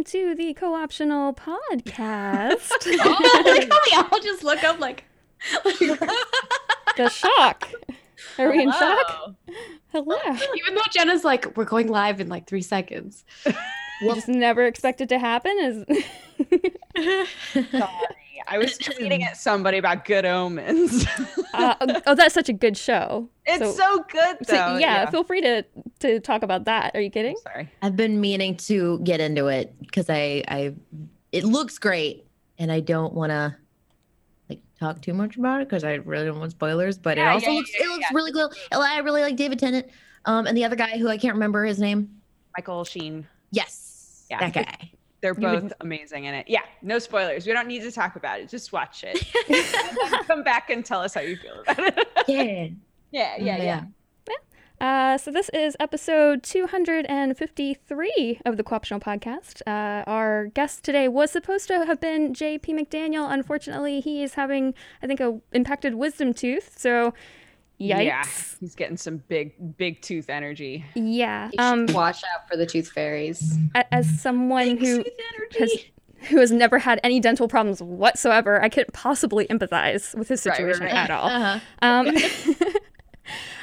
welcome, 0.00 0.04
to 0.12 0.34
the 0.34 0.54
co-optional 0.54 1.34
podcast. 1.34 2.70
oh, 2.86 3.42
we 3.90 3.96
all 3.96 4.20
just 4.20 4.42
look 4.42 4.64
up 4.64 4.80
like 4.80 5.04
the 5.52 7.08
shock. 7.10 7.68
Are 8.38 8.50
we 8.50 8.62
in 8.62 8.72
shock? 8.72 9.34
Hello. 9.92 10.16
Even 10.56 10.74
though 10.74 10.82
Genna's 10.92 11.24
like, 11.24 11.56
we're 11.56 11.64
going 11.64 11.88
live 11.88 12.20
in 12.20 12.28
like 12.28 12.46
three 12.46 12.62
seconds. 12.62 13.24
You 13.44 14.14
just 14.14 14.28
never 14.28 14.64
expect 14.64 15.00
it 15.00 15.08
to 15.10 15.18
happen. 15.18 15.56
Is 15.60 15.84
Sorry. 17.70 18.29
I 18.48 18.58
was 18.58 18.78
tweeting 18.78 19.22
at 19.22 19.36
somebody 19.36 19.78
about 19.78 20.04
Good 20.04 20.24
Omens. 20.24 21.06
uh, 21.54 21.74
oh, 22.06 22.14
that's 22.14 22.34
such 22.34 22.48
a 22.48 22.52
good 22.52 22.76
show. 22.76 23.28
it's 23.46 23.76
so, 23.76 24.04
good 24.10 24.38
so, 24.46 24.52
though. 24.54 24.76
yeah, 24.78 25.08
feel 25.10 25.24
free 25.24 25.40
to 25.40 25.64
to 26.00 26.20
talk 26.20 26.42
about 26.42 26.64
that. 26.64 26.94
Are 26.94 27.00
you 27.00 27.10
kidding? 27.10 27.36
Sorry. 27.42 27.70
I've 27.82 27.96
been 27.96 28.20
meaning 28.20 28.56
to 28.58 28.98
get 29.00 29.20
into 29.20 29.48
it 29.48 29.74
because 29.80 30.08
I, 30.10 30.42
I, 30.48 30.74
it 31.32 31.44
looks 31.44 31.78
great, 31.78 32.26
and 32.58 32.70
I 32.72 32.80
don't 32.80 33.14
want 33.14 33.30
to 33.30 33.56
like 34.48 34.60
talk 34.78 35.00
too 35.02 35.14
much 35.14 35.36
about 35.36 35.60
it 35.62 35.68
because 35.68 35.84
I 35.84 35.94
really 35.94 36.26
don't 36.26 36.38
want 36.40 36.50
spoilers. 36.52 36.98
But 36.98 37.16
Yeah, 37.16 37.30
it 37.30 37.34
also 37.34 37.50
yeah, 37.50 37.56
looks, 37.56 37.70
yeah, 37.78 37.84
it 37.84 37.88
looks 37.88 38.04
yeah. 38.10 38.16
really 38.16 38.32
cool. 38.32 38.52
I 38.72 38.98
really 39.00 39.22
like 39.22 39.36
David 39.36 39.58
Tennant, 39.58 39.86
um, 40.24 40.46
and 40.46 40.56
the 40.56 40.64
other 40.64 40.76
guy 40.76 40.98
who 40.98 41.08
I 41.08 41.18
can't 41.18 41.34
remember 41.34 41.64
his 41.64 41.78
name. 41.78 42.08
Michael 42.56 42.84
Sheen. 42.84 43.26
Yes, 43.52 44.26
Yeah. 44.30 44.40
that 44.40 44.52
guy. 44.52 44.92
They're 45.20 45.34
You 45.38 45.48
would- 45.48 45.62
both 45.62 45.72
amazing 45.80 46.24
in 46.24 46.34
it. 46.34 46.46
Yeah, 46.48 46.62
no 46.82 46.98
spoilers. 46.98 47.46
We 47.46 47.52
don't 47.52 47.68
need 47.68 47.82
to 47.82 47.92
talk 47.92 48.16
about 48.16 48.40
it. 48.40 48.48
Just 48.48 48.72
watch 48.72 49.04
it. 49.06 49.22
Come 50.26 50.42
back 50.42 50.70
and 50.70 50.84
tell 50.84 51.00
us 51.02 51.12
how 51.14 51.20
you 51.20 51.36
feel 51.36 51.60
about 51.60 51.78
it. 51.78 52.08
Yeah, 52.28 52.68
yeah, 53.10 53.36
yeah, 53.38 53.62
yeah. 53.62 53.84
Uh, 54.80 55.18
so 55.18 55.30
this 55.30 55.50
is 55.50 55.76
episode 55.78 56.42
253 56.42 58.40
of 58.46 58.56
the 58.56 58.62
Co-optional 58.64 59.00
Podcast. 59.00 59.60
Uh, 59.66 60.02
our 60.08 60.46
guest 60.46 60.84
today 60.84 61.06
was 61.08 61.30
supposed 61.30 61.68
to 61.68 61.84
have 61.84 62.00
been 62.00 62.32
J.P. 62.32 62.72
McDaniel. 62.74 63.30
Unfortunately, 63.30 64.00
he 64.00 64.22
is 64.22 64.34
having, 64.34 64.72
I 65.02 65.06
think, 65.06 65.20
a 65.20 65.38
impacted 65.52 65.96
wisdom 65.96 66.32
tooth. 66.32 66.78
So, 66.78 67.12
yikes. 67.80 68.04
Yeah, 68.04 68.24
he's 68.60 68.74
getting 68.74 68.96
some 68.96 69.18
big, 69.28 69.76
big 69.76 70.02
tooth 70.02 70.28
energy. 70.30 70.84
Yeah. 70.94 71.50
Um, 71.58 71.86
watch 71.90 72.22
out 72.34 72.48
for 72.48 72.56
the 72.56 72.66
tooth 72.66 72.90
fairies. 72.90 73.56
as 73.90 74.20
someone 74.20 74.76
who 74.76 75.04
has 75.58 75.72
who 76.28 76.38
has 76.38 76.50
never 76.52 76.78
had 76.78 77.00
any 77.02 77.18
dental 77.18 77.48
problems 77.48 77.82
whatsoever, 77.82 78.62
I 78.62 78.68
couldn't 78.68 78.92
possibly 78.92 79.46
empathize 79.46 80.14
with 80.14 80.28
his 80.28 80.44
Right, 80.44 80.52
right, 80.52 80.74
situation 80.74 80.82
right. 80.84 80.94
at 80.94 81.10
all. 81.10 81.28
Uh-huh. 81.30 81.60
Um, 81.80 82.14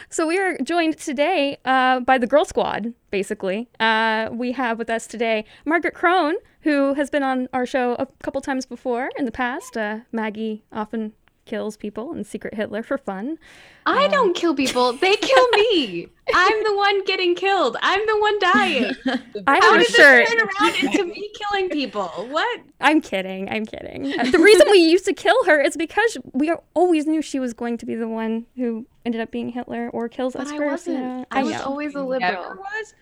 so 0.10 0.26
we 0.26 0.40
are 0.40 0.58
joined 0.64 0.98
today 0.98 1.58
uh, 1.66 2.00
by 2.00 2.18
the 2.18 2.26
Girl 2.28 2.46
Squad. 2.46 2.94
Basically, 3.12 3.70
uh, 3.80 4.30
we 4.32 4.54
have 4.54 4.80
with 4.80 4.90
us 4.90 5.06
today 5.06 5.46
Margaret 5.66 5.94
Krohn, 5.94 6.34
who 6.62 6.94
has 6.96 7.10
been 7.12 7.22
on 7.24 7.48
our 7.54 7.66
show 7.66 7.94
a 8.00 8.08
couple 8.24 8.42
times 8.42 8.66
before 8.66 9.10
in 9.20 9.26
the 9.26 9.32
past. 9.32 9.78
Uh, 9.78 10.00
Maggie 10.12 10.64
often 10.72 11.14
kills 11.48 11.78
people 11.78 12.12
and 12.12 12.26
Secret 12.28 12.54
Hitler 12.54 12.84
for 12.84 12.98
fun. 12.98 13.40
I 13.86 14.08
don't 14.10 14.36
kill 14.36 14.54
people. 14.54 14.94
They 14.94 15.16
kill 15.22 15.48
me. 15.54 16.08
I'm 16.34 16.64
the 16.66 16.76
one 16.76 17.04
getting 17.06 17.34
killed. 17.36 17.78
I'm 17.82 18.06
the 18.06 18.20
one 18.20 18.40
dying. 18.40 18.86
I 19.48 19.60
How 19.62 19.76
a 19.76 19.78
did 19.80 19.88
shirt. 19.88 20.28
this 20.28 20.34
turn 20.36 20.48
around 20.62 20.76
into 20.84 21.06
me 21.06 21.32
killing 21.40 21.70
people? 21.70 22.08
What? 22.30 22.60
I'm 22.82 23.00
kidding. 23.02 23.50
I'm 23.50 23.66
kidding. 23.66 24.20
Uh, 24.20 24.26
The 24.26 24.40
reason 24.40 24.68
we 24.70 24.80
used 24.80 25.06
to 25.06 25.14
kill 25.14 25.44
her 25.46 25.60
is 25.62 25.78
because 25.78 26.18
we 26.34 26.54
always 26.74 27.08
knew 27.08 27.22
she 27.22 27.40
was 27.40 27.54
going 27.54 27.78
to 27.78 27.86
be 27.86 27.96
the 27.96 28.08
one 28.10 28.46
who 28.58 28.86
ended 29.06 29.22
up 29.22 29.32
being 29.32 29.50
Hitler 29.50 29.90
or 29.94 30.10
kills 30.10 30.34
But 30.34 30.44
us 30.48 30.52
I 30.52 30.58
first. 30.58 30.88
wasn't. 30.88 31.00
yeah. 31.00 31.26
I 31.32 31.44
was 31.44 31.54
know. 31.54 31.64
always 31.64 31.96
a 31.96 32.04
liberal. 32.04 32.56
was. 32.58 32.94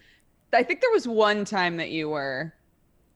I 0.54 0.64
think 0.64 0.80
there 0.82 0.92
was 0.92 1.08
one 1.08 1.44
time 1.46 1.78
that 1.78 1.90
you 1.90 2.10
were. 2.10 2.54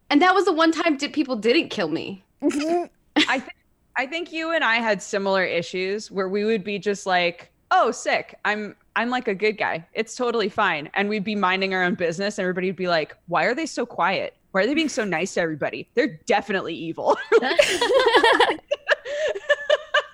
And 0.09 0.21
that 0.23 0.33
was 0.33 0.45
the 0.45 0.53
one 0.53 0.71
time 0.71 0.97
did 0.97 1.13
people 1.13 1.35
didn't 1.35 1.69
kill 1.69 1.87
me. 1.87 2.23
I 2.41 3.39
think 3.39 3.53
I 3.99 4.07
think 4.07 4.31
you 4.31 4.53
and 4.53 4.63
I 4.63 4.77
had 4.77 5.01
similar 5.01 5.43
issues 5.43 6.09
where 6.09 6.29
we 6.29 6.45
would 6.45 6.63
be 6.63 6.79
just 6.79 7.05
like, 7.05 7.51
"Oh, 7.69 7.91
sick. 7.91 8.39
I'm 8.45 8.77
I'm 8.95 9.09
like 9.09 9.27
a 9.27 9.35
good 9.35 9.57
guy. 9.57 9.85
It's 9.93 10.15
totally 10.15 10.47
fine." 10.47 10.89
And 10.93 11.09
we'd 11.09 11.25
be 11.25 11.35
minding 11.35 11.73
our 11.73 11.83
own 11.83 11.95
business 11.95 12.37
and 12.37 12.43
everybody 12.43 12.67
would 12.67 12.77
be 12.77 12.87
like, 12.87 13.13
"Why 13.27 13.43
are 13.43 13.53
they 13.53 13.65
so 13.65 13.85
quiet? 13.85 14.35
Why 14.51 14.61
are 14.61 14.67
they 14.67 14.73
being 14.73 14.87
so 14.87 15.03
nice 15.03 15.33
to 15.33 15.41
everybody? 15.41 15.89
They're 15.95 16.17
definitely 16.27 16.75
evil." 16.75 17.17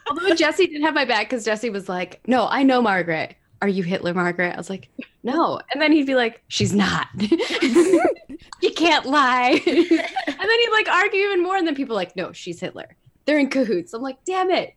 Although 0.10 0.34
Jesse 0.34 0.66
did 0.66 0.82
have 0.82 0.96
my 0.96 1.06
back 1.06 1.30
because 1.30 1.46
Jesse 1.46 1.70
was 1.70 1.88
like, 1.88 2.22
"No, 2.26 2.48
I 2.48 2.64
know 2.64 2.82
Margaret. 2.82 3.36
Are 3.62 3.70
you 3.70 3.84
Hitler, 3.84 4.16
Margaret?" 4.16 4.56
I 4.56 4.58
was 4.58 4.72
like, 4.72 4.90
"No," 5.22 5.62
and 5.72 5.80
then 5.80 5.92
he'd 5.92 6.08
be 6.08 6.16
like, 6.16 6.42
"She's 6.48 6.74
not. 6.74 7.08
you 7.20 8.02
can't 8.76 9.06
lie." 9.06 9.62
and 9.68 9.78
then 9.78 10.60
he'd 10.60 10.72
like 10.72 10.90
argue 10.90 11.22
even 11.22 11.44
more, 11.44 11.56
and 11.56 11.68
then 11.68 11.76
people 11.76 11.96
like, 11.96 12.16
"No, 12.16 12.32
she's 12.32 12.60
Hitler. 12.60 12.96
They're 13.26 13.40
in 13.40 13.50
cahoots." 13.50 13.94
I'm 13.94 14.02
like, 14.02 14.18
"Damn 14.26 14.52
it!" 14.52 14.76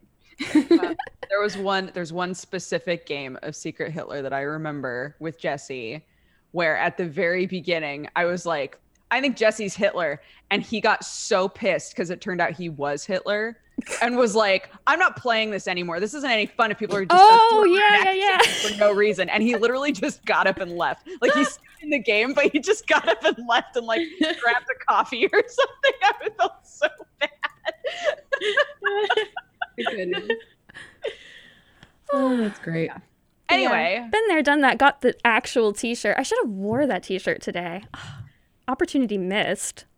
Uh, 0.55 0.95
there 1.29 1.41
was 1.41 1.57
one 1.57 1.91
there's 1.93 2.13
one 2.13 2.33
specific 2.33 3.05
game 3.05 3.37
of 3.43 3.55
Secret 3.55 3.91
Hitler 3.91 4.21
that 4.21 4.33
I 4.33 4.41
remember 4.41 5.15
with 5.19 5.39
Jesse 5.39 6.03
where 6.51 6.77
at 6.77 6.97
the 6.97 7.05
very 7.05 7.45
beginning 7.45 8.07
I 8.15 8.25
was 8.25 8.45
like, 8.45 8.79
I 9.11 9.21
think 9.21 9.37
Jesse's 9.37 9.75
Hitler. 9.75 10.21
And 10.51 10.63
he 10.63 10.81
got 10.81 11.03
so 11.03 11.47
pissed 11.47 11.91
because 11.91 12.09
it 12.09 12.21
turned 12.21 12.41
out 12.41 12.51
he 12.51 12.69
was 12.69 13.05
Hitler 13.05 13.57
and 14.01 14.17
was 14.17 14.35
like, 14.35 14.71
I'm 14.87 14.99
not 14.99 15.15
playing 15.15 15.51
this 15.51 15.67
anymore. 15.67 15.99
This 15.99 16.13
isn't 16.13 16.29
any 16.29 16.45
fun 16.45 16.71
if 16.71 16.77
people 16.77 16.95
are 16.95 17.05
just 17.05 17.21
Oh, 17.21 17.65
yeah, 17.65 18.11
yeah, 18.11 18.39
yeah. 18.39 18.51
for 18.69 18.77
no 18.77 18.91
reason. 18.91 19.29
And 19.29 19.43
he 19.43 19.55
literally 19.55 19.91
just 19.91 20.25
got 20.25 20.47
up 20.47 20.59
and 20.59 20.75
left. 20.75 21.07
Like 21.21 21.33
he's 21.33 21.59
in 21.81 21.89
the 21.89 21.99
game, 21.99 22.33
but 22.33 22.51
he 22.51 22.59
just 22.59 22.87
got 22.87 23.07
up 23.07 23.23
and 23.23 23.47
left 23.47 23.75
and 23.75 23.85
like 23.85 24.01
grabbed 24.19 24.65
a 24.69 24.85
coffee 24.87 25.25
or 25.31 25.43
something. 25.47 25.93
I 26.03 26.29
felt 26.37 26.53
so 26.63 26.87
bad. 27.19 27.29
Goodness. 29.77 30.29
Oh, 32.11 32.35
that's 32.37 32.57
great. 32.63 32.89
Anyway, 33.49 34.03
Been 34.11 34.27
there, 34.29 34.41
done 34.41 34.61
that. 34.61 34.79
Got 34.79 35.01
the 35.01 35.13
actual 35.23 35.73
T-shirt. 35.73 36.15
I 36.17 36.23
should 36.23 36.39
have 36.43 36.49
wore 36.49 36.87
that 36.87 37.03
T-shirt 37.03 37.39
today. 37.41 37.83
Opportunity 38.67 39.17
missed. 39.17 39.85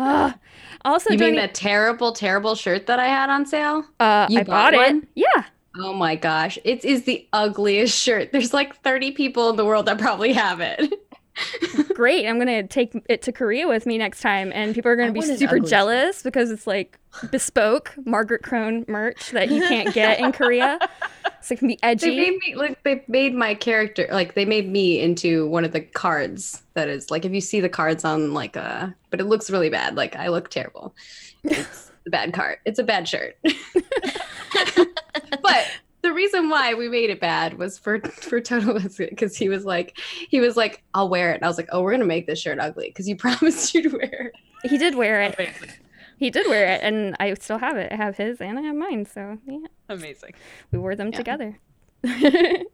Ah. 0.00 0.38
also, 0.84 1.10
You 1.10 1.18
mean 1.18 1.30
joining, 1.30 1.34
that 1.40 1.54
terrible, 1.54 2.12
terrible 2.12 2.54
shirt 2.54 2.86
that 2.86 3.00
I 3.00 3.08
had 3.08 3.30
on 3.30 3.44
sale? 3.44 3.84
uh, 3.98 4.28
you 4.30 4.38
I 4.40 4.44
bought, 4.44 4.72
bought 4.72 4.90
it. 4.94 5.08
Yeah. 5.16 5.42
Oh 5.76 5.92
my 5.92 6.14
gosh, 6.14 6.56
it 6.64 6.84
is 6.84 7.02
the 7.02 7.26
ugliest 7.32 7.98
shirt. 7.98 8.30
There's 8.30 8.54
like 8.54 8.76
30 8.82 9.10
people 9.10 9.50
in 9.50 9.56
the 9.56 9.64
world 9.64 9.86
that 9.86 9.98
probably 9.98 10.32
have 10.34 10.60
it. 10.60 10.94
Great. 11.98 12.28
I'm 12.28 12.38
gonna 12.38 12.64
take 12.64 12.92
it 13.08 13.22
to 13.22 13.32
Korea 13.32 13.66
with 13.66 13.84
me 13.84 13.98
next 13.98 14.20
time, 14.20 14.52
and 14.54 14.72
people 14.72 14.88
are 14.88 14.94
gonna 14.94 15.08
I 15.08 15.12
be 15.12 15.20
super 15.20 15.58
jealous 15.58 16.22
because 16.22 16.52
it's 16.52 16.64
like 16.64 16.96
bespoke 17.32 17.92
Margaret 18.04 18.42
Krohn 18.42 18.86
merch 18.86 19.32
that 19.32 19.50
you 19.50 19.60
can't 19.62 19.92
get 19.92 20.20
in 20.20 20.30
Korea. 20.30 20.78
So 21.40 21.54
it 21.54 21.58
can 21.58 21.68
be 21.68 21.78
They 21.82 21.88
edgy. 21.88 22.16
made 22.16 22.38
me 22.38 22.54
like 22.56 22.82
they 22.82 23.04
made 23.08 23.34
my 23.34 23.54
character 23.54 24.06
like 24.12 24.34
they 24.34 24.44
made 24.44 24.68
me 24.70 25.00
into 25.00 25.48
one 25.48 25.64
of 25.64 25.72
the 25.72 25.80
cards 25.80 26.62
that 26.74 26.88
is 26.88 27.10
like 27.10 27.24
if 27.24 27.32
you 27.32 27.40
see 27.40 27.60
the 27.60 27.68
cards 27.68 28.04
on 28.04 28.34
like 28.34 28.54
a 28.56 28.94
but 29.10 29.20
it 29.20 29.24
looks 29.24 29.48
really 29.48 29.70
bad. 29.70 29.96
Like 29.96 30.14
I 30.16 30.28
look 30.28 30.50
terrible. 30.50 30.94
It's 31.44 31.90
a 32.06 32.10
bad 32.10 32.32
card. 32.32 32.58
It's 32.64 32.78
a 32.78 32.84
bad 32.84 33.08
shirt. 33.08 33.36
but 35.42 35.66
the 36.02 36.12
reason 36.12 36.48
why 36.48 36.74
we 36.74 36.88
made 36.88 37.10
it 37.10 37.20
bad 37.20 37.58
was 37.58 37.78
for 37.78 38.00
for 38.00 38.40
Toto 38.40 38.78
because 38.98 39.36
he 39.36 39.48
was 39.48 39.64
like 39.64 39.98
he 40.28 40.40
was 40.40 40.56
like 40.56 40.82
I'll 40.94 41.08
wear 41.08 41.32
it. 41.32 41.36
And 41.36 41.44
I 41.44 41.48
was 41.48 41.56
like 41.58 41.68
oh 41.72 41.82
we're 41.82 41.92
gonna 41.92 42.04
make 42.04 42.26
this 42.26 42.40
shirt 42.40 42.58
ugly 42.60 42.88
because 42.88 43.08
you 43.08 43.16
promised 43.24 43.74
you'd 43.74 43.92
wear 43.92 44.32
it. 44.62 44.68
He 44.70 44.78
did 44.78 44.94
wear 44.94 45.22
it. 45.22 45.38
He 46.18 46.30
did 46.30 46.48
wear 46.48 46.66
it, 46.74 46.80
and 46.82 47.14
I 47.20 47.32
still 47.34 47.58
have 47.58 47.76
it. 47.76 47.92
I 47.92 47.96
have 47.96 48.16
his 48.16 48.40
and 48.40 48.58
I 48.58 48.62
have 48.62 48.74
mine. 48.74 49.06
So 49.06 49.38
yeah, 49.46 49.58
amazing. 49.88 50.34
we 50.72 50.78
wore 50.78 50.96
them 50.96 51.08
Yeah. 51.12 51.16
together. 51.16 51.58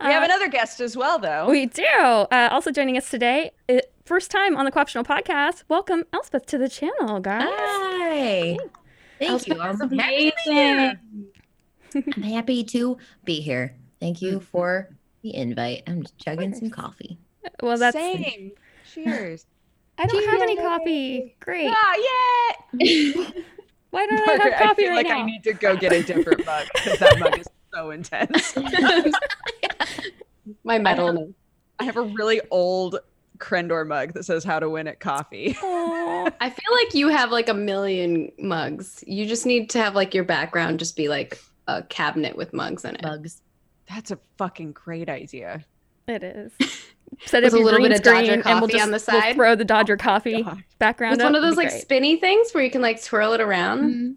We 0.00 0.06
have 0.12 0.22
Uh, 0.22 0.26
another 0.26 0.48
guest 0.48 0.78
as 0.80 0.96
well, 0.96 1.18
though. 1.18 1.48
We 1.50 1.66
do. 1.66 1.82
Uh, 1.82 2.48
also 2.52 2.70
joining 2.70 2.96
us 2.96 3.10
today, 3.10 3.50
uh, 3.68 3.78
first 4.04 4.30
time 4.30 4.56
on 4.56 4.64
the 4.64 4.70
Co-optional 4.70 5.02
podcast. 5.04 5.64
Welcome, 5.68 6.04
Elspeth, 6.12 6.46
to 6.46 6.58
the 6.58 6.68
channel, 6.68 7.18
guys. 7.18 7.48
Hi. 7.50 8.58
Thank 9.18 9.30
Elspeth 9.32 9.56
you. 9.56 9.60
I'm 9.62 9.74
is 9.74 9.80
happy, 9.80 9.96
to 10.30 10.36
be 10.46 10.52
here. 10.52 10.74
amazing. 10.76 11.26
I'm 11.94 12.22
happy 12.22 12.64
to 12.64 12.98
be 13.24 13.40
here. 13.40 13.74
Thank 14.00 14.22
you 14.22 14.40
for 14.40 14.88
the 15.22 15.34
invite. 15.34 15.82
I'm 15.86 16.02
just 16.02 16.18
chugging 16.18 16.54
some 16.54 16.70
coffee. 16.70 17.18
Well, 17.62 17.78
that's. 17.78 17.96
Same. 17.96 18.52
Cheers. 18.92 19.46
I 19.98 20.06
don't 20.06 20.30
have 20.30 20.42
any 20.42 20.56
coffee. 20.56 21.36
Great. 21.40 21.70
ah, 21.72 21.94
yeah. 21.96 23.24
Why 23.90 24.06
don't 24.06 24.28
I 24.28 24.44
have 24.44 24.62
coffee 24.62 24.82
feel 24.82 24.90
right 24.90 24.96
like 24.96 25.06
now? 25.06 25.22
I 25.22 25.26
need 25.26 25.42
to 25.44 25.54
go 25.54 25.76
get 25.76 25.92
a 25.92 26.02
different 26.02 26.44
mug 26.44 26.66
because 26.74 26.98
that 26.98 27.18
mug 27.18 27.38
is 27.38 27.46
so 27.74 27.90
intense. 27.90 28.54
My 30.64 30.78
medal. 30.78 31.32
I 31.78 31.84
have 31.84 31.96
a 31.96 32.02
really 32.02 32.40
old 32.50 32.98
Krendor 33.38 33.86
mug 33.86 34.14
that 34.14 34.24
says 34.24 34.44
"How 34.44 34.60
to 34.60 34.68
Win 34.68 34.88
at 34.88 35.00
Coffee." 35.00 35.56
Aw. 35.62 36.30
I 36.40 36.50
feel 36.50 36.72
like 36.72 36.94
you 36.94 37.08
have 37.08 37.30
like 37.30 37.48
a 37.48 37.54
million 37.54 38.30
mugs. 38.38 39.02
You 39.06 39.26
just 39.26 39.46
need 39.46 39.70
to 39.70 39.82
have 39.82 39.94
like 39.94 40.14
your 40.14 40.24
background 40.24 40.78
just 40.78 40.96
be 40.96 41.08
like 41.08 41.38
a 41.68 41.82
cabinet 41.84 42.36
with 42.36 42.52
mugs 42.52 42.84
in 42.84 42.96
it. 42.96 43.02
Mugs. 43.02 43.42
That's 43.88 44.10
a 44.10 44.18
fucking 44.36 44.72
great 44.72 45.08
idea. 45.08 45.64
It 46.08 46.22
is. 46.24 46.52
set 47.26 47.42
With 47.44 47.54
up 47.54 47.60
a 47.60 47.62
little 47.62 47.80
bit 47.80 47.92
of 47.92 48.02
Dodger 48.02 48.24
screen, 48.26 48.42
and 48.44 48.60
we'll 48.60 48.68
coffee 48.68 48.72
just 48.72 48.82
on 48.84 48.88
the 48.90 48.92
we'll 49.12 49.20
side. 49.22 49.34
throw 49.36 49.54
the 49.54 49.64
Dodger 49.64 49.96
coffee 49.96 50.42
God. 50.42 50.62
background. 50.78 51.14
It's 51.14 51.22
one 51.22 51.34
of 51.36 51.42
those 51.42 51.56
like 51.56 51.68
great. 51.68 51.80
spinny 51.82 52.16
things 52.16 52.52
where 52.52 52.64
you 52.64 52.70
can 52.70 52.82
like 52.82 53.02
twirl 53.02 53.32
it 53.34 53.40
around. 53.40 53.94
Mhm. 53.94 54.14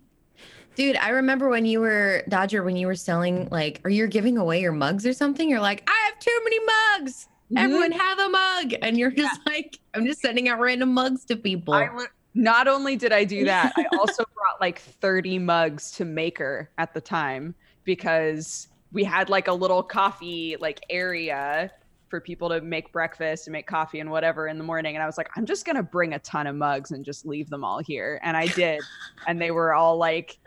Dude, 0.75 0.95
I 0.95 1.09
remember 1.09 1.49
when 1.49 1.65
you 1.65 1.81
were 1.81 2.23
Dodger 2.29 2.63
when 2.63 2.75
you 2.77 2.87
were 2.87 2.95
selling 2.95 3.49
like 3.51 3.81
or 3.83 3.89
you're 3.89 4.07
giving 4.07 4.37
away 4.37 4.61
your 4.61 4.71
mugs 4.71 5.05
or 5.05 5.11
something. 5.13 5.49
You're 5.49 5.59
like, 5.59 5.83
I 5.87 6.05
have 6.05 6.19
too 6.19 6.39
many 6.43 6.59
mugs. 6.59 7.27
Mm-hmm. 7.51 7.57
Everyone 7.57 7.91
have 7.91 8.19
a 8.19 8.29
mug, 8.29 8.73
and 8.81 8.97
you're 8.97 9.11
just 9.11 9.41
like, 9.45 9.77
I'm 9.93 10.05
just 10.05 10.21
sending 10.21 10.47
out 10.47 10.59
random 10.59 10.93
mugs 10.93 11.25
to 11.25 11.35
people. 11.35 11.73
I 11.73 11.93
li- 11.93 12.05
not 12.33 12.67
only 12.67 12.95
did 12.95 13.11
I 13.11 13.23
do 13.23 13.45
that, 13.45 13.73
I 13.75 13.85
also 13.97 14.23
brought 14.35 14.59
like 14.59 14.79
30 14.79 15.39
mugs 15.39 15.91
to 15.91 16.05
Maker 16.05 16.69
at 16.77 16.93
the 16.93 17.01
time 17.01 17.55
because 17.83 18.67
we 18.91 19.03
had 19.03 19.29
like 19.29 19.47
a 19.47 19.53
little 19.53 19.83
coffee 19.83 20.57
like 20.59 20.83
area 20.89 21.71
for 22.09 22.19
people 22.19 22.49
to 22.49 22.59
make 22.61 22.91
breakfast 22.91 23.47
and 23.47 23.53
make 23.53 23.65
coffee 23.67 23.99
and 23.99 24.11
whatever 24.11 24.47
in 24.47 24.57
the 24.57 24.63
morning. 24.63 24.95
And 24.95 25.03
I 25.03 25.05
was 25.05 25.17
like, 25.17 25.29
I'm 25.35 25.45
just 25.45 25.65
gonna 25.65 25.83
bring 25.83 26.13
a 26.13 26.19
ton 26.19 26.45
of 26.45 26.55
mugs 26.55 26.91
and 26.91 27.05
just 27.05 27.25
leave 27.25 27.49
them 27.49 27.63
all 27.63 27.79
here. 27.79 28.19
And 28.23 28.35
I 28.35 28.47
did. 28.47 28.81
and 29.27 29.41
they 29.41 29.51
were 29.51 29.73
all 29.73 29.97
like 29.97 30.37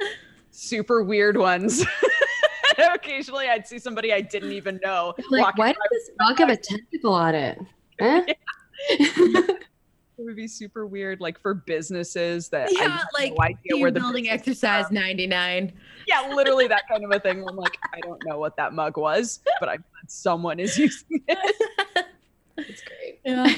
super 0.51 1.03
weird 1.03 1.37
ones. 1.37 1.85
Occasionally 2.95 3.49
I'd 3.49 3.67
see 3.67 3.79
somebody 3.79 4.13
I 4.13 4.21
didn't 4.21 4.53
even 4.53 4.79
know. 4.83 5.15
Like, 5.31 5.43
walking 5.43 5.59
why 5.59 5.69
does 5.69 5.77
this 5.93 6.11
mug 6.19 6.39
have 6.39 6.51
a 6.51 6.57
tentacle 6.57 7.15
on 7.15 7.35
it? 7.35 7.59
Eh? 7.99 8.35
It 10.17 10.23
would 10.25 10.37
be 10.37 10.47
super 10.47 10.87
weird, 10.87 11.21
like 11.21 11.41
for 11.41 11.55
businesses 11.55 12.49
that 12.51 12.69
I 12.69 12.73
Yeah, 12.73 12.89
have 12.99 13.09
like, 13.15 13.33
no 13.37 13.43
idea 13.45 13.81
where 13.83 13.91
the 13.91 13.99
building 14.01 14.29
exercise 14.29 14.91
99. 14.91 15.73
Yeah, 16.07 16.33
literally 16.35 16.69
that 16.69 16.83
kind 16.89 17.05
of 17.05 17.11
a 17.11 17.19
thing. 17.19 17.45
I'm 17.49 17.57
like, 17.57 17.77
I 17.95 18.01
don't 18.01 18.23
know 18.25 18.39
what 18.39 18.57
that 18.57 18.73
mug 18.73 18.97
was, 18.97 19.41
but 19.59 19.69
I'm 19.69 19.79
glad 19.93 20.09
someone 20.11 20.61
is 20.61 20.79
using 20.79 21.23
it. 21.27 21.57
It's 22.57 22.83
great. 22.85 23.19
Yeah. 23.25 23.53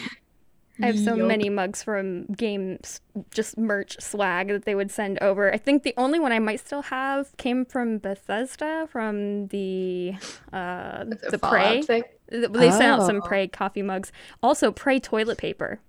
I 0.83 0.87
have 0.87 0.99
so 0.99 1.15
Yup. 1.17 1.27
many 1.29 1.51
mugs 1.51 1.83
from 1.83 2.25
games, 2.27 3.01
just 3.31 3.57
merch 3.59 3.97
swag 4.01 4.49
that 4.49 4.65
they 4.65 4.75
would 4.75 4.91
send 4.91 5.19
over. 5.23 5.53
I 5.53 5.59
think 5.59 5.83
the 5.83 5.93
only 5.99 6.19
one 6.19 6.33
I 6.33 6.39
might 6.39 6.61
still 6.61 6.83
have 6.83 7.35
came 7.37 7.67
from 7.67 7.99
Bethesda 7.99 8.87
from 8.91 9.49
the 9.49 10.15
uh, 10.53 11.05
the 11.31 11.39
Prey. 11.39 11.83
thing. 11.83 12.05
Th- 12.31 12.51
They 12.51 12.71
sent 12.71 12.85
out 12.85 13.07
some 13.07 13.17
Oh. 13.23 13.27
Prey 13.27 13.49
coffee 13.49 13.83
mugs. 13.83 14.13
Also, 14.43 14.71
Prey 14.73 14.99
toilet 14.99 15.37
paper. 15.39 15.81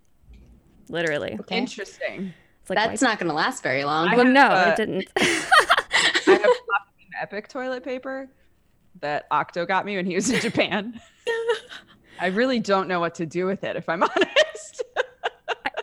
Literally, 0.89 1.37
Okay. 1.41 1.57
Interesting. 1.57 2.33
it's 2.61 2.69
like 2.69 2.77
That's 2.77 3.01
not 3.01 3.19
going 3.19 3.29
to 3.29 3.35
last 3.35 3.63
very 3.63 3.83
long. 3.83 4.07
I 4.09 4.15
well, 4.15 4.25
no, 4.25 4.47
uh, 4.47 4.69
it 4.71 4.77
didn't. 4.77 5.05
I 5.17 5.21
have 5.23 6.25
Platinum 6.25 7.11
Epic 7.21 7.47
toilet 7.47 7.83
paper 7.83 8.29
that 9.01 9.25
Octo 9.31 9.65
got 9.65 9.85
me 9.85 9.95
when 9.95 10.05
he 10.05 10.15
was 10.15 10.29
in 10.29 10.39
Japan. 10.39 10.99
I 12.19 12.27
really 12.27 12.59
don't 12.59 12.87
know 12.87 12.99
what 12.99 13.15
to 13.15 13.25
do 13.25 13.45
with 13.45 13.63
it, 13.63 13.75
if 13.75 13.87
I'm 13.89 14.01
honest. 14.03 14.83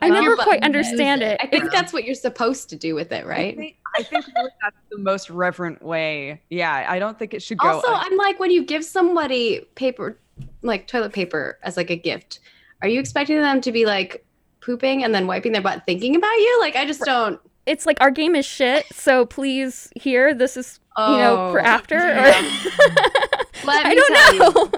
I 0.03 0.09
know, 0.09 0.21
never 0.21 0.37
but 0.37 0.45
quite 0.45 0.63
understand 0.63 1.23
it. 1.23 1.41
it. 1.41 1.41
I 1.43 1.47
think 1.47 1.71
that's 1.71 1.93
what 1.93 2.05
you're 2.05 2.15
supposed 2.15 2.69
to 2.71 2.77
do 2.77 2.95
with 2.95 3.11
it, 3.13 3.25
I 3.25 3.29
right? 3.29 3.57
think, 3.57 3.77
I 3.97 4.03
think 4.03 4.27
really 4.37 4.51
that's 4.61 4.77
the 4.91 4.99
most 4.99 5.31
reverent 5.31 5.81
way. 5.83 6.43
Yeah, 6.51 6.85
I 6.89 6.99
don't 6.99 7.19
think 7.19 7.33
it 7.33 7.43
should 7.43 7.59
go. 7.59 7.69
Also, 7.69 7.89
I'm 7.91 8.17
like, 8.17 8.39
when 8.39 8.51
you 8.51 8.65
give 8.65 8.85
somebody 8.85 9.61
paper, 9.77 10.19
like 10.63 10.89
toilet 10.89 11.13
paper, 11.13 11.59
as 11.63 11.77
like 11.77 11.91
a 11.91 11.97
gift, 11.97 12.41
are 12.83 12.89
you 12.89 13.01
expecting 13.01 13.41
them 13.41 13.61
to 13.63 13.73
be 13.73 13.87
like 13.87 14.27
pooping 14.65 15.05
and 15.05 15.15
then 15.15 15.27
wiping 15.27 15.53
their 15.53 15.63
butt, 15.63 15.85
thinking 15.87 16.17
about 16.17 16.35
you? 16.35 16.59
Like, 16.61 16.77
I 16.77 16.87
just 16.87 17.01
don't. 17.03 17.41
It's 17.67 17.87
like 17.87 17.97
our 18.01 18.11
game 18.11 18.35
is 18.37 18.45
shit, 18.45 18.85
so 18.93 19.25
please 19.25 19.91
here. 19.97 20.35
This 20.35 20.57
is 20.57 20.81
you 20.99 21.17
know 21.17 21.51
for 21.53 21.61
Oh, 21.61 21.65
after. 21.65 21.97
Let 23.65 23.87
I 23.87 23.91
me 23.91 23.95
don't 23.95 24.15
tell 24.15 24.35
you. 24.35 24.39
know. 24.41 24.71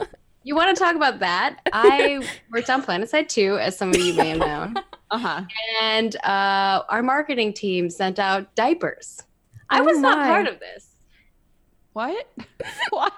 You 0.44 0.54
want 0.54 0.76
to 0.76 0.80
talk 0.80 0.94
about 0.94 1.18
that? 1.18 1.58
I 1.72 2.24
worked 2.52 2.70
on 2.70 2.80
PlanetSide 2.82 3.28
2, 3.28 3.58
as 3.58 3.76
some 3.76 3.88
of 3.90 3.96
you 3.96 4.14
may 4.14 4.28
have 4.28 4.38
known. 4.38 4.76
uh 5.10 5.18
huh. 5.18 5.42
and 5.82 6.14
uh, 6.24 6.82
our 6.88 7.02
marketing 7.02 7.52
team 7.52 7.90
sent 7.90 8.20
out 8.20 8.54
diapers. 8.54 9.22
I 9.70 9.80
Oh 9.80 9.84
was 9.84 9.98
not 9.98 10.24
part 10.26 10.46
of 10.46 10.60
this. 10.60 10.95
What? 11.96 12.30
Why? 12.90 13.08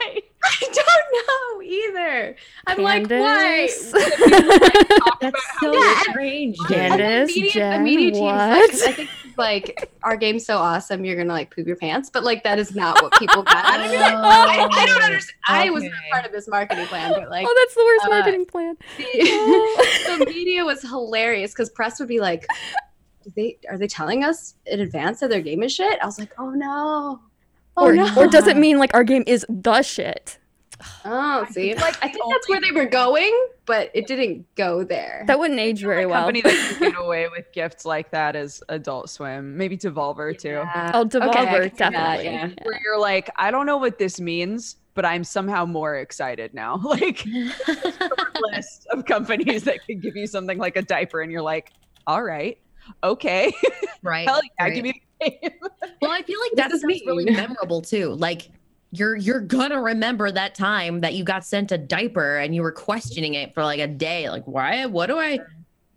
I 0.44 0.70
don't 0.72 1.26
know 1.26 1.62
either. 1.62 2.36
I'm 2.68 2.80
like, 2.80 3.10
why? 3.10 3.66
Candace? 3.66 3.90
That's 5.20 5.42
so 5.60 5.74
Yeah. 5.74 6.00
strange. 6.02 6.56
And 6.60 6.68
the 6.68 6.74
Candace, 6.98 7.26
media, 7.34 7.42
the 7.42 7.58
Jen, 7.58 7.82
media 7.82 8.10
team's 8.12 8.22
like, 8.22 8.70
I 8.88 8.92
think 8.92 9.10
like 9.36 9.90
our 10.04 10.16
game's 10.16 10.46
so 10.46 10.58
awesome, 10.58 11.04
you're 11.04 11.16
gonna 11.16 11.32
like 11.32 11.52
poop 11.52 11.66
your 11.66 11.74
pants, 11.74 12.08
but 12.08 12.22
like 12.22 12.44
that 12.44 12.60
is 12.60 12.76
not 12.76 13.02
what 13.02 13.12
people 13.14 13.42
got 13.42 13.64
out 13.64 13.80
of 13.84 13.90
it. 13.90 13.98
I, 14.00 14.68
I 14.70 14.86
don't 14.86 15.02
understand. 15.02 15.34
I 15.48 15.70
was 15.70 15.82
not 15.82 15.92
part 16.12 16.24
of 16.24 16.30
this 16.30 16.46
marketing 16.46 16.86
plan, 16.86 17.14
but 17.14 17.30
like 17.30 17.48
oh, 17.50 17.54
that's 17.58 17.74
the 17.74 17.84
worst 17.84 18.06
uh, 18.06 18.10
marketing 18.10 18.46
plan. 18.46 18.76
the, 18.96 20.16
the 20.18 20.24
media 20.26 20.64
was 20.64 20.82
hilarious 20.82 21.50
because 21.50 21.68
press 21.70 21.98
would 21.98 22.08
be 22.08 22.20
like, 22.20 22.46
"Did 23.24 23.34
they 23.34 23.58
are 23.68 23.76
they 23.76 23.88
telling 23.88 24.22
us 24.22 24.54
in 24.66 24.78
advance 24.78 25.18
that 25.18 25.30
their 25.30 25.40
game 25.42 25.64
is 25.64 25.72
shit?" 25.74 25.98
I 26.00 26.06
was 26.06 26.18
like, 26.20 26.30
"Oh 26.38 26.50
no, 26.50 27.20
oh 27.78 27.86
or, 27.86 27.94
no." 27.94 28.14
or 28.16 28.26
does 28.26 28.46
it 28.46 28.56
mean 28.56 28.78
like 28.78 28.92
our 28.94 29.04
game 29.04 29.24
is 29.26 29.46
the 29.48 29.82
shit? 29.82 30.38
Oh, 31.04 31.44
see, 31.50 31.74
like 31.74 31.96
I 32.04 32.08
think 32.08 32.24
that's 32.30 32.48
where 32.48 32.60
they 32.60 32.70
were 32.70 32.86
going, 32.86 33.32
but 33.66 33.90
it 33.94 34.06
didn't 34.06 34.46
go 34.54 34.84
there. 34.84 35.24
That 35.26 35.38
wouldn't 35.40 35.58
age 35.58 35.80
very 35.80 36.02
The 36.04 36.08
well. 36.08 36.20
company 36.20 36.40
that 36.42 36.76
can 36.78 36.92
get 36.92 37.00
away 37.00 37.26
with 37.28 37.46
gifts 37.52 37.84
like 37.84 38.12
that 38.12 38.36
is 38.36 38.62
Adult 38.68 39.10
Swim, 39.10 39.56
maybe 39.56 39.76
Devolver 39.76 40.38
too. 40.38 40.48
Yeah. 40.50 40.92
Oh, 40.94 41.04
Devolver, 41.04 41.32
can 41.32 41.62
see 41.62 41.68
that, 41.70 41.76
definitely. 41.76 42.24
yeah. 42.26 42.46
Yeah. 42.46 42.54
Where 42.62 42.80
you're 42.84 43.00
like, 43.00 43.28
I 43.36 43.50
don't 43.50 43.66
know 43.66 43.78
what 43.78 43.98
this 43.98 44.20
means, 44.20 44.76
but 44.94 45.04
I'm 45.04 45.24
somehow 45.24 45.64
more 45.64 45.96
excited 45.96 46.54
now. 46.54 46.80
Like 46.84 47.18
short 47.66 48.38
list 48.52 48.86
of 48.92 49.04
companies 49.04 49.64
that 49.64 49.84
could 49.84 50.00
give 50.00 50.14
you 50.14 50.28
something 50.28 50.58
like 50.58 50.76
a 50.76 50.82
diaper, 50.82 51.22
and 51.22 51.32
you're 51.32 51.42
like, 51.42 51.72
all 52.06 52.22
right, 52.22 52.56
okay, 53.02 53.52
right. 54.02 54.28
hell 54.28 54.40
yeah, 54.58 54.64
right. 54.64 54.74
give 54.74 54.84
me 54.84 55.02
the. 55.20 55.52
Well, 56.00 56.10
I 56.12 56.22
feel 56.22 56.38
like 56.40 56.52
What 56.52 56.56
that 56.56 56.70
sounds 56.70 56.82
this 56.82 57.02
really 57.06 57.24
memorable 57.30 57.82
too. 57.82 58.10
Like 58.14 58.50
you're 58.92 59.16
you're 59.16 59.40
gonna 59.40 59.80
remember 59.82 60.30
that 60.30 60.54
time 60.54 61.00
that 61.00 61.14
you 61.14 61.24
got 61.24 61.44
sent 61.44 61.72
a 61.72 61.78
diaper 61.78 62.36
and 62.38 62.54
you 62.54 62.62
were 62.62 62.70
questioning 62.72 63.34
it 63.34 63.52
for 63.52 63.62
like 63.64 63.80
a 63.80 63.86
day. 63.88 64.30
Like, 64.30 64.44
why? 64.44 64.86
What 64.86 65.06
do 65.06 65.18
I? 65.18 65.40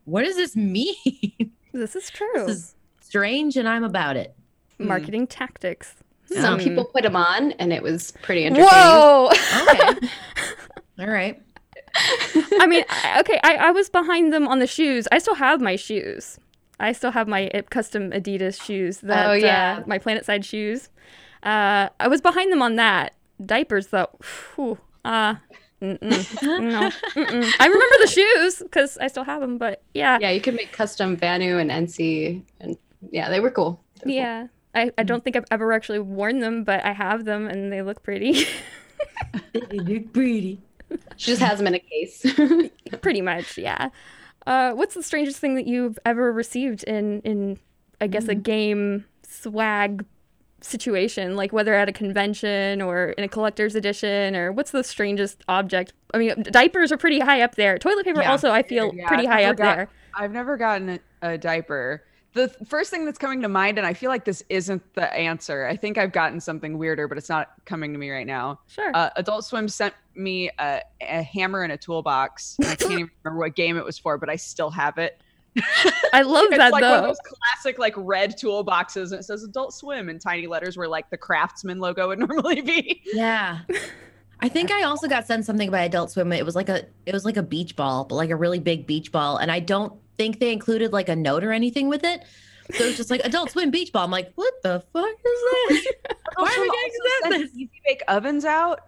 What 0.05 0.23
does 0.25 0.35
this 0.35 0.55
mean? 0.55 0.95
This 1.73 1.95
is 1.95 2.09
true. 2.09 2.27
this 2.47 2.49
is 2.57 2.75
strange, 2.99 3.55
and 3.55 3.65
I'm 3.69 3.85
about 3.85 4.17
it. 4.17 4.35
marketing 4.77 5.25
tactics. 5.27 5.95
Some 6.25 6.57
Hmm. 6.59 6.63
people 6.65 6.83
put 6.85 7.03
them 7.03 7.15
on, 7.15 7.53
and 7.53 7.71
it 7.71 7.81
was 7.81 8.11
pretty 8.21 8.45
entertaining. 8.45 8.69
Whoa! 8.69 9.29
Okay. 9.69 10.07
All 10.99 11.07
right. 11.07 11.41
I 12.59 12.67
mean, 12.67 12.83
okay, 13.19 13.39
I, 13.43 13.55
I 13.55 13.71
was 13.71 13.89
behind 13.89 14.33
them 14.33 14.47
on 14.49 14.59
the 14.59 14.67
shoes. 14.67 15.07
I 15.13 15.19
still 15.19 15.35
have 15.35 15.61
my 15.61 15.75
shoes. 15.77 16.37
I 16.81 16.91
still 16.93 17.11
have 17.11 17.27
my 17.27 17.49
custom 17.69 18.11
Adidas 18.11 18.61
shoes. 18.61 18.99
That, 18.99 19.29
Oh, 19.29 19.33
yeah. 19.33 19.79
uh, 19.81 19.83
my 19.87 19.99
PlanetSide 19.99 20.43
shoes. 20.43 20.89
Uh, 21.43 21.89
I 21.99 22.07
was 22.07 22.21
behind 22.21 22.51
them 22.51 22.61
on 22.61 22.75
that. 22.75 23.13
Diapers, 23.43 23.87
though. 23.87 24.09
Whew, 24.55 24.77
uh, 25.05 25.35
mm-mm, 25.81 25.99
no, 26.43 26.89
mm-mm. 26.89 27.51
I 27.59 27.65
remember 27.65 27.95
the 28.01 28.07
shoes 28.07 28.59
because 28.59 28.97
I 28.99 29.07
still 29.07 29.23
have 29.23 29.41
them, 29.41 29.57
but 29.57 29.81
yeah. 29.93 30.17
Yeah, 30.21 30.29
you 30.29 30.41
could 30.41 30.53
make 30.55 30.71
custom 30.71 31.17
Vanu 31.17 31.59
and 31.59 31.71
NC, 31.71 32.43
and 32.59 32.77
yeah, 33.09 33.29
they 33.29 33.39
were 33.39 33.49
cool. 33.51 33.81
They 33.95 33.99
were 33.99 34.03
cool. 34.05 34.13
Yeah. 34.23 34.47
I, 34.73 34.91
I 34.97 35.03
don't 35.03 35.23
think 35.23 35.35
I've 35.35 35.45
ever 35.51 35.73
actually 35.73 35.99
worn 35.99 36.39
them, 36.39 36.63
but 36.63 36.85
I 36.85 36.93
have 36.93 37.25
them 37.25 37.47
and 37.47 37.71
they 37.73 37.81
look 37.81 38.03
pretty. 38.03 38.45
They 39.53 39.79
look 39.79 40.13
pretty. 40.13 40.61
She 41.17 41.31
just 41.31 41.41
has 41.41 41.57
them 41.57 41.67
in 41.67 41.75
a 41.75 41.79
case. 41.79 42.25
pretty 43.01 43.21
much, 43.21 43.57
yeah. 43.57 43.89
Uh, 44.47 44.71
what's 44.73 44.95
the 44.95 45.03
strangest 45.03 45.39
thing 45.39 45.55
that 45.55 45.67
you've 45.67 45.99
ever 46.05 46.31
received 46.33 46.83
in, 46.85 47.21
in 47.21 47.59
I 47.99 48.07
guess, 48.07 48.27
a 48.27 48.35
game 48.35 49.05
swag 49.27 50.05
situation? 50.61 51.35
Like 51.35 51.53
whether 51.53 51.73
at 51.73 51.89
a 51.89 51.91
convention 51.93 52.81
or 52.81 53.09
in 53.11 53.23
a 53.23 53.27
collector's 53.27 53.75
edition, 53.75 54.35
or 54.35 54.51
what's 54.51 54.71
the 54.71 54.83
strangest 54.83 55.43
object? 55.47 55.93
I 56.13 56.17
mean, 56.17 56.43
diapers 56.43 56.91
are 56.91 56.97
pretty 56.97 57.19
high 57.19 57.41
up 57.41 57.55
there. 57.55 57.77
Toilet 57.77 58.05
paper 58.05 58.21
Yeah. 58.21 58.31
also, 58.31 58.51
I 58.51 58.63
feel, 58.63 58.91
Yeah, 58.93 59.07
pretty 59.07 59.27
I've 59.27 59.33
high 59.33 59.43
up 59.45 59.57
got- 59.57 59.75
there. 59.75 59.89
I've 60.15 60.31
never 60.31 60.57
gotten 60.57 60.89
a, 60.89 60.99
a 61.33 61.37
diaper. 61.37 62.03
The 62.33 62.47
first 62.65 62.91
thing 62.91 63.05
that's 63.05 63.17
coming 63.17 63.41
to 63.41 63.49
mind, 63.49 63.77
and 63.77 63.85
I 63.85 63.93
feel 63.93 64.09
like 64.09 64.23
this 64.23 64.41
isn't 64.47 64.81
the 64.93 65.13
answer. 65.13 65.65
I 65.65 65.75
think 65.75 65.97
I've 65.97 66.13
gotten 66.13 66.39
something 66.39 66.77
weirder, 66.77 67.07
but 67.09 67.17
it's 67.17 67.27
not 67.27 67.51
coming 67.65 67.91
to 67.91 67.99
me 67.99 68.09
right 68.09 68.25
now. 68.25 68.59
Sure. 68.67 68.91
Uh, 68.93 69.09
Adult 69.17 69.43
Swim 69.43 69.67
sent 69.67 69.93
me 70.15 70.49
a, 70.57 70.81
a 71.01 71.23
hammer 71.23 71.63
and 71.63 71.73
a 71.73 71.77
toolbox. 71.77 72.55
And 72.59 72.69
I 72.69 72.75
can't 72.75 72.91
even 72.91 73.11
remember 73.23 73.39
what 73.39 73.55
game 73.55 73.75
it 73.77 73.83
was 73.83 73.97
for, 73.97 74.17
but 74.17 74.29
I 74.29 74.37
still 74.37 74.69
have 74.69 74.97
it. 74.97 75.21
I 76.13 76.21
love 76.21 76.49
that. 76.49 76.53
It's 76.53 76.57
that 76.57 76.71
like 76.71 76.81
one 76.81 76.93
of 76.93 77.03
those 77.03 77.19
classic 77.19 77.77
like 77.77 77.93
red 77.97 78.37
toolboxes, 78.37 79.11
and 79.11 79.19
it 79.19 79.23
says 79.23 79.43
Adult 79.43 79.73
Swim 79.73 80.09
in 80.09 80.19
tiny 80.19 80.47
letters, 80.47 80.77
where 80.77 80.87
like 80.87 81.09
the 81.09 81.17
Craftsman 81.17 81.79
logo 81.79 82.07
would 82.07 82.19
normally 82.27 82.61
be. 82.61 83.01
Yeah. 83.05 83.59
I 84.39 84.49
think 84.49 84.71
I 84.71 84.83
also 84.83 85.07
got 85.07 85.27
sent 85.27 85.45
something 85.45 85.69
by 85.69 85.81
Adult 85.83 86.11
Swim. 86.11 86.31
It 86.31 86.45
was 86.45 86.55
like 86.55 86.69
a 86.69 86.85
it 87.05 87.13
was 87.13 87.25
like 87.25 87.37
a 87.37 87.43
beach 87.43 87.75
ball, 87.75 88.05
but 88.05 88.15
like 88.15 88.29
a 88.29 88.35
really 88.35 88.59
big 88.59 88.87
beach 88.87 89.11
ball. 89.11 89.37
And 89.37 89.51
I 89.51 89.59
don't 89.59 89.93
think 90.21 90.39
they 90.39 90.51
included 90.53 90.93
like 90.93 91.09
a 91.09 91.15
note 91.15 91.43
or 91.43 91.51
anything 91.51 91.89
with 91.89 92.03
it. 92.03 92.21
So 92.75 92.83
it's 92.83 92.95
just 92.95 93.09
like 93.09 93.21
Adult 93.23 93.49
Swim 93.49 93.71
beach 93.71 93.91
ball. 93.91 94.05
I'm 94.05 94.11
like, 94.11 94.31
what 94.35 94.53
the 94.61 94.83
fuck 94.93 95.09
is 95.09 95.41
this? 95.83 95.87
Why 96.35 96.43
are 96.55 96.61
we 96.61 96.67
Adult 96.67 96.75
getting 96.75 96.91
Swim 96.93 97.11
sent 97.23 97.33
sent 97.33 97.55
Easy 97.55 97.81
Bake 97.85 98.03
Ovens 98.07 98.45
out, 98.45 98.79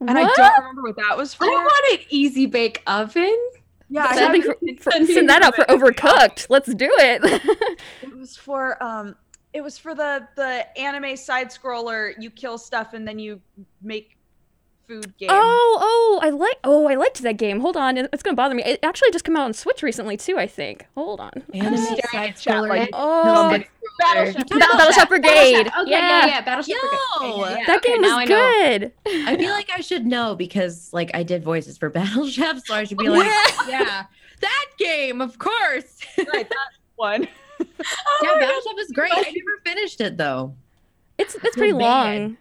and 0.00 0.10
What? 0.10 0.38
I 0.38 0.48
don't 0.48 0.58
remember 0.58 0.82
what 0.82 0.96
that 0.96 1.16
was 1.16 1.32
for. 1.32 1.44
I 1.44 1.48
want 1.48 2.00
an 2.00 2.06
easy 2.10 2.44
bake 2.44 2.82
oven. 2.86 3.34
Yeah, 3.88 4.06
I 4.10 4.14
Send, 4.16 4.32
me 4.34 4.40
for, 4.42 4.56
for- 4.78 4.90
send 5.06 5.28
that 5.30 5.42
out 5.42 5.54
for 5.56 5.64
overcooked. 5.64 6.46
Let's 6.50 6.72
do 6.74 6.90
it. 6.98 7.78
It 8.02 8.16
was 8.16 8.36
for 8.36 8.82
um 8.82 9.16
it 9.54 9.62
was 9.62 9.78
for 9.78 9.94
the 9.94 10.26
the 10.36 10.66
anime 10.78 11.16
side 11.16 11.48
scroller 11.50 12.12
you 12.18 12.30
kill 12.30 12.58
stuff 12.58 12.92
and 12.92 13.06
then 13.08 13.18
you 13.18 13.40
make 13.82 14.16
food 14.86 15.16
game. 15.18 15.28
oh, 15.32 15.78
oh, 15.80 16.20
I 16.22 16.30
like. 16.30 16.58
Oh, 16.64 16.86
I 16.88 16.94
liked 16.94 17.20
that 17.22 17.36
game. 17.36 17.60
Hold 17.60 17.76
on, 17.76 17.96
it's 17.96 18.22
gonna 18.22 18.36
bother 18.36 18.54
me. 18.54 18.62
It 18.64 18.80
actually 18.82 19.10
just 19.10 19.24
came 19.24 19.36
out 19.36 19.44
on 19.44 19.52
Switch 19.54 19.82
recently 19.82 20.16
too. 20.16 20.38
I 20.38 20.46
think. 20.46 20.86
Hold 20.96 21.20
on. 21.20 21.30
Anime 21.52 21.76
staring 21.76 22.00
side 22.12 22.30
at 22.30 22.36
chat 22.36 22.54
scroller. 22.54 22.68
like- 22.68 22.90
Oh, 22.92 23.50
Side 23.50 23.66
Battle 23.98 24.32
Chef. 24.32 24.46
Ba- 24.48 24.58
Battle 24.58 24.92
Chef 24.92 25.08
Brigade. 25.08 25.66
Okay, 25.68 25.70
yeah. 25.90 25.98
yeah, 25.98 26.26
yeah, 26.26 26.40
Battle 26.40 26.64
Chef 26.64 26.76
Brigade. 26.80 26.98
Yo, 27.20 27.42
Okay, 27.42 27.50
yeah, 27.60 27.66
that 27.66 27.76
okay, 27.78 27.92
game 27.92 28.00
now 28.02 28.18
I 28.18 28.20
was 28.22 28.28
good. 28.28 28.92
I 29.06 29.36
feel 29.36 29.50
like 29.50 29.70
I 29.74 29.80
should 29.80 30.06
know 30.06 30.34
because 30.34 30.92
like 30.92 31.10
I 31.14 31.22
did 31.22 31.44
voices 31.44 31.78
for 31.78 31.88
Battle 31.90 32.26
Chef, 32.28 32.64
so 32.66 32.74
I 32.74 32.84
should 32.84 32.98
be 32.98 33.08
like, 33.08 33.24
yeah, 33.68 34.04
that 34.40 34.66
game, 34.78 35.20
of 35.20 35.38
course. 35.38 35.98
right, 36.18 36.48
that 36.48 36.68
one. 36.96 37.28
yeah, 37.60 37.66
Battle 38.40 38.60
Chef 38.66 38.78
is 38.78 38.90
great. 38.92 39.12
I 39.12 39.20
never 39.20 39.60
finished 39.64 40.00
it 40.00 40.16
though. 40.16 40.54
It's 41.18 41.36
it's 41.36 41.54
pretty 41.56 41.72
bad. 41.72 41.78
long. 41.78 42.36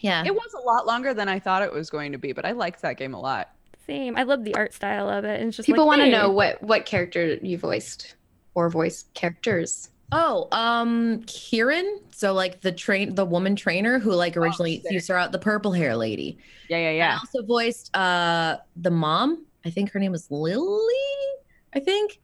Yeah. 0.00 0.22
It 0.24 0.34
was 0.34 0.54
a 0.54 0.60
lot 0.60 0.86
longer 0.86 1.14
than 1.14 1.28
I 1.28 1.38
thought 1.38 1.62
it 1.62 1.72
was 1.72 1.90
going 1.90 2.12
to 2.12 2.18
be, 2.18 2.32
but 2.32 2.44
I 2.44 2.52
liked 2.52 2.82
that 2.82 2.96
game 2.96 3.14
a 3.14 3.20
lot. 3.20 3.50
Same. 3.86 4.16
I 4.16 4.22
love 4.22 4.44
the 4.44 4.54
art 4.54 4.72
style 4.72 5.08
of 5.08 5.24
it. 5.24 5.40
And 5.40 5.48
it's 5.48 5.56
just 5.56 5.66
People 5.66 5.84
like, 5.84 5.98
want 5.98 6.00
to 6.00 6.04
hey. 6.06 6.12
know 6.12 6.30
what 6.30 6.62
what 6.62 6.86
character 6.86 7.34
you 7.42 7.58
voiced 7.58 8.14
or 8.54 8.68
voice 8.70 9.06
characters. 9.14 9.90
Oh, 10.12 10.48
um, 10.52 11.22
Kieran. 11.26 12.00
So 12.10 12.32
like 12.32 12.60
the 12.62 12.72
train, 12.72 13.14
the 13.14 13.24
woman 13.24 13.54
trainer 13.56 13.98
who 13.98 14.12
like 14.12 14.36
originally 14.36 14.80
sick. 14.80 14.92
you 14.92 15.00
saw 15.00 15.14
out 15.14 15.32
the 15.32 15.38
purple 15.38 15.72
hair 15.72 15.96
lady. 15.96 16.38
Yeah, 16.68 16.78
yeah, 16.78 16.88
I 16.88 16.92
yeah. 16.92 17.18
also 17.18 17.42
voiced 17.44 17.94
uh 17.96 18.58
the 18.76 18.90
mom. 18.90 19.44
I 19.64 19.70
think 19.70 19.90
her 19.92 20.00
name 20.00 20.12
was 20.12 20.30
Lily. 20.30 20.94
I 21.74 21.80
think. 21.80 22.20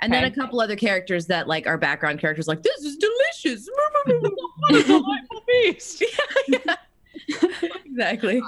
And 0.00 0.12
then 0.12 0.24
a 0.24 0.30
couple 0.30 0.60
other 0.60 0.76
characters 0.76 1.26
that 1.26 1.48
like 1.48 1.66
are 1.66 1.76
background 1.76 2.20
characters, 2.20 2.46
like 2.46 2.62
this 2.62 2.84
is 2.84 2.96
delicious. 2.96 3.68
what 4.06 4.74
a 4.74 4.82
delightful 4.84 5.44
beast. 5.46 6.04
exactly. 7.84 8.42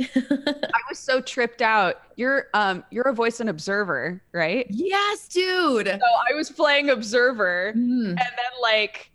I 0.00 0.80
was 0.88 0.98
so 0.98 1.20
tripped 1.20 1.62
out. 1.62 2.02
You're 2.16 2.46
um 2.54 2.84
you're 2.90 3.08
a 3.08 3.14
voice 3.14 3.40
and 3.40 3.48
observer, 3.50 4.20
right? 4.32 4.66
yes, 4.70 5.28
dude. 5.28 5.86
So 5.86 5.94
I 6.30 6.34
was 6.34 6.50
playing 6.50 6.90
observer 6.90 7.72
Mhm. 7.76 8.08
and 8.08 8.18
then 8.18 8.52
like 8.60 9.10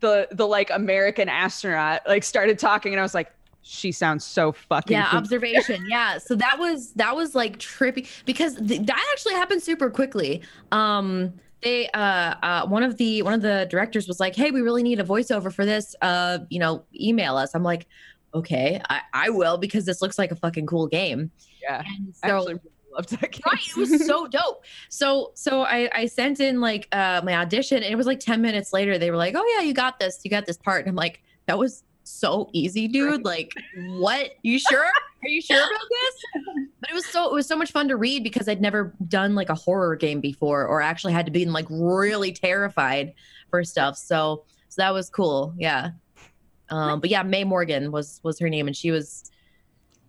the 0.00 0.28
the 0.32 0.46
like 0.46 0.70
American 0.70 1.28
astronaut 1.28 2.02
like 2.06 2.24
started 2.24 2.58
talking 2.58 2.92
and 2.92 3.00
I 3.00 3.02
was 3.02 3.14
like, 3.14 3.32
she 3.62 3.92
sounds 3.92 4.24
so 4.24 4.50
fucking 4.52 4.92
yeah 4.96 5.04
familiar." 5.10 5.22
observation 5.22 5.86
yeah 5.88 6.18
so 6.18 6.34
that 6.34 6.58
was 6.58 6.92
that 6.94 7.14
was 7.14 7.34
like 7.36 7.58
trippy 7.58 8.08
because 8.24 8.56
th- 8.56 8.82
that 8.86 9.08
actually 9.12 9.34
happened 9.34 9.62
super 9.62 9.88
quickly 9.88 10.42
um 10.72 11.32
they 11.62 11.88
uh, 11.90 11.98
uh 12.42 12.66
one 12.66 12.82
of 12.82 12.96
the 12.96 13.22
one 13.22 13.32
of 13.34 13.42
the 13.42 13.66
directors 13.70 14.08
was 14.08 14.20
like 14.20 14.34
hey 14.34 14.50
we 14.50 14.60
really 14.60 14.82
need 14.82 15.00
a 15.00 15.04
voiceover 15.04 15.52
for 15.52 15.64
this 15.64 15.94
uh 16.02 16.38
you 16.50 16.58
know 16.58 16.84
email 17.00 17.36
us 17.36 17.54
i'm 17.54 17.62
like 17.62 17.86
okay 18.34 18.80
i 18.90 19.00
i 19.12 19.30
will 19.30 19.56
because 19.58 19.84
this 19.84 20.02
looks 20.02 20.18
like 20.18 20.30
a 20.32 20.36
fucking 20.36 20.66
cool 20.66 20.86
game 20.86 21.30
Yeah. 21.62 21.82
and 21.86 22.14
so 22.14 22.20
actually 22.22 22.54
really 22.54 22.60
loved 22.94 23.10
that 23.20 23.32
game. 23.32 23.42
right 23.46 23.68
it 23.68 23.76
was 23.76 24.06
so 24.06 24.26
dope 24.30 24.64
so 24.88 25.32
so 25.34 25.62
i 25.62 25.88
i 25.94 26.06
sent 26.06 26.40
in 26.40 26.60
like 26.60 26.88
uh 26.92 27.20
my 27.24 27.36
audition 27.36 27.78
and 27.82 27.92
it 27.92 27.96
was 27.96 28.06
like 28.06 28.20
10 28.20 28.42
minutes 28.42 28.72
later 28.72 28.98
they 28.98 29.10
were 29.10 29.16
like 29.16 29.34
oh 29.36 29.54
yeah 29.56 29.62
you 29.64 29.72
got 29.72 29.98
this 29.98 30.20
you 30.24 30.30
got 30.30 30.46
this 30.46 30.56
part 30.58 30.80
and 30.80 30.88
i'm 30.88 30.96
like 30.96 31.22
that 31.46 31.58
was 31.58 31.84
so 32.12 32.48
easy 32.52 32.88
dude. 32.88 33.24
Like 33.24 33.52
what? 33.98 34.32
You 34.42 34.58
sure? 34.58 34.84
Are 34.84 35.28
you 35.28 35.40
sure 35.40 35.56
about 35.56 35.86
this? 35.90 36.64
But 36.80 36.90
it 36.90 36.94
was 36.94 37.06
so 37.06 37.30
it 37.30 37.34
was 37.34 37.46
so 37.46 37.56
much 37.56 37.72
fun 37.72 37.88
to 37.88 37.96
read 37.96 38.24
because 38.24 38.48
i'd 38.48 38.60
never 38.60 38.92
done 39.06 39.34
like 39.34 39.48
a 39.50 39.54
horror 39.54 39.94
game 39.94 40.20
before 40.20 40.66
or 40.66 40.82
actually 40.82 41.12
had 41.12 41.26
to 41.26 41.32
be 41.32 41.44
like 41.46 41.66
really 41.70 42.32
terrified 42.32 43.14
for 43.50 43.62
stuff. 43.64 43.96
So 43.96 44.44
so 44.68 44.82
that 44.82 44.92
was 44.92 45.10
cool. 45.10 45.54
Yeah. 45.56 45.90
Um 46.70 47.00
but 47.00 47.10
yeah 47.10 47.22
Mae 47.22 47.44
morgan 47.44 47.92
was 47.92 48.20
was 48.22 48.38
her 48.38 48.48
name 48.48 48.66
and 48.66 48.76
she 48.76 48.90
was 48.90 49.30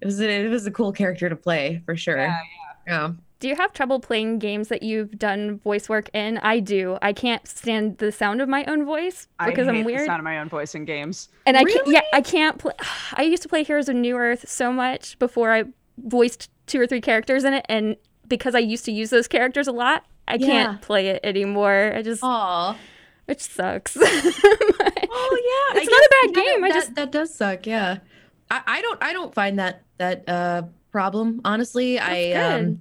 it 0.01 0.05
was 0.05 0.19
a, 0.19 0.45
it 0.45 0.49
was 0.49 0.65
a 0.65 0.71
cool 0.71 0.91
character 0.91 1.29
to 1.29 1.35
play 1.35 1.81
for 1.85 1.95
sure. 1.95 2.17
Yeah, 2.17 2.39
yeah. 2.87 3.11
Do 3.43 3.49
you 3.49 3.57
have 3.57 3.73
trouble 3.73 3.99
playing 3.99 4.39
games 4.39 4.69
that 4.69 4.83
you've 4.83 5.19
done 5.19 5.59
voice 5.59 5.89
work 5.89 6.09
in? 6.13 6.37
I 6.37 6.61
do. 6.61 6.97
I 7.01 7.11
can't 7.11 7.45
stand 7.45 7.97
the 7.97 8.09
sound 8.09 8.39
of 8.41 8.47
my 8.47 8.63
own 8.65 8.85
voice 8.85 9.27
because 9.45 9.67
I 9.67 9.71
I'm 9.71 9.75
hate 9.75 9.85
weird. 9.85 9.99
the 9.99 10.05
sound 10.05 10.21
of 10.21 10.23
my 10.23 10.39
own 10.39 10.47
voice 10.47 10.73
in 10.75 10.85
games. 10.85 11.27
And 11.45 11.57
I 11.57 11.65
can't, 11.65 11.85
yeah, 11.87 11.99
I 12.13 12.21
can't 12.21 12.57
play. 12.57 12.71
I 13.15 13.23
used 13.23 13.43
to 13.43 13.49
play 13.49 13.63
Heroes 13.63 13.89
of 13.89 13.97
Newerth 13.97 14.47
so 14.47 14.71
much 14.71 15.19
before 15.19 15.51
I 15.51 15.65
voiced 15.97 16.49
two 16.67 16.79
or 16.79 16.87
three 16.87 17.01
characters 17.01 17.43
in 17.43 17.53
it, 17.53 17.65
and 17.67 17.97
because 18.29 18.55
I 18.55 18.59
used 18.59 18.85
to 18.85 18.93
use 18.93 19.09
those 19.09 19.27
characters 19.27 19.67
a 19.67 19.73
lot, 19.73 20.05
I 20.25 20.35
Yeah. 20.35 20.47
can't 20.47 20.81
play 20.81 21.09
it 21.09 21.19
anymore. 21.25 21.91
I 21.93 22.01
just, 22.01 22.23
Aw. 22.23 22.77
which 23.25 23.41
sucks. 23.41 23.97
Oh 25.15 25.71
yeah, 25.75 25.81
It's 25.81 25.91
not 25.91 25.99
a 25.99 26.09
bad 26.33 26.45
game, 26.45 26.63
I 26.63 26.71
just- 26.71 26.95
that 26.95 27.11
does 27.11 27.33
suck. 27.35 27.67
Yeah, 27.67 27.97
I, 28.49 28.61
I 28.65 28.81
don't 28.81 29.03
I 29.03 29.11
don't 29.13 29.33
find 29.35 29.59
that 29.59 29.83
that 29.97 30.27
uh 30.29 30.63
problem 30.91 31.41
honestly. 31.43 31.99
I 31.99 32.31
That's 32.33 32.55
um 32.55 32.65
good. 32.65 32.79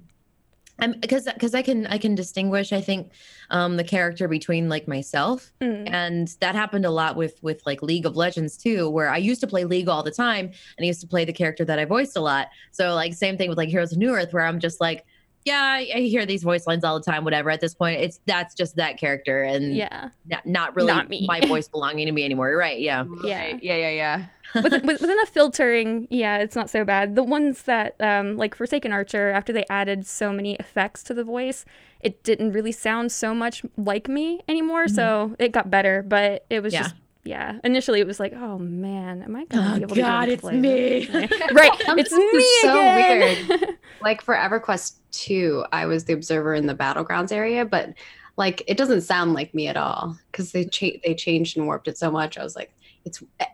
I'm 0.79 0.93
because 0.99 1.25
because 1.31 1.53
I 1.53 1.61
can 1.61 1.85
I 1.87 1.97
can 1.97 2.15
distinguish 2.15 2.73
I 2.73 2.81
think 2.81 3.11
um 3.51 3.77
the 3.77 3.83
character 3.83 4.27
between 4.27 4.69
like 4.69 4.87
myself 4.87 5.51
Mm. 5.61 5.89
and 5.91 6.27
that 6.41 6.55
happened 6.55 6.85
a 6.85 6.89
lot 6.89 7.15
with 7.15 7.37
with 7.43 7.61
like 7.65 7.81
League 7.83 8.05
of 8.05 8.15
Legends 8.15 8.57
too 8.57 8.89
where 8.89 9.09
I 9.09 9.17
used 9.17 9.41
to 9.41 9.47
play 9.47 9.65
League 9.65 9.87
all 9.87 10.01
the 10.03 10.11
time 10.11 10.45
and 10.47 10.83
I 10.83 10.85
used 10.85 11.01
to 11.01 11.07
play 11.07 11.25
the 11.25 11.33
character 11.33 11.63
that 11.65 11.77
I 11.79 11.85
voiced 11.85 12.17
a 12.17 12.21
lot. 12.21 12.47
So 12.71 12.95
like 12.95 13.13
same 13.13 13.37
thing 13.37 13.49
with 13.49 13.57
like 13.57 13.69
Heroes 13.69 13.91
of 13.91 13.99
Newerth 13.99 14.33
where 14.33 14.45
I'm 14.45 14.59
just 14.59 14.81
like 14.81 15.05
yeah, 15.45 15.61
I, 15.61 15.89
I 15.95 15.99
hear 16.01 16.25
these 16.25 16.43
voice 16.43 16.65
lines 16.67 16.83
all 16.83 16.97
the 16.99 17.03
time. 17.05 17.23
Whatever. 17.23 17.49
At 17.49 17.61
this 17.61 17.73
point, 17.73 18.01
it's 18.01 18.19
that's 18.25 18.55
just 18.55 18.75
that 18.77 18.97
character, 18.97 19.43
and 19.43 19.75
yeah, 19.75 20.09
not, 20.25 20.45
not 20.45 20.75
really 20.75 20.87
Not 20.87 21.09
me. 21.09 21.25
my 21.27 21.41
voice 21.41 21.67
belonging 21.67 22.05
to 22.07 22.11
me 22.11 22.23
anymore. 22.25 22.55
Right? 22.55 22.79
Yeah. 22.79 23.05
Yeah. 23.23 23.37
Right. 23.39 23.63
Yeah, 23.63 23.75
yeah, 23.75 23.89
yeah. 23.89 24.25
with, 24.61 24.71
with, 24.83 25.01
with 25.01 25.09
enough 25.09 25.29
filtering, 25.29 26.07
yeah, 26.09 26.37
it's 26.37 26.55
not 26.55 26.69
so 26.69 26.83
bad. 26.85 27.15
The 27.15 27.23
ones 27.23 27.63
that, 27.63 27.95
um, 27.99 28.37
like 28.37 28.55
Forsaken 28.55 28.91
Archer, 28.91 29.29
after 29.31 29.51
they 29.53 29.65
added 29.69 30.05
so 30.05 30.31
many 30.31 30.55
effects 30.55 31.01
to 31.03 31.13
the 31.13 31.23
voice, 31.23 31.65
it 32.01 32.21
didn't 32.23 32.51
really 32.51 32.71
sound 32.71 33.11
so 33.11 33.33
much 33.33 33.63
like 33.77 34.07
me 34.07 34.41
anymore. 34.47 34.87
So 34.87 35.35
it 35.39 35.51
got 35.53 35.69
better, 35.71 36.03
but 36.03 36.45
it 36.49 36.61
was 36.61 36.73
Yeah. 36.73 36.83
just, 36.83 36.95
yeah. 37.23 37.59
Initially, 37.63 37.99
it 37.99 38.07
was 38.07 38.19
like, 38.19 38.33
oh 38.33 38.57
man, 38.59 39.21
am 39.23 39.35
I 39.35 39.45
gonna 39.45 39.71
Oh, 39.71 39.75
be 39.77 39.81
able 39.83 39.95
to 39.95 40.01
God, 40.01 40.25
to 40.25 40.31
it's 40.33 40.43
me. 40.43 41.07
right, 41.11 41.71
it's 41.97 42.11
me 42.11 42.17
it's 42.23 42.61
so 42.61 42.71
again. 42.71 43.47
weird. 43.49 43.77
like 44.01 44.21
for 44.21 44.35
EverQuest 44.35 44.95
2, 45.11 45.65
I 45.71 45.85
was 45.85 46.05
the 46.05 46.13
observer 46.13 46.53
in 46.53 46.67
the 46.67 46.75
battlegrounds 46.75 47.31
area, 47.31 47.65
but 47.65 47.93
like 48.35 48.63
it 48.67 48.77
doesn't 48.77 49.01
sound 49.01 49.33
like 49.33 49.53
me 49.53 49.67
at 49.67 49.77
all 49.77 50.17
because 50.31 50.51
they 50.51 50.65
cha- 50.65 50.97
they 51.05 51.13
changed 51.15 51.55
and 51.57 51.65
warped 51.67 51.87
it 51.87 51.97
so 51.97 52.09
much. 52.11 52.37
I 52.37 52.43
was 52.43 52.55
like, 52.55 52.73
it's 53.05 53.21
eh, 53.39 53.45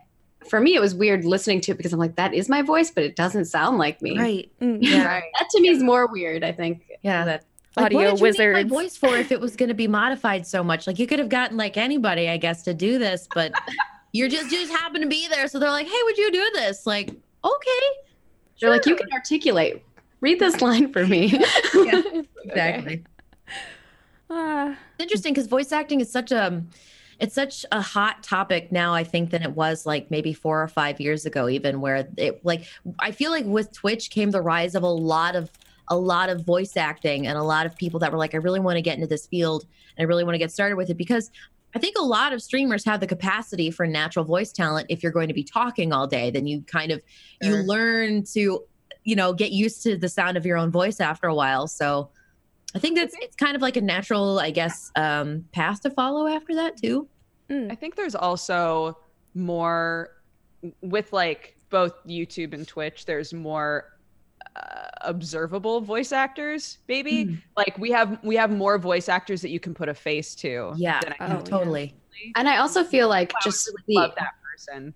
for 0.48 0.58
me, 0.58 0.74
it 0.74 0.80
was 0.80 0.94
weird 0.94 1.24
listening 1.24 1.60
to 1.60 1.72
it 1.72 1.76
because 1.76 1.92
I'm 1.92 1.98
like, 1.98 2.16
that 2.16 2.32
is 2.34 2.48
my 2.48 2.62
voice, 2.62 2.90
but 2.90 3.04
it 3.04 3.14
doesn't 3.14 3.44
sound 3.44 3.78
like 3.78 4.00
me. 4.02 4.18
Right. 4.18 4.50
Mm, 4.60 4.78
Yeah. 4.80 5.06
Right. 5.06 5.22
That 5.38 5.48
to 5.50 5.60
me 5.60 5.68
is 5.68 5.82
more 5.82 6.06
weird. 6.10 6.42
I 6.42 6.50
think. 6.52 6.82
Yeah. 7.02 7.24
That 7.26 7.44
Like, 7.76 7.92
what 7.92 8.06
Audio 8.06 8.16
did 8.16 8.36
you 8.36 8.46
need 8.46 8.52
my 8.52 8.64
voice 8.64 8.96
for 8.96 9.16
if 9.16 9.30
it 9.30 9.40
was 9.40 9.54
going 9.54 9.68
to 9.68 9.74
be 9.74 9.86
modified 9.86 10.46
so 10.46 10.64
much? 10.64 10.86
Like 10.86 10.98
you 10.98 11.06
could 11.06 11.20
have 11.20 11.28
gotten 11.28 11.56
like 11.56 11.76
anybody, 11.76 12.28
I 12.28 12.36
guess, 12.36 12.62
to 12.64 12.74
do 12.74 12.98
this, 12.98 13.28
but 13.32 13.52
you're 14.12 14.28
just 14.28 14.50
you 14.50 14.58
just 14.58 14.72
happen 14.72 15.00
to 15.02 15.06
be 15.06 15.28
there, 15.28 15.46
so 15.46 15.58
they're 15.60 15.70
like, 15.70 15.86
"Hey, 15.86 16.02
would 16.04 16.18
you 16.18 16.32
do 16.32 16.50
this?" 16.54 16.84
Like, 16.84 17.10
okay, 17.44 17.86
they're 18.60 18.70
like, 18.70 18.86
you 18.86 18.96
can 18.96 19.12
articulate. 19.12 19.84
Read 20.20 20.38
this 20.38 20.60
line 20.60 20.92
for 20.92 21.06
me. 21.06 21.32
Yeah. 21.74 22.02
exactly. 22.44 23.04
Ah, 24.28 24.70
It's 24.70 25.02
interesting 25.02 25.32
because 25.32 25.46
voice 25.46 25.72
acting 25.72 26.00
is 26.00 26.10
such 26.10 26.30
a 26.32 26.62
it's 27.18 27.34
such 27.34 27.64
a 27.70 27.80
hot 27.80 28.22
topic 28.22 28.72
now 28.72 28.94
i 28.94 29.04
think 29.04 29.30
than 29.30 29.42
it 29.42 29.50
was 29.52 29.84
like 29.86 30.10
maybe 30.10 30.32
four 30.32 30.62
or 30.62 30.68
five 30.68 31.00
years 31.00 31.26
ago 31.26 31.48
even 31.48 31.80
where 31.80 32.08
it 32.16 32.44
like 32.44 32.64
i 32.98 33.10
feel 33.10 33.30
like 33.30 33.44
with 33.44 33.70
twitch 33.72 34.08
came 34.10 34.30
the 34.30 34.40
rise 34.40 34.74
of 34.74 34.82
a 34.82 34.88
lot 34.88 35.36
of 35.36 35.50
a 35.90 35.96
lot 35.96 36.28
of 36.28 36.44
voice 36.44 36.76
acting 36.76 37.26
and 37.26 37.36
a 37.36 37.42
lot 37.42 37.66
of 37.66 37.76
people 37.76 38.00
that 38.00 38.10
were 38.10 38.18
like 38.18 38.34
i 38.34 38.38
really 38.38 38.60
want 38.60 38.76
to 38.76 38.82
get 38.82 38.94
into 38.94 39.06
this 39.06 39.26
field 39.26 39.66
and 39.96 40.04
i 40.04 40.08
really 40.08 40.24
want 40.24 40.34
to 40.34 40.38
get 40.38 40.50
started 40.50 40.76
with 40.76 40.88
it 40.88 40.96
because 40.96 41.30
i 41.74 41.78
think 41.78 41.96
a 41.98 42.02
lot 42.02 42.32
of 42.32 42.42
streamers 42.42 42.84
have 42.84 43.00
the 43.00 43.06
capacity 43.06 43.70
for 43.70 43.86
natural 43.86 44.24
voice 44.24 44.52
talent 44.52 44.86
if 44.88 45.02
you're 45.02 45.12
going 45.12 45.28
to 45.28 45.34
be 45.34 45.44
talking 45.44 45.92
all 45.92 46.06
day 46.06 46.30
then 46.30 46.46
you 46.46 46.62
kind 46.62 46.90
of 46.90 47.02
you 47.42 47.56
learn 47.56 48.22
to 48.22 48.64
you 49.04 49.16
know 49.16 49.32
get 49.32 49.52
used 49.52 49.82
to 49.82 49.96
the 49.96 50.08
sound 50.08 50.36
of 50.36 50.46
your 50.46 50.56
own 50.56 50.70
voice 50.70 51.00
after 51.00 51.26
a 51.26 51.34
while 51.34 51.66
so 51.66 52.10
I 52.74 52.78
think 52.78 52.96
that's 52.96 53.14
it's 53.20 53.36
kind 53.36 53.56
of 53.56 53.62
like 53.62 53.76
a 53.76 53.80
natural, 53.80 54.38
I 54.38 54.50
guess, 54.50 54.92
um, 54.94 55.44
path 55.52 55.80
to 55.82 55.90
follow 55.90 56.26
after 56.26 56.54
that 56.54 56.76
too. 56.76 57.08
I 57.68 57.74
think 57.74 57.96
there's 57.96 58.14
also 58.14 58.96
more 59.34 60.10
with 60.80 61.12
like 61.12 61.56
both 61.68 61.94
YouTube 62.06 62.54
and 62.54 62.66
Twitch. 62.66 63.06
There's 63.06 63.34
more 63.34 63.98
observable 65.02 65.80
voice 65.80 66.12
actors, 66.12 66.78
maybe. 66.88 67.26
Mm. 67.26 67.42
Like 67.56 67.76
we 67.78 67.90
have 67.90 68.18
we 68.22 68.36
have 68.36 68.50
more 68.50 68.78
voice 68.78 69.08
actors 69.08 69.40
that 69.42 69.50
you 69.50 69.60
can 69.60 69.74
put 69.74 69.88
a 69.88 69.94
face 69.94 70.34
to. 70.36 70.72
Yeah, 70.76 71.00
than 71.00 71.12
I 71.12 71.24
Oh, 71.24 71.26
can 71.28 71.36
yeah. 71.36 71.42
totally. 71.42 71.94
and 72.36 72.48
I 72.48 72.58
also 72.58 72.84
feel 72.84 73.08
like 73.08 73.32
I 73.34 73.38
would 73.38 73.50
just 73.52 73.66
really 73.68 73.82
the, 73.88 73.94
love 73.94 74.14
that 74.18 74.32
person. 74.50 74.94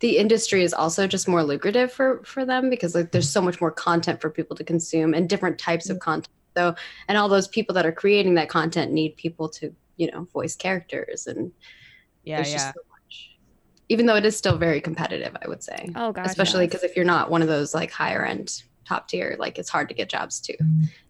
the 0.00 0.18
industry 0.18 0.62
is 0.64 0.74
also 0.74 1.06
just 1.06 1.28
more 1.28 1.42
lucrative 1.44 1.92
for 1.92 2.22
for 2.24 2.44
them 2.44 2.68
because 2.70 2.94
like 2.94 3.12
there's 3.12 3.30
so 3.30 3.40
much 3.40 3.60
more 3.60 3.70
content 3.70 4.20
for 4.20 4.30
people 4.30 4.56
to 4.56 4.64
consume 4.64 5.14
and 5.14 5.28
different 5.28 5.58
types 5.58 5.88
of 5.90 5.98
content 6.00 6.28
So, 6.56 6.74
and 7.08 7.16
all 7.18 7.28
those 7.28 7.48
people 7.48 7.74
that 7.74 7.86
are 7.86 7.92
creating 7.92 8.34
that 8.36 8.48
content 8.48 8.92
need 8.92 9.16
people 9.16 9.48
to, 9.50 9.74
you 9.96 10.10
know, 10.10 10.24
voice 10.32 10.56
characters. 10.56 11.26
And 11.26 11.52
Yeah, 12.24 12.36
there's 12.36 12.48
yeah. 12.50 12.54
just 12.56 12.66
so 12.74 12.80
much. 12.90 13.36
Even 13.88 14.06
though 14.06 14.16
it 14.16 14.24
is 14.24 14.36
still 14.36 14.56
very 14.56 14.80
competitive, 14.80 15.36
I 15.44 15.48
would 15.48 15.62
say. 15.62 15.90
Oh 15.94 16.10
gosh. 16.12 16.26
Especially 16.26 16.64
yes. 16.64 16.70
because 16.72 16.84
if 16.84 16.96
you're 16.96 17.04
not 17.04 17.30
one 17.30 17.42
of 17.42 17.48
those 17.48 17.74
like 17.74 17.90
higher 17.92 18.24
end 18.24 18.62
top 18.84 19.08
tier, 19.08 19.36
like 19.38 19.58
it's 19.58 19.68
hard 19.70 19.88
to 19.88 19.94
get 19.94 20.08
jobs 20.08 20.40
too. 20.40 20.54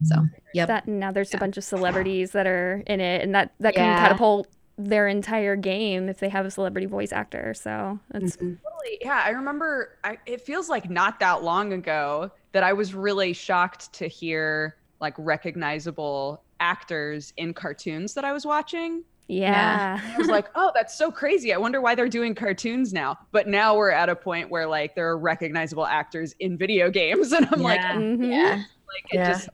So, 0.04 0.26
Yep. 0.54 0.68
that 0.68 0.88
now 0.88 1.10
there's 1.12 1.30
Yeah. 1.32 1.38
a 1.38 1.40
bunch 1.40 1.56
of 1.56 1.64
celebrities 1.64 2.32
that 2.32 2.46
are 2.46 2.82
in 2.86 3.00
it 3.00 3.22
and 3.22 3.34
that 3.34 3.52
that 3.60 3.74
can 3.74 3.84
Yeah. 3.84 3.98
catapult 4.00 4.48
their 4.76 5.06
entire 5.06 5.54
game 5.56 6.08
if 6.08 6.18
they 6.18 6.28
have 6.28 6.44
a 6.44 6.50
celebrity 6.50 6.86
voice 6.86 7.12
actor 7.12 7.54
so 7.54 7.98
it's 8.12 8.36
mhm. 8.36 8.58
Totally. 8.60 8.98
Yeah, 9.00 9.22
I 9.24 9.30
remember. 9.30 9.96
I, 10.04 10.18
it 10.26 10.40
feels 10.42 10.68
like 10.68 10.90
not 10.90 11.18
that 11.20 11.42
long 11.42 11.72
ago 11.72 12.30
that 12.52 12.62
I 12.64 12.72
was 12.72 12.92
really 12.94 13.32
shocked 13.32 13.92
to 13.94 14.08
hear 14.08 14.76
like 15.00 15.14
recognizable 15.16 16.42
actors 16.60 17.32
in 17.36 17.54
cartoons 17.54 18.14
that 18.14 18.24
I 18.24 18.32
was 18.32 18.44
watching. 18.44 19.04
Yeah, 19.28 20.00
I 20.14 20.18
was 20.18 20.28
like, 20.28 20.48
oh, 20.54 20.70
that's 20.74 20.96
so 20.96 21.10
crazy. 21.10 21.52
I 21.54 21.56
wonder 21.56 21.80
why 21.80 21.94
they're 21.94 22.08
doing 22.08 22.34
cartoons 22.34 22.92
now. 22.92 23.18
But 23.32 23.48
now 23.48 23.76
we're 23.76 23.90
at 23.90 24.08
a 24.08 24.16
point 24.16 24.50
where 24.50 24.66
like 24.66 24.94
there 24.94 25.08
are 25.08 25.16
recognizable 25.18 25.86
actors 25.86 26.34
in 26.40 26.58
video 26.58 26.90
games, 26.90 27.32
and 27.36 27.48
I'm 27.50 27.62
like, 27.62 27.80
Yeah. 27.80 27.96
Mhm. 27.96 28.30
yeah. 28.30 28.50
like 28.56 29.04
it 29.12 29.16
Yeah. 29.16 29.32
just 29.32 29.48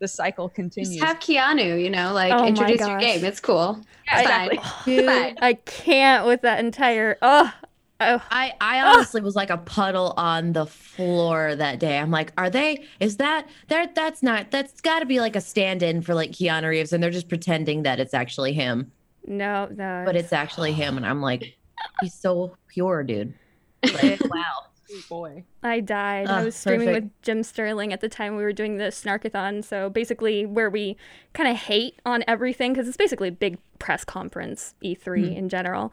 the 0.00 0.08
cycle 0.08 0.48
continues. 0.48 0.96
Just 0.96 1.04
have 1.04 1.20
Keanu, 1.20 1.80
you 1.80 1.88
know, 1.88 2.12
like 2.12 2.32
Oh 2.32 2.44
introduce 2.46 2.80
your 2.80 2.98
game. 2.98 3.24
It's 3.24 3.38
cool. 3.38 3.78
Yeah, 4.06 4.20
It's 4.20 4.28
fine. 4.28 4.50
exactly. 4.50 4.96
Dude, 4.96 5.08
i 5.40 5.54
can't 5.54 6.26
with 6.26 6.42
that 6.42 6.58
entire 6.58 7.16
oh, 7.22 7.52
oh 8.00 8.20
I, 8.32 8.52
I 8.60 8.80
honestly 8.80 9.20
was 9.20 9.36
like 9.36 9.50
a 9.50 9.58
puddle 9.58 10.12
on 10.16 10.54
the 10.54 10.66
floor 10.66 11.54
that 11.54 11.78
day. 11.78 11.98
I'm 11.98 12.10
like, 12.10 12.32
are 12.36 12.50
they? 12.50 12.84
Is 12.98 13.18
that 13.18 13.46
that? 13.68 13.94
That's 13.94 14.24
not. 14.24 14.50
That's 14.50 14.80
got 14.80 14.98
to 14.98 15.06
be 15.06 15.20
like 15.20 15.36
a 15.36 15.40
stand-in 15.40 16.02
for 16.02 16.12
like 16.14 16.32
Keanu 16.32 16.70
Reeves, 16.70 16.92
and 16.92 17.00
they're 17.00 17.12
just 17.12 17.28
pretending 17.28 17.84
that 17.84 18.00
it's 18.00 18.12
actually 18.12 18.54
him, 18.54 18.90
no 19.26 19.68
no 19.70 20.02
but 20.04 20.16
it's 20.16 20.32
actually 20.32 20.72
him. 20.72 20.96
And 20.96 21.06
I'm 21.06 21.20
like, 21.22 21.56
he's 22.00 22.14
so 22.14 22.56
pure, 22.68 23.02
dude. 23.04 23.34
Like, 23.84 24.20
wow. 24.30 24.42
Sweet 24.88 25.08
boy. 25.08 25.44
I 25.62 25.80
died. 25.80 26.26
I 26.28 26.44
was 26.44 26.54
streaming 26.54 26.88
perfect. 26.88 27.04
with 27.04 27.22
Jim 27.22 27.42
Sterling 27.42 27.92
at 27.92 28.00
the 28.00 28.08
time 28.08 28.36
we 28.36 28.42
were 28.42 28.52
doing 28.52 28.76
the 28.76 28.84
Snarkathon. 28.84 29.64
So 29.64 29.88
basically, 29.88 30.44
where 30.46 30.68
we 30.70 30.96
kind 31.32 31.48
of 31.48 31.56
hate 31.56 31.98
on 32.04 32.22
everything 32.28 32.72
because 32.74 32.86
it's 32.86 32.96
basically 32.96 33.28
a 33.28 33.32
big 33.32 33.58
press 33.78 34.04
conference, 34.04 34.74
E3 34.84 35.28
Hmm. 35.30 35.32
in 35.36 35.48
general. 35.48 35.92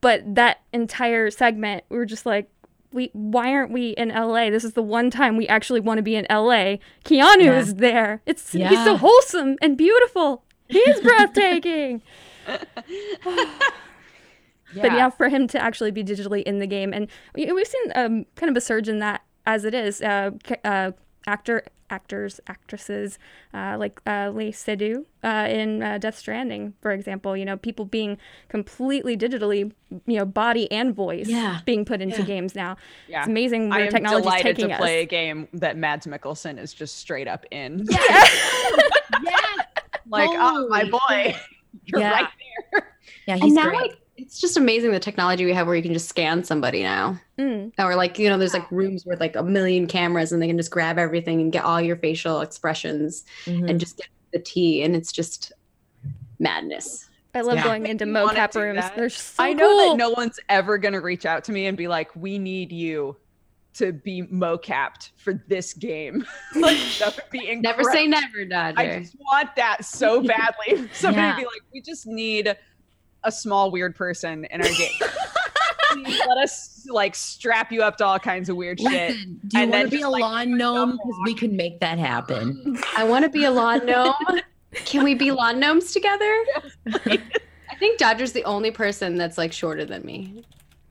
But 0.00 0.34
that 0.34 0.60
entire 0.72 1.30
segment, 1.30 1.84
we 1.88 1.96
were 1.96 2.06
just 2.06 2.24
like, 2.24 2.48
we 2.92 3.10
why 3.12 3.52
aren't 3.52 3.72
we 3.72 3.90
in 3.90 4.10
LA? 4.10 4.48
This 4.50 4.62
is 4.64 4.74
the 4.74 4.82
one 4.82 5.10
time 5.10 5.36
we 5.36 5.48
actually 5.48 5.80
want 5.80 5.98
to 5.98 6.02
be 6.02 6.14
in 6.14 6.24
LA. 6.30 6.76
Keanu 7.04 7.44
Yeah. 7.44 7.58
is 7.58 7.74
there. 7.74 8.22
It's 8.26 8.52
he's 8.52 8.84
so 8.84 8.96
wholesome 8.96 9.56
and 9.60 9.76
beautiful. 9.76 10.44
He's 10.68 11.00
breathtaking. 11.02 12.00
But 14.76 14.90
yeah, 14.92 15.08
for 15.10 15.28
him 15.28 15.46
to 15.48 15.58
actually 15.62 15.92
be 15.92 16.02
digitally 16.02 16.42
in 16.42 16.58
the 16.58 16.66
game, 16.66 16.92
and 16.92 17.06
we- 17.36 17.50
we've 17.52 17.66
seen 17.66 17.92
um, 17.94 18.26
kind 18.34 18.50
of 18.50 18.56
a 18.56 18.60
surge 18.60 18.88
in 18.88 18.98
that 18.98 19.22
as 19.46 19.64
it 19.64 19.72
is. 19.72 20.02
Uh, 20.02 20.32
uh, 20.64 20.90
actor, 21.28 21.62
actors, 21.90 22.40
actresses 22.48 23.16
uh, 23.52 23.76
like 23.78 24.00
uh, 24.04 24.30
Léa 24.32 24.50
Seydoux 24.52 25.04
uh, 25.22 25.46
in 25.48 25.80
uh, 25.80 25.98
Death 25.98 26.18
Stranding, 26.18 26.74
for 26.82 26.90
example. 26.90 27.36
You 27.36 27.44
know, 27.44 27.56
people 27.56 27.84
being 27.84 28.18
completely 28.48 29.16
digitally, 29.16 29.70
you 30.06 30.18
know, 30.18 30.24
body 30.24 30.68
and 30.72 30.92
voice 30.92 31.28
Yeah. 31.28 31.60
being 31.64 31.84
put 31.84 32.00
into 32.02 32.18
Yeah. 32.22 32.26
games 32.26 32.56
now. 32.56 32.76
Yeah. 33.06 33.20
It's 33.20 33.28
amazing 33.28 33.68
where 33.68 33.88
technology 33.88 34.16
is 34.16 34.22
delighted 34.24 34.56
taking 34.56 34.68
to 34.70 34.74
us. 34.74 34.80
play 34.80 35.02
a 35.02 35.06
game 35.06 35.46
that 35.52 35.76
Mads 35.76 36.06
Mikkelsen 36.08 36.58
is 36.58 36.74
just 36.74 36.96
straight 36.98 37.28
up 37.28 37.46
in. 37.52 37.86
yes. 37.90 38.36
Like, 40.06 40.28
oh 40.34 40.68
my 40.68 40.84
boy, 40.84 41.34
you're 41.86 42.00
Yeah. 42.00 42.10
right 42.12 42.28
there. 42.72 42.88
Yeah, 43.26 43.38
And 43.40 43.54
now 43.54 43.64
great. 43.70 43.76
like 43.80 43.98
it's 44.16 44.38
just 44.40 44.56
amazing 44.56 44.92
the 44.92 45.00
technology 45.00 45.44
we 45.44 45.52
have 45.54 45.66
where 45.66 45.74
you 45.76 45.82
can 45.82 45.92
just 45.92 46.08
scan 46.08 46.44
somebody 46.44 46.82
now. 46.82 47.18
Mm. 47.38 47.72
Or 47.78 47.96
like, 47.96 48.18
you 48.18 48.28
know, 48.28 48.38
there's 48.38 48.52
like 48.54 48.70
rooms 48.70 49.04
with 49.06 49.18
like 49.18 49.34
a 49.34 49.42
million 49.42 49.86
cameras 49.86 50.30
and 50.30 50.40
they 50.42 50.46
can 50.46 50.56
just 50.56 50.70
grab 50.70 50.98
everything 50.98 51.40
and 51.40 51.50
get 51.50 51.64
all 51.64 51.80
your 51.80 51.96
facial 51.96 52.42
expressions 52.42 53.24
Mhm. 53.46 53.68
and 53.70 53.80
just 53.80 53.96
get 53.96 54.06
the 54.32 54.38
tea 54.38 54.82
and 54.82 54.94
it's 54.94 55.10
just 55.10 55.52
madness. 56.38 57.08
I 57.34 57.40
love 57.40 57.56
Yeah. 57.56 57.64
going 57.64 57.86
into 57.86 58.04
mocap 58.04 58.54
rooms. 58.54 58.76
that? 58.78 58.94
They're 58.94 59.08
so 59.08 59.42
I 59.42 59.52
know 59.52 59.68
cool. 59.68 59.90
that 59.90 59.96
no 59.96 60.10
one's 60.10 60.38
ever 60.48 60.78
gonna 60.78 61.00
reach 61.00 61.26
out 61.26 61.42
to 61.44 61.52
me 61.52 61.66
and 61.66 61.76
be 61.76 61.88
like, 61.88 62.14
"We 62.14 62.38
need 62.38 62.70
you 62.72 63.16
to 63.74 63.92
be 63.92 64.22
mocapped 64.22 65.10
for 65.16 65.34
this 65.48 65.72
game." 65.72 66.24
like 66.56 66.78
that 66.98 67.16
would 67.16 67.30
be 67.30 67.38
incredible. 67.50 67.84
Never 67.84 67.92
say 67.92 68.06
never, 68.06 68.44
Dodger. 68.44 68.78
I 68.78 68.98
just 69.00 69.16
want 69.18 69.54
that 69.56 69.84
so 69.84 70.22
badly. 70.22 70.88
Somebody 70.92 71.26
Yeah. 71.26 71.36
be 71.36 71.44
like, 71.44 71.62
"We 71.72 71.80
just 71.80 72.06
need 72.06 72.56
a 73.24 73.32
small 73.32 73.70
weird 73.70 73.94
person 73.94 74.44
in 74.46 74.60
our 74.60 74.68
game." 74.68 75.10
Let 76.26 76.38
us 76.38 76.86
like 76.90 77.14
strap 77.14 77.70
you 77.70 77.82
up 77.82 77.96
to 77.98 78.04
all 78.04 78.18
kinds 78.18 78.48
of 78.48 78.56
weird 78.56 78.80
shit. 78.80 78.90
Listen, 78.90 79.40
do 79.46 79.60
you 79.60 79.68
want 79.68 79.84
to 79.84 79.90
be 79.90 79.96
just, 79.98 80.06
a 80.06 80.10
like, 80.10 80.22
lawn 80.22 80.58
gnome? 80.58 80.90
Because 80.92 81.20
we 81.24 81.34
can 81.34 81.56
make 81.56 81.78
that 81.80 81.98
happen. 81.98 82.76
I 82.96 83.04
want 83.04 83.24
to 83.24 83.30
be 83.30 83.44
a 83.44 83.50
lawn 83.50 83.86
gnome. 83.86 84.14
Can 84.72 85.04
we 85.04 85.14
be 85.14 85.30
lawn 85.30 85.60
gnomes 85.60 85.92
together? 85.92 86.44
I 87.04 87.76
think 87.78 87.98
Dodger's 88.00 88.32
the 88.32 88.42
only 88.42 88.72
person 88.72 89.16
that's 89.16 89.38
like 89.38 89.52
shorter 89.52 89.84
than 89.84 90.04
me. 90.04 90.42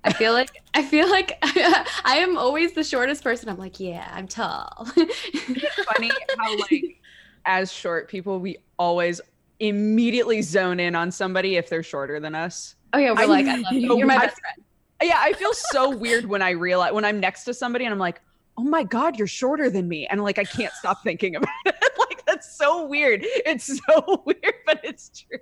I 0.04 0.14
feel 0.14 0.34
like 0.34 0.62
I 0.74 0.84
feel 0.84 1.10
like 1.10 1.38
I 1.44 2.18
am 2.18 2.38
always 2.38 2.74
the 2.74 2.84
shortest 2.84 3.24
person. 3.24 3.50
I'm 3.50 3.58
like, 3.58 3.80
yeah, 3.80 4.10
I'm 4.14 4.28
tall. 4.28 4.88
it's 4.98 5.86
Funny 5.86 6.12
how 6.38 6.58
like 6.60 7.00
as 7.46 7.72
short 7.72 8.10
people, 8.10 8.40
we 8.40 8.58
always 8.78 9.22
immediately 9.60 10.42
zone 10.42 10.80
in 10.80 10.96
on 10.96 11.12
somebody 11.12 11.56
if 11.56 11.70
they're 11.70 11.84
shorter 11.84 12.20
than 12.20 12.36
us. 12.36 12.76
oh 12.94 12.98
yeah, 12.98 13.12
we're 13.12 13.22
I 13.22 13.26
like, 13.26 13.46
I 13.48 13.58
love 13.58 13.74
you. 13.74 13.98
You're 13.98 14.08
my 14.08 14.18
best 14.18 14.40
friend. 14.40 14.66
Yeah, 15.02 15.18
I 15.20 15.34
feel 15.34 15.54
so 15.54 15.90
weird 15.90 16.26
when 16.26 16.42
I 16.42 16.52
realize 16.52 16.94
when 16.94 17.06
I'm 17.06 17.20
next 17.20 17.44
to 17.46 17.54
somebody 17.54 17.86
and 17.86 17.94
I'm 17.94 18.00
like, 18.00 18.22
oh 18.58 18.64
my 18.64 18.84
god, 18.84 19.18
you're 19.18 19.28
shorter 19.28 19.70
than 19.70 19.88
me, 19.88 20.08
and 20.08 20.22
like 20.22 20.38
I 20.38 20.44
can't 20.44 20.74
stop 20.74 21.04
thinking 21.04 21.36
about 21.36 21.50
it. 21.66 21.76
like 21.98 22.26
that's 22.26 22.58
so 22.58 22.86
weird. 22.86 23.22
It's 23.24 23.80
so 23.86 24.24
weird, 24.26 24.56
but 24.66 24.82
it's 24.84 25.10
true. 25.10 25.40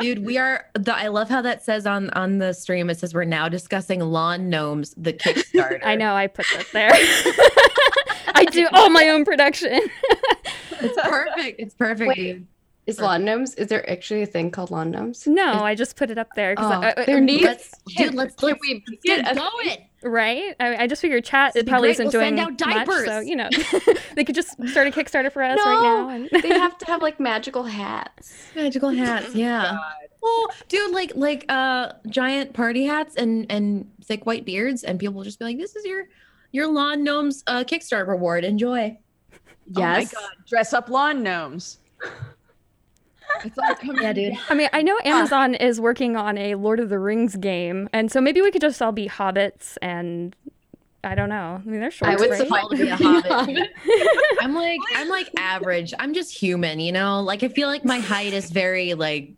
Dude, 0.00 0.24
we 0.24 0.38
are 0.38 0.66
the 0.74 0.94
I 0.96 1.08
love 1.08 1.28
how 1.28 1.42
that 1.42 1.62
says 1.64 1.86
on 1.86 2.10
on 2.10 2.38
the 2.38 2.52
stream. 2.52 2.88
It 2.90 2.98
says 2.98 3.14
we're 3.14 3.24
now 3.24 3.48
discussing 3.48 4.00
lawn 4.00 4.48
gnomes, 4.48 4.94
the 4.96 5.12
Kickstarter. 5.12 5.80
I 5.84 5.96
know 5.96 6.14
I 6.14 6.26
put 6.28 6.46
that 6.54 6.66
there. 6.72 6.90
I 8.34 8.44
do 8.44 8.68
all 8.72 8.90
my 8.90 9.08
own 9.08 9.24
production. 9.24 9.80
It's 10.80 10.96
perfect. 11.02 11.58
It's 11.58 11.74
perfect, 11.74 12.08
Wait. 12.08 12.16
dude. 12.16 12.46
Is 12.86 13.00
lawn 13.00 13.24
gnomes? 13.24 13.54
Is 13.56 13.66
there 13.66 13.88
actually 13.90 14.22
a 14.22 14.26
thing 14.26 14.52
called 14.52 14.70
lawn 14.70 14.92
gnomes? 14.92 15.26
No, 15.26 15.54
I 15.54 15.74
just 15.74 15.96
put 15.96 16.08
it 16.08 16.18
up 16.18 16.28
there 16.36 16.54
because 16.54 16.94
Oh, 16.96 17.04
they're 17.04 17.20
neat. 17.20 17.42
Let's 17.42 17.72
dude, 17.88 18.14
let's 18.14 18.36
Can 18.36 18.50
let's 18.50 18.60
we 18.60 18.80
get 19.02 19.24
get 19.24 19.36
going. 19.36 19.87
Right. 20.02 20.54
I, 20.60 20.76
I 20.84 20.86
just 20.86 21.02
figured 21.02 21.24
chat 21.24 21.54
This 21.54 21.62
it 21.62 21.64
would 21.66 21.70
probably 21.70 21.88
great. 21.88 21.92
isn't 21.94 22.04
We'll 22.06 22.12
doing 22.12 22.36
send 22.36 22.40
out 22.40 22.50
much, 22.50 22.86
so 22.86 23.04
diapers. 23.04 23.28
you 23.28 23.36
know 23.36 23.48
they 24.14 24.24
could 24.24 24.34
just 24.34 24.50
start 24.68 24.86
a 24.86 24.90
Kickstarter 24.90 25.30
for 25.32 25.42
us 25.42 25.58
right 25.58 25.82
now. 25.82 26.08
And 26.08 26.28
they 26.42 26.48
have 26.50 26.76
to 26.78 26.86
have 26.86 27.02
like 27.02 27.18
magical 27.20 27.64
hats. 27.64 28.34
Magical 28.54 28.90
hats, 28.90 29.34
yeah. 29.34 29.62
God. 29.72 29.92
Well, 30.20 30.48
dude, 30.68 30.92
like 30.92 31.12
like 31.14 31.44
uh 31.48 31.92
giant 32.08 32.52
party 32.52 32.84
hats 32.84 33.16
and 33.16 33.46
and 33.50 33.90
thick 34.04 34.26
white 34.26 34.44
beards, 34.44 34.84
and 34.84 34.98
people 34.98 35.14
will 35.14 35.24
just 35.24 35.38
be 35.38 35.44
like, 35.44 35.58
"This 35.58 35.76
is 35.76 35.84
your 35.84 36.08
your 36.52 36.66
lawn 36.66 37.04
gnomes 37.04 37.44
uh 37.46 37.64
Kickstarter 37.64 38.06
reward. 38.06 38.44
Enjoy." 38.44 38.98
Yes. 39.70 40.12
Oh 40.14 40.20
my 40.20 40.22
god, 40.26 40.30
dress 40.48 40.72
up 40.72 40.88
lawn 40.88 41.22
gnomes. 41.22 41.78
It's 43.44 43.58
all 43.58 43.74
coming. 43.76 44.02
Yeah, 44.02 44.12
dude. 44.12 44.34
I 44.48 44.54
mean, 44.54 44.68
I 44.72 44.82
know 44.82 44.98
Ah. 45.04 45.08
Amazon 45.08 45.54
is 45.54 45.80
working 45.80 46.16
on 46.16 46.36
a 46.38 46.54
Lord 46.56 46.80
of 46.80 46.88
the 46.88 46.98
Rings 46.98 47.36
game, 47.36 47.88
and 47.92 48.10
so 48.10 48.20
maybe 48.20 48.40
we 48.40 48.50
could 48.50 48.60
just 48.60 48.80
all 48.82 48.92
be 48.92 49.08
hobbits 49.08 49.76
and. 49.82 50.34
I 51.04 51.14
don't 51.14 51.28
know. 51.28 51.62
I 51.64 51.68
mean, 51.68 51.78
they're 51.78 51.92
short. 51.92 52.10
I 52.10 52.16
would 52.16 52.28
right? 52.28 52.38
support 52.40 52.70
to 52.72 52.76
be 52.76 52.88
a 52.88 52.96
hobbit. 52.96 53.68
I'm 54.40 54.52
like 54.52 54.80
I'm 54.96 55.08
like 55.08 55.30
average. 55.38 55.94
I'm 55.96 56.12
just 56.12 56.36
human, 56.36 56.80
you 56.80 56.90
know? 56.90 57.20
Like 57.22 57.44
I 57.44 57.48
feel 57.48 57.68
like 57.68 57.84
my 57.84 58.00
height 58.00 58.32
is 58.32 58.50
very 58.50 58.94
like 58.94 59.30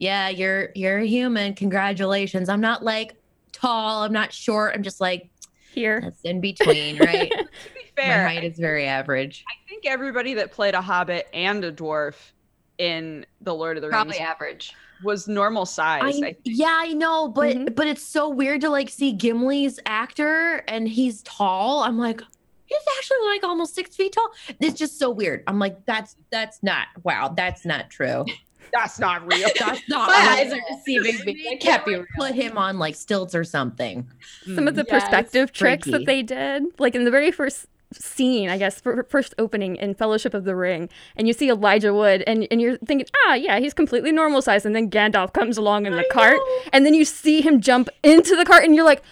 yeah, 0.00 0.28
you're 0.30 0.70
you're 0.74 0.98
a 0.98 1.06
human. 1.06 1.54
Congratulations. 1.54 2.48
I'm 2.48 2.60
not 2.60 2.82
like 2.82 3.14
tall, 3.52 4.02
I'm 4.02 4.12
not 4.12 4.32
short. 4.32 4.74
I'm 4.74 4.82
just 4.82 5.00
like 5.00 5.30
here. 5.72 6.00
that's 6.02 6.20
in 6.22 6.40
between, 6.40 6.98
right? 6.98 7.32
To 7.38 7.44
be 7.72 8.02
fair, 8.02 8.24
my 8.24 8.34
height 8.34 8.44
is 8.44 8.58
very 8.58 8.84
average. 8.86 9.44
I 9.48 9.54
think 9.68 9.86
everybody 9.86 10.34
that 10.34 10.50
played 10.50 10.74
a 10.74 10.80
hobbit 10.82 11.28
and 11.32 11.62
a 11.64 11.70
dwarf 11.72 12.32
in 12.78 13.24
the 13.40 13.54
Lord 13.54 13.76
of 13.76 13.82
the 13.82 13.88
Probably 13.88 14.10
Rings 14.12 14.16
Probably 14.18 14.30
average. 14.32 14.74
was 15.02 15.28
normal 15.28 15.66
size. 15.66 16.02
I, 16.02 16.08
I 16.08 16.12
think. 16.32 16.38
yeah, 16.44 16.76
I 16.82 16.92
know, 16.92 17.28
but 17.28 17.56
Mhm. 17.56 17.74
but 17.74 17.86
it's 17.86 18.02
so 18.04 18.28
weird 18.28 18.60
to 18.62 18.70
like 18.70 18.88
see 18.88 19.12
Gimli's 19.16 19.78
actor 19.86 20.64
and 20.68 20.88
he's 20.88 21.22
tall. 21.22 21.82
I'm 21.82 21.98
like, 21.98 22.20
he's 22.66 22.78
actually 22.98 23.26
like 23.26 23.44
almost 23.44 23.74
six 23.74 23.94
feet 23.96 24.12
tall. 24.12 24.30
It's 24.60 24.78
just 24.78 24.98
so 24.98 25.10
weird. 25.10 25.42
I'm 25.46 25.58
like, 25.58 25.84
that's 25.86 26.16
that's 26.30 26.62
not 26.62 26.86
wow, 27.02 27.28
that's 27.36 27.64
not 27.64 27.90
true. 27.90 28.24
That's 28.72 28.98
not 28.98 29.24
real. 29.24 29.48
That's 29.60 29.88
not 29.88 30.08
My 30.08 30.36
eyes 30.40 30.52
are 30.52 30.58
deceiving 30.68 31.24
me. 31.24 31.46
That 31.48 31.60
can't 31.60 31.84
be 31.84 31.94
real. 31.94 32.04
Put 32.18 32.34
him 32.34 32.58
on 32.58 32.80
like 32.80 32.96
stilts 32.96 33.32
or 33.32 33.44
something. 33.44 34.10
Some 34.52 34.66
of 34.66 34.74
the 34.74 34.84
Yes, 34.88 35.00
perspective 35.04 35.52
tricks 35.52 35.84
freaky. 35.86 35.98
that 35.98 36.06
they 36.06 36.22
did, 36.24 36.64
like 36.80 36.96
in 36.96 37.04
the 37.04 37.12
very 37.12 37.30
first 37.30 37.66
scene, 37.94 38.48
I 38.48 38.58
guess, 38.58 38.80
for, 38.80 39.02
first 39.04 39.34
opening 39.38 39.76
in 39.76 39.94
Fellowship 39.94 40.34
of 40.34 40.44
the 40.44 40.54
Ring, 40.56 40.88
and 41.16 41.26
you 41.26 41.32
see 41.32 41.48
Elijah 41.48 41.92
Wood, 41.94 42.22
and, 42.26 42.46
and 42.50 42.60
you're 42.60 42.76
thinking, 42.78 43.06
ah, 43.26 43.34
yeah, 43.34 43.58
he's 43.58 43.74
completely 43.74 44.12
normal 44.12 44.42
size, 44.42 44.64
and 44.66 44.74
then 44.74 44.90
Gandalf 44.90 45.32
comes 45.32 45.56
along 45.56 45.86
in 45.86 45.94
the 45.96 46.04
cart, 46.10 46.38
and 46.72 46.84
then 46.84 46.94
you 46.94 47.04
see 47.04 47.40
him 47.40 47.60
jump 47.60 47.88
into 48.02 48.36
the 48.36 48.44
cart, 48.44 48.64
and 48.64 48.74
you're 48.74 48.84
like, 48.84 49.02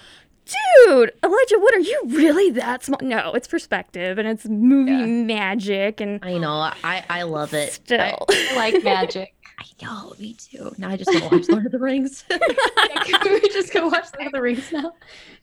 dude, 0.86 1.12
Elijah 1.24 1.58
Wood, 1.58 1.74
are 1.74 1.80
you 1.80 2.02
really 2.06 2.50
that 2.50 2.84
small? 2.84 2.98
No, 3.02 3.32
it's 3.32 3.46
perspective, 3.48 4.18
and 4.18 4.26
it's 4.28 4.46
movie 4.46 4.90
Yeah. 4.92 5.06
magic, 5.06 6.00
and 6.00 6.18
I 6.22 6.38
know. 6.38 6.70
I 6.84 7.04
I 7.08 7.22
love 7.22 7.54
it. 7.54 7.72
still. 7.72 8.00
I, 8.00 8.48
I 8.50 8.56
like 8.56 8.82
magic. 8.84 9.34
I 9.62 9.84
know. 9.84 10.12
Me 10.18 10.34
too. 10.34 10.74
Now 10.76 10.88
I 10.88 10.96
just 10.96 11.08
want 11.12 11.30
to 11.30 11.36
watch 11.36 11.48
Lord 11.48 11.66
of 11.66 11.72
the 11.72 11.78
Rings. 11.78 12.24
Can 12.28 13.32
we 13.32 13.48
just 13.48 13.72
go 13.72 13.86
watch 13.86 14.06
Lord 14.18 14.26
of 14.26 14.32
the 14.32 14.42
Rings 14.42 14.72
now? 14.72 14.92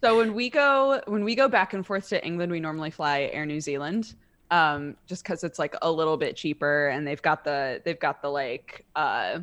So 0.04 0.18
when 0.18 0.34
we 0.34 0.50
go 0.50 1.02
when 1.08 1.24
we 1.24 1.36
go 1.36 1.48
back 1.48 1.74
and 1.74 1.86
forth 1.86 2.10
to 2.10 2.26
England, 2.26 2.52
we 2.52 2.60
normally 2.60 2.92
fly 2.92 3.30
Air 3.32 3.46
New 3.46 3.62
Zealand, 3.62 4.16
um, 4.52 4.98
just 5.08 5.24
because 5.24 5.46
it's 5.46 5.58
like 5.58 5.74
a 5.82 5.90
little 5.90 6.18
bit 6.18 6.36
cheaper, 6.36 6.90
and 6.90 7.08
they've 7.08 7.22
got 7.22 7.46
the 7.46 7.82
they've 7.86 8.00
got 8.00 8.22
the 8.22 8.30
like 8.30 8.86
uh, 8.96 9.40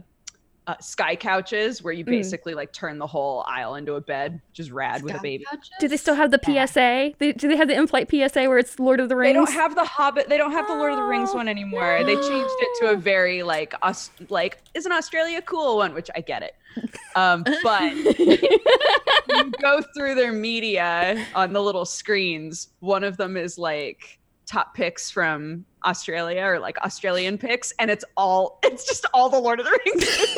uh, 0.67 0.75
sky 0.81 1.15
couches 1.15 1.83
where 1.83 1.93
you 1.93 2.05
Mm. 2.05 2.09
basically 2.09 2.55
like 2.55 2.73
turn 2.73 2.99
the 2.99 3.07
whole 3.07 3.45
aisle 3.47 3.77
into 3.77 3.95
a 3.95 4.01
bed, 4.01 4.41
which 4.51 4.61
is 4.61 4.73
rad 4.73 5.03
with 5.03 5.15
a 5.15 5.21
baby. 5.21 5.45
Do 5.79 5.87
they 5.89 5.97
still 5.97 6.15
have 6.17 6.31
the 6.33 6.41
PSA? 6.45 7.13
They, 7.19 7.33
do 7.33 7.47
they 7.49 7.57
have 7.57 7.69
the 7.69 7.75
in-flight 7.75 8.11
PSA 8.11 8.49
where 8.49 8.59
it's 8.59 8.79
Lord 8.79 8.99
of 8.99 9.09
the 9.09 9.15
Rings? 9.17 9.31
They 9.31 9.33
don't 9.35 9.53
have 9.53 9.75
the 9.77 9.85
Hobbit. 9.85 10.29
They 10.29 10.37
don't 10.37 10.53
have 10.53 10.67
the 10.67 10.75
Lord 10.75 10.93
of 10.93 10.97
the 10.99 11.05
Rings 11.05 11.33
one 11.35 11.47
anymore. 11.49 12.03
They 12.05 12.15
changed 12.17 12.55
it 12.59 12.81
to 12.81 12.93
a 12.93 12.97
very 12.97 13.43
like 13.45 13.75
us 13.83 14.11
like 14.29 14.59
isn't 14.75 14.91
Australia 14.91 15.41
cool 15.43 15.77
one, 15.77 15.95
which 15.95 16.11
I 16.17 16.21
get 16.21 16.43
it. 16.43 16.55
Um, 17.15 17.45
but 17.63 17.95
you 17.95 19.51
go 19.61 19.81
through 19.97 20.15
their 20.15 20.33
media 20.33 21.25
on 21.35 21.53
the 21.53 21.63
little 21.63 21.85
screens. 21.85 22.69
One 22.81 23.05
of 23.05 23.17
them 23.17 23.37
is 23.37 23.57
like 23.59 24.19
top 24.47 24.75
picks 24.75 25.11
from 25.11 25.65
Australia 25.85 26.43
or 26.45 26.59
like 26.59 26.79
Australian 26.79 27.37
picks, 27.39 27.73
and 27.79 27.91
it's 27.91 28.05
all 28.17 28.59
it's 28.63 28.87
just 28.87 29.05
all 29.13 29.29
the 29.29 29.39
Lord 29.39 29.61
of 29.61 29.67
the 29.67 29.79
Rings. 29.85 30.37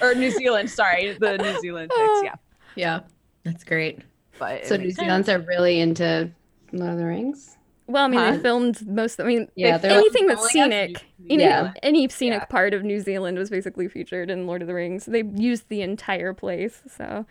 or 0.02 0.14
New 0.14 0.30
Zealand, 0.30 0.70
sorry, 0.70 1.12
the 1.18 1.38
New 1.38 1.60
Zealand 1.60 1.90
picks, 1.94 2.22
yeah. 2.24 2.34
yeah, 2.74 3.00
that's 3.44 3.64
great. 3.64 4.00
But 4.38 4.66
So 4.66 4.76
New 4.76 4.84
makes 4.84 4.96
sense. 4.96 5.06
Zealanders 5.06 5.28
are 5.28 5.38
really 5.40 5.80
into 5.80 6.30
Lord 6.72 6.92
of 6.92 6.98
the 6.98 7.06
Rings. 7.06 7.56
Well, 7.86 8.04
I 8.04 8.08
mean, 8.08 8.18
Huh? 8.18 8.30
they 8.32 8.38
filmed 8.38 8.86
most. 8.88 9.20
I 9.20 9.24
mean, 9.24 9.48
Yeah, 9.54 9.76
if 9.76 9.82
they're 9.82 9.90
like 9.92 9.98
anything 10.00 10.26
that's 10.26 10.50
scenic, 10.50 11.04
New 11.18 11.34
any, 11.34 11.42
Yeah. 11.44 11.72
any 11.82 12.08
scenic 12.08 12.40
Yeah. 12.40 12.44
part 12.46 12.72
of 12.74 12.82
New 12.82 12.98
Zealand 13.00 13.38
was 13.38 13.50
basically 13.50 13.88
featured 13.88 14.30
in 14.30 14.46
Lord 14.46 14.62
of 14.62 14.68
the 14.68 14.74
Rings. 14.74 15.04
They 15.06 15.22
used 15.22 15.68
the 15.68 15.82
entire 15.82 16.32
place, 16.32 16.80
so 16.96 17.26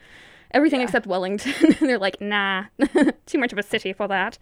everything 0.54 0.80
Yeah. 0.80 0.86
except 0.86 1.08
Wellington. 1.08 1.76
They're 1.82 2.00
like, 2.00 2.20
nah, 2.22 2.66
too 3.26 3.38
much 3.38 3.52
of 3.52 3.58
a 3.58 3.64
city 3.64 3.94
for 3.94 4.08
that. 4.08 4.38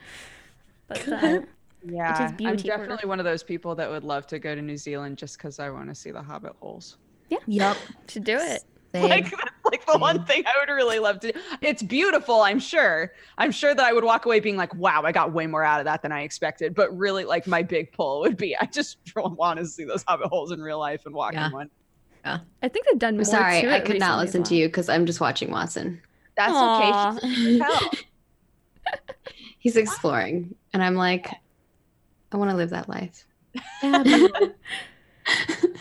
But 0.87 1.07
uh, 1.07 1.39
Yeah, 1.83 2.13
I'm 2.29 2.35
beauty 2.35 2.57
for 2.61 2.67
definitely 2.67 3.07
one 3.09 3.17
of 3.19 3.25
those 3.25 3.41
people 3.41 3.73
that 3.75 3.89
would 3.89 4.03
love 4.03 4.27
to 4.27 4.37
go 4.37 4.53
to 4.53 4.61
New 4.61 4.77
Zealand 4.77 5.17
just 5.17 5.37
because 5.37 5.59
I 5.59 5.69
want 5.71 5.89
to 5.89 5.95
see 5.95 6.11
the 6.11 6.21
Hobbit 6.21 6.53
holes. 6.59 6.97
Yeah. 7.29 7.39
Yep. 7.47 7.77
to 8.07 8.19
do 8.19 8.37
it. 8.37 8.63
Same. 8.93 9.09
Like 9.09 9.33
like 9.63 9.85
the 9.85 9.97
one 9.97 10.25
thing 10.25 10.43
I 10.45 10.51
would 10.59 10.71
really 10.71 10.99
love 10.99 11.21
to. 11.21 11.31
do. 11.31 11.39
It's 11.61 11.81
beautiful, 11.81 12.41
I'm 12.41 12.59
sure. 12.59 13.13
I'm 13.37 13.51
sure 13.51 13.73
that 13.73 13.83
I 13.85 13.93
would 13.93 14.03
walk 14.03 14.25
away 14.25 14.41
being 14.41 14.57
like, 14.57 14.75
"Wow, 14.75 15.03
I 15.05 15.13
got 15.13 15.31
way 15.31 15.47
more 15.47 15.63
out 15.63 15.79
of 15.79 15.85
that 15.85 16.01
than 16.01 16.11
I 16.11 16.23
expected." 16.23 16.75
But 16.75 16.95
really, 16.97 17.23
like 17.23 17.47
my 17.47 17.63
big 17.63 17.93
pull 17.93 18.19
would 18.19 18.35
be, 18.35 18.53
I 18.57 18.65
just 18.65 18.97
want 19.15 19.59
to 19.59 19.65
see 19.65 19.85
those 19.85 20.03
Hobbit 20.03 20.27
holes 20.27 20.51
in 20.51 20.59
real 20.61 20.77
life 20.77 21.03
and 21.05 21.15
walk 21.15 21.31
Yeah. 21.33 21.45
in 21.47 21.51
one. 21.53 21.69
I 22.23 22.67
think 22.67 22.85
they've 22.89 22.99
done 22.99 23.15
more. 23.15 23.21
I'm 23.21 23.25
sorry, 23.25 23.61
to 23.61 23.71
I 23.73 23.77
it 23.77 23.85
could 23.85 23.99
not 23.99 24.19
recently 24.19 24.23
as 24.23 24.27
listen 24.27 24.43
to 24.43 24.55
you 24.55 24.67
because 24.67 24.89
I'm 24.89 25.05
just 25.05 25.19
watching 25.21 25.51
Watson. 25.51 26.01
That's 26.37 26.53
Aw. 26.55 27.15
okay. 27.17 27.27
She 27.35 27.59
can 27.59 27.67
tell. 27.67 27.91
He's 29.59 29.77
exploring, 29.77 30.55
and 30.73 30.83
I'm 30.83 30.95
like, 30.95 31.29
I 32.31 32.37
want 32.37 32.51
to 32.51 32.55
live 32.57 32.71
that 32.71 32.89
life. 32.89 33.25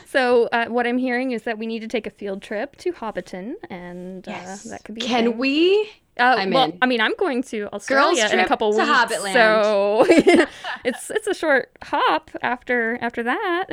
So 0.06 0.48
uh, 0.52 0.66
what 0.66 0.88
I'm 0.88 0.98
hearing 0.98 1.30
is 1.30 1.42
that 1.44 1.56
we 1.56 1.66
need 1.68 1.80
to 1.80 1.88
take 1.88 2.04
a 2.06 2.10
field 2.10 2.42
trip 2.42 2.74
to 2.78 2.92
Hobbiton, 2.92 3.54
and 3.70 4.24
Yes. 4.26 4.66
uh, 4.66 4.70
that 4.70 4.84
could 4.84 4.96
be. 4.96 5.00
a 5.02 5.04
Can 5.04 5.24
thing. 5.30 5.38
we? 5.38 5.88
Uh, 6.18 6.34
I'm 6.38 6.50
well, 6.50 6.64
in. 6.64 6.78
I 6.82 6.86
mean, 6.86 7.00
I'm 7.00 7.14
going 7.16 7.42
to 7.44 7.68
Australia 7.72 8.28
in 8.32 8.40
a 8.40 8.46
couple 8.48 8.68
weeks, 8.70 8.82
Hobbitland. 8.84 9.32
so 9.32 10.04
it's 10.84 11.10
it's 11.10 11.28
a 11.28 11.34
short 11.34 11.70
hop 11.84 12.30
after 12.42 12.98
after 13.00 13.22
that. 13.22 13.66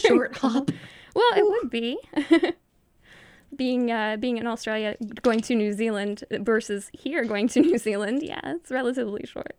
Short 0.00 0.36
hop. 0.36 0.70
Well, 1.14 1.32
it 1.36 1.44
would 1.46 1.70
be 1.70 1.98
being 3.56 3.90
uh, 3.90 4.16
being 4.18 4.38
in 4.38 4.46
Australia, 4.46 4.96
going 5.22 5.40
to 5.40 5.54
New 5.54 5.72
Zealand 5.72 6.24
versus 6.30 6.90
here 6.92 7.24
going 7.24 7.48
to 7.48 7.60
New 7.66 7.78
Zealand. 7.78 8.22
Yeah, 8.22 8.40
it's 8.44 8.70
relatively 8.70 9.24
short, 9.26 9.56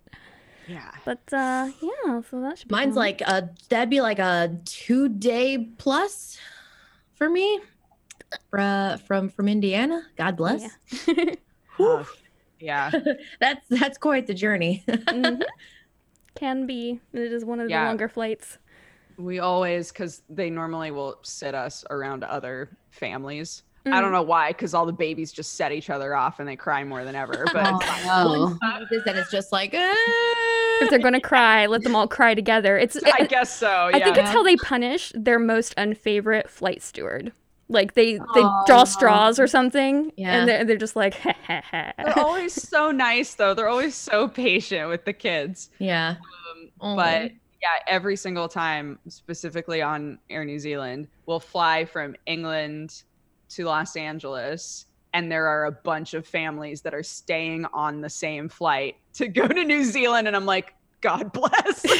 Yeah. 0.68 0.92
but 1.06 1.22
uh, 1.34 1.70
yeah, 1.82 2.22
so 2.30 2.42
that 2.42 2.58
should 2.60 2.68
be 2.70 2.74
Mine's 2.76 2.96
fun. 2.96 3.04
like 3.04 3.22
a 3.22 3.50
that'd 3.70 3.90
be 3.90 4.02
like 4.02 4.20
a 4.20 4.58
two 4.66 5.10
day 5.10 5.70
plus 5.78 6.38
for 7.16 7.30
me. 7.30 7.60
Uh, 8.58 8.96
from 8.98 9.28
from 9.28 9.50
Indiana. 9.50 10.04
God 10.16 10.38
bless. 10.38 10.64
Yeah. 11.80 11.88
Uh, 11.88 12.04
yeah. 12.60 12.92
That's 13.40 13.66
that's 13.70 13.98
quite 13.98 14.28
the 14.28 14.34
journey. 14.36 14.84
Mhm. 14.88 15.42
Can 16.36 16.66
be. 16.68 17.00
It 17.12 17.34
is 17.34 17.44
one 17.44 17.60
of 17.60 17.66
the 17.68 17.72
Yeah. 17.72 17.88
longer 17.88 18.08
flights. 18.08 18.58
We 19.22 19.40
always, 19.40 19.92
because 19.92 20.22
they 20.30 20.50
normally 20.50 20.92
will 20.92 21.18
sit 21.24 21.54
us 21.56 21.84
around 21.90 22.24
other 22.24 22.70
families. 22.90 23.64
I 23.86 23.90
Mm. 23.90 24.02
don't 24.02 24.12
know 24.12 24.22
why, 24.22 24.50
because 24.52 24.74
all 24.76 24.86
the 24.86 24.94
babies 24.94 25.32
just 25.32 25.54
set 25.54 25.72
each 25.72 25.90
other 25.90 26.16
off 26.16 26.40
and 26.40 26.48
they 26.48 26.56
cry 26.56 26.84
more 26.84 27.04
than 27.04 27.16
ever. 27.16 27.46
But 27.54 27.74
Oh, 28.06 28.58
Sneezes 28.88 29.08
and 29.08 29.18
it's 29.18 29.32
just 29.32 29.52
like 29.52 29.72
If 29.74 30.90
they're 30.90 31.00
gonna 31.00 31.20
cry, 31.22 31.66
let 31.66 31.82
them 31.84 31.96
all 31.96 32.08
cry 32.08 32.34
together. 32.36 32.78
It's. 32.78 32.96
I 33.04 33.12
I, 33.22 33.26
guess 33.26 33.56
so. 33.56 33.88
Yeah. 33.90 33.98
I 33.98 34.04
think 34.04 34.18
it's 34.18 34.30
how 34.30 34.44
they 34.44 34.56
punish 34.58 35.12
their 35.16 35.40
most 35.40 35.74
unfavorite 35.78 36.50
flight 36.50 36.82
steward. 36.84 37.32
Like 37.70 37.94
they 37.94 38.14
they 38.36 38.42
Aw. 38.44 38.66
draw 38.66 38.84
straws 38.84 39.40
or 39.40 39.48
something, 39.48 40.12
Yeah. 40.18 40.34
and 40.40 40.50
they're, 40.50 40.66
they're 40.66 40.78
just 40.78 40.96
like, 40.96 41.16
They're 41.48 41.94
always 42.18 42.54
so 42.54 42.92
nice, 42.92 43.34
though. 43.36 43.54
They're 43.54 43.70
always 43.70 43.96
so 43.96 44.28
patient 44.28 44.90
with 44.90 45.06
the 45.06 45.14
kids. 45.14 45.70
yeah. 45.80 46.16
Um, 46.20 46.70
Oh. 46.82 46.96
But 46.96 47.32
yeah, 47.62 47.84
every 47.88 48.16
single 48.16 48.48
time, 48.48 48.98
specifically 49.08 49.82
on 49.82 50.18
Air 50.30 50.44
New 50.44 50.58
Zealand, 50.58 51.08
we'll 51.26 51.40
fly 51.40 51.86
from 51.86 52.16
England 52.26 53.04
to 53.50 53.66
Los 53.66 53.96
Angeles. 53.96 54.86
And 55.14 55.32
there 55.32 55.46
are 55.46 55.66
a 55.66 55.72
bunch 55.72 56.14
of 56.14 56.26
families 56.26 56.82
that 56.82 56.94
are 56.94 57.04
staying 57.04 57.66
on 57.74 58.02
the 58.02 58.10
same 58.10 58.50
flight 58.50 58.96
to 59.14 59.28
go 59.28 59.48
to 59.48 59.64
New 59.64 59.84
Zealand. 59.84 60.28
And 60.28 60.36
I'm 60.36 60.46
like, 60.46 60.74
God 61.02 61.32
bless. 61.32 61.86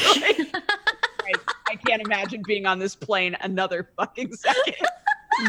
Like, 1.24 1.36
I, 1.68 1.72
I 1.72 1.76
can't 1.76 2.02
imagine 2.02 2.42
being 2.46 2.66
on 2.66 2.80
this 2.80 2.96
plane 2.96 3.36
another 3.42 3.88
fucking 3.96 4.32
second. 4.32 4.74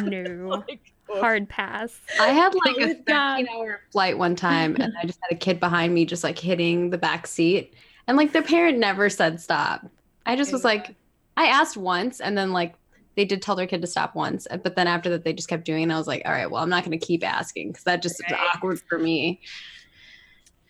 no 0.03 0.63
Like, 0.67 0.93
hard 1.19 1.49
pass. 1.49 1.99
I 2.19 2.27
had 2.27 2.53
like 2.65 2.77
a 2.77 2.93
13 2.93 3.47
hour 3.49 3.81
flight 3.91 4.17
one 4.17 4.35
time, 4.35 4.75
and 4.79 4.93
I 5.01 5.05
just 5.05 5.19
had 5.23 5.35
a 5.35 5.39
kid 5.39 5.59
behind 5.59 5.93
me, 5.93 6.05
just 6.05 6.23
like 6.23 6.37
hitting 6.37 6.91
the 6.91 6.97
back 6.97 7.25
seat, 7.25 7.73
and 8.07 8.17
like 8.17 8.33
the 8.33 8.41
parent 8.41 8.77
never 8.77 9.09
said 9.09 9.41
stop. 9.41 9.85
I 10.25 10.35
just 10.35 10.51
was 10.53 10.63
like, 10.63 10.95
I 11.37 11.47
asked 11.47 11.75
once, 11.77 12.19
and 12.21 12.37
then 12.37 12.51
like 12.53 12.75
they 13.15 13.25
did 13.25 13.41
tell 13.41 13.55
their 13.55 13.67
kid 13.67 13.81
to 13.81 13.87
stop 13.87 14.15
once, 14.15 14.47
but 14.63 14.75
then 14.75 14.87
after 14.87 15.09
that 15.11 15.23
they 15.23 15.33
just 15.33 15.47
kept 15.47 15.65
doing. 15.65 15.81
it, 15.81 15.83
And 15.83 15.93
I 15.93 15.97
was 15.97 16.07
like, 16.07 16.23
all 16.25 16.31
right, 16.31 16.49
well 16.49 16.63
I'm 16.63 16.69
not 16.69 16.83
going 16.85 16.97
to 16.97 17.05
keep 17.05 17.23
asking 17.27 17.69
because 17.69 17.83
that 17.83 18.01
just 18.01 18.15
is 18.15 18.31
Right. 18.31 18.39
awkward 18.55 18.79
for 18.89 18.97
me. 18.97 19.39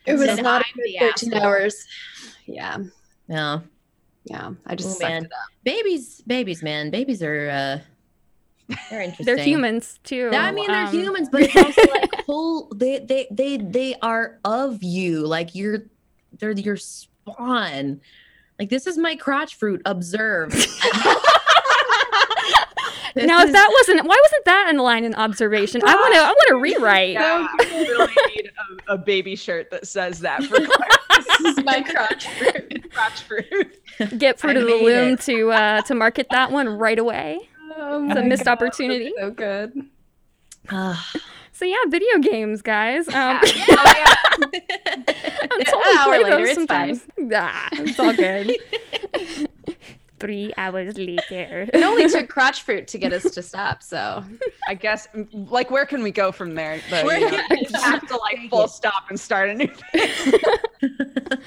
It 0.06 0.14
was 0.14 0.26
Then 0.26 0.44
not 0.44 0.66
I'm 0.66 0.82
the 0.84 0.98
13 1.00 1.34
hours. 1.36 1.86
Yeah, 2.46 2.80
Yeah. 3.30 3.60
yeah. 4.26 4.52
I 4.68 4.76
just 4.76 5.02
Oh, 5.02 5.06
man. 5.08 5.24
it 5.26 5.32
up. 5.32 5.40
Babies, 5.64 6.22
babies, 6.28 6.62
man. 6.62 6.90
Babies 6.90 7.24
are 7.24 7.50
uh 7.50 7.80
they're 8.90 9.02
interesting. 9.02 9.26
They're 9.26 9.44
humans 9.46 10.00
too. 10.04 10.30
I 10.34 10.52
mean, 10.52 10.70
they're 10.72 10.84
Um, 10.88 10.94
humans, 10.94 11.30
but 11.32 11.42
it's 11.44 11.56
also 11.56 11.82
like 11.90 12.12
whole. 12.26 12.70
They, 12.76 13.00
they, 13.00 13.28
they, 13.32 13.58
they 13.58 13.96
are 14.02 14.40
of 14.44 14.82
you. 14.84 15.26
Like 15.28 15.54
you're, 15.56 15.86
they're 16.40 16.52
your 16.52 16.78
spawn. 16.78 18.02
Like 18.64 18.70
this 18.70 18.88
is 18.88 18.98
my 18.98 19.18
crotch 19.18 19.56
fruit. 19.56 19.82
Observe. 19.86 20.54
This 23.16 23.28
Now, 23.28 23.44
if 23.44 23.52
that 23.52 23.70
wasn't, 23.72 24.08
why 24.08 24.18
wasn't 24.24 24.46
that 24.46 24.68
in 24.72 24.78
line 24.78 25.04
in 25.04 25.14
observation? 25.14 25.82
I 25.86 25.94
want 25.94 26.14
to, 26.16 26.20
I 26.20 26.30
want 26.30 26.48
to 26.48 26.56
rewrite. 26.56 27.12
Yeah, 27.12 27.46
I 27.60 27.64
really 27.70 28.12
need 28.36 28.50
a, 28.90 28.94
a 28.94 28.98
baby 28.98 29.36
shirt 29.36 29.70
that 29.70 29.86
says 29.86 30.22
that 30.22 30.44
for 30.46 30.58
This 31.16 31.40
is 31.58 31.64
my 31.64 31.82
crotch 31.84 32.28
fruit. 32.28 32.92
crotch 32.92 33.22
fruit. 33.22 34.18
Get 34.18 34.40
Fruit 34.40 34.58
I 34.58 34.62
of 34.62 34.66
the 34.66 34.74
Loom 34.78 35.14
it. 35.14 35.20
to 35.22 35.52
uh, 35.52 35.82
to 35.84 35.94
market 35.94 36.26
that 36.32 36.52
one 36.52 36.68
right 36.70 36.98
away. 36.98 37.38
Oh 37.78 38.04
It's 38.10 38.20
a 38.20 38.24
missed 38.24 38.46
God, 38.46 38.54
opportunity. 38.54 39.14
So 39.20 39.30
good. 39.30 39.74
So 41.56 41.66
yeah, 41.66 41.78
video 41.88 42.18
games, 42.18 42.64
guys. 42.64 43.08
Um, 43.10 43.40
Oh, 43.44 44.16
yeah. 44.52 44.96
I'm 45.52 45.60
An 45.60 45.66
totally 45.66 45.98
hour 45.98 46.24
later, 46.24 46.38
those 46.38 46.48
it's 46.50 46.56
sometimes. 46.56 47.02
Ah, 47.34 47.70
it's 47.74 48.00
all 48.00 48.14
good. 48.14 48.58
Three 50.20 50.54
hours 50.58 50.98
later. 50.98 51.68
It 51.74 51.84
only 51.84 52.08
took 52.08 52.30
crotch 52.36 52.62
fruit 52.62 52.88
to 52.88 52.98
get 52.98 53.12
us 53.12 53.24
to 53.32 53.42
stop. 53.42 53.84
So 53.84 54.24
I 54.70 54.74
guess, 54.74 55.08
like, 55.34 55.70
where 55.70 55.86
can 55.86 56.02
we 56.02 56.12
go 56.12 56.32
from 56.32 56.56
there? 56.56 56.80
But, 56.90 57.06
Where 57.06 57.20
you 57.20 57.30
know, 57.30 57.44
can 57.50 57.58
you 57.60 57.82
have 57.82 58.08
to 58.08 58.16
like 58.16 58.50
full 58.50 58.70
stop 58.70 59.10
and 59.10 59.20
start 59.20 59.50
a 59.50 59.54
new 59.54 59.68
thing. 59.68 61.40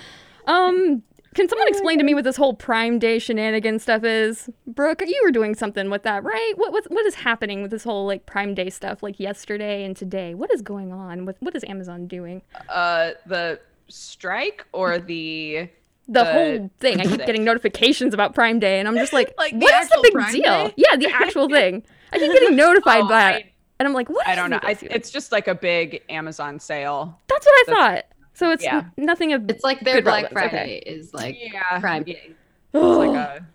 Um, 0.46 1.02
can 1.34 1.48
someone 1.50 1.68
explain 1.68 1.98
to 1.98 2.04
me 2.04 2.14
what 2.14 2.24
this 2.24 2.36
whole 2.36 2.54
Prime 2.54 2.98
Day 2.98 3.18
shenanigan 3.18 3.78
stuff 3.78 4.04
is? 4.04 4.48
Brooke, 4.66 5.02
you 5.06 5.20
were 5.22 5.30
doing 5.30 5.54
something 5.54 5.90
with 5.90 6.02
that, 6.04 6.24
right? 6.24 6.52
What 6.56 6.72
what 6.72 6.90
what 6.90 7.04
is 7.04 7.14
happening 7.14 7.62
with 7.62 7.70
this 7.70 7.84
whole 7.84 8.06
like 8.06 8.24
Prime 8.26 8.54
Day 8.54 8.70
stuff, 8.70 9.02
like 9.02 9.20
yesterday 9.20 9.84
and 9.84 9.94
today? 9.94 10.34
What 10.34 10.52
is 10.52 10.62
going 10.62 10.92
on? 10.92 11.26
With 11.26 11.36
what 11.40 11.54
is 11.54 11.62
Amazon 11.68 12.06
doing? 12.06 12.40
Uh, 12.68 13.10
the 13.26 13.60
strike 13.88 14.66
or 14.72 14.98
the 14.98 15.68
The 16.08 16.12
The 16.12 16.24
whole 16.24 16.70
thing. 16.78 17.00
I 17.00 17.04
keep 17.06 17.24
getting 17.26 17.44
notifications 17.44 18.14
about 18.14 18.34
Prime 18.34 18.58
Day, 18.60 18.78
and 18.78 18.86
I'm 18.88 18.96
just 18.96 19.12
like, 19.18 19.34
Like 19.38 19.52
the 19.52 19.58
what 19.58 19.82
is 19.82 19.88
the 19.88 20.00
big 20.02 20.12
Prime 20.12 20.32
deal? 20.32 20.42
Day? 20.68 20.74
Yeah, 20.76 20.96
the 20.96 21.10
actual 21.12 21.48
thing. 21.58 21.82
I 22.12 22.18
keep 22.18 22.32
getting 22.32 22.56
notified 22.56 23.02
Oh, 23.02 23.08
by 23.08 23.22
I- 23.22 23.32
it, 23.38 23.46
and 23.78 23.88
I'm 23.88 23.94
like, 23.94 24.08
what? 24.08 24.26
I 24.26 24.32
is 24.32 24.36
don't 24.36 24.50
know. 24.50 24.60
I, 24.62 24.74
deal? 24.74 24.88
it's 24.92 25.10
just 25.10 25.32
like 25.32 25.48
a 25.48 25.54
big 25.54 26.02
Amazon 26.08 26.58
sale. 26.60 27.18
That's 27.28 27.44
what 27.44 27.52
I 27.52 27.64
that's- 27.66 27.94
thought. 28.04 28.04
So 28.34 28.50
it's 28.50 28.62
yeah. 28.64 28.84
nothing 28.98 29.32
of. 29.32 29.50
It's 29.50 29.64
like 29.64 29.80
their 29.80 29.94
Good 29.96 30.04
Black 30.04 30.24
relevance, 30.32 30.46
okay. 30.46 30.56
Friday 30.56 30.76
is 30.98 31.14
like 31.14 31.36
yeah, 31.40 31.80
Prime 31.80 32.04
yeah, 32.06 32.14
Day, 32.14 32.30
It's 32.74 32.84
like 32.98 33.16
a 33.16 33.46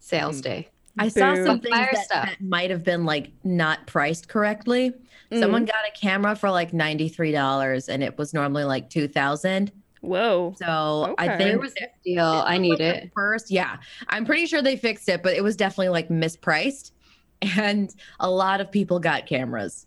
sales 0.00 0.40
day. 0.40 0.68
I 0.98 1.08
saw 1.08 1.34
Boo. 1.34 1.46
some 1.46 1.60
things 1.60 1.76
that, 1.76 2.06
that 2.10 2.40
might 2.40 2.70
have 2.70 2.82
been 2.82 3.04
like 3.04 3.30
not 3.44 3.86
priced 3.86 4.28
correctly. 4.28 4.92
Mm. 5.30 5.40
Someone 5.40 5.64
got 5.64 5.76
a 5.88 5.98
camera 5.98 6.36
for 6.36 6.50
like 6.50 6.72
ninety 6.72 7.08
three 7.08 7.32
dollars, 7.32 7.88
and 7.88 8.02
it 8.02 8.16
was 8.18 8.32
normally 8.34 8.64
like 8.64 8.90
two 8.90 9.08
thousand. 9.08 9.72
Whoa. 10.02 10.54
So 10.58 11.14
I 11.18 11.26
think 11.36 11.38
There 11.40 11.58
was 11.58 11.72
a 11.82 11.86
deal. 12.04 12.24
I 12.24 12.58
need 12.58 12.80
it. 12.80 13.10
first. 13.14 13.50
Yeah, 13.50 13.78
I'm 14.08 14.24
pretty 14.24 14.46
sure 14.46 14.62
they 14.62 14.76
fixed 14.76 15.08
it, 15.08 15.22
but 15.22 15.34
it 15.34 15.42
was 15.42 15.56
definitely 15.56 15.88
like 15.88 16.08
mispriced, 16.08 16.92
and 17.42 17.92
a 18.20 18.30
lot 18.30 18.60
of 18.60 18.70
people 18.70 18.98
got 19.00 19.26
cameras 19.26 19.86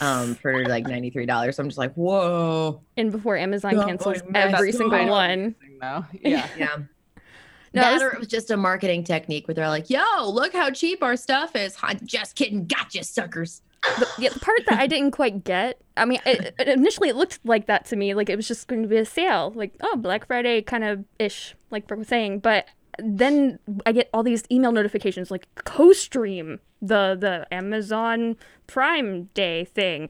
um 0.00 0.34
for 0.34 0.66
like 0.66 0.86
ninety 0.86 1.08
three 1.08 1.24
dollars. 1.24 1.56
So 1.56 1.62
I'm 1.62 1.68
just 1.68 1.78
like, 1.78 1.94
whoa. 1.94 2.80
And 2.96 3.10
before 3.12 3.36
Amazon 3.36 3.76
No, 3.76 3.86
cancels 3.86 4.22
every 4.34 4.72
single 4.72 5.06
one. 5.08 5.54
thing, 5.54 5.78
though. 5.80 6.04
Yeah. 6.20 6.46
Yeah. 6.58 6.76
No, 7.72 7.82
that 7.82 8.02
or 8.02 8.10
it 8.12 8.18
was 8.20 8.28
just 8.28 8.52
a 8.52 8.56
marketing 8.56 9.02
technique 9.02 9.48
where 9.48 9.54
they're 9.56 9.68
like, 9.68 9.90
"Yo, 9.90 10.00
look 10.30 10.52
how 10.52 10.70
cheap 10.70 11.02
our 11.02 11.16
stuff 11.16 11.56
is." 11.56 11.74
Ha, 11.74 11.94
Just 12.04 12.36
kidding, 12.36 12.66
gotcha, 12.66 13.02
suckers. 13.02 13.62
The, 13.98 14.08
yeah, 14.18 14.28
the 14.30 14.40
part 14.40 14.60
that 14.68 14.78
I 14.78 14.86
didn't 14.86 15.10
quite 15.12 15.44
get. 15.44 15.80
I 15.96 16.04
mean, 16.04 16.20
it, 16.26 16.54
it- 16.58 16.68
initially 16.68 17.08
it 17.08 17.16
looked 17.16 17.38
like 17.44 17.66
that 17.66 17.84
to 17.86 17.96
me, 17.96 18.14
like 18.14 18.28
it 18.30 18.36
was 18.36 18.48
just 18.48 18.66
going 18.68 18.82
to 18.82 18.88
be 18.88 18.96
a 18.96 19.04
sale, 19.04 19.52
like 19.54 19.74
oh 19.82 19.96
Black 19.96 20.26
Friday 20.26 20.62
kind 20.62 20.84
of 20.84 21.04
ish, 21.18 21.54
like 21.70 21.86
Brooke 21.86 21.98
was 22.00 22.08
saying. 22.08 22.40
But 22.40 22.66
then 22.98 23.58
I 23.86 23.92
get 23.92 24.08
all 24.14 24.22
these 24.22 24.44
email 24.50 24.70
notifications 24.72 25.30
like 25.30 25.46
co-stream 25.56 26.60
the 26.80 27.16
the 27.18 27.46
Amazon 27.52 28.36
Prime 28.66 29.24
Day 29.34 29.64
thing. 29.64 30.08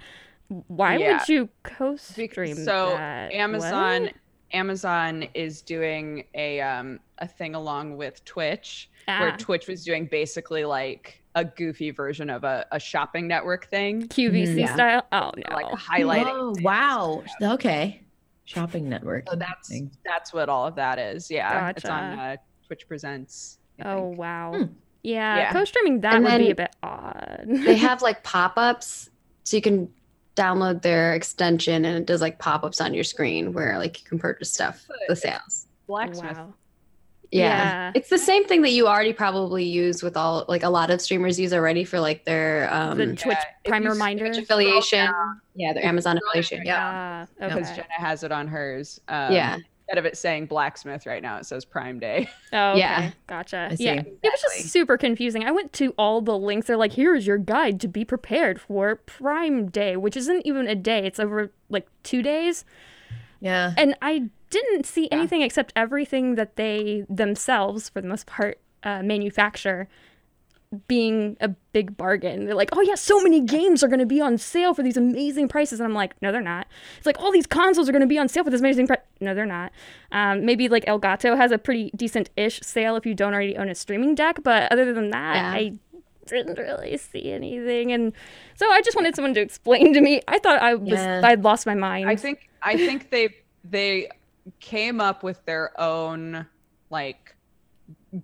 Why 0.69 0.97
Yeah. 0.99 1.19
would 1.19 1.29
you 1.29 1.49
co-stream 1.63 2.55
so 2.57 2.91
that? 2.91 3.33
Amazon 3.33 4.03
What? 4.05 4.13
Amazon 4.53 5.27
is 5.35 5.63
doing 5.63 6.25
a 6.35 6.61
um 6.61 7.01
a 7.19 7.27
thing 7.27 7.55
along 7.55 7.97
with 7.97 8.25
Twitch 8.25 8.89
where 9.07 9.33
Ah, 9.33 9.37
Twitch 9.39 9.67
was 9.67 9.85
doing 9.85 10.07
basically 10.07 10.65
like 10.65 11.23
a 11.35 11.45
goofy 11.45 11.91
version 11.91 12.31
of 12.31 12.45
a, 12.45 12.65
a 12.73 12.79
shopping 12.81 13.27
network 13.27 13.67
thing, 13.69 14.09
QVC 14.09 14.61
Yeah. 14.61 14.75
style. 14.75 15.07
Oh 15.13 15.31
no. 15.37 15.55
like 15.57 15.67
highlighting. 15.67 16.27
Oh, 16.29 16.55
wow. 16.63 17.25
Okay. 17.43 18.01
Shopping 18.45 18.89
network. 18.89 19.29
So 19.31 19.37
that's 19.37 19.69
Thing. 19.69 19.91
that's 20.05 20.33
what 20.33 20.49
all 20.49 20.67
of 20.67 20.75
that 20.77 20.99
is. 20.99 21.31
Yeah, 21.31 21.71
it's 21.71 21.85
on 21.87 22.19
uh, 22.19 22.37
Twitch 22.67 22.87
Presents. 22.87 23.59
I 23.83 23.89
oh 23.93 24.09
think. 24.11 24.19
wow. 24.19 24.53
Hmm. 24.55 24.63
Yeah, 25.03 25.37
Yeah. 25.37 25.53
co-streaming 25.53 26.01
that 26.03 26.15
And 26.17 26.25
would 26.25 26.39
be 26.39 26.51
a 26.51 26.55
bit 26.55 26.75
odd. 26.83 27.45
They 27.47 27.77
have 27.89 28.01
like 28.03 28.23
pop-ups, 28.23 29.11
so 29.45 29.57
you 29.57 29.63
can 29.63 29.89
download 30.37 30.83
their 30.83 31.15
extension, 31.15 31.85
and 31.85 31.97
it 31.99 32.07
does 32.07 32.21
like 32.21 32.39
pop-ups 32.39 32.81
on 32.81 32.93
your 32.95 33.05
screen 33.05 33.53
where 33.53 33.79
like 33.79 34.03
you 34.03 34.09
can 34.09 34.19
purchase 34.19 34.53
stuff. 34.53 34.87
The 35.09 35.17
sales. 35.17 35.67
Blacksmith. 35.87 36.37
Wow. 36.37 36.55
Yeah. 37.31 37.49
Yeah. 37.49 37.93
It's 37.95 38.11
the 38.11 38.19
same 38.19 38.45
thing 38.47 38.63
that 38.63 38.71
you 38.71 38.87
already 38.87 39.13
probably 39.13 39.65
use 39.65 40.03
with 40.03 40.17
all 40.17 40.45
like 40.49 40.63
a 40.63 40.69
lot 40.69 40.91
of 40.91 41.01
streamers 41.01 41.39
use 41.39 41.53
already 41.53 41.85
for 41.85 41.99
like 42.01 42.25
their 42.25 42.73
um 42.73 42.99
the 42.99 43.17
Twitch 43.17 43.37
if 43.65 43.69
Prime 43.69 43.85
reminder. 43.85 44.27
Twitch 44.29 44.39
affiliation. 44.45 45.07
down- 45.07 45.41
Yeah, 45.55 45.73
their 45.73 45.85
Amazon 45.85 46.19
affiliation. 46.19 46.59
down. 46.59 46.67
Yeah. 46.67 47.27
Ah, 47.41 47.49
because 47.49 47.71
okay. 47.71 47.81
Genna 47.83 48.01
has 48.05 48.23
it 48.23 48.33
on 48.33 48.47
hers. 48.49 49.01
Um, 49.09 49.33
Yeah. 49.33 49.59
Instead 49.87 49.99
of 49.99 50.07
it 50.07 50.17
saying 50.17 50.47
blacksmith 50.47 51.05
right 51.05 51.21
now, 51.23 51.37
it 51.37 51.45
says 51.45 51.65
Prime 51.67 51.99
Day. 51.99 52.27
Oh, 52.55 52.71
okay. 52.71 52.79
Yeah. 52.79 53.11
Gotcha. 53.27 53.69
I 53.73 53.75
see. 53.75 53.85
Yeah. 53.85 54.01
It 54.01 54.19
was 54.23 54.41
just 54.41 54.71
super 54.73 54.97
confusing. 54.97 55.45
I 55.45 55.51
went 55.51 55.73
to 55.75 55.93
all 55.99 56.21
the 56.23 56.39
links. 56.39 56.69
They're 56.69 56.77
like, 56.77 56.93
here's 56.95 57.27
your 57.27 57.37
guide 57.37 57.81
to 57.81 57.89
be 57.89 58.05
prepared 58.05 58.61
for 58.61 58.95
Prime 58.97 59.69
Day, 59.69 59.97
which 59.97 60.17
isn't 60.17 60.47
even 60.47 60.69
a 60.69 60.75
day. 60.77 61.05
It's 61.05 61.19
over 61.21 61.51
like 61.69 61.87
two 62.05 62.23
days. 62.23 62.65
Yeah. 63.45 63.75
And 63.77 63.95
I 64.03 64.31
didn't 64.51 64.87
see 64.87 65.09
Yeah. 65.11 65.19
anything 65.19 65.43
except 65.43 65.73
everything 65.77 66.35
that 66.35 66.57
they 66.57 67.05
themselves, 67.09 67.89
for 67.91 68.01
the 68.01 68.09
most 68.09 68.27
part, 68.27 68.59
uh, 68.83 69.03
manufacture 69.03 69.89
being 70.89 71.37
a 71.41 71.49
big 71.73 71.97
bargain. 71.97 72.47
They're 72.47 72.55
like, 72.57 72.71
oh 72.73 72.81
yeah, 72.81 72.97
so 72.97 73.21
many 73.23 73.41
games 73.41 73.85
are 73.85 73.89
going 73.89 74.01
to 74.01 74.07
be 74.07 74.21
on 74.21 74.39
sale 74.39 74.75
for 74.75 74.83
these 74.83 74.97
amazing 74.97 75.47
prices. 75.47 75.79
And 75.79 75.87
I'm 75.87 75.95
like, 75.95 76.21
no, 76.21 76.33
they're 76.33 76.41
not. 76.41 76.67
It's 76.97 77.07
like 77.07 77.21
all 77.21 77.31
these 77.31 77.47
consoles 77.47 77.89
are 77.89 77.93
going 77.93 78.01
to 78.03 78.09
be 78.09 78.19
on 78.19 78.29
sale 78.29 78.43
for 78.43 78.51
this 78.51 78.61
amazing 78.61 78.89
price. 78.89 78.99
No, 79.21 79.35
they're 79.35 79.47
not. 79.47 79.71
Um, 80.11 80.45
maybe 80.45 80.69
like 80.69 80.85
Elgato 80.87 81.37
has 81.37 81.53
a 81.53 81.59
pretty 81.59 81.93
decent-ish 81.95 82.61
sale 82.63 82.97
if 82.97 83.07
you 83.07 83.15
don't 83.15 83.35
already 83.35 83.57
own 83.57 83.69
a 83.69 83.75
streaming 83.77 84.17
deck. 84.17 84.41
But 84.43 84.73
other 84.73 84.93
than 84.93 85.11
that, 85.11 85.37
Yeah. 85.37 85.51
I 85.53 85.73
didn't 86.27 86.59
really 86.59 86.97
see 86.97 87.31
anything. 87.31 87.93
And 87.93 88.13
so 88.57 88.69
I 88.69 88.81
just 88.81 88.97
wanted 88.97 89.15
someone 89.15 89.35
to 89.35 89.41
explain 89.41 89.93
to 89.95 90.01
me. 90.01 90.23
I 90.27 90.39
thought 90.41 90.61
I 90.61 90.75
was, 90.75 90.91
Yeah. 90.91 91.21
I'd 91.23 91.45
lost 91.45 91.67
my 91.67 91.75
mind. 91.77 92.09
I 92.09 92.17
think 92.17 92.49
I 92.65 92.77
think 92.77 93.11
they 93.11 93.35
they 93.65 94.09
came 94.61 95.01
up 95.01 95.23
with 95.23 95.45
their 95.47 95.79
own 95.81 96.47
like 96.91 97.35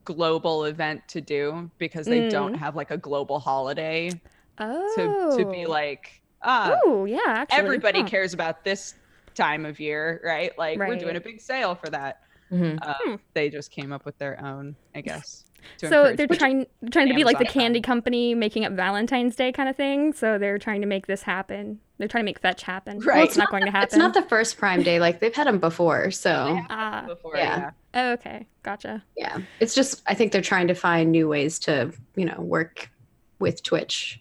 global 0.04 0.64
event 0.64 1.06
to 1.08 1.20
do 1.20 1.70
because 1.78 2.06
they 2.06 2.28
don't 2.28 2.54
Mm. 2.54 2.58
have 2.58 2.76
like 2.76 2.90
a 2.90 2.96
global 2.96 3.38
holiday 3.38 4.10
oh. 4.58 5.32
to 5.36 5.42
to 5.44 5.50
be 5.50 5.66
like 5.66 6.22
ah 6.42 6.76
Oh, 6.84 7.04
yeah, 7.04 7.18
actually. 7.26 7.58
everybody 7.58 8.00
huh. 8.00 8.06
cares 8.08 8.32
about 8.32 8.64
this 8.64 8.94
time 9.34 9.64
of 9.66 9.78
year, 9.80 10.20
right? 10.24 10.56
Like 10.58 10.78
we're 10.78 10.96
doing 10.96 11.16
a 11.16 11.20
big 11.20 11.40
sale 11.40 11.74
for 11.74 11.88
that. 11.90 12.22
Mhm. 12.50 12.78
Uh, 12.82 12.94
Hmm. 13.04 13.14
They 13.34 13.48
just 13.48 13.70
came 13.70 13.92
up 13.92 14.04
with 14.04 14.18
their 14.18 14.42
own, 14.44 14.74
I 14.94 15.00
guess. 15.02 15.44
To 15.78 15.88
So 15.88 16.02
they're 16.14 16.26
people. 16.28 16.36
trying 16.36 16.66
trying 16.90 17.08
to 17.08 17.14
be 17.14 17.24
like 17.24 17.38
the 17.38 17.44
Amazon. 17.44 17.62
candy 17.62 17.80
company 17.80 18.34
making 18.34 18.64
up 18.64 18.72
Valentine's 18.72 19.36
Day 19.36 19.52
kind 19.52 19.68
of 19.68 19.76
thing. 19.76 20.12
So 20.12 20.38
they're 20.38 20.58
trying 20.58 20.80
to 20.80 20.86
make 20.86 21.06
this 21.06 21.22
happen. 21.22 21.80
They're 21.98 22.08
trying 22.08 22.22
to 22.22 22.26
make 22.26 22.38
fetch 22.40 22.62
happen. 22.62 22.98
Right. 23.00 23.16
Well, 23.16 23.24
it's 23.24 23.36
not 23.36 23.50
going 23.50 23.64
to 23.66 23.70
happen. 23.70 23.84
It's 23.88 23.96
not 23.96 24.14
the 24.14 24.22
first 24.22 24.56
Prime 24.58 24.82
Day. 24.82 24.98
Like 25.00 25.20
they've 25.20 25.34
had 25.34 25.46
them 25.46 25.58
before, 25.58 26.10
so 26.10 26.58
Ah, 26.70 27.04
before, 27.06 27.36
yeah. 27.36 27.70
yeah. 27.94 28.12
okay, 28.12 28.46
gotcha. 28.62 29.02
yeah. 29.16 29.38
It's 29.60 29.74
just 29.74 30.02
I 30.06 30.14
think 30.14 30.32
they're 30.32 30.40
trying 30.40 30.68
to 30.68 30.74
find 30.74 31.12
new 31.12 31.28
ways 31.28 31.58
to 31.60 31.92
you 32.16 32.24
know 32.24 32.40
work 32.40 32.90
with 33.38 33.62
Twitch. 33.62 34.20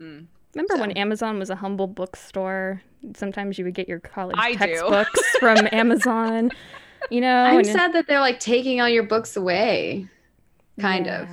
Mm. 0.00 0.26
Remember 0.54 0.76
when 0.78 0.92
Amazon 0.92 1.38
was 1.38 1.50
a 1.50 1.54
humble 1.56 1.86
bookstore? 1.86 2.80
Sometimes 3.14 3.58
you 3.58 3.64
would 3.64 3.74
get 3.74 3.88
your 3.88 4.00
college 4.00 4.36
I 4.38 4.54
textbooks 4.54 5.20
from 5.38 5.68
Amazon. 5.72 6.50
You 7.10 7.20
know, 7.20 7.44
I'm 7.44 7.62
sad 7.62 7.92
that 7.92 8.06
they're 8.08 8.18
like 8.20 8.40
taking 8.40 8.80
all 8.80 8.88
your 8.88 9.04
books 9.04 9.36
away. 9.36 10.08
Kind 10.78 11.06
yeah. 11.06 11.22
of. 11.22 11.28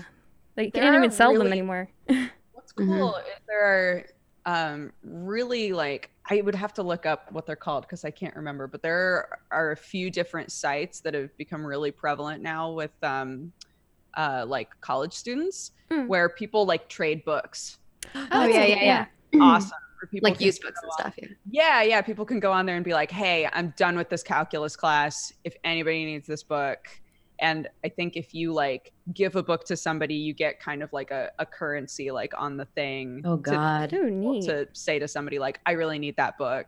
Like 0.58 0.68
you 0.76 0.82
can't 0.82 0.96
even 0.96 1.12
sell 1.12 1.38
them 1.38 1.48
anymore. 1.52 1.90
What's 2.54 2.74
Mhm. 2.74 2.98
cool 2.98 3.16
is 3.16 3.24
there 3.48 3.64
are 3.66 4.06
um, 4.48 4.92
really 5.04 5.74
like 5.74 6.12
I 6.30 6.42
would 6.42 6.56
have 6.56 6.74
to 6.76 6.84
look 6.84 7.06
up 7.06 7.32
what 7.32 7.46
they're 7.46 7.56
called 7.56 7.84
because 7.84 8.04
I 8.06 8.12
can't 8.12 8.36
remember, 8.36 8.68
but 8.68 8.82
there 8.82 9.40
are 9.52 9.72
a 9.72 9.76
few 9.78 10.10
different 10.10 10.52
sites 10.52 11.00
that 11.02 11.14
have 11.14 11.36
become 11.38 11.66
really 11.66 11.92
prevalent 11.92 12.42
now 12.42 12.72
with 12.72 12.92
um, 13.04 13.52
uh, 14.16 14.46
like 14.48 14.70
college 14.82 15.14
students 15.14 15.72
Mm. 15.92 16.08
where 16.08 16.30
people 16.30 16.66
like 16.66 16.90
trade 16.90 17.24
books. 17.26 17.78
Oh, 18.16 18.28
that's 18.32 18.54
yeah, 18.56 18.66
yeah, 18.66 18.84
yeah. 19.32 19.40
Awesome. 19.40 19.70
Where 20.02 20.08
people 20.10 20.28
Like 20.32 20.42
used 20.42 20.64
books 20.64 20.80
and 20.82 20.90
on- 20.92 20.98
stuff. 20.98 21.14
Yeah. 21.22 21.28
Yeah, 21.52 21.82
yeah. 21.84 22.02
People 22.02 22.26
can 22.26 22.40
go 22.40 22.52
on 22.52 22.66
there 22.66 22.76
and 22.76 22.84
be 22.84 22.94
like, 22.94 23.12
"Hey, 23.12 23.48
I'm 23.54 23.72
done 23.78 23.96
with 23.96 24.10
this 24.10 24.24
calculus 24.24 24.76
class. 24.76 25.32
If 25.44 25.56
anybody 25.64 26.06
needs 26.06 26.26
this 26.26 26.42
book." 26.42 26.88
And 27.40 27.68
I 27.84 27.90
think 27.90 28.16
if 28.16 28.34
you 28.34 28.54
like 28.54 28.92
give 29.14 29.36
a 29.36 29.44
book 29.44 29.66
to 29.66 29.76
somebody, 29.78 30.16
you 30.16 30.34
get 30.34 30.60
kind 30.60 30.82
of 30.82 30.92
like 30.94 31.12
a, 31.12 31.32
a 31.40 31.46
currency 31.46 32.12
like 32.12 32.34
on 32.38 32.58
the 32.58 32.66
thing. 32.66 33.22
Oh 33.26 33.38
god 33.38 33.90
to- 33.90 33.96
God. 33.98 34.06
Oh, 34.06 34.10
neat. 34.10 34.46
to 34.46 34.68
say 34.74 35.00
to 35.00 35.08
somebody 35.08 35.38
like 35.40 35.60
i 35.66 35.72
really 35.72 36.00
need 36.00 36.16
that 36.18 36.38
book 36.38 36.68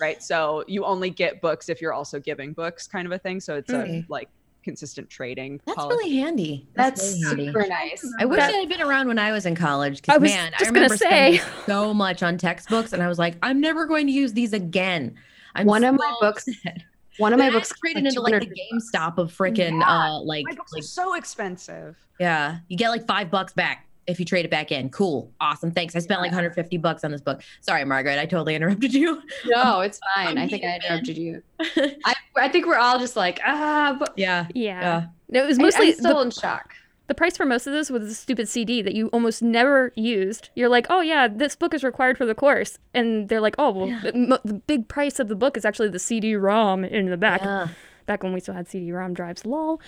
right 0.00 0.22
so 0.22 0.64
you 0.66 0.84
only 0.84 1.10
get 1.10 1.40
books 1.40 1.68
if 1.68 1.80
you're 1.80 1.92
also 1.92 2.18
giving 2.20 2.52
books 2.52 2.86
kind 2.86 3.06
of 3.06 3.12
a 3.12 3.18
thing 3.18 3.40
so 3.40 3.54
it's 3.56 3.70
Okay. 3.72 3.98
a 3.98 4.02
mm. 4.02 4.06
like 4.08 4.28
consistent 4.64 5.08
trading 5.10 5.60
That's 5.66 5.76
policy. 5.76 5.96
really 5.96 6.16
handy. 6.18 6.68
That's 6.74 7.14
really 7.14 7.26
handy. 7.26 7.46
super 7.46 7.66
nice. 7.68 8.14
I 8.20 8.24
wish 8.26 8.38
That- 8.38 8.54
I 8.54 8.58
had 8.58 8.68
been 8.68 8.80
around 8.82 9.08
when 9.08 9.18
I 9.18 9.32
was 9.32 9.44
in 9.46 9.54
college. 9.56 9.98
I 10.08 10.18
Because 10.18 10.20
was 10.22 10.30
man, 10.30 10.52
I 10.54 10.58
just 10.58 10.72
gonna 10.72 10.84
remember 10.86 10.96
say. 10.98 11.40
so 11.66 11.92
much 11.92 12.22
on 12.22 12.38
textbooks, 12.38 12.92
and 12.92 13.02
I 13.02 13.08
was 13.08 13.18
like, 13.18 13.34
I'm 13.42 13.60
never 13.60 13.86
going 13.86 14.06
to 14.06 14.12
use 14.12 14.32
these 14.34 14.52
again. 14.52 15.16
I'm 15.56 15.66
One 15.66 15.82
of 15.84 15.96
my 15.96 16.14
books- 16.20 16.46
upset. 16.48 16.82
One 17.18 17.32
of 17.32 17.38
my 17.38 17.46
Then 17.46 17.54
I 17.54 17.58
books 17.58 17.72
traded 17.80 18.06
into 18.06 18.20
like 18.20 18.40
the 18.40 18.46
GameStop 18.46 19.18
of 19.18 19.32
freaking 19.32 19.80
Yeah. 19.80 19.88
uh 19.88 20.20
like 20.20 20.44
my 20.48 20.54
books 20.54 20.72
like 20.72 20.82
are 20.82 20.86
so 20.86 21.14
expensive 21.14 21.96
yeah, 22.20 22.58
you 22.68 22.76
get 22.76 22.90
like 22.90 23.06
five 23.06 23.30
bucks 23.30 23.52
back. 23.52 23.86
if 24.06 24.18
you 24.20 24.24
trade 24.24 24.44
it 24.44 24.50
back 24.50 24.70
in. 24.72 24.90
Cool. 24.90 25.30
Awesome. 25.40 25.70
Thanks. 25.72 25.94
I 25.96 26.00
spent 26.00 26.20
like 26.20 26.30
150 26.30 26.76
bucks 26.78 27.04
on 27.04 27.10
this 27.12 27.20
book. 27.20 27.40
Sorry, 27.60 27.84
Margaret. 27.84 28.18
I 28.18 28.26
totally 28.26 28.54
interrupted 28.56 28.92
you. 28.94 29.22
No, 29.46 29.80
it's 29.80 29.98
fine. 30.14 30.38
I'm 30.38 30.48
think 30.48 30.64
I 30.64 30.76
interrupted 30.76 31.16
you. 31.18 31.42
I, 32.04 32.14
I 32.36 32.48
think 32.48 32.66
we're 32.66 32.76
all 32.78 32.98
just 32.98 33.16
like, 33.16 33.40
ah, 33.44 33.96
but 33.98 34.12
yeah. 34.16 34.46
Yeah. 34.54 34.80
Yeah. 34.80 35.06
No, 35.30 35.44
it 35.44 35.46
was 35.48 35.58
I- 35.58 35.62
mostly 35.62 35.88
I'm 35.88 35.94
still 35.94 36.16
the, 36.16 36.20
in 36.22 36.30
shock. 36.30 36.74
The 37.12 37.16
price 37.16 37.36
for 37.36 37.44
most 37.44 37.66
of 37.66 37.74
this 37.74 37.90
was 37.90 38.10
a 38.10 38.14
stupid 38.14 38.48
CD 38.48 38.80
that 38.80 38.94
you 38.94 39.08
almost 39.08 39.42
never 39.42 39.92
used. 39.94 40.48
You're 40.54 40.70
like, 40.70 40.86
oh 40.88 41.02
yeah, 41.02 41.28
this 41.28 41.54
book 41.54 41.74
is 41.74 41.84
required 41.84 42.16
for 42.16 42.24
the 42.24 42.34
course, 42.34 42.78
and 42.94 43.28
they're 43.28 43.40
like, 43.40 43.54
oh 43.58 43.70
well, 43.70 44.00
the, 44.02 44.14
mo- 44.14 44.38
the 44.46 44.54
big 44.54 44.88
price 44.88 45.18
of 45.18 45.28
the 45.28 45.34
book 45.34 45.58
is 45.58 45.66
actually 45.66 45.90
the 45.90 45.98
CD-ROM 45.98 46.86
in 46.86 47.10
the 47.10 47.18
back. 47.18 47.42
Yeah. 47.42 47.68
Back 48.06 48.22
when 48.22 48.32
we 48.32 48.40
still 48.40 48.54
had 48.54 48.66
CD-ROM 48.66 49.12
drives, 49.12 49.44
lol. 49.44 49.82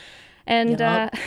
And 0.47 0.79
Yup. 0.79 1.15
uh, 1.15 1.19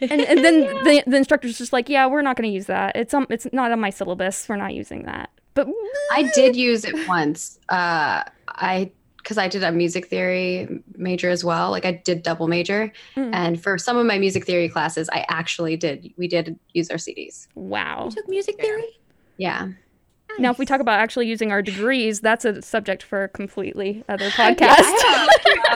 and, 0.00 0.22
and 0.22 0.42
then 0.42 0.60
the, 0.82 1.02
the 1.06 1.16
instructor's 1.16 1.58
just 1.58 1.74
like, 1.74 1.90
yeah, 1.90 2.06
we're 2.06 2.22
not 2.22 2.36
going 2.36 2.48
to 2.48 2.54
use 2.54 2.66
that. 2.66 2.96
It's 2.96 3.12
um, 3.12 3.26
it's 3.28 3.46
not 3.52 3.70
on 3.70 3.78
my 3.78 3.90
syllabus. 3.90 4.48
We're 4.48 4.56
not 4.56 4.72
using 4.72 5.02
that. 5.02 5.28
But 5.52 5.68
I 6.12 6.30
did 6.34 6.56
use 6.56 6.86
it 6.86 7.06
once. 7.06 7.58
Uh, 7.68 8.22
I 8.48 8.92
because 9.26 9.38
I 9.38 9.48
did 9.48 9.64
a 9.64 9.72
music 9.72 10.06
theory 10.06 10.68
major 10.96 11.30
as 11.30 11.44
well. 11.44 11.72
Like 11.72 11.84
I 11.84 11.90
did 12.04 12.22
double 12.22 12.46
major, 12.46 12.92
Mm. 13.16 13.30
and 13.34 13.60
for 13.60 13.76
some 13.76 13.96
of 13.96 14.06
my 14.06 14.18
music 14.20 14.44
theory 14.46 14.68
classes, 14.68 15.08
I 15.12 15.26
actually 15.28 15.76
did. 15.76 16.14
We 16.16 16.28
did 16.28 16.56
use 16.74 16.90
our 16.90 16.96
CDs. 16.96 17.48
wow. 17.56 18.04
You 18.04 18.10
took 18.12 18.28
music 18.28 18.60
theory? 18.60 18.86
Yeah. 19.36 19.68
Now, 20.38 20.50
if 20.50 20.58
we 20.58 20.66
talk 20.66 20.80
about 20.80 21.00
actually 21.00 21.26
using 21.28 21.50
our 21.50 21.62
degrees, 21.62 22.20
that's 22.20 22.44
a 22.44 22.60
subject 22.62 23.02
for 23.02 23.24
a 23.24 23.28
completely 23.28 24.04
other 24.08 24.28
podcast. 24.30 24.60
I 24.62 25.28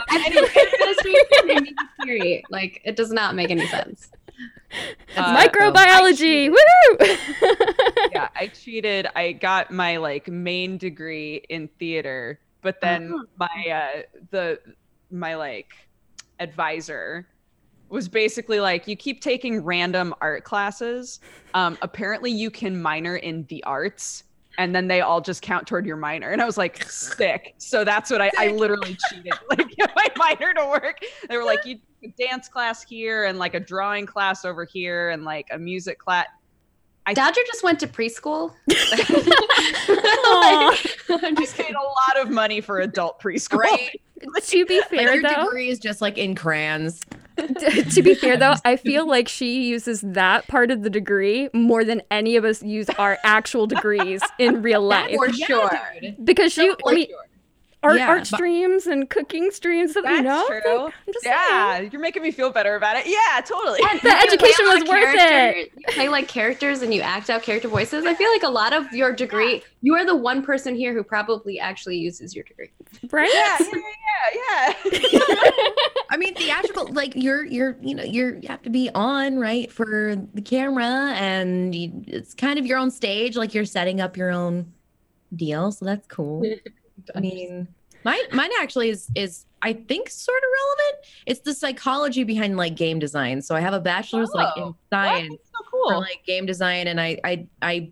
I 0.11 0.29
did 0.29 0.45
administration 0.45 1.51
and 1.51 1.63
music 1.63 1.77
theory. 2.05 2.45
Like 2.51 2.81
it 2.85 2.95
does 2.95 3.11
not 3.11 3.35
make 3.35 3.51
any 3.51 3.67
sense. 3.67 4.11
Uh, 5.17 5.37
Microbiology, 5.37 6.51
woo! 6.51 7.07
yeah, 8.13 8.29
I 8.37 8.47
cheated. 8.55 9.07
I 9.17 9.33
got 9.33 9.71
my 9.73 9.97
like 9.97 10.29
main 10.29 10.79
degree 10.79 11.43
in 11.49 11.69
theater, 11.79 12.39
but 12.63 12.81
then 12.81 13.13
Oh. 13.15 13.25
my 13.39 13.71
uh 13.71 14.03
the 14.31 14.59
my 15.11 15.35
like 15.35 15.73
advisor 16.39 17.27
was 17.89 18.09
basically 18.09 18.61
like 18.61 18.87
you 18.87 18.97
keep 18.97 19.21
taking 19.21 19.61
random 19.63 20.15
art 20.21 20.45
classes. 20.45 21.21
Um 21.55 21.77
apparently 21.83 22.31
you 22.31 22.51
can 22.51 22.81
minor 22.81 23.17
in 23.17 23.45
the 23.49 23.63
arts 23.65 24.25
and 24.59 24.75
then 24.75 24.89
they 24.89 25.01
all 25.01 25.21
just 25.21 25.43
count 25.43 25.67
toward 25.67 25.87
your 25.87 25.97
minor. 25.97 26.31
And 26.31 26.43
I 26.43 26.45
was 26.45 26.59
like, 26.59 26.85
sick. 26.85 27.55
So 27.59 27.83
that's 27.85 28.11
what 28.11 28.21
I, 28.21 28.31
I 28.39 28.49
literally 28.49 28.97
cheated. 29.09 29.33
Like 29.51 29.69
get 29.77 29.91
my 29.97 30.07
minor 30.17 30.53
to 30.55 30.67
work. 30.67 30.99
They 31.29 31.37
were 31.37 31.45
like, 31.45 31.65
you 31.65 31.79
a 32.03 32.09
dance 32.19 32.49
class 32.49 32.83
here 32.83 33.25
and 33.25 33.39
like 33.39 33.55
a 33.55 33.61
drawing 33.61 34.07
class 34.07 34.45
over 34.45 34.65
here 34.65 35.11
and 35.11 35.25
like 35.25 35.47
a 35.51 35.59
music 35.59 35.99
class. 35.99 36.27
I 37.11 37.15
Dodger 37.15 37.41
just 37.47 37.65
went 37.65 37.81
to 37.81 37.87
preschool. 37.89 38.53
Like, 39.89 41.25
I'm 41.25 41.37
just 41.37 41.57
paid 41.57 41.75
a 41.75 41.79
lot 41.81 42.19
of 42.25 42.31
money 42.31 42.61
for 42.61 42.79
adult 42.81 43.21
preschool. 43.21 43.59
Right. 43.59 44.01
to 44.45 44.67
be 44.67 44.79
Like 44.79 44.89
fair, 44.89 45.15
your 45.15 45.23
though, 45.23 45.45
degree 45.45 45.69
is 45.69 45.79
just 45.79 46.01
like 46.01 46.19
in 46.19 46.35
crayons. 46.37 47.01
to 47.37 48.03
be 48.03 48.15
fair 48.15 48.37
though, 48.37 48.55
I 48.65 48.77
feel 48.77 49.07
like 49.09 49.29
she 49.29 49.65
uses 49.65 50.03
that 50.03 50.47
part 50.47 50.71
of 50.71 50.83
the 50.83 50.91
degree 50.91 51.49
more 51.53 51.85
than 51.85 52.03
any 52.11 52.37
of 52.37 52.45
us 52.45 52.63
use 52.63 52.89
our 52.91 53.19
actual 53.25 53.67
degrees 53.67 54.23
in 54.39 54.63
real 54.63 54.83
life. 54.83 55.15
For 55.17 55.29
Yeah, 55.31 55.47
sure. 55.47 55.81
dude. 56.01 56.25
Because 56.25 56.53
she, 56.53 56.73
I 56.87 56.95
mean, 56.95 57.09
art, 57.83 57.97
Yeah, 57.97 58.09
art 58.09 58.19
but- 58.31 58.37
streams 58.37 58.87
and 58.87 59.09
cooking 59.09 59.51
streams, 59.51 59.95
you 59.95 60.03
That's 60.03 60.23
know? 60.23 60.47
true. 60.47 60.85
Like, 60.85 60.95
I'm 61.07 61.13
just 61.13 61.25
saying. 61.25 61.37
Yeah, 61.37 61.81
you're 61.81 62.01
making 62.01 62.23
me 62.23 62.31
feel 62.31 62.51
better 62.51 62.77
about 62.77 62.97
it. 62.97 63.07
Yeah, 63.07 63.41
totally. 63.41 63.81
And 63.91 64.01
The 64.03 64.11
education 64.11 64.67
was 64.67 64.85
worth 64.89 65.15
it. 65.17 65.73
You 65.77 65.85
play 65.89 66.09
like 66.09 66.29
characters 66.29 66.83
and 66.83 66.93
you 66.93 67.01
act 67.01 67.31
out 67.31 67.43
character 67.43 67.69
voices. 67.69 68.05
I 68.05 68.15
feel 68.15 68.31
like 68.31 68.43
a 68.43 68.49
lot 68.49 68.73
of 68.73 68.93
your 68.93 69.13
degree, 69.15 69.63
you 69.81 69.95
are 69.95 70.05
the 70.05 70.17
one 70.17 70.43
person 70.43 70.75
here 70.75 70.93
who 70.93 71.03
probably 71.03 71.59
actually 71.59 71.97
uses 71.97 72.35
your 72.35 72.45
degree. 72.45 72.71
Right? 73.11 73.31
Yeah, 73.33 73.57
yeah, 73.61 74.75
yeah, 74.93 74.99
yeah. 75.13 75.51
I 76.11 76.17
mean, 76.19 76.35
theatrical, 76.35 76.93
like 76.93 77.15
you're, 77.15 77.45
you're, 77.45 77.77
you 77.81 77.95
know, 77.95 78.03
you're, 78.03 78.37
you 78.37 78.49
have 78.49 78.63
to 78.63 78.71
be 78.71 78.91
on 78.95 79.39
right 79.39 79.71
for 79.71 80.17
the 80.35 80.43
camera, 80.43 81.15
and 81.17 81.75
you, 81.75 81.93
it's 82.09 82.35
kind 82.35 82.59
of 82.59 82.67
your 82.67 82.79
own 82.79 82.91
stage. 82.91 83.37
Like 83.37 83.55
you're 83.55 83.65
setting 83.65 84.01
up 84.01 84.17
your 84.17 84.31
own 84.31 84.73
deal, 85.35 85.71
so 85.71 85.85
that's 85.85 86.07
cool. 86.09 86.43
I 87.15 87.21
mean, 87.21 87.69
mine, 88.05 88.19
mine 88.33 88.51
actually 88.61 88.91
is, 88.91 89.11
is 89.15 89.47
I 89.63 89.73
think 89.73 90.09
sort 90.09 90.39
of 90.39 90.49
relevant. 90.55 91.07
It's 91.27 91.41
the 91.41 91.55
psychology 91.55 92.25
behind 92.25 92.57
like 92.57 92.77
game 92.77 92.99
design. 92.99 93.43
So 93.43 93.55
I 93.55 93.61
have 93.61 93.75
a 93.75 93.81
bachelor's 93.81 94.31
like 94.33 94.53
Oh, 94.57 94.69
in 94.69 94.75
science 94.91 95.29
That's 95.31 95.51
so 95.51 95.65
for 95.71 95.89
cool. 95.89 96.01
like 96.01 96.23
game 96.27 96.47
design, 96.47 96.89
and 96.89 97.01
I, 97.01 97.19
I, 97.25 97.47
I 97.63 97.91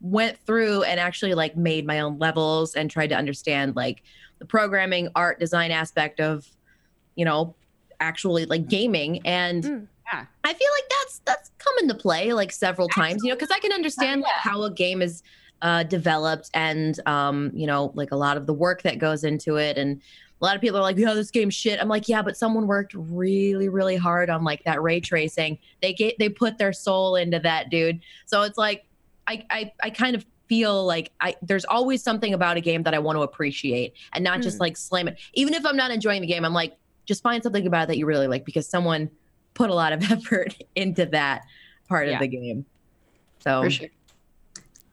went 0.00 0.38
through 0.46 0.82
and 0.82 1.00
actually 1.00 1.34
like 1.34 1.56
made 1.56 1.86
my 1.86 2.00
own 2.00 2.18
levels 2.18 2.74
and 2.74 2.90
tried 2.90 3.08
to 3.08 3.16
understand 3.16 3.74
like 3.74 4.02
the 4.38 4.44
programming, 4.44 5.08
art, 5.14 5.40
design 5.40 5.70
aspect 5.70 6.20
of, 6.20 6.46
you 7.16 7.24
know, 7.24 7.54
actually 8.00 8.46
like 8.46 8.68
gaming. 8.68 9.20
And 9.26 9.64
Mm. 9.64 9.86
Yeah. 10.10 10.24
I 10.42 10.54
feel 10.54 10.68
like 10.76 10.88
that's 10.88 11.20
that's 11.26 11.50
come 11.58 11.74
into 11.82 11.94
play 11.94 12.32
like 12.32 12.50
several 12.50 12.88
times, 12.88 13.22
you 13.22 13.28
know, 13.28 13.34
because 13.36 13.50
I 13.50 13.58
can 13.58 13.72
understand 13.72 14.22
like 14.22 14.32
how 14.36 14.62
a 14.62 14.70
game 14.70 15.02
is 15.02 15.22
uh, 15.62 15.82
developed 15.82 16.50
and 16.54 17.00
um, 17.06 17.50
you 17.54 17.66
know, 17.66 17.90
like 17.94 18.10
a 18.12 18.16
lot 18.16 18.36
of 18.36 18.46
the 18.46 18.54
work 18.54 18.82
that 18.82 18.98
goes 18.98 19.24
into 19.24 19.56
it 19.56 19.76
and 19.78 20.00
a 20.40 20.44
lot 20.44 20.54
of 20.54 20.60
people 20.60 20.78
are 20.78 20.82
like, 20.82 20.96
yeah, 20.96 21.14
this 21.14 21.32
game 21.32 21.50
shit. 21.50 21.80
I'm 21.82 21.88
like, 21.88 22.08
yeah, 22.08 22.22
but 22.22 22.36
someone 22.36 22.68
worked 22.68 22.94
really, 22.94 23.68
really 23.68 23.96
hard 23.96 24.30
on 24.30 24.44
like 24.44 24.62
that 24.64 24.80
ray 24.80 25.00
tracing. 25.00 25.58
They 25.82 25.92
get 25.92 26.16
they 26.20 26.28
put 26.28 26.58
their 26.58 26.72
soul 26.72 27.16
into 27.16 27.40
that, 27.40 27.70
dude. 27.70 28.00
So 28.26 28.42
it's 28.42 28.56
like 28.56 28.84
I 29.26 29.44
I, 29.50 29.72
I 29.82 29.90
kind 29.90 30.14
of 30.14 30.24
feel 30.48 30.86
like 30.86 31.10
I 31.20 31.34
there's 31.42 31.64
always 31.64 32.02
something 32.04 32.34
about 32.34 32.56
a 32.56 32.60
game 32.60 32.84
that 32.84 32.94
I 32.94 33.00
want 33.00 33.16
to 33.16 33.22
appreciate 33.22 33.94
and 34.12 34.22
not 34.22 34.40
just 34.40 34.58
Mm. 34.58 34.60
like 34.60 34.76
slam 34.76 35.08
it. 35.08 35.18
Even 35.34 35.54
if 35.54 35.66
I'm 35.66 35.76
not 35.76 35.90
enjoying 35.90 36.20
the 36.20 36.28
game, 36.28 36.44
I'm 36.44 36.54
like, 36.54 36.76
just 37.04 37.22
find 37.22 37.42
something 37.42 37.66
about 37.66 37.82
it 37.84 37.86
that 37.88 37.98
you 37.98 38.06
really 38.06 38.28
like 38.28 38.44
because 38.44 38.68
someone 38.68 39.10
put 39.54 39.70
a 39.70 39.74
lot 39.74 39.92
of 39.92 40.02
effort 40.12 40.56
into 40.76 41.04
that 41.06 41.42
part 41.88 42.06
Yeah. 42.06 42.14
of 42.14 42.20
the 42.20 42.28
game. 42.28 42.64
So 43.40 43.68
sure. 43.68 43.88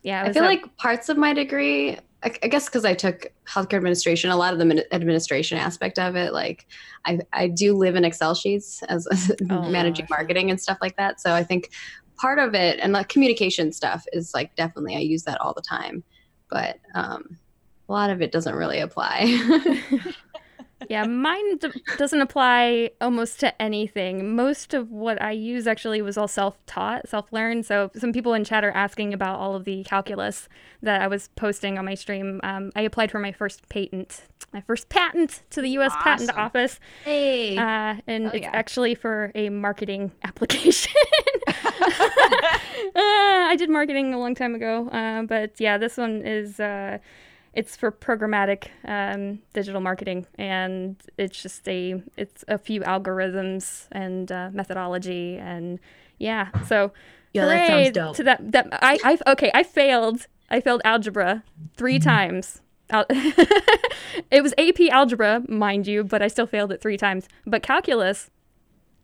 Yeah. 0.06 0.24
I 0.24 0.32
feel 0.34 0.44
a- 0.44 0.46
like 0.46 0.78
parts 0.78 1.10
of 1.10 1.18
my 1.18 1.34
degree, 1.34 1.98
I, 2.24 2.32
I 2.44 2.48
guess 2.48 2.66
because 2.66 2.86
I 2.86 2.94
took 2.94 3.26
healthcare 3.50 3.74
administration, 3.78 4.30
a 4.30 4.38
lot 4.38 4.54
of 4.54 4.60
the 4.60 4.66
min- 4.66 4.84
administration 4.92 5.58
aspect 5.58 5.98
of 5.98 6.16
it, 6.16 6.32
like 6.32 6.68
I, 7.06 7.20
I 7.34 7.48
do 7.48 7.74
live 7.74 7.96
in 7.96 8.06
Excel 8.06 8.36
sheets 8.36 8.84
as 8.84 9.08
Oh, 9.50 9.68
managing 9.70 10.06
gosh. 10.06 10.18
marketing 10.18 10.52
and 10.52 10.62
stuff 10.62 10.78
like 10.80 10.96
that. 10.98 11.20
So 11.20 11.34
I 11.34 11.44
think 11.44 11.72
part 12.18 12.38
of 12.38 12.54
it 12.54 12.80
and 12.82 12.94
like 12.94 13.10
communication 13.10 13.72
stuff 13.72 14.06
is 14.14 14.32
like 14.36 14.56
definitely 14.56 14.96
I 14.96 15.00
use 15.00 15.24
that 15.24 15.42
all 15.42 15.54
the 15.56 15.64
time, 15.64 16.04
but 16.52 16.78
um, 16.94 17.38
a 17.90 17.92
lot 17.92 18.12
of 18.12 18.22
it 18.22 18.32
doesn't 18.32 18.56
really 18.56 18.80
apply. 18.80 19.26
Yeah, 20.90 21.06
mine 21.06 21.58
d- 21.58 21.70
doesn't 21.98 22.22
apply 22.22 22.92
almost 23.02 23.40
to 23.42 23.62
anything. 23.62 24.36
Most 24.36 24.74
of 24.74 24.92
what 24.92 25.22
I 25.22 25.32
use 25.32 25.68
actually 25.68 26.02
was 26.02 26.18
all 26.18 26.28
self-taught, 26.28 27.08
self-learned. 27.10 27.66
So 27.66 27.92
some 27.98 28.12
people 28.14 28.34
in 28.34 28.44
chat 28.44 28.64
are 28.64 28.72
asking 28.72 29.14
about 29.14 29.40
all 29.40 29.56
of 29.56 29.66
the 29.66 29.84
calculus 29.84 30.48
that 30.82 31.02
I 31.02 31.08
was 31.08 31.30
posting 31.36 31.78
on 31.78 31.86
my 31.86 31.96
stream. 31.96 32.40
Um, 32.44 32.72
I 32.76 32.82
applied 32.82 33.12
for 33.12 33.20
my 33.20 33.32
first 33.32 33.68
patent, 33.70 34.24
my 34.54 34.62
first 34.62 34.90
patent 34.90 35.42
to 35.52 35.62
the 35.62 35.70
U.S. 35.70 35.94
Patent 36.02 36.32
Office, 36.38 36.80
hey, 37.04 37.58
uh, 37.58 37.96
and 38.08 38.28
Oh, 38.28 38.30
it's 38.34 38.44
yeah. 38.44 38.52
actually 38.54 38.94
for 38.96 39.32
a 39.36 39.50
marketing 39.50 40.12
application. 40.24 40.92
Uh, 42.96 43.48
I 43.50 43.56
did 43.58 43.70
marketing 43.70 44.14
a 44.14 44.20
long 44.20 44.36
time 44.36 44.56
ago, 44.56 44.88
uh, 44.90 45.24
but 45.24 45.60
yeah, 45.60 45.78
this 45.78 45.98
one 45.98 46.22
is 46.26 46.60
uh, 46.60 46.98
it's 47.56 47.76
for 47.76 47.92
programmatic 47.92 48.68
um, 48.86 49.40
digital 49.54 49.82
marketing, 49.82 50.28
and 50.38 50.98
it's 51.18 51.42
just 51.42 51.68
a 51.68 52.02
it's 52.18 52.44
a 52.48 52.58
few 52.58 52.82
algorithms 52.82 53.88
and 53.92 54.32
uh, 54.32 54.50
methodology, 54.52 55.38
and 55.38 55.80
yeah, 56.20 56.50
so 56.68 56.92
yeah, 57.34 57.46
that 57.46 57.68
sounds 57.68 57.92
dope. 57.92 58.16
to 58.18 58.24
that 58.24 58.52
that 58.52 58.68
I 58.72 59.00
I 59.04 59.32
okay 59.32 59.52
I 59.54 59.64
failed 59.64 60.28
I 60.50 60.60
failed 60.60 60.82
algebra 60.84 61.44
three 61.76 62.00
times. 62.00 62.62
Al- 62.92 63.06
it 63.10 64.44
was 64.44 64.54
AP 64.58 64.92
algebra, 64.92 65.42
mind 65.48 65.88
you, 65.88 66.04
but 66.04 66.22
I 66.22 66.28
still 66.28 66.46
failed 66.46 66.72
it 66.72 66.82
three 66.82 66.98
times. 66.98 67.28
But 67.46 67.64
calculus, 67.64 68.30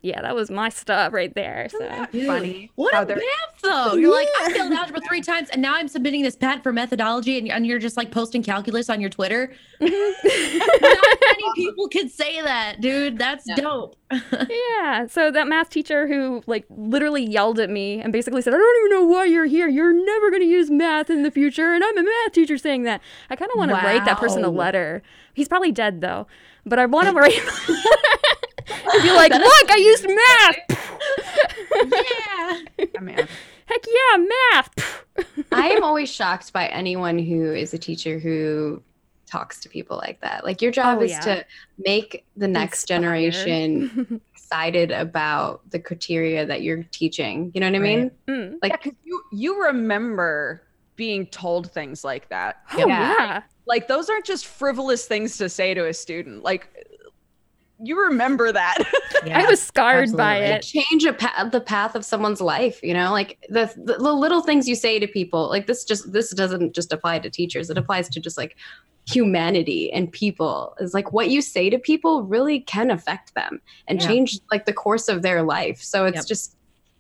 yeah, 0.03 0.21
that 0.21 0.33
was 0.35 0.49
my 0.49 0.69
stuff 0.69 1.13
right 1.13 1.33
there. 1.35 1.67
So 1.69 2.07
Dude, 2.11 2.25
funny 2.25 2.71
What 2.75 2.93
how 2.93 3.03
a 3.03 3.07
math 3.07 3.21
though. 3.61 3.93
You're 3.93 4.11
like, 4.11 4.27
I 4.41 4.51
failed 4.51 4.71
algebra 4.73 5.01
three 5.07 5.21
times, 5.21 5.49
and 5.51 5.61
now 5.61 5.75
I'm 5.75 5.87
submitting 5.87 6.23
this 6.23 6.35
patent 6.35 6.63
for 6.63 6.73
methodology, 6.73 7.37
and, 7.37 7.49
and 7.51 7.67
you're 7.67 7.77
just 7.79 7.97
like 7.97 8.09
posting 8.11 8.41
calculus 8.41 8.89
on 8.89 8.99
your 8.99 9.09
Twitter. 9.11 9.53
Mm-hmm. 9.79 10.57
Not 10.83 11.17
many 11.21 11.43
people 11.55 11.87
could 11.87 12.09
say 12.09 12.41
that, 12.41 12.81
dude. 12.81 13.17
That's 13.19 13.45
Yeah. 13.47 13.55
dope. 13.55 13.95
Yeah. 14.49 15.05
So 15.07 15.31
that 15.31 15.47
math 15.47 15.69
teacher 15.69 16.07
who 16.07 16.43
like 16.47 16.65
literally 16.69 17.23
yelled 17.23 17.59
at 17.59 17.69
me 17.69 18.01
and 18.01 18.11
basically 18.11 18.41
said, 18.41 18.53
"I 18.53 18.57
don't 18.57 18.85
even 18.85 18.97
know 18.99 19.05
why 19.07 19.25
you're 19.25 19.45
here. 19.45 19.67
You're 19.67 19.93
never 19.93 20.29
going 20.31 20.41
to 20.41 20.47
use 20.47 20.69
math 20.71 21.09
in 21.09 21.23
the 21.23 21.31
future." 21.31 21.73
And 21.73 21.83
I'm 21.83 21.97
a 21.97 22.03
math 22.03 22.31
teacher 22.33 22.57
saying 22.57 22.83
that. 22.83 23.01
I 23.29 23.35
kind 23.35 23.51
of 23.51 23.57
want 23.57 23.69
to 23.69 23.75
write 23.75 24.03
that 24.05 24.17
person 24.17 24.43
a 24.43 24.49
letter. 24.49 25.01
He's 25.33 25.47
probably 25.47 25.71
dead 25.71 26.01
though, 26.01 26.27
but 26.65 26.79
I 26.79 26.85
want 26.87 27.07
to 27.07 27.13
write 27.15 27.39
and 28.67 29.03
be 29.03 29.11
like, 29.13 29.31
"Look, 29.33 29.71
I 29.71 29.77
used 29.77 30.07
math." 30.07 31.91
yeah. 31.91 32.87
Oh, 32.97 33.01
man. 33.01 33.27
Heck 33.65 33.81
yeah, 33.87 34.17
math. 34.17 35.05
I 35.51 35.69
am 35.69 35.83
always 35.83 36.09
shocked 36.09 36.51
by 36.53 36.67
anyone 36.67 37.17
who 37.17 37.53
is 37.53 37.73
a 37.73 37.77
teacher 37.77 38.19
who 38.19 38.81
talks 39.25 39.59
to 39.61 39.69
people 39.69 39.95
like 39.97 40.19
that. 40.21 40.43
Like 40.43 40.61
your 40.61 40.71
job 40.71 40.97
Oh, 40.99 41.03
is 41.03 41.11
yeah. 41.11 41.19
to 41.21 41.45
make 41.77 42.25
the 42.35 42.47
next 42.49 42.83
Inspire. 42.83 42.97
generation 42.97 44.21
excited 44.35 44.91
about 44.91 45.61
the 45.69 45.79
criteria 45.79 46.45
that 46.45 46.63
you're 46.63 46.83
teaching. 46.91 47.49
You 47.53 47.61
know 47.61 47.67
what 47.67 47.75
I 47.77 47.79
mean? 47.79 48.11
Mm. 48.27 48.57
Like 48.61 48.71
Yeah, 48.73 48.77
'cause 48.77 48.93
you 49.05 49.21
you 49.31 49.63
remember 49.63 50.63
being 50.97 51.25
told 51.27 51.71
things 51.71 52.03
like 52.03 52.27
that. 52.27 52.57
Oh 52.73 52.79
Yeah. 52.79 52.87
yeah. 52.87 53.41
Like 53.65 53.87
those 53.87 54.09
aren't 54.09 54.25
just 54.25 54.45
frivolous 54.47 55.05
things 55.07 55.37
to 55.37 55.47
say 55.47 55.73
to 55.75 55.87
a 55.87 55.93
student. 55.93 56.43
Like 56.43 56.67
you 57.83 57.99
remember 58.05 58.51
that. 58.51 58.77
I 59.31 59.45
was 59.47 59.61
scarred 59.61 60.15
by 60.15 60.37
it. 60.37 60.61
change 60.61 61.03
a 61.05 61.13
pa- 61.13 61.49
the 61.51 61.61
path 61.61 61.95
of 61.95 62.03
someone's 62.05 62.41
life 62.41 62.79
you 62.83 62.93
know 62.93 63.11
like 63.11 63.37
the, 63.49 63.71
the 63.75 63.95
the 63.97 64.13
little 64.13 64.41
things 64.41 64.67
you 64.67 64.75
say 64.75 64.99
to 64.99 65.07
people 65.07 65.49
like 65.49 65.67
this 65.67 65.83
just 65.83 66.11
this 66.11 66.31
doesn't 66.31 66.73
just 66.73 66.91
apply 66.93 67.19
to 67.19 67.29
teachers 67.29 67.69
it 67.69 67.77
applies 67.77 68.09
to 68.09 68.19
just 68.19 68.37
like 68.37 68.55
humanity 69.07 69.91
and 69.91 70.11
people 70.11 70.75
is 70.79 70.93
like 70.93 71.11
what 71.11 71.29
you 71.29 71.41
say 71.41 71.69
to 71.69 71.77
people 71.79 72.23
really 72.23 72.59
can 72.61 72.89
affect 72.91 73.33
them 73.35 73.59
and 73.87 73.99
Yeah. 74.01 74.07
change 74.07 74.39
like 74.51 74.65
the 74.65 74.73
course 74.73 75.07
of 75.07 75.21
their 75.21 75.43
life 75.43 75.81
so 75.81 76.05
it's 76.05 76.17
Yep. 76.17 76.25
just 76.27 76.55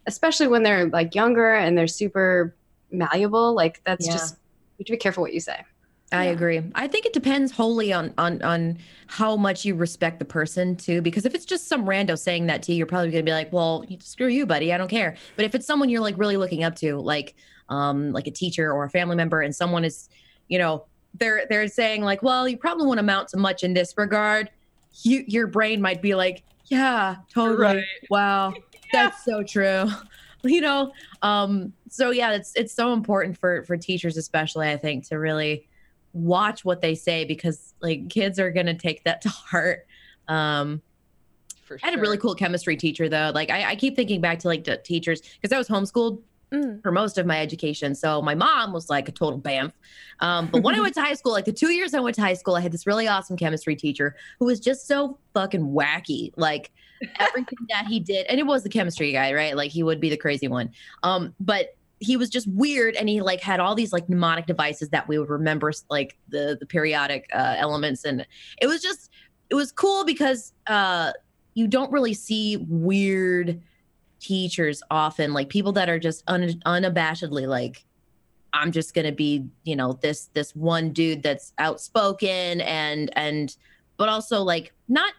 especially 0.07 0.47
when 0.47 0.63
they're 0.63 0.87
like 0.89 1.13
younger 1.15 1.53
and 1.53 1.77
they're 1.77 1.87
super 1.87 2.55
malleable 2.91 3.53
like 3.55 3.81
that's 3.85 4.05
Yeah. 4.07 4.13
just 4.13 4.35
you 4.77 4.83
have 4.83 4.87
to 4.87 4.91
be 4.93 4.97
careful 4.97 5.21
what 5.21 5.33
you 5.33 5.39
say 5.39 5.63
I 6.11 6.25
Yeah. 6.25 6.31
agree. 6.31 6.61
I 6.75 6.87
think 6.87 7.05
it 7.05 7.13
depends 7.13 7.51
wholly 7.51 7.93
on 7.93 8.13
on 8.17 8.41
on 8.41 8.77
how 9.07 9.37
much 9.37 9.63
you 9.65 9.75
respect 9.75 10.19
the 10.19 10.25
person 10.25 10.75
too. 10.75 11.01
Because 11.01 11.25
if 11.25 11.33
it's 11.33 11.45
just 11.45 11.67
some 11.67 11.85
rando 11.85 12.17
saying 12.17 12.47
that 12.47 12.63
to 12.63 12.71
you, 12.73 12.79
you're 12.79 12.87
probably 12.87 13.11
gonna 13.11 13.23
be 13.23 13.31
like, 13.31 13.51
"Well, 13.53 13.85
screw 14.01 14.27
you, 14.27 14.45
buddy. 14.45 14.73
I 14.73 14.77
don't 14.77 14.89
care." 14.89 15.15
But 15.35 15.45
if 15.45 15.55
it's 15.55 15.65
someone 15.65 15.89
you're 15.89 16.01
like 16.01 16.17
really 16.17 16.37
looking 16.37 16.63
up 16.63 16.75
to, 16.77 16.97
like 16.99 17.35
um 17.69 18.11
like 18.11 18.27
a 18.27 18.31
teacher 18.31 18.71
or 18.71 18.83
a 18.85 18.89
family 18.89 19.15
member, 19.15 19.41
and 19.41 19.55
someone 19.55 19.85
is, 19.85 20.09
you 20.47 20.57
know, 20.59 20.85
they're 21.13 21.45
they're 21.49 21.67
saying 21.69 22.01
like, 22.03 22.21
"Well, 22.23 22.47
you 22.47 22.57
probably 22.57 22.85
won't 22.87 22.99
amount 22.99 23.29
to 23.29 23.37
much 23.37 23.63
in 23.63 23.73
this 23.73 23.93
regard," 23.97 24.49
you 25.03 25.23
your 25.27 25.47
brain 25.47 25.81
might 25.81 26.01
be 26.01 26.15
like, 26.15 26.43
"Yeah, 26.65 27.17
totally. 27.33 27.75
Right. 27.75 27.83
Wow, 28.09 28.53
that's 28.93 29.23
so 29.23 29.43
true." 29.43 29.85
you 30.43 30.59
know 30.59 30.91
um 31.21 31.71
so 31.87 32.09
yeah 32.09 32.31
it's 32.31 32.51
it's 32.55 32.73
so 32.73 32.93
important 32.93 33.37
for 33.37 33.63
for 33.65 33.77
teachers 33.77 34.17
especially 34.17 34.67
i 34.67 34.75
think 34.75 35.07
to 35.07 35.17
really 35.17 35.67
watch 36.13 36.63
what 36.65 36.81
they 36.81 36.95
say 36.95 37.25
because 37.25 37.73
like 37.81 38.09
kids 38.09 38.39
are 38.39 38.51
gonna 38.51 38.73
take 38.77 39.03
that 39.03 39.21
to 39.21 39.29
heart. 39.29 39.85
Um 40.27 40.81
For 41.65 41.79
i 41.83 41.87
had 41.89 41.97
a 41.97 42.01
really 42.01 42.17
cool 42.17 42.35
chemistry 42.35 42.75
teacher 42.77 43.09
though. 43.09 43.31
Like 43.33 43.49
i, 43.49 43.71
I 43.71 43.75
keep 43.75 43.95
thinking 43.95 44.21
back 44.21 44.39
to 44.39 44.47
like 44.47 44.63
the 44.63 44.77
teachers 44.77 45.21
because 45.21 45.53
i 45.53 45.57
was 45.57 45.67
homeschooled 45.67 46.21
Mm. 46.53 46.83
for 46.83 46.91
most 46.91 47.17
of 47.17 47.25
my 47.25 47.39
education. 47.39 47.95
So 47.95 48.21
my 48.21 48.35
mom 48.35 48.73
was 48.73 48.89
like 48.89 49.07
a 49.07 49.11
total 49.13 49.39
bamf. 49.39 49.71
Um, 50.19 50.49
but 50.51 50.63
when 50.63 50.75
i 50.75 50.81
went 50.81 50.93
to 50.95 51.01
high 51.01 51.13
school 51.13 51.31
like 51.31 51.45
the 51.45 51.53
two 51.53 51.71
years 51.71 51.93
i 51.93 52.01
went 52.01 52.13
to 52.17 52.21
high 52.21 52.33
school 52.33 52.55
i 52.55 52.59
had 52.59 52.73
this 52.73 52.85
really 52.85 53.07
awesome 53.07 53.37
chemistry 53.37 53.73
teacher 53.73 54.17
who 54.37 54.47
was 54.47 54.59
just 54.59 54.85
so 54.85 55.17
fucking 55.33 55.61
wacky. 55.61 56.33
Like 56.35 56.71
everything 57.19 57.57
that 57.69 57.85
he 57.87 58.01
did 58.01 58.25
and 58.27 58.37
it 58.37 58.45
was 58.45 58.63
the 58.63 58.69
chemistry 58.69 59.13
guy 59.13 59.33
right? 59.33 59.55
Like 59.55 59.71
he 59.71 59.81
would 59.81 60.01
be 60.01 60.09
the 60.09 60.17
crazy 60.17 60.49
one. 60.49 60.71
Um 61.03 61.33
but 61.39 61.77
he 62.01 62.17
was 62.17 62.29
just 62.29 62.47
weird 62.47 62.95
and 62.95 63.07
he 63.07 63.21
like 63.21 63.39
had 63.39 63.59
all 63.59 63.75
these 63.75 63.93
like 63.93 64.09
mnemonic 64.09 64.47
devices 64.47 64.89
that 64.89 65.07
we 65.07 65.17
would 65.19 65.29
remember 65.29 65.71
like 65.89 66.17
the 66.29 66.57
the 66.59 66.65
periodic 66.65 67.29
uh, 67.33 67.55
elements. 67.57 68.03
And 68.03 68.25
it 68.61 68.67
was 68.67 68.81
just 68.81 69.11
it 69.49 69.55
was 69.55 69.71
cool 69.71 70.03
because 70.03 70.53
uh 70.67 71.11
you 71.53 71.67
don't 71.67 71.91
really 71.91 72.13
see 72.13 72.57
weird 72.67 73.61
teachers 74.19 74.83
often 74.91 75.33
like 75.33 75.49
people 75.49 75.71
that 75.71 75.89
are 75.89 75.99
just 75.99 76.23
un- 76.27 76.61
unabashedly 76.65 77.47
like 77.47 77.83
i'm 78.53 78.71
just 78.71 78.93
gonna 78.93 79.11
be 79.11 79.45
you 79.63 79.75
know 79.75 79.93
this 79.93 80.29
this 80.33 80.55
one 80.55 80.91
dude 80.91 81.23
that's 81.23 81.53
outspoken 81.57 82.61
and 82.61 83.09
and 83.17 83.57
but 83.97 84.09
also 84.09 84.43
like 84.43 84.73
not 84.87 85.13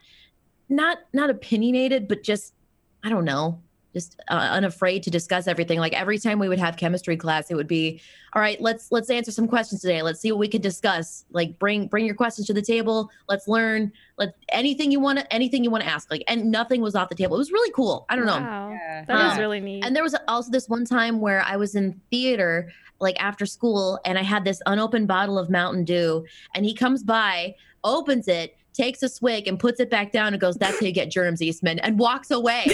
not 0.69 0.99
not 1.13 1.31
opinionated 1.31 2.07
but 2.07 2.23
just 2.23 2.55
i 3.03 3.09
don't 3.09 3.25
know 3.25 3.61
just 3.93 4.19
uh, 4.29 4.35
unafraid 4.35 5.03
to 5.03 5.11
discuss 5.11 5.47
everything. 5.47 5.79
Like 5.79 5.93
every 5.93 6.19
time 6.19 6.39
we 6.39 6.49
would 6.49 6.59
have 6.59 6.77
chemistry 6.77 7.17
class 7.17 7.51
it 7.51 7.55
would 7.55 7.69
be 7.69 8.01
all 8.35 8.41
right 8.41 8.59
let's 8.61 8.91
let's 8.91 9.11
answer 9.11 9.31
some 9.31 9.47
questions 9.47 9.81
today. 9.83 10.01
Let's 10.03 10.21
see 10.21 10.33
what 10.33 10.39
we 10.39 10.49
can 10.49 10.61
discuss. 10.63 11.25
Like 11.33 11.59
bring 11.59 11.87
bring 11.89 12.07
your 12.07 12.15
questions 12.15 12.47
to 12.47 12.55
the 12.55 12.63
table. 12.63 13.11
Let's 13.29 13.47
learn. 13.49 13.93
Let 14.19 14.35
anything 14.51 14.91
you 14.91 15.01
want 15.01 15.19
to 15.19 15.33
anything 15.33 15.63
you 15.65 15.71
want 15.71 15.85
to 15.85 15.91
ask. 15.91 16.11
Like 16.11 16.25
and 16.29 16.51
nothing 16.51 16.81
was 16.81 16.95
off 16.95 17.09
the 17.11 17.15
table. 17.15 17.37
It 17.37 17.39
was 17.39 17.53
really 17.53 17.73
cool. 17.73 18.07
I 18.09 18.17
don't 18.17 18.27
know. 18.27 18.39
Wow. 18.41 18.71
Yeah. 18.71 19.05
That 19.05 19.27
is 19.27 19.33
Um, 19.35 19.39
really 19.39 19.61
neat. 19.61 19.85
and 19.85 19.95
there 19.95 20.03
was 20.03 20.17
also 20.29 20.51
this 20.51 20.69
one 20.69 20.85
time 20.85 21.21
where 21.21 21.43
I 21.43 21.57
was 21.57 21.75
in 21.75 22.01
theater, 22.11 22.73
like 23.01 23.21
after 23.23 23.45
school, 23.47 24.01
and 24.07 24.19
I 24.19 24.23
had 24.23 24.45
this 24.45 24.61
unopened 24.67 25.09
bottle 25.09 25.39
of 25.39 25.51
Mountain 25.51 25.85
Dew, 25.85 26.25
and 26.55 26.65
he 26.65 26.73
comes 26.75 27.03
by, 27.03 27.55
opens 27.85 28.29
it, 28.29 28.57
takes 28.73 29.03
a 29.03 29.09
swig, 29.09 29.47
and 29.49 29.59
puts 29.59 29.81
it 29.81 29.91
back 29.91 30.13
down, 30.13 30.33
and 30.33 30.41
goes, 30.41 30.57
"That's 30.57 30.79
how 30.81 30.87
you 30.87 30.93
get 30.93 31.11
germs, 31.11 31.43
Eastman," 31.43 31.79
and 31.81 31.99
walks 31.99 32.31
away. 32.31 32.65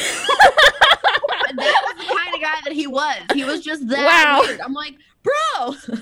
that 1.56 1.94
was 1.96 2.06
the 2.06 2.14
kind 2.14 2.34
of 2.34 2.40
guy 2.40 2.56
that 2.64 2.72
he 2.72 2.86
was. 2.86 3.16
He 3.34 3.44
was 3.44 3.62
just 3.64 3.86
that 3.88 4.04
Wow. 4.04 4.40
weird. 4.40 4.60
I'm 4.60 4.72
like, 4.74 4.94
bro, 5.22 5.32
bro, 5.86 5.96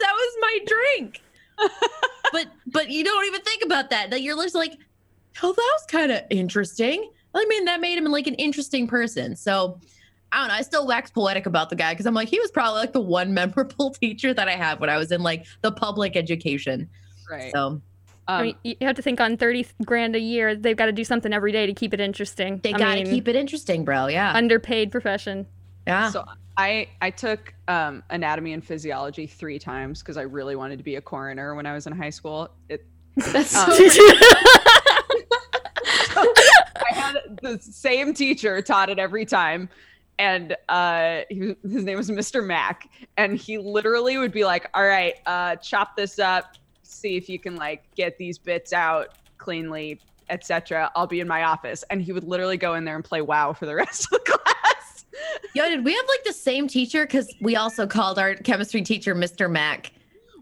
that 0.00 0.12
was 0.12 0.36
my 0.40 0.58
drink. 0.66 1.22
but 2.32 2.46
but 2.66 2.90
you 2.90 3.04
don't 3.04 3.26
even 3.26 3.42
think 3.42 3.64
about 3.64 3.90
that. 3.90 4.10
That 4.10 4.22
you're 4.22 4.36
just 4.36 4.54
like, 4.54 4.72
oh, 5.42 5.52
that 5.52 5.56
was 5.74 5.84
kind 5.88 6.10
of 6.12 6.22
interesting. 6.30 7.10
I 7.34 7.44
mean, 7.46 7.64
that 7.66 7.80
made 7.80 7.98
him 7.98 8.04
like 8.06 8.26
an 8.26 8.34
interesting 8.34 8.86
person. 8.88 9.36
So 9.36 9.78
I 10.32 10.38
don't 10.40 10.48
know. 10.48 10.54
I 10.54 10.62
still 10.62 10.86
wax 10.86 11.10
poetic 11.10 11.46
about 11.46 11.70
the 11.70 11.76
guy 11.76 11.92
because 11.92 12.06
I'm 12.06 12.14
like, 12.14 12.28
he 12.28 12.38
was 12.40 12.50
probably 12.50 12.80
like 12.80 12.92
the 12.92 13.00
one 13.00 13.34
memorable 13.34 13.90
teacher 13.90 14.32
that 14.34 14.48
I 14.48 14.56
had 14.56 14.80
when 14.80 14.88
I 14.90 14.96
was 14.96 15.12
in 15.12 15.22
like 15.22 15.46
the 15.60 15.70
public 15.72 16.16
education. 16.16 16.88
Right. 17.30 17.52
So 17.52 17.80
I 18.30 18.38
Um, 18.38 18.42
mean, 18.46 18.56
you 18.62 18.76
have 18.82 18.96
to 18.96 19.02
think 19.02 19.20
on 19.20 19.36
30 19.36 19.66
grand 19.84 20.14
a 20.16 20.20
year, 20.20 20.54
they've 20.54 20.76
got 20.76 20.86
to 20.86 20.92
do 20.92 21.04
something 21.04 21.32
every 21.32 21.52
day 21.52 21.66
to 21.66 21.74
keep 21.74 21.92
it 21.94 22.00
interesting. 22.00 22.58
they 22.62 22.72
got 22.72 22.94
to 22.96 23.04
keep 23.04 23.28
it 23.28 23.36
interesting, 23.36 23.84
bro. 23.84 24.06
Yeah. 24.06 24.32
underpaid 24.34 24.90
profession. 24.92 25.46
yeah. 25.86 26.10
So 26.10 26.24
I 26.56 26.88
I 27.00 27.10
took 27.10 27.54
um, 27.68 28.02
anatomy 28.10 28.52
and 28.52 28.64
physiology 28.64 29.26
three 29.26 29.58
times 29.58 30.00
because 30.00 30.16
I 30.16 30.22
really 30.22 30.56
wanted 30.56 30.78
to 30.78 30.84
be 30.84 30.96
a 30.96 31.00
coroner 31.00 31.54
when 31.54 31.64
I 31.66 31.72
was 31.72 31.86
in 31.86 31.92
high 31.94 32.10
school. 32.10 32.50
It, 32.68 32.84
that's 33.16 33.54
Um, 33.56 33.70
so 33.70 33.76
I 36.16 36.88
had 36.90 37.38
the 37.42 37.58
same 37.60 38.12
teacher 38.14 38.60
taught 38.62 38.88
it 38.90 38.98
every 38.98 39.24
time. 39.24 39.68
And 40.18 40.54
uh, 40.68 41.20
he, 41.30 41.56
his 41.62 41.84
name 41.84 41.96
was 41.96 42.10
Mr. 42.10 42.44
Mack. 42.44 42.88
And 43.16 43.36
he 43.38 43.56
literally 43.56 44.18
would 44.18 44.32
be 44.32 44.44
like, 44.44 44.68
all 44.74 44.86
right, 44.86 45.14
uh, 45.24 45.56
chop 45.56 45.96
this 45.96 46.18
up, 46.18 46.56
see 46.90 47.16
if 47.16 47.28
you 47.28 47.38
can 47.38 47.56
like 47.56 47.82
get 47.94 48.18
these 48.18 48.38
bits 48.38 48.72
out 48.72 49.14
cleanly, 49.38 50.00
etc. 50.28 50.90
I'll 50.94 51.06
be 51.06 51.20
in 51.20 51.28
my 51.28 51.44
office. 51.44 51.84
And 51.90 52.00
he 52.02 52.12
would 52.12 52.24
literally 52.24 52.56
go 52.56 52.74
in 52.74 52.84
there 52.84 52.94
and 52.96 53.04
play 53.04 53.20
WoW 53.22 53.52
for 53.52 53.66
the 53.66 53.74
rest 53.82 54.04
of 54.04 54.10
the 54.24 54.32
class. 54.32 55.04
Yo, 55.54 55.68
did 55.68 55.84
we 55.84 55.92
have 55.94 56.04
like 56.08 56.24
the 56.24 56.32
same 56.32 56.68
teacher? 56.68 57.04
Because 57.06 57.32
we 57.40 57.56
also 57.56 57.86
called 57.86 58.18
our 58.18 58.34
chemistry 58.34 58.82
teacher 58.82 59.14
Mr. 59.14 59.50
Mac. 59.50 59.92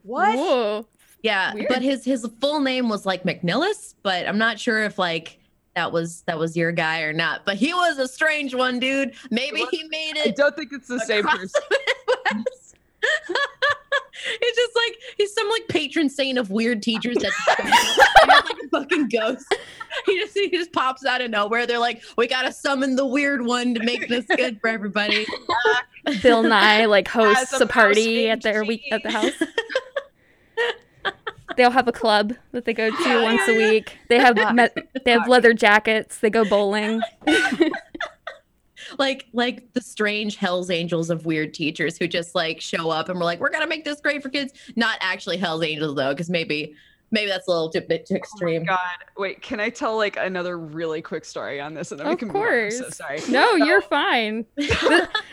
Whoa. 0.04 0.86
Yeah, 1.22 1.52
Weird. 1.54 1.66
but 1.68 1.82
his 1.82 2.04
his 2.04 2.26
full 2.40 2.60
name 2.60 2.88
was 2.88 3.04
like 3.04 3.24
McNillis, 3.24 3.94
but 4.02 4.28
I'm 4.28 4.38
not 4.38 4.58
sure 4.60 4.84
if 4.84 4.98
like 4.98 5.38
that 5.74 5.90
was 5.90 6.22
that 6.26 6.38
was 6.38 6.56
your 6.56 6.70
guy 6.70 7.00
or 7.02 7.12
not. 7.12 7.44
But 7.44 7.56
he 7.56 7.74
was 7.74 7.98
a 7.98 8.06
strange 8.06 8.54
one, 8.54 8.78
dude. 8.78 9.14
Maybe 9.30 9.60
was- 9.62 9.70
he 9.70 9.82
made 9.88 10.16
it. 10.16 10.28
I 10.28 10.30
don't 10.30 10.54
think 10.54 10.72
it's 10.72 10.86
the 10.86 11.00
same 11.06 11.24
person. 11.24 11.60
the 11.70 11.78
Midwest. 12.34 12.76
It's 14.24 14.56
just 14.56 14.76
like 14.76 14.98
he's 15.16 15.32
some 15.32 15.48
like 15.48 15.66
patron 15.68 16.08
saint 16.10 16.38
of 16.38 16.50
weird 16.50 16.82
teachers 16.82 17.16
that 17.18 17.32
like 18.44 18.56
a 18.64 18.68
fucking 18.68 19.08
ghost. 19.08 19.46
He 20.06 20.18
just 20.20 20.34
he 20.34 20.50
just 20.50 20.72
pops 20.72 21.04
out 21.04 21.20
of 21.20 21.30
nowhere. 21.30 21.66
They're 21.66 21.78
like, 21.78 22.02
we 22.16 22.26
gotta 22.26 22.52
summon 22.52 22.96
the 22.96 23.06
weird 23.06 23.44
one 23.44 23.74
to 23.74 23.82
make 23.82 24.08
this 24.08 24.24
good 24.26 24.60
for 24.60 24.68
everybody. 24.68 25.26
Bill 26.22 26.42
Nye 26.42 26.86
like 26.86 27.08
hosts 27.08 27.52
As 27.54 27.60
a 27.60 27.64
a 27.64 27.68
party 27.68 28.28
at 28.30 28.42
their 28.42 28.64
week 28.64 28.82
at 28.90 29.02
the 29.02 29.10
house. 29.10 29.32
they 31.56 31.64
all 31.64 31.70
have 31.70 31.88
a 31.88 31.92
club 31.92 32.34
that 32.52 32.64
they 32.64 32.72
go 32.72 32.90
to 32.90 33.02
Yeah, 33.08 33.22
once 33.22 33.42
yeah, 33.46 33.54
a 33.54 33.58
yeah. 33.58 33.70
week. 33.70 33.98
They 34.08 34.18
have 34.18 34.36
me- 34.54 34.68
they 35.04 35.10
have 35.12 35.28
leather 35.28 35.52
jackets. 35.54 36.18
They 36.18 36.30
go 36.30 36.44
bowling. 36.44 37.02
Like 38.98 39.26
like 39.32 39.72
the 39.74 39.80
strange 39.80 40.36
Hell's 40.36 40.70
Angels 40.70 41.10
of 41.10 41.26
weird 41.26 41.52
teachers 41.54 41.98
who 41.98 42.06
just 42.08 42.34
like 42.34 42.60
show 42.60 42.90
up 42.90 43.08
and 43.08 43.18
we're 43.18 43.24
like, 43.24 43.40
we're 43.40 43.50
gonna 43.50 43.66
make 43.66 43.84
this 43.84 44.00
great 44.00 44.22
for 44.22 44.28
kids. 44.28 44.52
Not 44.76 44.98
actually 45.00 45.36
Hell's 45.36 45.62
Angels 45.64 45.94
though, 45.96 46.10
because 46.14 46.30
maybe 46.30 46.74
maybe 47.10 47.26
that's 47.30 47.46
a 47.48 47.50
little 47.50 47.70
too 47.70 47.80
bit 47.80 48.04
too 48.04 48.14
oh 48.14 48.16
extreme. 48.18 48.64
God, 48.64 48.78
wait, 49.16 49.40
can 49.40 49.60
I 49.60 49.70
tell 49.70 49.96
like 49.96 50.18
another 50.18 50.58
really 50.58 51.00
quick 51.00 51.24
story 51.24 51.58
on 51.58 51.72
this? 51.72 51.90
And 51.90 51.98
then 51.98 52.06
we 52.06 52.12
Of 52.12 52.18
can 52.18 52.28
move 52.28 52.36
on? 52.36 52.42
I'm 52.46 52.70
so 52.70 52.80
course. 52.82 52.96
sorry. 52.96 53.20
No, 53.30 53.46
So- 53.52 53.64
you're 53.64 53.80
fine. 53.80 54.44
This, 54.56 54.70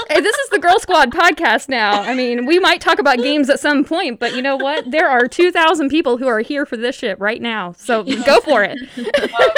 eh, 0.09 0.21
this 0.21 0.37
is 0.37 0.49
the 0.51 0.59
Girl 0.59 0.79
Squad 0.79 1.11
podcast 1.11 1.67
now. 1.67 2.01
I 2.01 2.15
mean, 2.15 2.45
we 2.45 2.59
might 2.59 2.79
talk 2.79 2.97
about 2.99 3.17
games 3.17 3.49
at 3.49 3.59
some 3.59 3.83
point, 3.83 4.21
but 4.21 4.35
you 4.35 4.41
know 4.41 4.55
what? 4.55 4.89
There 4.89 5.09
are 5.09 5.27
2,000 5.27 5.89
people 5.89 6.15
who 6.17 6.27
are 6.27 6.39
here 6.39 6.65
for 6.65 6.77
this 6.77 6.95
shit 6.95 7.19
right 7.19 7.41
now. 7.41 7.73
So 7.73 8.03
go 8.25 8.39
for 8.39 8.63
it. 8.63 8.77
Um, 9.35 9.51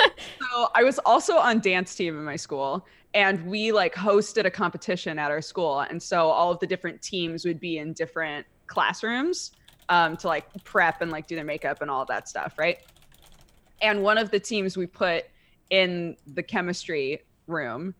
so 0.53 0.69
I 0.73 0.83
was 0.83 0.97
also 0.99 1.35
on 1.37 1.59
dance 1.59 1.93
team 1.93 2.17
in 2.17 2.23
my 2.23 2.35
school, 2.37 2.85
and 3.17 3.47
we 3.47 3.71
like 3.71 3.95
hosted 3.95 4.45
a 4.45 4.51
competition 4.51 5.17
at 5.17 5.31
our 5.31 5.41
school. 5.41 5.79
And 5.79 6.01
so 6.01 6.27
all 6.29 6.51
of 6.51 6.59
the 6.59 6.67
different 6.67 7.01
teams 7.01 7.45
would 7.45 7.59
be 7.59 7.79
in 7.79 7.93
different 7.93 8.45
classrooms 8.67 9.53
um, 9.89 10.17
to 10.17 10.27
like 10.27 10.45
prep 10.63 11.01
and 11.01 11.09
like 11.09 11.25
do 11.25 11.35
their 11.35 11.43
makeup 11.43 11.81
and 11.81 11.89
all 11.89 12.05
that 12.05 12.29
stuff 12.29 12.53
right? 12.59 12.77
And 13.81 14.03
one 14.03 14.19
of 14.19 14.29
the 14.29 14.39
teams 14.39 14.77
we 14.77 14.85
put 14.85 15.25
in 15.71 16.15
the 16.35 16.43
chemistry 16.43 17.23
room 17.47 17.95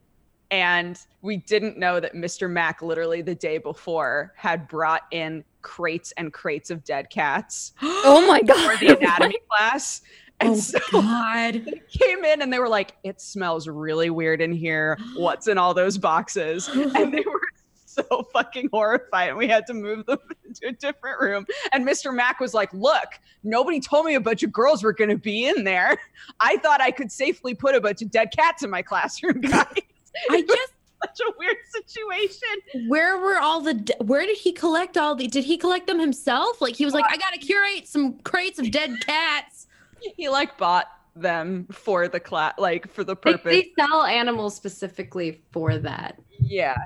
and 0.51 0.99
we 1.23 1.37
didn't 1.37 1.77
know 1.77 1.99
that 1.99 2.13
mr 2.13 2.49
mack 2.49 2.81
literally 2.81 3.21
the 3.21 3.35
day 3.35 3.57
before 3.57 4.31
had 4.37 4.65
brought 4.69 5.01
in 5.11 5.43
crates 5.61 6.13
and 6.15 6.31
crates 6.31 6.69
of 6.69 6.85
dead 6.85 7.09
cats 7.09 7.73
Oh 7.81 8.25
my 8.25 8.41
god 8.41 8.71
for 8.71 8.85
the 8.85 8.97
anatomy 8.97 9.39
class 9.49 10.01
and 10.39 10.51
Oh 10.51 10.55
so 10.55 10.79
God. 10.91 11.53
they 11.65 11.81
came 11.89 12.23
in 12.23 12.41
and 12.41 12.51
they 12.53 12.59
were 12.59 12.69
like, 12.69 12.95
"It 13.03 13.19
smells 13.21 13.67
really 13.67 14.09
weird 14.09 14.41
in 14.41 14.51
here. 14.51 14.97
What's 15.15 15.47
in 15.47 15.57
all 15.57 15.73
those 15.73 15.97
boxes?" 15.97 16.67
And 16.69 17.13
they 17.13 17.23
were 17.25 17.41
so 17.85 18.27
fucking 18.31 18.69
horrified, 18.71 19.29
and 19.29 19.37
we 19.37 19.47
had 19.47 19.65
to 19.67 19.73
move 19.73 20.05
them 20.05 20.19
into 20.45 20.67
a 20.67 20.71
different 20.71 21.19
room. 21.19 21.47
And 21.73 21.87
Mr. 21.87 22.13
Mack 22.13 22.39
was 22.39 22.53
like, 22.53 22.71
"Look, 22.73 23.07
nobody 23.43 23.79
told 23.79 24.05
me 24.05 24.15
a 24.15 24.19
bunch 24.21 24.43
of 24.43 24.51
girls 24.51 24.83
were 24.83 24.93
going 24.93 25.09
to 25.09 25.17
be 25.17 25.47
in 25.47 25.63
there. 25.63 25.97
I 26.39 26.57
thought 26.57 26.81
I 26.81 26.91
could 26.91 27.11
safely 27.11 27.55
put 27.55 27.73
a 27.75 27.81
bunch 27.81 28.01
of 28.03 28.11
dead 28.11 28.29
cats 28.35 28.63
in 28.63 28.69
my 28.69 28.81
classroom, 28.83 29.41
guys." 29.41 29.65
I 30.31 30.41
just 30.41 30.73
Such 31.03 31.19
a 31.27 31.33
weird 31.37 31.57
situation. 31.71 32.87
where 32.89 33.17
were 33.19 33.37
all 33.37 33.61
the 33.61 33.75
d- 33.75 33.93
where 34.01 34.25
did 34.25 34.37
he 34.37 34.51
collect 34.51 34.97
all 34.97 35.13
the 35.15 35.27
did 35.27 35.43
he 35.43 35.57
collect 35.57 35.85
them 35.87 35.99
himself? 35.99 36.59
Like 36.59 36.75
he 36.75 36.85
was 36.85 36.93
like, 36.95 37.05
I 37.07 37.17
gotta 37.17 37.37
curate 37.37 37.87
some 37.87 38.17
crates 38.19 38.57
of 38.57 38.71
dead 38.71 38.95
cats. 39.05 39.66
He 40.15 40.29
like 40.29 40.57
bought 40.57 40.87
them 41.15 41.67
for 41.71 42.07
the 42.07 42.19
class, 42.19 42.53
like 42.57 42.91
for 42.91 43.03
the 43.03 43.15
purpose. 43.15 43.43
they 43.43 43.71
sell 43.79 44.03
animals 44.03 44.55
specifically 44.55 45.41
for 45.51 45.77
that. 45.79 46.19
yeah. 46.39 46.77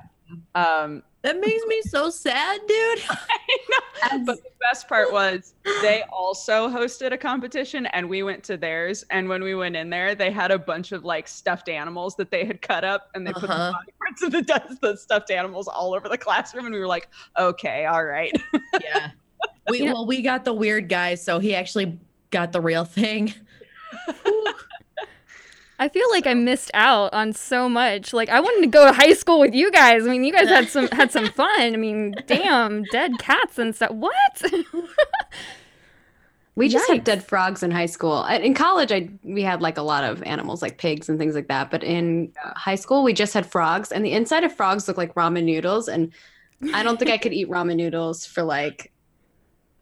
Um, 0.55 1.03
That 1.24 1.41
makes 1.41 1.66
me 1.68 1.82
so 1.82 2.09
sad, 2.09 2.62
dude. 2.66 2.99
but 4.26 4.38
the 4.41 4.49
best 4.62 4.88
part 4.88 5.12
was 5.12 5.53
they 5.82 6.03
also 6.12 6.70
hosted 6.70 7.12
a 7.12 7.18
competition 7.18 7.86
and 7.88 8.09
we 8.09 8.24
went 8.24 8.41
to 8.45 8.55
theirs 8.57 9.03
and 9.12 9.28
when 9.28 9.43
we 9.43 9.53
went 9.53 9.76
in 9.76 9.89
there 9.89 10.16
they 10.16 10.32
had 10.32 10.49
a 10.51 10.57
bunch 10.57 10.91
of 10.93 11.03
like 11.03 11.28
stuffed 11.28 11.68
animals 11.70 12.16
that 12.16 12.32
they 12.32 12.45
had 12.45 12.62
cut 12.62 12.84
up 12.86 13.09
and 13.14 13.28
they 13.28 13.34
put 13.34 13.41
the 13.41 13.51
Uh-huh. 13.51 13.72
body 13.74 13.91
parts 13.99 14.24
of 14.24 14.32
the, 14.32 14.41
dust- 14.41 14.82
the 14.82 14.95
stuffed 14.95 15.30
animals 15.32 15.68
all 15.68 15.93
over 15.93 16.07
the 16.09 16.18
classroom 16.18 16.66
and 16.66 16.74
we 16.74 16.80
were 16.80 16.88
like 16.88 17.09
okay 17.38 17.86
all 17.86 18.03
right 18.05 18.32
Yeah. 18.82 19.12
We 19.70 19.84
Yeah. 19.84 19.93
well, 19.93 20.05
we 20.07 20.22
got 20.22 20.43
the 20.45 20.53
weird 20.53 20.88
guy, 20.89 21.16
so 21.16 21.38
he 21.39 21.53
actually 21.53 21.99
got 22.32 22.52
the 22.52 22.62
real 22.62 22.86
thing. 22.86 23.34
I 25.80 25.90
feel 25.90 26.06
like 26.12 26.28
I 26.28 26.36
missed 26.36 26.70
out 26.76 27.12
on 27.14 27.34
so 27.34 27.68
much. 27.68 28.14
Like 28.14 28.30
I 28.30 28.40
wanted 28.40 28.62
to 28.62 28.68
go 28.68 28.86
to 28.86 28.94
high 28.94 29.14
school 29.14 29.40
with 29.40 29.56
you 29.56 29.72
guys. 29.72 30.06
I 30.06 30.10
mean, 30.10 30.24
you 30.24 30.32
guys 30.32 30.48
had 30.48 30.70
some 30.70 30.88
had 30.90 31.12
some 31.12 31.26
fun. 31.34 31.74
I 31.74 31.76
mean, 31.76 32.14
damn, 32.28 32.84
dead 32.84 33.14
cats 33.20 33.58
and 33.58 33.76
stuff. 33.76 33.92
What? 33.92 34.44
We 36.56 36.68
just 36.68 36.90
had 36.90 37.06
dead 37.06 37.24
frogs 37.24 37.64
in 37.64 37.72
high 37.72 37.86
school. 37.86 38.26
In 38.26 38.54
college, 38.54 38.92
I 38.92 39.10
we 39.24 39.42
had 39.42 39.62
like 39.62 39.78
a 39.78 39.82
lot 39.82 40.04
of 40.04 40.22
animals, 40.24 40.62
like 40.62 40.78
pigs 40.78 41.08
and 41.08 41.18
things 41.18 41.34
like 41.34 41.48
that. 41.48 41.72
But 41.72 41.82
in 41.82 42.34
uh, 42.44 42.54
high 42.56 42.76
school, 42.76 43.04
we 43.04 43.14
just 43.14 43.34
had 43.34 43.50
frogs, 43.50 43.92
and 43.92 44.06
the 44.06 44.12
inside 44.12 44.44
of 44.44 44.54
frogs 44.54 44.88
look 44.88 44.98
like 44.98 45.16
ramen 45.16 45.46
noodles. 45.46 45.88
And 45.88 46.12
I 46.74 46.84
don't 46.84 47.00
think 47.00 47.10
I 47.10 47.18
could 47.18 47.32
eat 47.32 47.50
ramen 47.50 47.78
noodles 47.78 48.26
for 48.26 48.44
like 48.44 48.92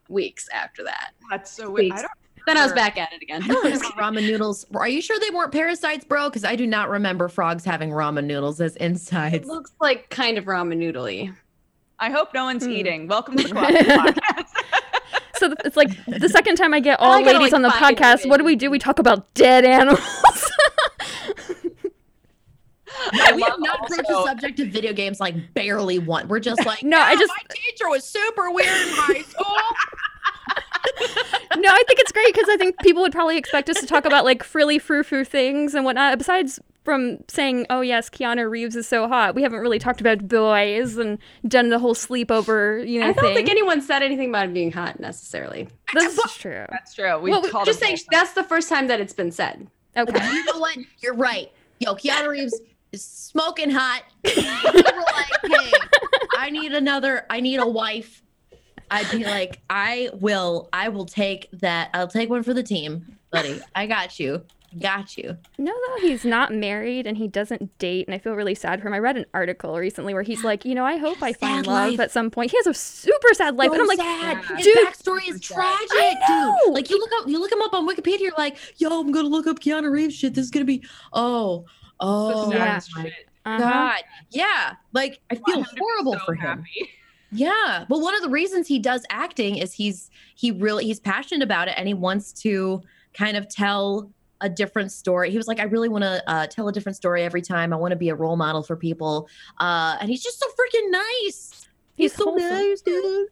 weeks 0.10 0.48
after 0.54 0.84
that. 0.84 1.12
that's 1.32 1.52
so 1.52 1.72
weird. 1.72 1.92
weird 1.92 1.94
I 1.94 1.98
I 1.98 2.02
don't 2.04 2.19
Then 2.46 2.58
I 2.58 2.64
was 2.64 2.74
back 2.74 2.98
at 2.98 3.14
it 3.14 3.22
again. 3.22 3.44
I 3.44 3.48
don't 3.48 3.64
remember 3.64 3.86
ramen 3.98 4.26
noodles. 4.28 4.66
Are 4.74 4.88
you 4.88 5.02
sure 5.02 5.20
they 5.20 5.30
weren't 5.30 5.52
parasites, 5.52 6.04
bro? 6.06 6.30
Because 6.30 6.44
I 6.44 6.56
do 6.56 6.66
not 6.66 6.90
remember 6.90 7.28
frogs 7.28 7.64
having 7.66 7.90
ramen 7.92 8.26
noodles 8.26 8.60
as 8.62 8.76
insides. 8.78 9.36
it 9.36 9.46
looks 9.46 9.72
like 9.80 10.10
kind 10.10 10.38
of 10.38 10.46
ramen 10.46 10.78
noodly. 10.78 11.36
I 12.00 12.10
hope 12.12 12.34
no 12.34 12.46
one's 12.46 12.64
Hmm. 12.66 12.72
eating 12.72 13.08
welcome 13.08 13.36
to 13.38 13.44
the 13.48 13.54
Co-Optional 13.54 14.14
podcast 14.14 14.46
so 15.36 15.54
it's 15.64 15.78
like 15.78 15.90
the 16.06 16.28
second 16.28 16.56
time 16.58 16.74
I 16.74 16.82
get 16.82 17.00
all 17.00 17.20
gotta, 17.24 17.38
ladies 17.38 17.54
like, 17.54 17.54
on 17.54 17.62
the 17.62 17.72
find 17.72 17.98
a 17.98 18.02
podcast. 18.02 18.28
What 18.30 18.38
do 18.38 18.44
we 18.44 18.58
do? 18.58 18.70
We 18.70 18.78
talk 18.78 19.00
about 19.00 19.34
dead 19.36 19.64
animals. 19.64 20.02
I 23.14 23.32
we 23.34 23.42
have 23.44 23.52
love 23.52 23.60
not 23.60 23.88
broached 23.88 24.08
the 24.08 24.24
subject 24.26 24.60
of 24.60 24.68
video 24.68 24.92
games 24.92 25.22
like 25.22 25.54
barely 25.54 25.98
one. 26.00 26.28
We're 26.28 26.42
just 26.42 26.66
like, 26.66 26.84
No, 26.84 27.00
I 27.00 27.16
just- 27.16 27.30
my 27.30 27.56
teacher 27.56 27.88
was 27.90 28.04
super 28.04 28.52
weird 28.52 28.68
in 28.68 28.88
high 28.96 29.22
school. 29.22 29.46
No, 31.58 31.70
I 31.70 31.84
think 31.88 32.00
it's 32.00 32.12
great 32.12 32.34
because 32.34 32.50
I 32.50 32.58
think 32.58 32.78
people 32.80 33.02
would 33.02 33.12
probably 33.12 33.38
expect 33.38 33.70
us 33.70 33.80
to 33.80 33.86
talk 33.88 34.06
about 34.06 34.26
like 34.26 34.44
frilly 34.44 34.80
frou 34.80 35.04
frou 35.04 35.24
things 35.24 35.74
and 35.76 35.86
whatnot. 35.86 36.18
Besides 36.18 36.60
from 36.86 37.18
saying, 37.28 37.66
"Oh 37.70 37.82
yes, 37.82 38.10
Keanu 38.10 38.50
Reeves 38.50 38.76
is 38.76 38.88
so 38.88 39.08
hot," 39.08 39.36
we 39.36 39.42
haven't 39.44 39.60
really 39.60 39.80
talked 39.80 40.00
about 40.02 40.28
boys 40.28 40.98
and 40.98 41.18
done 41.48 41.70
the 41.70 41.80
whole 41.80 41.94
sleepover, 41.96 42.88
you 42.88 43.00
know, 43.00 43.10
I 43.10 43.14
don't 43.14 43.24
thing. 43.24 43.36
think 43.36 43.50
anyone 43.50 43.82
said 43.82 44.02
anything 44.04 44.30
about 44.30 44.46
him 44.46 44.54
being 44.54 44.72
hot 44.72 45.00
necessarily. 45.00 45.68
this 45.94 46.18
is 46.18 46.34
true. 46.36 46.66
that's 46.70 46.94
true 46.94 47.20
we 47.20 47.32
Well, 47.32 47.42
called 47.44 47.66
Just 47.66 47.80
saying, 47.80 47.96
both. 47.98 48.06
that's 48.12 48.34
the 48.34 48.44
first 48.44 48.70
time 48.70 48.88
that 48.88 49.00
it's 49.02 49.14
been 49.14 49.32
said. 49.32 49.68
Okay. 49.98 50.32
you 50.34 50.46
know 50.46 50.60
what? 50.60 50.78
You're 51.00 51.16
right. 51.16 51.52
Yo, 51.80 51.96
Keanu 51.96 52.28
Reeves 52.30 52.60
is 52.92 53.04
smoking 53.04 53.70
hot. 53.72 54.04
People 54.24 54.44
were 54.74 55.00
like, 55.00 55.62
hey, 55.62 55.72
I 56.38 56.50
need 56.50 56.74
another, 56.74 57.26
I 57.30 57.40
need 57.42 57.60
a 57.60 57.68
wife. 57.68 58.24
I'd 58.92 59.10
be 59.12 59.24
like, 59.24 59.60
I 59.70 60.10
will, 60.14 60.70
I 60.74 60.90
will 60.90 61.06
take 61.06 61.48
that. 61.54 61.90
I'll 61.94 62.08
take 62.08 62.30
one 62.30 62.44
for 62.44 62.54
the 62.54 62.64
team, 62.64 63.18
buddy. 63.32 63.60
I 63.76 63.86
got 63.88 64.20
you. 64.20 64.44
Got 64.80 65.18
you. 65.18 65.36
No, 65.58 65.72
though 65.74 66.08
he's 66.08 66.24
not 66.24 66.54
married 66.54 67.08
and 67.08 67.18
he 67.18 67.28
doesn't 67.28 67.76
date, 67.80 68.08
and 68.08 68.14
I 68.14 68.20
feel 68.20 68.34
really 68.34 68.54
sad 68.54 68.80
for 68.82 68.88
him. 68.88 68.94
I 68.94 69.00
read 69.00 69.18
an 69.18 69.26
article 69.34 69.76
recently 69.76 70.14
where 70.14 70.22
he's 70.22 70.44
like, 70.44 70.64
you 70.64 70.76
know, 70.76 70.86
I 70.86 70.98
hope 70.98 71.24
I 71.24 71.34
find 71.34 71.66
Sad 71.66 71.68
love 71.72 71.90
life. 71.92 72.00
at 72.00 72.12
some 72.12 72.30
point. 72.30 72.52
He 72.52 72.58
has 72.58 72.68
a 72.68 72.74
super 72.76 73.34
sad 73.34 73.56
life, 73.56 73.72
and 73.72 73.82
I'm 73.82 73.88
like, 73.88 73.98
sad. 73.98 74.44
yeah. 74.48 74.56
His 74.58 74.66
Dude, 74.68 74.88
backstory 74.88 75.28
is 75.28 75.42
tragic, 75.42 76.18
dude. 76.28 76.74
Like 76.74 76.88
you 76.92 77.00
look 77.00 77.10
up, 77.20 77.28
you 77.28 77.40
look 77.40 77.52
him 77.52 77.64
up 77.64 77.74
on 77.74 77.88
Wikipedia. 77.90 78.20
You're 78.20 78.34
like, 78.38 78.58
yo, 78.80 79.00
I'm 79.00 79.12
gonna 79.12 79.28
look 79.28 79.48
up 79.48 79.60
Keanu 79.60 79.90
Reeves 79.92 80.14
shit. 80.14 80.36
This 80.36 80.46
is 80.46 80.52
gonna 80.52 80.66
be, 80.66 80.84
oh, 81.14 81.66
oh, 82.00 82.52
Yeah. 82.52 82.78
saddest 82.78 82.92
shit. 82.96 83.14
uh-huh. 83.48 83.58
God, 83.58 84.04
yeah. 84.30 84.74
Like 84.94 85.20
I 85.32 85.36
feel 85.36 85.58
him 85.58 85.64
to 85.66 85.74
be 85.76 85.82
horrible 85.82 86.14
so 86.14 86.20
for 86.26 86.36
him. 86.36 86.60
happy. 86.60 86.92
Yeah. 87.32 87.86
Well, 87.90 88.02
one 88.02 88.16
of 88.16 88.22
the 88.22 88.30
reasons 88.30 88.68
he 88.68 88.80
does 88.80 89.06
acting 89.10 89.58
is 89.58 89.74
he's 89.74 90.10
he 90.36 90.52
really 90.52 90.86
he's 90.86 91.00
passionate 91.00 91.44
about 91.44 91.68
it 91.68 91.76
and 91.78 91.88
he 91.88 91.94
wants 91.94 92.34
to 92.42 92.82
kind 93.14 93.38
of 93.38 93.48
tell 93.48 94.10
a 94.42 94.50
different 94.50 94.92
story. 94.92 95.30
He 95.32 95.38
was 95.38 95.48
like, 95.48 95.60
I 95.60 95.64
really 95.64 95.90
want 95.90 96.04
to 96.06 96.24
uh, 96.28 96.48
tell 96.48 96.68
a 96.70 96.72
different 96.72 96.96
story 96.96 97.24
every 97.24 97.42
time. 97.42 97.74
I 97.74 97.76
want 97.76 97.92
to 97.92 97.98
be 97.98 98.10
a 98.10 98.16
role 98.16 98.38
model 98.38 98.64
for 98.64 98.76
people. 98.78 99.28
Uh, 99.60 99.98
and 100.00 100.10
he's 100.10 100.24
just 100.24 100.40
so 100.40 100.48
freaking 100.48 100.92
nice. 100.92 101.68
He's 101.96 102.14
so 102.16 102.24
wholesome. 102.26 102.50
nice, 102.50 102.82
dude. 102.82 103.28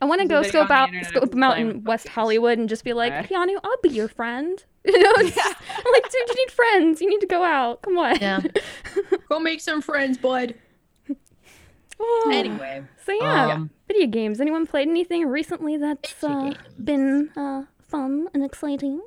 I 0.00 0.04
want 0.04 0.20
to 0.20 0.26
go 0.28 0.42
video 0.42 0.62
scope 0.62 0.70
out, 0.70 0.88
internet 0.88 1.08
scope 1.08 1.22
of 1.24 1.32
him 1.32 1.42
out 1.42 1.58
in 1.58 1.84
West. 1.84 2.08
Hollywood 2.08 2.58
and 2.58 2.68
just 2.68 2.84
be 2.84 2.92
like, 2.92 3.12
Okay. 3.12 3.34
Keanu, 3.34 3.58
I'll 3.62 3.76
be 3.82 3.90
your 3.90 4.08
friend. 4.08 4.62
You 4.84 4.98
know, 5.02 5.12
it's 5.18 5.34
just- 5.34 5.56
I'm 5.76 5.84
like, 5.92 6.04
dude, 6.10 6.28
you 6.28 6.34
need 6.34 6.50
friends. 6.50 7.00
You 7.02 7.10
need 7.10 7.20
to 7.20 7.26
go 7.26 7.44
out. 7.44 7.82
Come 7.82 7.98
on. 7.98 8.16
Yeah. 8.20 8.40
Go 9.28 9.38
make 9.38 9.60
some 9.60 9.82
friends, 9.82 10.16
bud. 10.16 10.54
Oh. 12.00 12.30
Anyway. 12.32 12.84
So 13.04 13.12
yeah, 13.12 13.54
um, 13.54 13.70
video 13.86 14.06
games. 14.06 14.40
Anyone 14.40 14.66
played 14.66 14.88
anything 14.88 15.26
recently 15.26 15.76
that's 15.76 16.22
uh, 16.22 16.54
been 16.82 17.30
uh, 17.36 17.62
fun 17.80 18.28
and 18.34 18.44
exciting? 18.44 19.00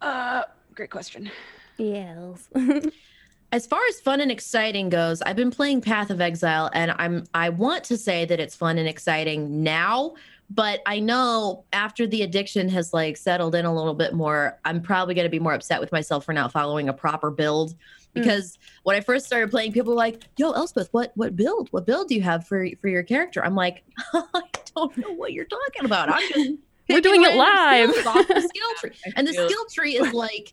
Uh, 0.00 0.44
great 0.74 0.90
question. 0.90 1.30
Yes. 1.76 2.48
as 3.52 3.66
far 3.66 3.80
as 3.88 4.00
fun 4.00 4.20
and 4.20 4.30
exciting 4.30 4.88
goes, 4.88 5.20
I've 5.22 5.36
been 5.36 5.50
playing 5.50 5.82
Path 5.82 6.10
of 6.10 6.20
Exile, 6.20 6.70
and 6.72 6.92
I'm 6.98 7.24
I 7.34 7.50
want 7.50 7.84
to 7.84 7.96
say 7.96 8.24
that 8.24 8.40
it's 8.40 8.56
fun 8.56 8.78
and 8.78 8.88
exciting 8.88 9.62
now, 9.62 10.14
but 10.48 10.80
I 10.86 11.00
know 11.00 11.64
after 11.72 12.06
the 12.06 12.22
addiction 12.22 12.68
has 12.70 12.92
like 12.92 13.16
settled 13.16 13.54
in 13.54 13.64
a 13.64 13.74
little 13.74 13.94
bit 13.94 14.14
more, 14.14 14.58
I'm 14.64 14.80
probably 14.80 15.14
going 15.14 15.26
to 15.26 15.30
be 15.30 15.38
more 15.38 15.54
upset 15.54 15.80
with 15.80 15.92
myself 15.92 16.24
for 16.24 16.32
not 16.32 16.52
following 16.52 16.88
a 16.88 16.92
proper 16.92 17.30
build. 17.30 17.74
Mm. 18.14 18.22
Because 18.22 18.58
when 18.82 18.96
I 18.96 19.00
first 19.00 19.26
started 19.26 19.50
playing, 19.50 19.72
people 19.72 19.92
were 19.92 19.98
like, 19.98 20.22
"Yo, 20.36 20.52
Elspeth, 20.52 20.88
what 20.92 21.12
what 21.14 21.34
build? 21.36 21.68
What 21.70 21.86
build 21.86 22.08
do 22.08 22.14
you 22.14 22.22
have 22.22 22.46
for 22.46 22.66
for 22.80 22.88
your 22.88 23.02
character?" 23.02 23.44
I'm 23.44 23.54
like, 23.54 23.84
I 24.12 24.42
don't 24.74 24.96
know 24.98 25.12
what 25.14 25.32
you're 25.32 25.46
talking 25.46 25.84
about. 25.84 26.10
I'm 26.10 26.28
just 26.28 26.50
We're 26.88 27.00
doing 27.00 27.22
it 27.22 27.36
live." 27.36 27.88
the 27.88 28.02
skill 28.48 28.68
tree, 28.78 28.92
and 29.16 29.26
the 29.26 29.32
skill 29.32 29.64
tree 29.72 29.96
is 29.96 30.12
like 30.12 30.52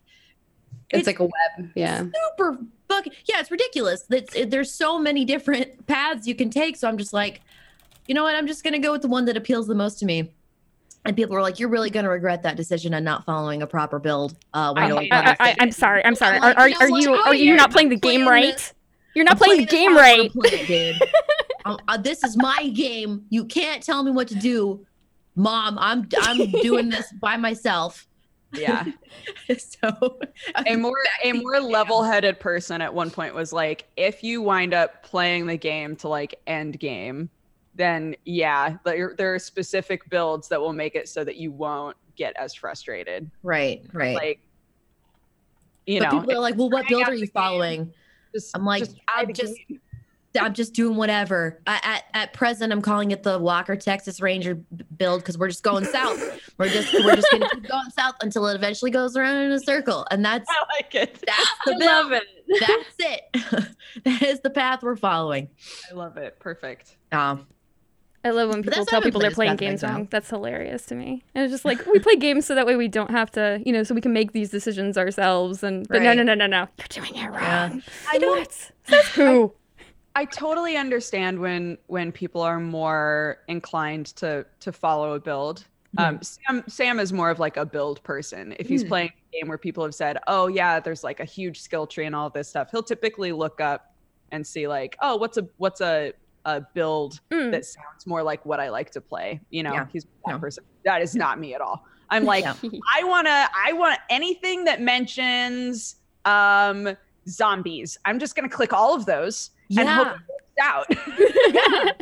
It's, 0.90 1.06
like 1.06 1.18
a 1.18 1.24
web. 1.24 1.70
Yeah. 1.74 2.04
super 2.34 2.58
fucking 2.88 3.12
yeah 3.28 3.38
it's 3.38 3.50
ridiculous 3.52 4.04
it's, 4.10 4.34
it, 4.34 4.50
there's 4.50 4.72
so 4.74 4.98
many 4.98 5.24
different 5.24 5.86
paths 5.86 6.26
you 6.26 6.34
can 6.34 6.50
take 6.50 6.76
so 6.76 6.88
i'm 6.88 6.98
just 6.98 7.12
like 7.12 7.40
you 8.08 8.14
know 8.16 8.24
what 8.24 8.34
i'm 8.34 8.48
just 8.48 8.64
gonna 8.64 8.80
go 8.80 8.90
with 8.90 9.00
the 9.02 9.06
one 9.06 9.24
that 9.26 9.36
appeals 9.36 9.68
the 9.68 9.76
most 9.76 10.00
to 10.00 10.06
me 10.06 10.32
and 11.04 11.16
people 11.16 11.34
were 11.34 11.42
like 11.42 11.58
you're 11.58 11.68
really 11.68 11.90
gonna 11.90 12.10
regret 12.10 12.42
that 12.42 12.56
decision 12.56 12.94
and 12.94 13.04
not 13.04 13.24
following 13.24 13.62
a 13.62 13.66
proper 13.66 13.98
build 13.98 14.36
uh 14.54 14.72
when 14.72 14.84
I 14.84 14.88
you 14.88 14.96
hate 14.98 15.10
don't 15.10 15.26
I, 15.26 15.30
I, 15.30 15.36
I, 15.50 15.56
I'm 15.60 15.72
sorry. 15.72 16.04
I'm 16.04 16.14
sorry. 16.14 16.38
I'm 16.38 16.56
Are, 16.56 16.60
are, 16.60 16.68
you 16.68 16.76
are 16.78 16.88
you 17.00 17.14
are 17.14 17.34
you 17.34 17.56
not 17.56 17.70
playing 17.70 17.88
the 17.88 17.96
game 17.96 18.26
right? 18.26 18.56
this. 18.56 18.74
You're 19.14 19.24
not 19.24 19.32
I'm 19.32 19.38
playing 19.38 19.60
the 19.62 19.66
game 19.66 19.92
how 19.92 19.98
I 19.98 20.10
wanna 20.10 20.22
right. 20.22 20.32
play 20.32 20.50
it, 20.50 20.66
dude. 20.66 21.08
Um, 21.66 21.76
uh, 21.88 21.98
this 21.98 22.24
is 22.24 22.38
my 22.38 22.68
game 22.68 23.26
you 23.28 23.44
can't 23.44 23.82
tell 23.82 24.02
me 24.02 24.10
what 24.10 24.28
to 24.28 24.34
do 24.34 24.86
mom 25.36 25.76
i'm 25.78 26.08
i'm 26.22 26.50
doing 26.62 26.88
this 26.88 27.12
by 27.20 27.36
myself 27.36 28.08
Yeah. 28.54 28.86
so 29.58 30.18
a 30.66 30.76
more 30.76 30.96
a 31.22 31.32
more 31.32 31.60
level-headed 31.60 32.40
person 32.40 32.80
at 32.80 32.94
one 32.94 33.10
point 33.10 33.34
was 33.34 33.52
like 33.52 33.88
if 33.98 34.24
you 34.24 34.40
wind 34.40 34.72
up 34.72 35.02
playing 35.02 35.46
the 35.46 35.58
game 35.58 35.96
to 35.96 36.08
like 36.08 36.40
end 36.46 36.80
game 36.80 37.28
then 37.80 38.14
yeah 38.24 38.76
there, 38.84 39.14
there 39.16 39.34
are 39.34 39.38
specific 39.38 40.08
builds 40.10 40.48
that 40.48 40.60
will 40.60 40.72
make 40.72 40.94
it 40.94 41.08
so 41.08 41.24
that 41.24 41.36
you 41.36 41.50
won't 41.50 41.96
get 42.16 42.36
as 42.36 42.54
frustrated 42.54 43.30
right, 43.42 43.82
right. 43.92 44.14
like 44.14 44.40
you 45.86 45.98
but 45.98 46.12
know 46.12 46.20
people 46.20 46.32
are 46.34 46.38
like, 46.40 46.56
well, 46.56 46.70
what 46.70 46.86
build 46.86 47.08
are 47.08 47.14
you 47.14 47.26
following? 47.26 47.92
just, 48.34 48.56
I'm 48.56 48.64
like, 48.64 48.84
just 48.84 48.96
I'm 49.08 49.32
just 49.32 49.54
game. 49.68 49.80
I'm 50.38 50.54
just 50.54 50.74
doing 50.74 50.96
whatever. 50.96 51.60
I, 51.66 51.80
at 51.82 52.04
at 52.14 52.32
present, 52.32 52.72
I'm 52.72 52.82
calling 52.82 53.10
it 53.10 53.24
the 53.24 53.38
Walker 53.38 53.74
Texas 53.74 54.20
Ranger 54.20 54.54
build 54.96 55.22
because 55.22 55.36
we're 55.36 55.48
just 55.48 55.64
going 55.64 55.84
south. 55.84 56.20
We're 56.58 56.68
just 56.68 56.92
we're 56.92 57.16
just 57.16 57.26
gonna 57.32 57.48
keep 57.54 57.66
going 57.68 57.90
south 57.90 58.16
until 58.22 58.46
it 58.46 58.54
eventually 58.54 58.90
goes 58.90 59.16
around 59.16 59.38
in 59.38 59.50
a 59.50 59.58
circle, 59.58 60.06
and 60.10 60.22
that's 60.22 60.46
i 60.50 60.76
like 60.76 60.94
it 60.94 61.14
that's 61.26 61.48
I 61.66 61.72
the 61.72 61.76
build. 61.78 61.82
love 61.90 62.12
it. 62.12 62.22
That's 62.60 62.94
it. 62.98 63.68
that 64.04 64.22
is 64.22 64.40
the 64.40 64.50
path 64.50 64.82
we're 64.82 64.94
following. 64.96 65.48
i 65.90 65.94
love 65.94 66.18
it 66.18 66.38
perfect 66.38 66.96
Um, 67.12 67.46
I 68.24 68.30
love 68.30 68.50
when 68.50 68.62
people 68.62 68.84
tell 68.84 69.00
why 69.00 69.04
people 69.04 69.20
they're 69.20 69.30
playing 69.30 69.56
games 69.56 69.82
wrong. 69.82 70.06
That's 70.10 70.28
hilarious 70.28 70.84
to 70.86 70.94
me. 70.94 71.24
And 71.34 71.44
it's 71.44 71.52
just 71.52 71.64
like 71.64 71.86
we 71.86 71.98
play 72.00 72.16
games 72.16 72.44
so 72.46 72.54
that 72.54 72.66
way 72.66 72.76
we 72.76 72.86
don't 72.88 73.10
have 73.10 73.30
to, 73.32 73.62
you 73.64 73.72
know, 73.72 73.82
so 73.82 73.94
we 73.94 74.00
can 74.02 74.12
make 74.12 74.32
these 74.32 74.50
decisions 74.50 74.98
ourselves. 74.98 75.62
And 75.62 75.88
but 75.88 76.02
no, 76.02 76.08
Right. 76.08 76.16
no, 76.18 76.22
no, 76.22 76.34
no, 76.34 76.46
no, 76.46 76.68
you're 76.78 76.86
doing 77.06 77.14
it 77.16 77.28
wrong. 77.28 77.38
Yeah. 77.40 77.80
I 78.08 78.18
know 78.18 78.34
don't- 78.34 78.70
what? 78.88 79.04
Who? 79.14 79.54
I 80.16 80.24
totally 80.26 80.76
understand 80.76 81.38
when 81.38 81.78
when 81.86 82.12
people 82.12 82.42
are 82.42 82.60
more 82.60 83.38
inclined 83.48 84.06
to 84.16 84.44
to 84.60 84.72
follow 84.72 85.14
a 85.14 85.20
build. 85.20 85.64
Um, 85.98 86.20
Sam 86.22 86.62
Sam 86.68 87.00
is 87.00 87.12
more 87.12 87.30
of 87.30 87.38
like 87.38 87.56
a 87.56 87.64
build 87.64 88.02
person. 88.02 88.54
If 88.58 88.68
he's 88.68 88.82
Hmm. 88.82 88.88
playing 88.88 89.12
a 89.32 89.38
game 89.38 89.48
where 89.48 89.58
people 89.58 89.82
have 89.82 89.94
said, 89.94 90.18
"Oh 90.26 90.46
yeah, 90.48 90.78
there's 90.78 91.02
like 91.02 91.20
a 91.20 91.24
huge 91.24 91.60
skill 91.60 91.86
tree 91.86 92.04
and 92.06 92.14
all 92.14 92.28
this 92.28 92.48
stuff," 92.48 92.70
he'll 92.70 92.82
typically 92.82 93.32
look 93.32 93.60
up 93.60 93.94
and 94.30 94.46
see 94.46 94.68
like, 94.68 94.96
"Oh, 95.00 95.16
what's 95.16 95.36
a 95.38 95.46
what's 95.56 95.80
a 95.80 96.12
a 96.44 96.60
build 96.74 97.20
Mm. 97.30 97.50
that 97.52 97.64
sounds 97.64 98.06
more 98.06 98.22
like 98.22 98.44
what 98.46 98.60
I 98.60 98.68
like 98.70 98.90
to 98.92 99.00
play?" 99.00 99.40
You 99.50 99.62
know, 99.62 99.72
Yeah. 99.72 99.86
he's 99.92 100.04
that 100.26 100.32
Yeah. 100.32 100.38
person. 100.38 100.64
That 100.84 101.02
is 101.02 101.14
not 101.14 101.38
me 101.38 101.54
at 101.54 101.60
all. 101.60 101.84
I'm 102.10 102.24
like, 102.32 102.44
Yeah. 102.44 102.54
I 102.94 103.04
want 103.04 103.26
to 103.26 103.48
I 103.54 103.72
want 103.72 103.98
anything 104.08 104.64
that 104.64 104.80
mentions 104.80 105.96
um 106.24 106.96
zombies. 107.28 107.98
I'm 108.04 108.18
just 108.18 108.34
going 108.34 108.48
to 108.48 108.54
click 108.54 108.72
all 108.72 108.94
of 108.94 109.06
those 109.06 109.50
and 109.76 109.88
hope 109.88 110.08
it 110.08 110.12
works 110.12 110.60
out. 110.60 110.86
yeah. 111.54 111.92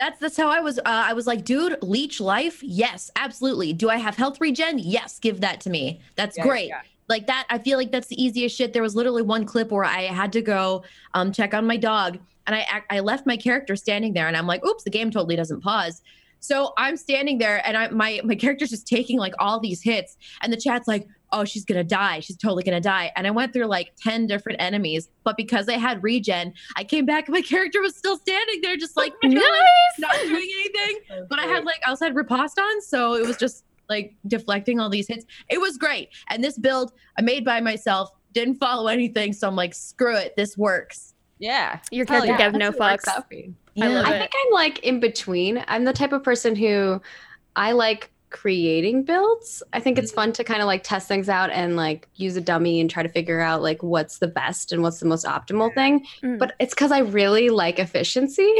That's 0.00 0.18
that's 0.20 0.36
how 0.36 0.48
I 0.48 0.60
was. 0.60 0.78
Uh, 0.78 0.82
I 0.86 1.12
was 1.12 1.26
like, 1.26 1.44
dude, 1.44 1.76
leech 1.82 2.20
life, 2.20 2.62
yes, 2.62 3.10
absolutely. 3.16 3.72
Do 3.72 3.90
I 3.90 3.96
have 3.96 4.14
health 4.16 4.40
regen? 4.40 4.78
Yes, 4.78 5.18
give 5.18 5.40
that 5.40 5.60
to 5.62 5.70
me. 5.70 6.00
That's 6.14 6.36
Yeah, 6.38 6.44
great. 6.44 6.68
yeah. 6.68 6.82
Like 7.08 7.26
that, 7.26 7.46
I 7.50 7.58
feel 7.58 7.78
like 7.78 7.90
that's 7.90 8.06
the 8.06 8.22
easiest 8.22 8.56
shit. 8.56 8.72
There 8.72 8.82
was 8.82 8.94
literally 8.94 9.22
one 9.22 9.44
clip 9.44 9.72
where 9.72 9.82
I 9.84 10.02
had 10.02 10.32
to 10.34 10.42
go 10.42 10.84
um, 11.14 11.32
check 11.32 11.52
on 11.52 11.66
my 11.66 11.76
dog, 11.76 12.18
and 12.48 12.56
I 12.56 12.82
I 12.90 13.00
left 13.00 13.26
my 13.26 13.36
character 13.36 13.76
standing 13.76 14.14
there, 14.14 14.26
and 14.26 14.36
I'm 14.36 14.46
like, 14.46 14.64
oops, 14.64 14.82
the 14.82 14.90
game 14.90 15.10
totally 15.10 15.36
doesn't 15.36 15.60
pause. 15.60 16.02
So 16.40 16.72
I'm 16.78 16.96
standing 16.96 17.38
there, 17.38 17.64
and 17.66 17.76
I 17.76 17.88
my 17.90 18.20
my 18.24 18.34
character's 18.34 18.70
just 18.70 18.86
taking 18.86 19.18
like 19.18 19.34
all 19.38 19.60
these 19.60 19.82
hits, 19.82 20.16
and 20.42 20.52
the 20.52 20.56
chat's 20.56 20.88
like, 20.88 21.06
oh, 21.30 21.44
she's 21.44 21.64
gonna 21.64 21.84
die. 21.84 22.20
She's 22.20 22.36
totally 22.36 22.62
gonna 22.62 22.80
die. 22.80 23.12
And 23.16 23.26
I 23.26 23.30
went 23.30 23.52
through 23.52 23.66
like 23.66 23.92
ten 24.02 24.26
different 24.26 24.60
enemies, 24.60 25.08
but 25.24 25.36
because 25.36 25.68
I 25.68 25.74
had 25.74 26.02
regen, 26.02 26.54
I 26.76 26.84
came 26.84 27.04
back, 27.06 27.28
and 27.28 27.34
my 27.34 27.42
character 27.42 27.80
was 27.82 27.96
still 27.96 28.16
standing 28.16 28.60
there, 28.62 28.76
just 28.76 28.96
like 28.96 29.12
nice. 29.22 29.42
not 29.98 30.14
doing 30.22 30.48
anything. 30.60 31.00
But 31.28 31.38
I 31.38 31.46
had 31.46 31.64
like 31.64 31.80
I 31.86 31.90
also 31.90 32.06
had 32.06 32.16
riposte 32.16 32.58
on, 32.58 32.80
so 32.80 33.14
it 33.14 33.26
was 33.26 33.36
just 33.36 33.64
like 33.90 34.14
deflecting 34.26 34.80
all 34.80 34.88
these 34.88 35.08
hits. 35.08 35.26
It 35.48 35.60
was 35.60 35.76
great. 35.76 36.10
And 36.30 36.42
this 36.42 36.58
build 36.58 36.92
I 37.18 37.22
made 37.22 37.44
by 37.44 37.60
myself, 37.60 38.10
didn't 38.32 38.56
follow 38.56 38.86
anything, 38.86 39.32
so 39.32 39.48
I'm 39.48 39.56
like, 39.56 39.74
screw 39.74 40.16
it, 40.16 40.34
this 40.36 40.56
works. 40.56 41.14
Yeah. 41.38 41.80
Your 41.90 42.06
character 42.06 42.32
yeah. 42.32 42.38
gave 42.38 42.52
no 42.52 42.70
That's 42.70 43.04
fucks. 43.04 43.08
out 43.08 43.28
for 43.28 43.34
you. 43.34 43.54
I 43.80 44.00
I 44.00 44.18
think 44.18 44.32
I'm 44.46 44.52
like 44.52 44.80
in 44.80 45.00
between. 45.00 45.64
I'm 45.68 45.84
the 45.84 45.92
type 45.92 46.12
of 46.12 46.22
person 46.22 46.56
who 46.56 47.00
I 47.54 47.72
like 47.72 48.10
creating 48.30 49.04
builds. 49.04 49.62
I 49.72 49.80
think 49.80 49.98
it's 49.98 50.12
fun 50.12 50.32
to 50.32 50.44
kind 50.44 50.60
of 50.60 50.66
like 50.66 50.82
test 50.82 51.08
things 51.08 51.28
out 51.28 51.50
and 51.50 51.76
like 51.76 52.08
use 52.16 52.36
a 52.36 52.40
dummy 52.40 52.80
and 52.80 52.90
try 52.90 53.02
to 53.02 53.08
figure 53.08 53.40
out 53.40 53.62
like 53.62 53.82
what's 53.82 54.18
the 54.18 54.28
best 54.28 54.72
and 54.72 54.82
what's 54.82 55.00
the 55.00 55.06
most 55.06 55.24
optimal 55.24 55.72
thing. 55.74 56.06
Mm. 56.22 56.38
But 56.38 56.54
it's 56.58 56.74
because 56.74 56.92
I 56.92 56.98
really 56.98 57.48
like 57.48 57.78
efficiency. 57.78 58.52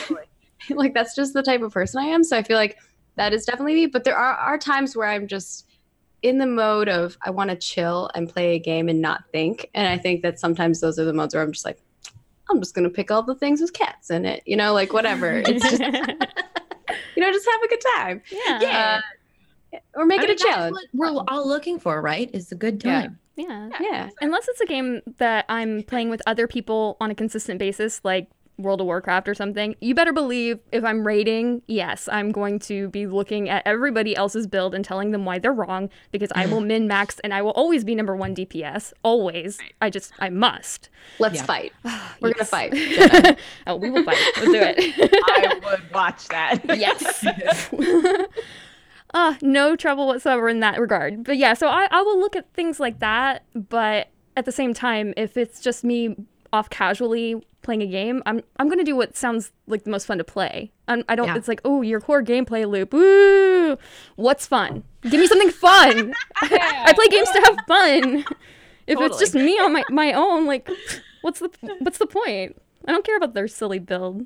like 0.70 0.94
that's 0.94 1.14
just 1.14 1.34
the 1.34 1.42
type 1.42 1.62
of 1.62 1.72
person 1.72 2.02
I 2.02 2.06
am. 2.06 2.24
So 2.24 2.36
I 2.36 2.42
feel 2.42 2.56
like 2.56 2.78
that 3.16 3.32
is 3.32 3.44
definitely 3.44 3.74
me. 3.74 3.86
But 3.86 4.04
there 4.04 4.16
are, 4.16 4.34
are 4.34 4.58
times 4.58 4.96
where 4.96 5.08
I'm 5.08 5.26
just 5.26 5.68
in 6.22 6.38
the 6.38 6.46
mode 6.46 6.88
of 6.88 7.16
I 7.22 7.30
want 7.30 7.50
to 7.50 7.56
chill 7.56 8.10
and 8.14 8.28
play 8.28 8.54
a 8.54 8.58
game 8.58 8.88
and 8.88 9.00
not 9.00 9.24
think. 9.30 9.70
And 9.74 9.86
I 9.86 9.98
think 9.98 10.22
that 10.22 10.40
sometimes 10.40 10.80
those 10.80 10.98
are 10.98 11.04
the 11.04 11.12
modes 11.12 11.34
where 11.34 11.42
I'm 11.42 11.52
just 11.52 11.64
like, 11.64 11.78
I'm 12.50 12.60
just 12.60 12.74
gonna 12.74 12.90
pick 12.90 13.10
all 13.10 13.22
the 13.22 13.34
things 13.34 13.60
with 13.60 13.72
cats 13.72 14.10
in 14.10 14.24
it, 14.24 14.42
you 14.46 14.56
know, 14.56 14.72
like 14.72 14.92
whatever. 14.92 15.38
It's 15.46 15.62
just 15.62 15.80
you 17.16 17.22
know, 17.22 17.32
just 17.32 17.46
have 17.50 17.62
a 17.62 17.68
good 17.68 17.82
time. 17.96 18.22
yeah. 18.30 18.58
Yeah. 18.60 19.00
Uh, 19.74 19.78
or 19.94 20.06
make 20.06 20.20
I 20.20 20.24
it 20.24 20.26
mean, 20.28 20.30
a 20.36 20.38
that's 20.38 20.44
challenge. 20.44 20.76
what 20.92 21.14
we're 21.14 21.24
all 21.28 21.46
looking 21.48 21.78
for, 21.78 22.00
right? 22.00 22.30
Is 22.32 22.52
a 22.52 22.54
good 22.54 22.82
Yeah. 22.84 23.02
time. 23.02 23.18
yeah. 23.36 23.68
Yeah. 23.80 24.10
Unless 24.20 24.48
it's 24.48 24.60
a 24.60 24.66
game 24.66 25.02
that 25.18 25.44
I'm 25.48 25.82
playing 25.82 26.10
with 26.10 26.22
other 26.26 26.46
people 26.46 26.96
on 27.00 27.10
a 27.10 27.14
consistent 27.14 27.58
basis, 27.58 28.00
like 28.04 28.28
World 28.58 28.80
of 28.80 28.86
Warcraft 28.86 29.28
or 29.28 29.34
something, 29.34 29.76
you 29.80 29.94
better 29.94 30.12
believe 30.14 30.58
if 30.72 30.82
I'm 30.82 31.06
raiding, 31.06 31.60
yes, 31.66 32.08
I'm 32.10 32.32
going 32.32 32.58
to 32.60 32.88
be 32.88 33.06
looking 33.06 33.48
at 33.50 33.62
everybody 33.66 34.16
else's 34.16 34.46
build 34.46 34.74
and 34.74 34.84
telling 34.84 35.10
them 35.10 35.24
why 35.26 35.38
they're 35.38 35.52
wrong 35.52 35.90
because 36.10 36.32
I 36.34 36.46
will 36.46 36.60
min 36.72 36.88
max 36.88 37.18
and 37.20 37.34
I 37.34 37.42
will 37.42 37.50
always 37.50 37.84
be 37.84 37.94
number 37.94 38.16
one 38.16 38.34
DPS. 38.34 38.92
Always. 39.02 39.58
I 39.82 39.90
just, 39.90 40.12
I 40.18 40.30
must. 40.30 40.88
Let's 41.18 41.36
Yeah. 41.36 41.44
fight. 41.44 41.72
We're 42.20 42.32
Yes. 42.36 42.50
gonna 42.50 42.70
fight. 42.70 43.38
oh, 43.66 43.76
we 43.76 43.90
will 43.90 44.04
fight. 44.04 44.16
Let's 44.36 44.50
do 44.50 44.54
it. 44.54 44.94
I 45.28 45.60
would 45.70 45.92
watch 45.92 46.26
that. 46.28 46.60
yes. 46.78 47.72
uh, 49.14 49.34
no 49.42 49.76
trouble 49.76 50.06
whatsoever 50.06 50.48
in 50.48 50.60
that 50.60 50.80
regard. 50.80 51.24
But 51.24 51.36
yeah, 51.36 51.54
so 51.54 51.68
I, 51.68 51.88
I 51.90 52.02
will 52.02 52.18
look 52.18 52.36
at 52.36 52.52
things 52.54 52.80
like 52.80 52.98
that, 53.00 53.44
but 53.54 54.08
at 54.36 54.44
the 54.44 54.52
same 54.52 54.74
time, 54.74 55.14
if 55.16 55.36
it's 55.36 55.60
just 55.60 55.84
me 55.84 56.16
off 56.52 56.70
casually 56.70 57.42
playing 57.66 57.82
a 57.82 57.86
game, 57.86 58.22
I'm 58.24 58.40
I'm 58.58 58.70
gonna 58.70 58.84
do 58.84 58.96
what 58.96 59.16
sounds 59.16 59.52
like 59.66 59.84
the 59.84 59.90
most 59.90 60.06
fun 60.06 60.16
to 60.18 60.24
play. 60.24 60.72
I'm, 60.88 61.04
I 61.08 61.16
don't. 61.16 61.26
Yeah. 61.26 61.36
It's 61.36 61.48
like, 61.48 61.60
oh, 61.64 61.82
your 61.82 62.00
core 62.00 62.22
gameplay 62.22 62.66
loop. 62.66 62.94
Ooh, 62.94 63.76
what's 64.14 64.46
fun? 64.46 64.84
Give 65.02 65.20
me 65.20 65.26
something 65.26 65.50
fun. 65.50 66.14
I 66.40 66.92
play 66.94 67.08
games 67.08 67.30
to 67.32 67.40
have 67.42 67.58
fun. 67.68 68.24
If 68.88 69.00
it's 69.00 69.18
just 69.18 69.34
me 69.34 69.58
on 69.58 69.72
my, 69.72 69.82
my 69.90 70.12
own, 70.12 70.46
like, 70.46 70.70
what's 71.22 71.40
the 71.40 71.50
what's 71.80 71.98
the 71.98 72.06
point? 72.06 72.56
I 72.86 72.92
don't 72.92 73.04
care 73.04 73.16
about 73.16 73.34
their 73.34 73.48
silly 73.48 73.80
build. 73.80 74.24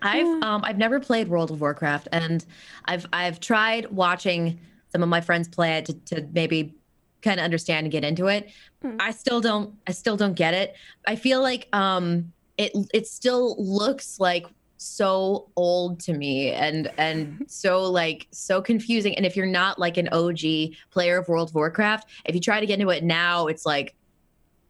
I've 0.00 0.42
um 0.42 0.64
I've 0.64 0.78
never 0.78 0.98
played 0.98 1.28
World 1.28 1.50
of 1.50 1.60
Warcraft 1.60 2.08
and 2.10 2.42
I've 2.86 3.04
I've 3.12 3.38
tried 3.38 3.90
watching 3.90 4.58
some 4.88 5.02
of 5.02 5.10
my 5.10 5.20
friends 5.20 5.46
play 5.46 5.76
it 5.76 5.84
to, 5.84 5.92
to 5.92 6.26
maybe 6.32 6.74
kind 7.22 7.40
of 7.40 7.44
understand 7.44 7.84
and 7.84 7.92
get 7.92 8.04
into 8.04 8.26
it. 8.26 8.50
Hmm. 8.82 8.96
I 9.00 9.10
still 9.10 9.40
don't 9.40 9.74
I 9.86 9.92
still 9.92 10.16
don't 10.16 10.34
get 10.34 10.54
it. 10.54 10.74
I 11.06 11.16
feel 11.16 11.42
like 11.42 11.68
um 11.72 12.32
it 12.58 12.72
it 12.92 13.06
still 13.06 13.56
looks 13.58 14.20
like 14.20 14.46
so 14.76 15.50
old 15.56 16.00
to 16.00 16.14
me 16.14 16.50
and 16.52 16.90
and 16.98 17.44
so 17.48 17.82
like 17.82 18.26
so 18.30 18.62
confusing 18.62 19.14
and 19.16 19.26
if 19.26 19.36
you're 19.36 19.46
not 19.46 19.78
like 19.78 19.96
an 19.96 20.08
OG 20.10 20.74
player 20.90 21.18
of 21.18 21.28
World 21.28 21.50
of 21.50 21.54
Warcraft 21.54 22.08
if 22.24 22.34
you 22.34 22.40
try 22.40 22.60
to 22.60 22.66
get 22.66 22.80
into 22.80 22.90
it 22.90 23.04
now 23.04 23.46
it's 23.46 23.66
like 23.66 23.94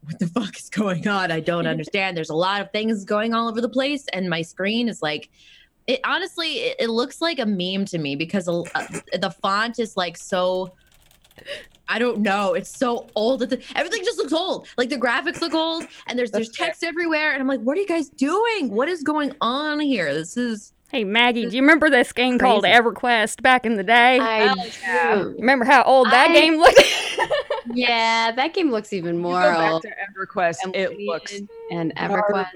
what 0.03 0.19
the 0.19 0.27
fuck 0.39 0.57
is 0.57 0.69
going 0.69 1.07
on? 1.07 1.31
I 1.31 1.39
don't 1.39 1.67
understand. 1.75 2.15
There's 2.15 2.29
a 2.29 2.35
lot 2.35 2.61
of 2.61 2.71
things 2.71 3.05
going 3.05 3.33
all 3.33 3.47
over 3.47 3.61
the 3.61 3.69
place, 3.69 4.05
and 4.13 4.29
my 4.29 4.41
screen 4.41 4.89
is 4.89 5.01
like, 5.01 5.29
it 5.87 5.99
honestly, 6.03 6.59
it, 6.59 6.75
it 6.79 6.89
looks 6.89 7.21
like 7.21 7.39
a 7.39 7.45
meme 7.45 7.85
to 7.85 7.97
me 7.97 8.15
because 8.15 8.47
uh, 8.47 8.63
the 9.19 9.33
font 9.41 9.79
is 9.79 9.97
like 9.97 10.17
so. 10.17 10.73
I 11.87 11.99
don't 11.99 12.19
know. 12.19 12.53
It's 12.53 12.69
so 12.69 13.07
old. 13.15 13.41
Everything 13.43 14.03
just 14.05 14.17
looks 14.17 14.31
old. 14.33 14.67
Like 14.77 14.89
the 14.89 14.95
graphics 14.97 15.41
look 15.41 15.53
old, 15.53 15.85
and 16.07 16.17
there's 16.17 16.31
there's 16.31 16.49
text 16.49 16.83
everywhere, 16.83 17.33
and 17.33 17.41
I'm 17.41 17.47
like, 17.47 17.59
what 17.61 17.77
are 17.77 17.81
you 17.81 17.87
guys 17.87 18.07
doing? 18.09 18.71
What 18.71 18.87
is 18.87 19.03
going 19.03 19.33
on 19.41 19.79
here? 19.81 20.13
This 20.13 20.37
is 20.37 20.73
Hey 20.89 21.05
Maggie, 21.05 21.45
do 21.49 21.55
you 21.55 21.61
remember 21.61 21.89
this 21.89 22.11
game 22.11 22.37
called 22.37 22.65
EverQuest 22.65 23.41
back 23.41 23.65
in 23.65 23.75
the 23.75 23.83
day? 23.83 24.19
I 24.19 24.39
Hell 24.39 24.55
yeah. 24.81 25.15
do. 25.23 25.35
Remember 25.39 25.63
how 25.63 25.83
old 25.83 26.07
that 26.07 26.29
I- 26.29 26.33
game 26.33 26.57
looked? 26.57 26.79
Yeah, 27.73 28.31
that 28.31 28.53
game 28.53 28.71
looks 28.71 28.91
even 28.91 29.15
You 29.15 29.21
more 29.21 29.41
go 29.41 29.53
back 29.53 29.71
old. 29.71 29.81
to 29.83 29.89
EverQuest. 29.89 30.55
It 30.75 30.99
looks 30.99 31.33
and 31.71 31.95
EverQuest. 31.95 32.47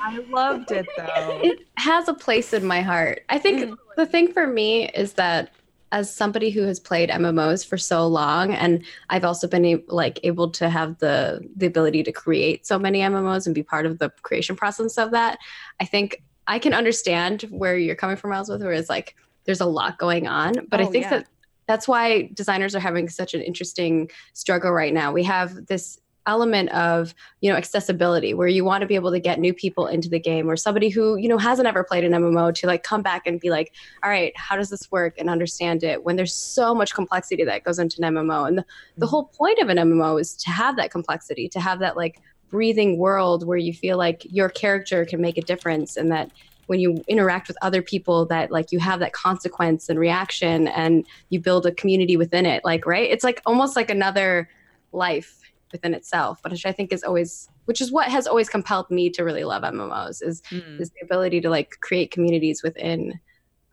I 0.00 0.18
loved 0.30 0.72
it 0.72 0.86
though. 0.96 1.40
It 1.44 1.66
has 1.76 2.08
a 2.08 2.14
place 2.14 2.52
in 2.52 2.64
my 2.64 2.80
heart. 2.80 3.22
I 3.28 3.38
think 3.38 3.78
the 3.96 4.06
thing 4.06 4.32
for 4.32 4.46
me 4.46 4.88
is 4.90 5.12
that 5.14 5.52
as 5.92 6.12
somebody 6.12 6.50
who 6.50 6.62
has 6.62 6.80
played 6.80 7.10
MMOs 7.10 7.64
for 7.64 7.78
so 7.78 8.06
long, 8.08 8.52
and 8.52 8.82
I've 9.10 9.24
also 9.24 9.46
been 9.46 9.84
like 9.88 10.18
able 10.24 10.50
to 10.52 10.68
have 10.68 10.98
the 10.98 11.48
the 11.54 11.66
ability 11.66 12.02
to 12.04 12.12
create 12.12 12.66
so 12.66 12.78
many 12.78 13.00
MMOs 13.00 13.46
and 13.46 13.54
be 13.54 13.62
part 13.62 13.86
of 13.86 13.98
the 13.98 14.10
creation 14.22 14.56
process 14.56 14.98
of 14.98 15.12
that. 15.12 15.38
I 15.80 15.84
think 15.84 16.22
I 16.48 16.58
can 16.58 16.72
understand 16.72 17.42
where 17.42 17.76
you're 17.76 17.94
coming 17.94 18.16
from, 18.16 18.32
Elspeth, 18.32 18.62
where 18.62 18.72
it's 18.72 18.88
like 18.88 19.14
there's 19.44 19.60
a 19.60 19.66
lot 19.66 19.98
going 19.98 20.26
on, 20.26 20.66
but 20.68 20.80
I 20.80 20.84
Oh, 20.84 20.90
think 20.90 21.04
yeah. 21.04 21.10
that 21.10 21.28
that's 21.68 21.86
why 21.86 22.30
designers 22.34 22.74
are 22.74 22.80
having 22.80 23.08
such 23.08 23.34
an 23.34 23.40
interesting 23.42 24.10
struggle 24.32 24.72
right 24.72 24.92
now. 24.92 25.12
We 25.12 25.22
have 25.24 25.66
this 25.66 25.98
element 26.26 26.68
of 26.70 27.14
you 27.40 27.50
know 27.50 27.56
accessibility 27.56 28.34
where 28.34 28.48
you 28.48 28.64
want 28.64 28.80
to 28.80 28.86
be 28.86 28.94
able 28.94 29.10
to 29.10 29.18
get 29.18 29.40
new 29.40 29.52
people 29.52 29.86
into 29.86 30.08
the 30.08 30.20
game 30.20 30.48
or 30.48 30.56
somebody 30.56 30.88
who 30.88 31.16
you 31.16 31.28
know 31.28 31.38
hasn't 31.38 31.66
ever 31.66 31.82
played 31.82 32.04
an 32.04 32.12
mmo 32.12 32.54
to 32.54 32.66
like 32.66 32.82
come 32.82 33.02
back 33.02 33.26
and 33.26 33.40
be 33.40 33.50
like 33.50 33.72
all 34.02 34.10
right 34.10 34.32
how 34.36 34.56
does 34.56 34.70
this 34.70 34.90
work? 34.90 35.14
and 35.18 35.28
understand 35.28 35.82
it 35.82 36.04
when 36.04 36.16
there's 36.16 36.34
so 36.34 36.74
much 36.74 36.94
complexity 36.94 37.44
that 37.44 37.64
goes 37.64 37.78
into 37.78 38.02
an 38.02 38.14
mmo 38.14 38.46
and 38.46 38.58
the, 38.58 38.62
the 38.96 39.04
mm-hmm. 39.04 39.10
whole 39.10 39.24
point 39.24 39.58
of 39.58 39.68
an 39.68 39.76
mmo 39.78 40.20
is 40.20 40.34
to 40.34 40.50
have 40.50 40.76
that 40.76 40.90
complexity 40.90 41.48
to 41.48 41.60
have 41.60 41.78
that 41.80 41.96
like 41.96 42.20
breathing 42.50 42.98
world 42.98 43.46
where 43.46 43.58
you 43.58 43.72
feel 43.72 43.96
like 43.96 44.26
your 44.30 44.48
character 44.48 45.04
can 45.04 45.20
make 45.20 45.38
a 45.38 45.42
difference 45.42 45.96
and 45.96 46.12
that 46.12 46.30
when 46.66 46.80
you 46.80 47.02
interact 47.08 47.48
with 47.48 47.56
other 47.62 47.82
people 47.82 48.24
that 48.26 48.50
like 48.50 48.72
you 48.72 48.78
have 48.78 49.00
that 49.00 49.12
consequence 49.12 49.88
and 49.88 49.98
reaction 49.98 50.68
and 50.68 51.06
you 51.30 51.40
build 51.40 51.66
a 51.66 51.72
community 51.72 52.16
within 52.16 52.46
it 52.46 52.64
like 52.64 52.86
right? 52.86 53.10
It's 53.10 53.24
like 53.24 53.42
almost 53.46 53.74
like 53.74 53.90
another 53.90 54.48
life 54.92 55.41
within 55.72 55.94
itself 55.94 56.40
but 56.42 56.52
which 56.52 56.66
i 56.66 56.72
think 56.72 56.92
is 56.92 57.02
always 57.02 57.48
which 57.64 57.80
is 57.80 57.90
what 57.90 58.08
has 58.08 58.26
always 58.26 58.48
compelled 58.48 58.90
me 58.90 59.08
to 59.10 59.24
really 59.24 59.44
love 59.44 59.62
mmos 59.62 60.22
is 60.22 60.42
Mm. 60.52 60.80
is 60.80 60.90
the 60.90 61.04
ability 61.04 61.40
to 61.40 61.50
like 61.50 61.76
create 61.80 62.10
communities 62.10 62.62
within 62.62 63.18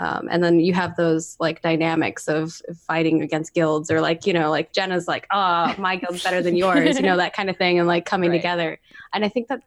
um, 0.01 0.29
and 0.31 0.41
then 0.41 0.61
you 0.61 0.73
have 0.73 0.95
those 0.95 1.35
like 1.41 1.61
dynamics 1.61 2.29
of 2.29 2.61
fighting 2.87 3.21
against 3.21 3.53
guilds 3.53 3.91
or 3.91 3.99
like 3.99 4.25
you 4.25 4.31
know 4.31 4.49
like 4.49 4.71
Genna's 4.71 5.07
like 5.09 5.27
oh 5.33 5.75
my 5.77 5.97
guild's 5.97 6.23
better 6.23 6.41
than 6.41 6.55
yours 6.55 6.95
you 6.97 7.03
know 7.03 7.17
that 7.17 7.33
kind 7.33 7.49
of 7.49 7.57
thing 7.57 7.79
and 7.79 7.87
like 7.87 8.05
coming 8.05 8.29
Right. 8.29 8.37
together 8.37 8.79
and 9.13 9.25
i 9.25 9.29
think 9.29 9.49
that 9.49 9.61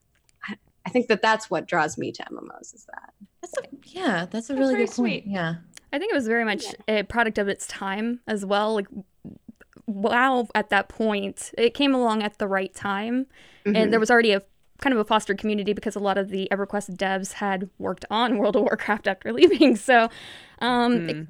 i 0.87 0.91
think 0.91 1.09
that 1.09 1.21
that's 1.23 1.51
what 1.51 1.67
draws 1.67 1.99
me 1.99 2.11
to 2.13 2.23
mmos 2.33 2.75
is 2.75 2.87
that 2.93 3.13
That's 3.43 3.55
a, 3.59 3.63
yeah, 3.85 4.27
that's 4.31 4.49
a 4.49 4.53
That's 4.55 4.61
really 4.61 4.75
very 4.75 4.87
good 4.87 4.95
point. 4.97 5.25
Yeah. 5.27 5.55
I 5.93 5.99
think 5.99 6.11
it 6.13 6.15
was 6.15 6.27
very 6.27 6.45
much 6.45 6.65
a 6.89 7.03
product 7.03 7.37
of 7.39 7.49
its 7.49 7.67
time 7.67 8.21
as 8.27 8.47
well. 8.47 8.75
Like, 8.77 8.87
wow, 9.95 10.47
at 10.55 10.71
that 10.71 10.89
point, 10.89 11.53
it 11.59 11.75
came 11.75 11.95
along 11.95 12.23
at 12.23 12.39
the 12.39 12.47
right 12.49 12.75
time, 12.75 13.27
Mhm. 13.65 13.77
and 13.77 13.93
there 13.93 14.01
was 14.01 14.11
already 14.11 14.33
a 14.33 14.43
kind 14.81 14.93
of 14.93 14.99
a 14.99 15.05
fostered 15.05 15.39
community 15.39 15.73
because 15.73 15.95
a 15.95 16.01
lot 16.01 16.19
of 16.19 16.29
the 16.31 16.49
EverQuest 16.51 16.97
devs 16.97 17.35
had 17.35 17.71
worked 17.79 18.05
on 18.11 18.37
World 18.39 18.57
of 18.57 18.63
Warcraft 18.63 19.07
after 19.07 19.33
leaving. 19.33 19.77
So, 19.77 20.09
um, 20.61 21.09
it- 21.09 21.17
Mm. 21.17 21.27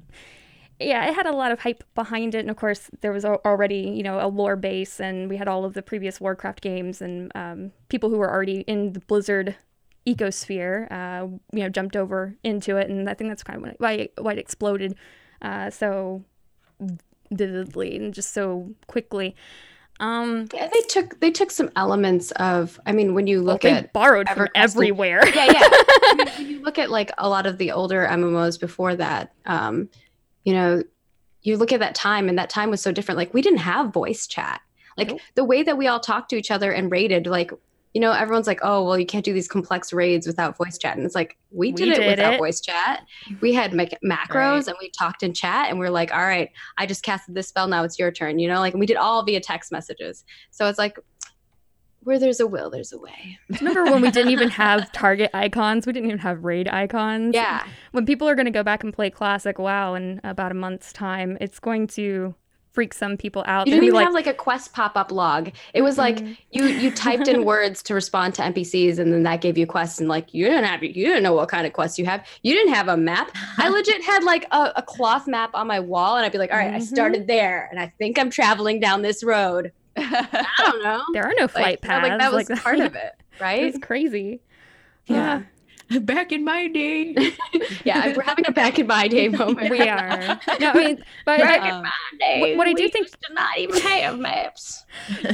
yeah, 0.79 1.07
it 1.07 1.13
had 1.13 1.27
a 1.27 1.31
lot 1.31 1.51
of 1.51 1.59
hype 1.59 1.83
behind 1.93 2.33
it, 2.33 2.39
and 2.39 2.49
of 2.49 2.55
course, 2.57 2.89
there 3.01 3.11
was 3.11 3.23
al- 3.25 3.41
already 3.45 3.81
you 3.95 4.01
know 4.03 4.19
a 4.25 4.27
lore 4.27 4.55
base, 4.55 4.99
and 4.99 5.29
we 5.29 5.37
had 5.37 5.47
all 5.47 5.65
of 5.65 5.73
the 5.75 5.81
previous 5.83 6.19
Warcraft 6.19 6.61
games, 6.61 7.01
and 7.01 7.31
um, 7.35 7.71
people 7.89 8.09
who 8.09 8.17
were 8.17 8.31
already 8.31 8.61
in 8.61 8.93
the 8.93 8.99
Blizzard 9.01 9.55
ecosphere, 10.07 10.91
uh, 10.91 11.27
you 11.53 11.61
know, 11.63 11.69
jumped 11.69 11.95
over 11.95 12.35
into 12.43 12.75
it, 12.77 12.89
and 12.89 13.07
I 13.09 13.13
think 13.13 13.29
that's 13.29 13.43
kind 13.43 13.63
of 13.65 13.75
why 13.77 13.91
it, 13.93 14.13
why 14.19 14.33
it 14.33 14.39
exploded 14.39 14.95
uh, 15.41 15.69
so 15.69 16.23
vividly 17.37 17.95
and 17.95 18.13
just 18.13 18.33
so 18.33 18.69
quickly. 18.87 19.35
Um, 19.99 20.47
yeah 20.53 20.69
they 20.73 20.81
took 20.89 21.19
they 21.19 21.29
took 21.29 21.51
some 21.51 21.69
elements 21.75 22.31
of 22.31 22.79
i 22.87 22.91
mean 22.91 23.13
when 23.13 23.27
you 23.27 23.41
look 23.43 23.61
they 23.61 23.71
at 23.71 23.93
borrowed 23.93 24.27
from 24.27 24.47
everywhere. 24.55 25.21
yeah, 25.35 25.45
yeah. 25.45 25.59
I 25.61 26.15
mean, 26.17 26.27
when 26.35 26.49
you 26.49 26.61
look 26.63 26.79
at 26.79 26.89
like 26.89 27.11
a 27.17 27.29
lot 27.29 27.45
of 27.45 27.57
the 27.59 27.71
older 27.71 28.05
MMOs 28.09 28.59
before 28.59 28.95
that, 28.95 29.33
um, 29.45 29.89
you 30.43 30.53
know, 30.53 30.83
you 31.43 31.57
look 31.57 31.71
at 31.71 31.79
that 31.79 31.93
time 31.95 32.27
and 32.27 32.37
that 32.39 32.49
time 32.49 32.69
was 32.71 32.81
so 32.81 32.91
different. 32.91 33.17
Like 33.17 33.33
we 33.33 33.41
didn't 33.41 33.59
have 33.59 33.93
voice 33.93 34.25
chat. 34.27 34.61
Like 34.97 35.09
Nope. 35.09 35.19
the 35.35 35.43
way 35.43 35.63
that 35.63 35.77
we 35.77 35.87
all 35.87 35.99
talked 35.99 36.29
to 36.31 36.35
each 36.37 36.51
other 36.51 36.71
and 36.71 36.91
rated, 36.91 37.25
like, 37.27 37.51
you 37.93 38.01
know, 38.01 38.11
everyone's 38.11 38.47
like, 38.47 38.59
oh, 38.63 38.83
well, 38.83 38.97
you 38.97 39.05
can't 39.05 39.23
do 39.23 39.33
these 39.33 39.47
complex 39.47 39.93
raids 39.93 40.25
without 40.25 40.57
voice 40.57 40.77
chat. 40.79 40.97
And 40.97 41.05
it's 41.05 41.13
like, 41.15 41.37
we 41.51 41.67
We 41.67 41.71
did 41.73 41.87
it 41.89 41.95
did 41.97 42.07
without 42.09 42.33
it. 42.33 42.37
voice 42.39 42.59
chat. 42.59 43.01
We 43.39 43.53
had 43.53 43.71
mac- 43.73 43.99
macros 44.03 44.33
Right. 44.33 44.67
and 44.67 44.75
we 44.81 44.89
talked 44.97 45.21
in 45.21 45.33
chat 45.33 45.69
and 45.69 45.77
we're 45.77 45.91
like, 45.91 46.11
all 46.11 46.25
right, 46.25 46.49
I 46.77 46.85
just 46.87 47.03
casted 47.03 47.35
this 47.35 47.49
spell. 47.49 47.67
Now 47.67 47.83
it's 47.83 47.99
your 47.99 48.11
turn, 48.11 48.39
you 48.39 48.47
know, 48.47 48.59
like, 48.59 48.73
and 48.73 48.79
we 48.79 48.87
did 48.87 48.97
all 48.97 49.23
via 49.23 49.39
text 49.39 49.71
messages. 49.71 50.23
So 50.49 50.67
it's 50.67 50.79
like, 50.79 50.97
where 52.01 52.19
there's 52.19 52.41
a 52.41 52.47
will, 52.47 52.69
there's 52.69 52.91
a 52.91 52.97
way. 52.97 53.37
Remember 53.61 53.85
when 53.85 54.01
we 54.01 54.11
didn't 54.11 54.31
even 54.33 54.49
have 54.49 54.91
target 54.91 55.29
icons? 55.33 55.87
We 55.87 55.93
didn't 55.93 56.07
even 56.09 56.19
have 56.19 56.43
raid 56.43 56.67
icons. 56.67 57.33
Yeah. 57.33 57.65
When 57.91 58.05
people 58.05 58.27
are 58.27 58.35
going 58.35 58.45
to 58.45 58.51
go 58.51 58.61
back 58.63 58.83
and 58.83 58.91
play 58.93 59.09
classic 59.09 59.57
WoW 59.57 59.93
in 59.93 60.19
about 60.23 60.51
a 60.51 60.55
month's 60.55 60.91
time, 60.91 61.37
it's 61.39 61.59
going 61.59 61.87
to 61.87 62.35
freak 62.73 62.93
some 62.93 63.15
people 63.17 63.43
out. 63.47 63.67
You 63.67 63.73
didn't 63.73 63.85
even 63.85 63.99
be 63.99 64.03
have 64.03 64.13
like 64.13 64.27
a 64.27 64.33
quest 64.33 64.73
pop 64.73 64.97
up 64.97 65.11
log. 65.11 65.51
It 65.73 65.81
was 65.83 65.97
like 65.97 66.17
Mm. 66.17 66.37
you 66.51 66.65
you 66.65 66.91
typed 67.05 67.27
in 67.27 67.45
words 67.45 67.81
to 67.83 67.93
respond 67.93 68.33
to 68.35 68.41
NPCs, 68.41 68.99
and 68.99 69.13
then 69.13 69.23
that 69.23 69.41
gave 69.41 69.57
you 69.57 69.65
quests. 69.67 69.99
And 69.99 70.09
like 70.09 70.33
you 70.33 70.45
didn't 70.45 70.65
have 70.65 70.83
you 70.83 70.91
didn't 71.05 71.23
know 71.23 71.33
what 71.33 71.49
kind 71.49 71.65
of 71.67 71.73
quests 71.73 71.97
you 71.99 72.05
have. 72.05 72.25
You 72.41 72.53
didn't 72.53 72.73
have 72.73 72.87
a 72.87 72.97
map. 72.97 73.31
I 73.57 73.69
legit 73.69 74.03
had 74.03 74.23
like 74.23 74.45
a, 74.51 74.73
a 74.77 74.81
cloth 74.81 75.27
map 75.27 75.51
on 75.53 75.67
my 75.67 75.79
wall, 75.79 76.17
and 76.17 76.25
I'd 76.25 76.31
be 76.31 76.37
like, 76.39 76.51
all 76.51 76.57
right, 76.57 76.73
I 76.73 76.77
Mhm. 76.79 76.83
started 76.83 77.27
there, 77.27 77.67
and 77.71 77.79
I 77.79 77.93
think 77.99 78.17
I'm 78.19 78.29
traveling 78.29 78.79
down 78.79 79.01
this 79.03 79.23
road. 79.23 79.71
I 79.97 80.47
don't 80.57 80.83
know. 80.83 81.01
there 81.13 81.23
are 81.23 81.33
no 81.37 81.47
flight 81.47 81.63
like, 81.63 81.83
you 81.83 81.89
know, 81.89 81.95
paths. 81.99 82.09
like 82.09 82.19
that 82.19 82.33
was 82.33 82.49
like, 82.49 82.59
part 82.63 82.79
of 82.79 82.95
it, 82.95 83.13
right? 83.39 83.63
It's 83.63 83.77
crazy. 83.77 84.41
yeah, 85.05 85.43
Back 86.01 86.31
in 86.31 86.43
my 86.43 86.67
day. 86.67 87.15
yeah. 87.83 88.13
We're 88.15 88.23
having 88.23 88.45
a 88.47 88.51
back 88.51 88.79
in 88.79 88.87
my 88.87 89.07
day 89.07 89.27
moment. 89.27 89.69
we 89.77 89.81
are. 89.81 90.39
No, 90.59 90.71
I 90.71 90.73
mean, 90.73 91.03
but 91.25 91.39
Um, 91.41 91.67
in 91.67 91.81
my 91.83 91.91
day, 92.19 92.55
what 92.57 92.67
I 92.67 92.73
do 92.73 92.89
think- 92.89 93.09
to 93.09 93.33
not 93.33 93.57
even 93.57 93.79
have 93.81 94.19
maps. 94.19 94.85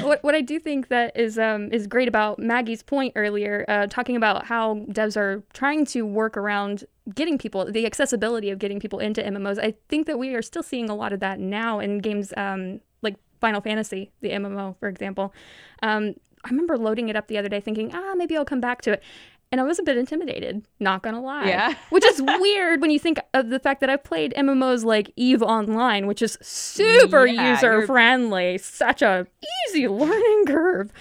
what 0.01 0.23
what 0.23 0.35
I 0.35 0.41
do 0.41 0.59
think 0.59 0.87
that 0.89 1.15
is 1.17 1.37
um 1.39 1.71
is 1.71 1.87
great 1.87 2.07
about 2.07 2.39
Maggie's 2.39 2.83
point 2.83 3.13
earlier, 3.15 3.65
uh, 3.67 3.87
talking 3.87 4.15
about 4.15 4.45
how 4.45 4.75
devs 4.89 5.17
are 5.17 5.43
trying 5.53 5.85
to 5.87 6.05
work 6.05 6.37
around 6.37 6.85
getting 7.15 7.37
people 7.37 7.65
the 7.71 7.85
accessibility 7.85 8.49
of 8.51 8.59
getting 8.59 8.79
people 8.79 8.99
into 8.99 9.21
MMOs. 9.21 9.59
I 9.59 9.73
think 9.89 10.07
that 10.07 10.19
we 10.19 10.35
are 10.35 10.41
still 10.41 10.63
seeing 10.63 10.89
a 10.89 10.95
lot 10.95 11.11
of 11.13 11.19
that 11.21 11.39
now 11.39 11.79
in 11.79 11.99
games 11.99 12.33
um 12.37 12.81
like 13.01 13.15
Final 13.41 13.61
Fantasy, 13.61 14.11
the 14.21 14.29
MMO, 14.31 14.75
for 14.79 14.87
example. 14.89 15.33
Um, 15.81 16.15
I 16.45 16.49
remember 16.49 16.77
loading 16.77 17.09
it 17.09 17.15
up 17.17 17.27
the 17.27 17.37
other 17.37 17.49
day, 17.49 17.59
thinking, 17.59 17.91
ah, 17.93 18.13
maybe 18.15 18.37
I'll 18.37 18.45
come 18.45 18.61
back 18.61 18.81
to 18.83 18.93
it. 18.93 19.03
And 19.51 19.59
I 19.59 19.63
was 19.63 19.79
a 19.79 19.83
bit 19.83 19.97
intimidated, 19.97 20.63
not 20.79 21.01
gonna 21.01 21.21
lie. 21.21 21.47
Yeah. 21.47 21.73
Which 21.89 22.05
is 22.05 22.21
weird 22.21 22.81
when 22.81 22.91
you 22.91 22.99
think 22.99 23.19
of 23.33 23.49
the 23.49 23.59
fact 23.59 23.81
that 23.81 23.89
I've 23.89 24.03
played 24.03 24.33
MMOs 24.37 24.83
like 24.85 25.11
EVE 25.15 25.41
Online, 25.41 26.05
which 26.05 26.21
is 26.21 26.37
super 26.41 27.25
Yeah, 27.25 27.51
user 27.51 27.85
friendly, 27.87 28.59
such 28.59 29.01
a 29.01 29.25
easy 29.67 29.87
learning 29.87 30.45
curve. 30.45 30.91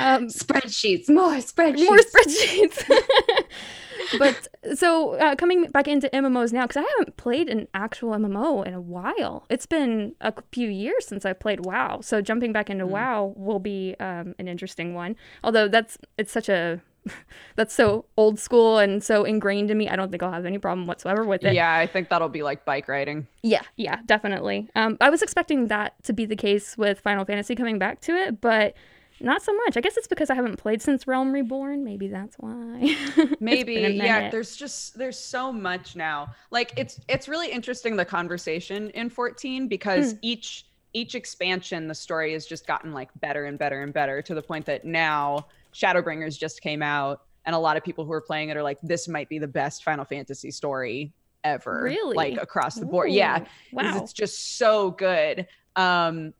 Um, 0.00 0.26
Spreadsheets, 0.26 1.08
more 1.08 1.36
spreadsheets. 1.36 1.84
more 1.84 1.98
spreadsheets. 1.98 3.44
but 4.18 4.48
so 4.76 5.12
uh, 5.12 5.36
coming 5.36 5.66
back 5.66 5.86
into 5.86 6.08
MMOs 6.08 6.52
now, 6.52 6.62
because 6.66 6.78
I 6.84 6.88
haven't 6.98 7.16
played 7.16 7.48
an 7.48 7.68
actual 7.72 8.10
MMO 8.10 8.66
in 8.66 8.74
a 8.74 8.80
while. 8.80 9.46
It's 9.48 9.66
been 9.66 10.16
a 10.20 10.34
few 10.50 10.68
years 10.68 11.06
since 11.06 11.24
I 11.24 11.32
played 11.34 11.64
WoW. 11.64 12.00
So 12.02 12.20
jumping 12.20 12.52
back 12.52 12.68
into 12.68 12.84
WoW 12.84 13.32
will 13.36 13.60
be 13.60 13.94
um, 14.00 14.34
an 14.40 14.48
interesting 14.48 14.94
one. 14.94 15.14
Although 15.44 15.68
that's 15.68 15.98
it's 16.18 16.32
such 16.32 16.48
a 16.48 16.80
that's 17.56 17.74
so 17.74 18.04
old 18.16 18.38
school 18.38 18.78
and 18.78 19.02
so 19.02 19.24
ingrained 19.24 19.70
in 19.70 19.78
me. 19.78 19.88
I 19.88 19.96
don't 19.96 20.10
think 20.10 20.22
I'll 20.22 20.32
have 20.32 20.44
any 20.46 20.58
problem 20.58 20.86
whatsoever 20.86 21.24
with 21.24 21.44
it. 21.44 21.54
yeah, 21.54 21.74
I 21.74 21.86
think 21.86 22.08
that'll 22.08 22.28
be 22.28 22.42
like 22.42 22.64
bike 22.64 22.88
riding. 22.88 23.26
Yeah, 23.42 23.62
yeah, 23.76 24.00
definitely. 24.06 24.68
Um, 24.74 24.96
I 25.00 25.10
was 25.10 25.22
expecting 25.22 25.68
that 25.68 25.94
to 26.04 26.12
be 26.12 26.26
the 26.26 26.36
case 26.36 26.76
with 26.76 27.00
Final 27.00 27.24
Fantasy 27.24 27.54
coming 27.54 27.78
back 27.78 28.00
to 28.02 28.12
it, 28.12 28.40
but 28.40 28.74
not 29.18 29.40
so 29.42 29.54
much. 29.64 29.78
I 29.78 29.80
guess 29.80 29.96
it's 29.96 30.06
because 30.06 30.28
I 30.28 30.34
haven't 30.34 30.56
played 30.58 30.82
since 30.82 31.06
Realm 31.06 31.32
Reborn. 31.32 31.84
Maybe 31.84 32.06
that's 32.08 32.36
why. 32.38 32.94
Maybe 33.40 33.74
yeah 33.74 34.28
there's 34.30 34.56
just 34.56 34.98
there's 34.98 35.18
so 35.18 35.50
much 35.50 35.96
now 35.96 36.28
like 36.50 36.74
it's 36.76 37.00
it's 37.08 37.26
really 37.26 37.50
interesting 37.50 37.96
the 37.96 38.04
conversation 38.04 38.90
in 38.90 39.08
14 39.08 39.68
because 39.68 40.12
Hmm. 40.12 40.18
each 40.20 40.66
each 40.92 41.14
expansion 41.14 41.88
the 41.88 41.94
story 41.94 42.32
has 42.34 42.44
just 42.46 42.66
gotten 42.66 42.92
like 42.92 43.08
better 43.20 43.44
and 43.46 43.58
better 43.58 43.82
and 43.82 43.92
better 43.92 44.20
to 44.20 44.34
the 44.34 44.42
point 44.42 44.66
that 44.66 44.84
now 44.84 45.46
shadowbringers 45.80 46.38
just 46.38 46.60
came 46.62 46.82
out 46.82 47.22
and 47.44 47.54
a 47.54 47.58
lot 47.58 47.76
of 47.76 47.84
people 47.84 48.04
who 48.04 48.12
are 48.12 48.20
playing 48.20 48.48
it 48.48 48.56
are 48.56 48.62
like 48.62 48.78
this 48.82 49.06
might 49.08 49.28
be 49.28 49.38
the 49.38 49.46
best 49.48 49.84
final 49.84 50.04
fantasy 50.04 50.50
story 50.50 51.12
ever 51.44 51.82
Really? 51.82 52.16
like 52.16 52.38
across 52.40 52.76
the 52.76 52.86
board 52.86 53.10
yeah 53.10 53.44
Wow. 53.72 53.98
it's 54.02 54.12
just 54.12 54.56
so 54.58 54.90
good 54.92 55.46
um 55.76 56.32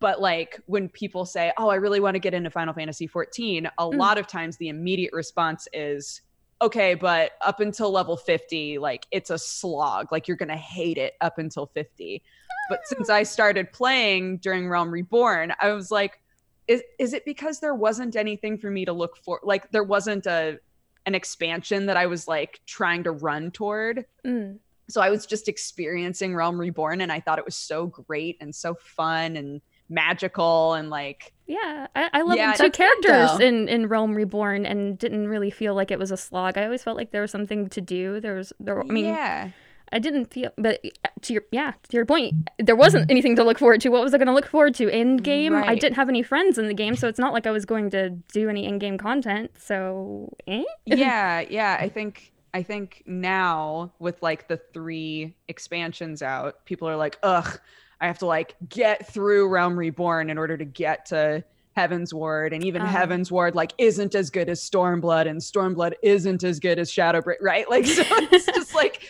but 0.00 0.20
like 0.20 0.60
when 0.66 0.88
people 0.88 1.24
say 1.26 1.52
oh 1.58 1.68
i 1.68 1.74
really 1.74 2.00
want 2.00 2.14
to 2.14 2.18
get 2.20 2.32
into 2.32 2.50
final 2.50 2.72
fantasy 2.74 3.06
14 3.06 3.66
a 3.66 3.70
Mm. 3.82 3.96
lot 3.98 4.18
of 4.18 4.26
times 4.26 4.56
the 4.56 4.68
immediate 4.68 5.12
response 5.12 5.68
is 5.72 6.22
okay 6.62 6.94
but 6.94 7.32
up 7.44 7.60
until 7.60 7.90
level 7.90 8.16
50 8.16 8.78
like 8.78 9.06
it's 9.10 9.30
a 9.30 9.38
slog 9.38 10.10
like 10.12 10.26
you're 10.28 10.36
gonna 10.38 10.56
hate 10.56 10.96
it 10.96 11.14
up 11.20 11.38
until 11.38 11.66
50 11.66 12.22
but 12.70 12.80
since 12.84 13.10
i 13.10 13.22
started 13.24 13.70
playing 13.72 14.38
during 14.38 14.68
realm 14.68 14.90
reborn 14.90 15.52
i 15.60 15.70
was 15.72 15.90
like 15.90 16.20
is, 16.68 16.82
is 16.98 17.12
it 17.12 17.24
because 17.24 17.60
there 17.60 17.74
wasn't 17.74 18.16
anything 18.16 18.58
for 18.58 18.70
me 18.70 18.84
to 18.84 18.92
look 18.92 19.16
for 19.16 19.40
like 19.42 19.70
there 19.70 19.84
wasn't 19.84 20.26
a 20.26 20.58
an 21.06 21.14
expansion 21.14 21.86
that 21.86 21.96
i 21.96 22.06
was 22.06 22.26
like 22.26 22.60
trying 22.66 23.04
to 23.04 23.12
run 23.12 23.50
toward 23.50 24.04
Mm. 24.24 24.58
so 24.88 25.00
I 25.00 25.10
was 25.10 25.26
just 25.26 25.48
experiencing 25.48 26.34
Realm 26.34 26.60
Reborn 26.60 27.00
and 27.00 27.10
I 27.12 27.20
thought 27.20 27.38
it 27.38 27.44
was 27.44 27.56
so 27.56 27.86
great 27.86 28.36
and 28.40 28.54
so 28.54 28.74
fun 28.74 29.36
and 29.36 29.60
magical 29.88 30.74
and 30.74 30.90
like 30.90 31.32
Yeah, 31.46 31.86
I, 31.94 32.10
I 32.12 32.22
love 32.22 32.36
Yeah, 32.36 32.56
the 32.56 32.64
two 32.64 32.70
characters 32.70 33.40
in, 33.40 33.68
in 33.68 33.88
Realm 33.88 34.14
Reborn 34.14 34.66
and 34.66 34.98
didn't 34.98 35.28
really 35.28 35.50
feel 35.50 35.74
like 35.74 35.90
it 35.90 35.98
was 35.98 36.10
a 36.10 36.16
slog. 36.16 36.58
I 36.58 36.64
always 36.64 36.82
felt 36.82 36.96
like 36.96 37.12
there 37.12 37.22
was 37.22 37.30
something 37.30 37.68
to 37.68 37.80
do. 37.80 38.20
There 38.20 38.34
was 38.34 38.52
there. 38.58 38.80
I 38.80 38.84
mean, 38.84 39.06
yeah. 39.06 39.50
I 39.92 39.98
didn't 39.98 40.26
feel, 40.32 40.50
but 40.56 40.80
uh, 41.04 41.08
to 41.22 41.32
your 41.32 41.44
yeah, 41.52 41.72
to 41.88 41.96
your 41.96 42.04
point, 42.04 42.50
there 42.58 42.76
wasn't 42.76 43.10
anything 43.10 43.36
to 43.36 43.44
look 43.44 43.58
forward 43.58 43.80
to. 43.82 43.88
What 43.88 44.02
was 44.02 44.14
I 44.14 44.18
going 44.18 44.26
to 44.26 44.34
look 44.34 44.46
forward 44.46 44.74
to 44.76 44.88
in 44.88 45.18
game? 45.18 45.54
I 45.54 45.74
didn't 45.74 45.96
have 45.96 46.08
any 46.08 46.22
friends 46.22 46.58
in 46.58 46.66
the 46.66 46.74
game, 46.74 46.96
so 46.96 47.08
it's 47.08 47.18
not 47.18 47.32
like 47.32 47.46
I 47.46 47.50
was 47.50 47.64
going 47.64 47.90
to 47.90 48.10
do 48.10 48.48
any 48.48 48.66
in-game 48.66 48.98
content. 48.98 49.52
So, 49.58 50.32
eh? 50.46 50.64
yeah, 50.86 51.40
yeah. 51.40 51.76
I 51.80 51.88
think 51.88 52.32
I 52.52 52.62
think 52.62 53.02
now 53.06 53.92
with 53.98 54.22
like 54.22 54.48
the 54.48 54.56
three 54.56 55.36
expansions 55.48 56.22
out, 56.22 56.64
people 56.64 56.88
are 56.88 56.96
like, 56.96 57.18
ugh, 57.22 57.60
I 58.00 58.06
have 58.06 58.18
to 58.18 58.26
like 58.26 58.56
get 58.68 59.06
through 59.06 59.48
Realm 59.48 59.78
Reborn 59.78 60.30
in 60.30 60.38
order 60.38 60.56
to 60.56 60.64
get 60.64 61.06
to 61.06 61.44
Heavensward, 61.76 62.54
and 62.54 62.64
even 62.64 62.82
Oh. 62.82 62.86
Heavensward 62.86 63.54
like 63.54 63.72
isn't 63.78 64.14
as 64.14 64.30
good 64.30 64.48
as 64.48 64.60
Stormblood, 64.62 65.28
and 65.28 65.40
Stormblood 65.40 65.92
isn't 66.02 66.42
as 66.42 66.58
good 66.58 66.78
as 66.78 66.90
Shadowbreak, 66.90 67.36
right? 67.42 67.68
Like, 67.68 67.86
so 67.86 68.02
it's 68.08 68.46
just 68.46 68.74
like, 68.74 69.02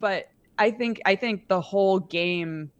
but 0.00 0.28
I 0.58 0.70
think 0.70 1.00
I 1.06 1.14
think 1.16 1.48
the 1.48 1.60
whole 1.60 2.00
game, 2.00 2.70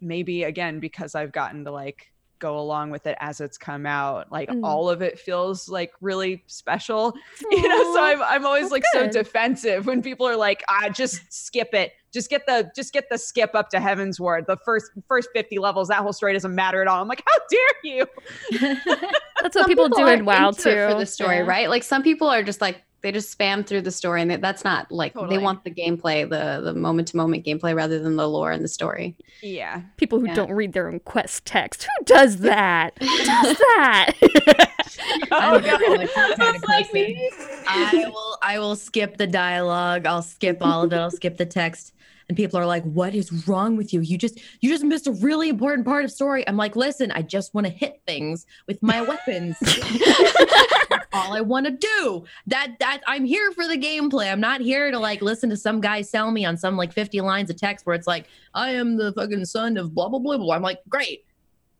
maybe 0.00 0.44
again 0.44 0.80
because 0.80 1.14
I've 1.14 1.32
gotten 1.32 1.64
to 1.64 1.70
like 1.70 2.06
go 2.38 2.58
along 2.58 2.88
with 2.88 3.06
it 3.06 3.18
as 3.20 3.38
it's 3.42 3.58
come 3.58 3.84
out, 3.84 4.32
like 4.32 4.48
Mm. 4.48 4.64
all 4.64 4.88
of 4.88 5.02
it 5.02 5.18
feels 5.18 5.68
like 5.68 5.92
really 6.00 6.42
special 6.46 7.12
you 7.50 7.68
know 7.68 7.94
so 7.94 8.02
i'm, 8.02 8.22
I'm 8.22 8.46
always 8.46 8.70
that's 8.70 8.72
like 8.72 8.84
so 8.94 9.06
defensive 9.08 9.84
when 9.84 10.00
people 10.00 10.26
are 10.26 10.36
like 10.36 10.62
ah 10.70 10.88
just 10.88 11.20
skip 11.30 11.74
it 11.74 11.92
just 12.14 12.30
get 12.30 12.46
the 12.46 12.70
just 12.74 12.94
get 12.94 13.10
the 13.10 13.18
skip 13.18 13.50
up 13.54 13.68
to 13.70 13.76
Heavensward 13.76 14.46
the 14.46 14.56
first 14.64 14.90
first 15.06 15.28
50 15.34 15.58
levels 15.58 15.88
that 15.88 15.98
whole 15.98 16.14
story 16.14 16.32
doesn't 16.32 16.54
matter 16.54 16.80
at 16.80 16.88
all 16.88 17.02
i'm 17.02 17.08
like 17.08 17.22
how 17.26 17.38
dare 17.50 17.84
you 17.84 18.06
That's 19.42 19.54
what 19.54 19.64
Some 19.64 19.64
people, 19.66 19.88
do 19.90 20.02
are 20.02 20.14
in 20.14 20.24
WoW 20.24 20.50
too 20.52 20.62
for 20.62 20.94
the 20.98 21.06
story, 21.06 21.36
Yeah. 21.36 21.46
right? 21.46 21.68
Like 21.70 21.82
some 21.82 22.02
people 22.02 22.28
are 22.28 22.42
just 22.42 22.60
like 22.60 22.82
they 23.02 23.12
just 23.12 23.36
spam 23.36 23.66
through 23.66 23.80
the 23.82 23.90
story, 23.90 24.20
and 24.22 24.30
they, 24.30 24.36
that's 24.36 24.62
not 24.64 24.90
like 24.92 25.14
Totally. 25.14 25.36
they 25.36 25.42
want 25.42 25.64
the 25.64 25.70
gameplay, 25.70 26.28
the 26.28 26.60
the 26.62 26.74
moment 26.74 27.08
to 27.08 27.16
moment 27.16 27.44
gameplay, 27.46 27.74
rather 27.74 27.98
than 27.98 28.16
the 28.16 28.28
lore 28.28 28.50
and 28.52 28.62
the 28.62 28.68
story. 28.68 29.16
yeah 29.42 29.82
People 29.96 30.20
who 30.20 30.26
Yeah. 30.26 30.34
don't 30.34 30.52
read 30.52 30.72
their 30.72 30.88
own 30.88 31.00
quest 31.00 31.44
text. 31.46 31.84
Who 31.84 32.04
does 32.04 32.38
that? 32.38 32.92
Who 33.00 33.06
does 33.06 33.56
that? 33.58 34.12
oh, 35.32 35.38
I'm 35.38 35.62
God. 35.62 35.80
like 35.98 36.14
that 36.14 36.36
kind 36.38 36.56
of 36.56 36.62
person. 36.62 37.16
I 37.68 38.04
will 38.08 38.38
I 38.42 38.58
will 38.58 38.76
skip 38.76 39.16
the 39.16 39.26
dialogue. 39.26 40.06
I'll 40.06 40.22
skip 40.22 40.58
all 40.60 40.82
of 40.82 40.92
it. 40.92 40.96
I'll 40.96 41.10
skip 41.10 41.36
the 41.36 41.46
text. 41.46 41.94
And 42.30 42.36
people 42.36 42.60
are 42.60 42.64
like, 42.64 42.84
"What 42.84 43.12
is 43.12 43.48
wrong 43.48 43.76
with 43.76 43.92
you? 43.92 44.02
You 44.02 44.16
just 44.16 44.38
you 44.60 44.70
just 44.70 44.84
missed 44.84 45.08
a 45.08 45.10
really 45.10 45.48
important 45.48 45.84
part 45.84 46.04
of 46.04 46.12
story." 46.12 46.46
I'm 46.46 46.56
like, 46.56 46.76
"Listen, 46.76 47.10
I 47.10 47.22
just 47.22 47.54
want 47.54 47.66
to 47.66 47.72
hit 47.72 48.02
things 48.06 48.46
with 48.68 48.80
my 48.84 49.02
weapons. 49.10 49.56
All 51.12 51.34
I 51.34 51.40
want 51.40 51.66
to 51.66 51.72
do. 51.72 52.24
That 52.46 52.78
that 52.78 53.00
I'm 53.08 53.24
here 53.24 53.50
for 53.50 53.66
the 53.66 53.76
gameplay. 53.76 54.30
I'm 54.30 54.38
not 54.38 54.60
here 54.60 54.92
to 54.92 54.98
like 55.00 55.22
listen 55.22 55.50
to 55.50 55.56
some 55.56 55.80
guy 55.80 56.02
sell 56.02 56.30
me 56.30 56.44
on 56.44 56.56
some 56.56 56.76
like 56.76 56.92
50 56.92 57.20
lines 57.20 57.50
of 57.50 57.56
text 57.56 57.84
where 57.84 57.96
it's 57.96 58.06
like, 58.06 58.28
"I 58.54 58.70
am 58.70 58.96
the 58.96 59.12
fucking 59.12 59.44
son 59.46 59.76
of 59.76 59.92
blah 59.92 60.08
blah 60.08 60.20
blah 60.20 60.38
blah." 60.38 60.54
I'm 60.54 60.62
like, 60.62 60.78
"Great. 60.88 61.24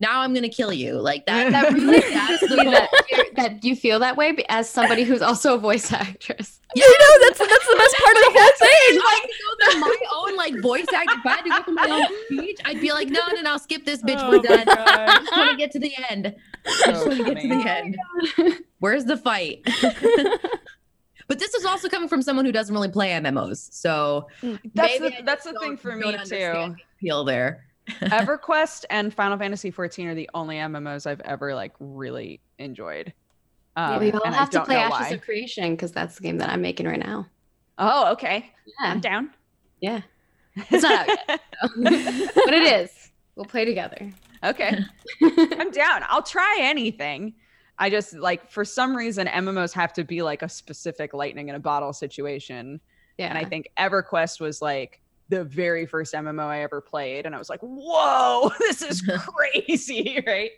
Now 0.01 0.21
I'm 0.21 0.33
going 0.33 0.43
to 0.43 0.49
kill 0.49 0.73
you." 0.73 0.95
Like 0.95 1.27
that 1.27 1.53
that 1.53 1.73
really 1.73 2.01
that's 2.01 2.41
the 2.41 2.57
that, 2.57 2.89
you're- 3.11 3.31
that 3.37 3.65
you 3.65 3.77
feel 3.77 3.99
that 4.01 4.17
way 4.17 4.37
as 4.49 4.69
somebody 4.69 5.05
who's 5.05 5.23
also 5.23 5.55
a 5.55 5.59
voice 5.59 5.93
actress. 5.93 6.61
you 6.75 6.83
know, 6.83 7.27
that's 7.27 7.39
that's 7.39 7.67
the 7.67 7.77
best 7.77 7.97
part 7.97 8.17
of 8.17 8.23
the 8.23 8.39
whole 8.39 8.51
thing. 8.59 9.01
I 9.03 9.21
could 9.23 9.31
go 9.31 9.71
through 9.73 9.81
my 9.81 9.97
own 10.15 10.37
like 10.37 10.61
voice 10.61 10.87
act. 10.95 11.11
If 11.13 11.27
I 11.27 11.31
had 11.31 11.43
to 11.43 11.51
go 11.51 11.63
through 11.63 11.75
my 11.75 11.91
own 11.91 12.17
speech, 12.27 12.61
I'd 12.65 12.81
be 12.81 12.93
like, 12.93 13.09
no, 13.09 13.21
no, 13.35 13.41
no, 13.43 13.51
I'll 13.53 13.59
skip 13.59 13.85
this, 13.85 14.03
bitch. 14.03 14.21
Oh 14.21 14.31
We're 14.31 14.43
done. 14.43 14.67
God. 14.67 14.89
I 14.89 15.19
just 15.19 15.37
want 15.37 15.51
to 15.51 15.57
get 15.57 15.71
to 15.73 15.79
the 15.81 15.93
end. 16.09 16.35
I 16.67 16.71
just 16.87 17.05
oh, 17.05 17.09
want 17.09 17.19
to 17.19 17.35
get 17.35 17.43
to 17.43 17.49
the 17.49 17.69
end. 18.49 18.61
Where's 18.79 19.05
the 19.05 19.17
fight? 19.17 19.63
but 21.27 21.39
this 21.39 21.55
is 21.55 21.65
also 21.65 21.89
coming 21.89 22.09
from 22.09 22.23
someone 22.23 22.45
who 22.45 22.53
doesn't 22.53 22.75
really 22.75 22.91
play 22.91 23.11
MMOs, 23.11 23.73
so 23.73 24.29
mm, 24.43 24.59
that's 24.75 25.01
maybe 25.01 25.17
the, 25.17 25.23
that's 25.25 25.45
the 25.45 25.59
thing 25.59 25.77
for 25.77 25.97
me 25.97 26.07
understand 26.07 26.77
too 26.77 26.83
the 27.01 27.07
appeal 27.09 27.25
there. 27.25 27.65
everquest 27.89 28.85
and 28.91 29.13
final 29.13 29.39
fantasy 29.39 29.71
14 29.71 30.09
are 30.09 30.15
the 30.15 30.29
only 30.35 30.57
mmos 30.57 31.07
i've 31.07 31.21
ever 31.21 31.55
like 31.55 31.73
really 31.81 32.41
enjoyed 32.59 33.13
um, 33.77 34.01
we 34.01 34.13
all 34.13 34.33
have 34.33 34.51
to 34.51 34.65
play 34.65 34.77
Ashes 34.77 34.91
why. 34.91 35.09
of 35.11 35.23
Creation 35.23 35.75
because 35.75 35.93
that's 35.93 36.17
the 36.17 36.23
game 36.23 36.39
that 36.39 36.51
I'm 36.51 36.61
making 36.61 36.87
right 36.87 36.99
now. 36.99 37.27
oh 37.79 38.13
okay 38.13 38.51
Yeah, 38.67 38.91
i'm 38.91 39.01
down 39.01 39.31
yeah. 39.81 40.03
It's 40.57 40.83
not 40.83 41.09
out 41.09 41.19
yet, 41.29 41.41
but 41.77 42.53
it 42.53 42.65
is. 42.65 42.91
We'll 43.37 43.47
play 43.47 43.65
together. 43.65 44.11
okay 44.45 44.77
I'm 45.23 45.71
down. 45.71 46.03
I'll 46.09 46.23
try 46.23 46.57
anything. 46.61 47.35
I 47.79 47.89
just 47.89 48.15
like 48.15 48.51
for 48.51 48.65
some 48.65 48.95
reason 48.95 49.27
MMOs 49.27 49.73
have 49.73 49.93
to 49.95 50.05
be 50.05 50.21
like 50.23 50.43
a 50.43 50.49
specific 50.49 51.15
lightning 51.15 51.49
in 51.49 51.55
a 51.55 51.61
bottle 51.61 51.93
situation. 51.93 52.81
Yeah, 53.17 53.29
And 53.29 53.39
I 53.39 53.45
think 53.45 53.71
EverQuest 53.79 54.41
was 54.41 54.61
like 54.61 55.01
the 55.31 55.45
very 55.45 55.87
first 55.87 56.13
MMO 56.13 56.45
I 56.45 56.63
ever 56.63 56.81
played. 56.83 57.25
And 57.25 57.35
I 57.35 57.39
was 57.39 57.49
like, 57.49 57.61
whoa, 57.63 58.51
this 58.59 58.83
is 58.83 59.01
crazy, 59.27 60.23
right? 60.27 60.51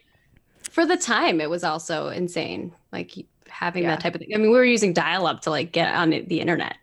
for 0.71 0.87
the 0.87 0.97
time 0.97 1.41
it 1.41 1.51
was 1.51 1.63
also 1.65 2.09
insane. 2.09 2.73
Like 2.93 3.13
having 3.49 3.83
Yeah. 3.85 3.91
that 3.91 4.01
type 4.01 4.15
of 4.15 4.21
thing. 4.21 4.31
I 4.35 4.39
mean, 4.39 4.51
we 4.51 4.57
were 4.57 4.65
using 4.65 4.93
dial-up 4.95 5.43
to 5.43 5.51
like 5.51 5.71
get 5.73 5.95
on 5.95 6.11
the 6.11 6.41
internet. 6.41 6.77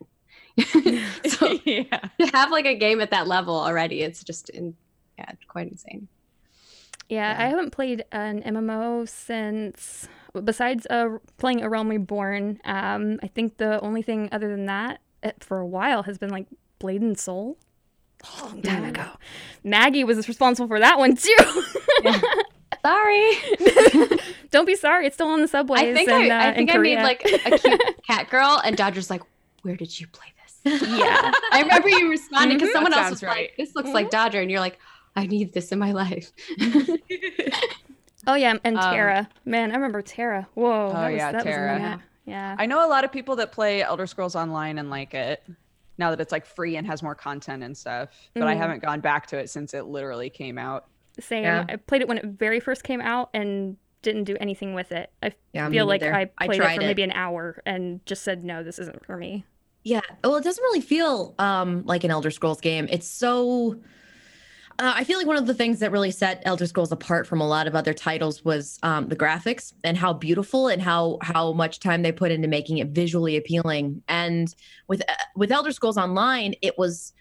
so 1.28 1.60
yeah. 1.66 1.84
to 2.20 2.28
have 2.34 2.52
like 2.52 2.66
a 2.66 2.76
game 2.76 3.02
at 3.02 3.12
that 3.12 3.28
level 3.28 3.56
already, 3.56 4.02
it's 4.02 4.24
just 4.24 4.50
in, 4.50 4.76
yeah, 5.18 5.32
quite 5.48 5.70
insane. 5.72 6.08
Yeah, 7.08 7.32
Yeah. 7.32 7.46
I 7.46 7.48
haven't 7.50 7.72
played 7.72 8.06
an 8.12 8.44
MMO 8.44 9.08
since, 9.10 10.08
besides 10.44 10.86
uh, 10.90 11.18
playing 11.38 11.64
A 11.64 11.70
Realm 11.70 11.90
Reborn. 11.90 12.60
Um, 12.66 13.20
I 13.24 13.28
think 13.28 13.58
the 13.58 13.80
only 13.82 14.02
thing 14.04 14.30
other 14.32 14.50
than 14.50 14.66
that 14.68 15.00
uh, 15.24 15.32
for 15.40 15.58
a 15.58 15.66
while 15.66 16.04
has 16.04 16.18
been 16.20 16.30
like 16.30 16.46
Blade 16.78 17.02
and 17.02 17.18
Soul. 17.18 17.58
A 18.24 18.46
long 18.46 18.62
time 18.62 18.84
Mm. 18.84 18.90
ago. 18.90 19.06
Maggie 19.64 20.04
was 20.04 20.28
responsible 20.28 20.68
for 20.68 20.80
that 20.80 20.98
one 21.00 21.16
too. 21.16 21.36
Sorry. 22.86 23.32
Don't 24.52 24.66
be 24.66 24.76
sorry, 24.76 25.06
it's 25.06 25.16
still 25.16 25.28
on 25.28 25.42
the 25.42 25.48
subways. 25.48 25.82
I 25.82 25.94
think 25.94 26.10
in, 26.10 26.32
I, 26.32 26.48
uh, 26.48 26.52
I 26.52 26.54
think 26.56 26.70
in 26.70 26.76
I 26.78 26.80
made 26.80 26.96
like 27.04 27.24
a 27.26 27.58
cute 27.58 27.82
cat 28.08 28.30
girl, 28.30 28.62
and 28.64 28.76
Dodger's 28.78 29.10
like, 29.10 29.22
"Where 29.64 29.76
did 29.76 30.00
you 30.00 30.08
play 30.08 30.28
this?" 30.64 30.82
yeah. 30.88 31.32
I 31.52 31.62
remember 31.62 31.90
you 31.90 32.10
responded 32.10 32.56
because 32.56 32.70
Mhm. 32.70 32.74
someone 32.74 32.92
That 32.92 33.02
else 33.04 33.10
was 33.12 33.24
right. 33.24 33.50
like, 33.50 33.54
"This 33.58 33.76
looks 33.76 33.90
like 33.90 34.10
Dodger," 34.10 34.40
and 34.42 34.50
you're 34.50 34.60
like, 34.62 34.80
"I 35.16 35.26
need 35.28 35.54
this 35.54 35.72
in 35.72 35.80
my 35.80 35.92
life." 35.92 36.32
Oh 38.28 38.36
yeah, 38.36 38.56
and 38.64 38.78
Um, 38.78 39.28
Man, 39.46 39.72
I 39.72 39.76
remember 39.76 40.02
TERA. 40.02 40.48
Whoa. 40.54 40.88
Oh, 40.90 40.94
that 40.94 41.10
was, 41.12 41.18
yeah, 41.18 41.32
that 41.32 41.44
TERA. 41.44 41.74
Was 41.74 41.82
yeah. 41.82 41.98
yeah. 42.26 42.56
I 42.60 42.66
know 42.66 42.86
a 42.86 42.88
lot 42.90 43.04
of 43.04 43.12
people 43.12 43.36
that 43.38 43.52
play 43.52 43.82
Elder 43.82 44.06
Scrolls 44.08 44.36
Online 44.36 44.78
and 44.78 44.90
like 44.90 45.14
it 45.14 45.44
now 46.00 46.10
that 46.10 46.20
it's 46.20 46.32
like 46.32 46.46
free 46.46 46.78
and 46.78 46.88
has 46.88 47.04
more 47.04 47.14
content 47.14 47.62
and 47.62 47.78
stuff. 47.78 48.10
But 48.34 48.48
I 48.48 48.56
Mm. 48.56 48.58
haven't 48.58 48.82
gone 48.82 49.02
back 49.02 49.28
to 49.28 49.38
it 49.38 49.50
since 49.50 49.74
it 49.76 49.86
literally 49.86 50.30
came 50.32 50.58
out. 50.58 50.88
Same. 51.20 51.44
Yeah. 51.44 51.66
I 51.70 51.76
played 51.76 52.02
it 52.02 52.08
when 52.08 52.18
it 52.18 52.26
very 52.26 52.60
first 52.62 52.84
came 52.84 53.02
out 53.02 53.30
and 53.34 53.76
didn't 54.02 54.24
do 54.24 54.38
anything 54.40 54.74
with 54.74 54.94
it. 54.94 55.12
I 55.22 55.34
Yeah, 55.54 55.70
feel 55.70 55.86
like 55.86 56.02
neither. 56.02 56.16
I 56.16 56.26
played 56.26 56.52
it 56.52 56.64
tried 56.64 56.76
for 56.78 56.82
maybe 56.82 57.04
an 57.04 57.12
hour 57.12 57.62
and 57.66 58.04
just 58.06 58.24
said 58.24 58.44
no, 58.46 58.64
this 58.64 58.80
isn't 58.80 59.06
for 59.06 59.18
me. 59.18 59.44
Yeah. 59.84 60.00
Well, 60.24 60.38
it 60.38 60.44
doesn't 60.44 60.62
really 60.62 60.82
feel 60.82 61.36
um, 61.38 61.84
like 61.86 62.04
an 62.06 62.12
Elder 62.12 62.32
Scrolls 62.32 62.62
game. 62.62 62.88
It's 62.90 63.08
so. 63.08 63.80
Uh, 64.80 64.94
I 64.96 65.04
feel 65.04 65.18
like 65.18 65.28
one 65.28 65.36
of 65.36 65.46
the 65.46 65.54
things 65.54 65.80
that 65.80 65.92
really 65.92 66.10
set 66.10 66.42
Elder 66.46 66.66
Scrolls 66.66 66.94
apart 66.94 67.28
from 67.28 67.42
a 67.42 67.48
lot 67.48 67.68
of 67.68 67.76
other 67.76 67.94
titles 67.94 68.46
was 68.46 68.80
um, 68.82 69.10
the 69.10 69.16
graphics 69.16 69.74
and 69.84 69.98
how 69.98 70.14
beautiful 70.14 70.70
and 70.70 70.82
how 70.82 71.18
how 71.22 71.52
much 71.52 71.82
time 71.82 72.02
they 72.02 72.14
put 72.14 72.32
into 72.32 72.48
making 72.48 72.78
it 72.78 72.88
visually 72.88 73.36
appealing. 73.36 74.02
And 74.08 74.56
with 74.88 75.02
uh, 75.02 75.14
with 75.36 75.52
Elder 75.52 75.74
Scrolls 75.74 75.98
Online, 75.98 76.56
it 76.62 76.78
was 76.78 77.12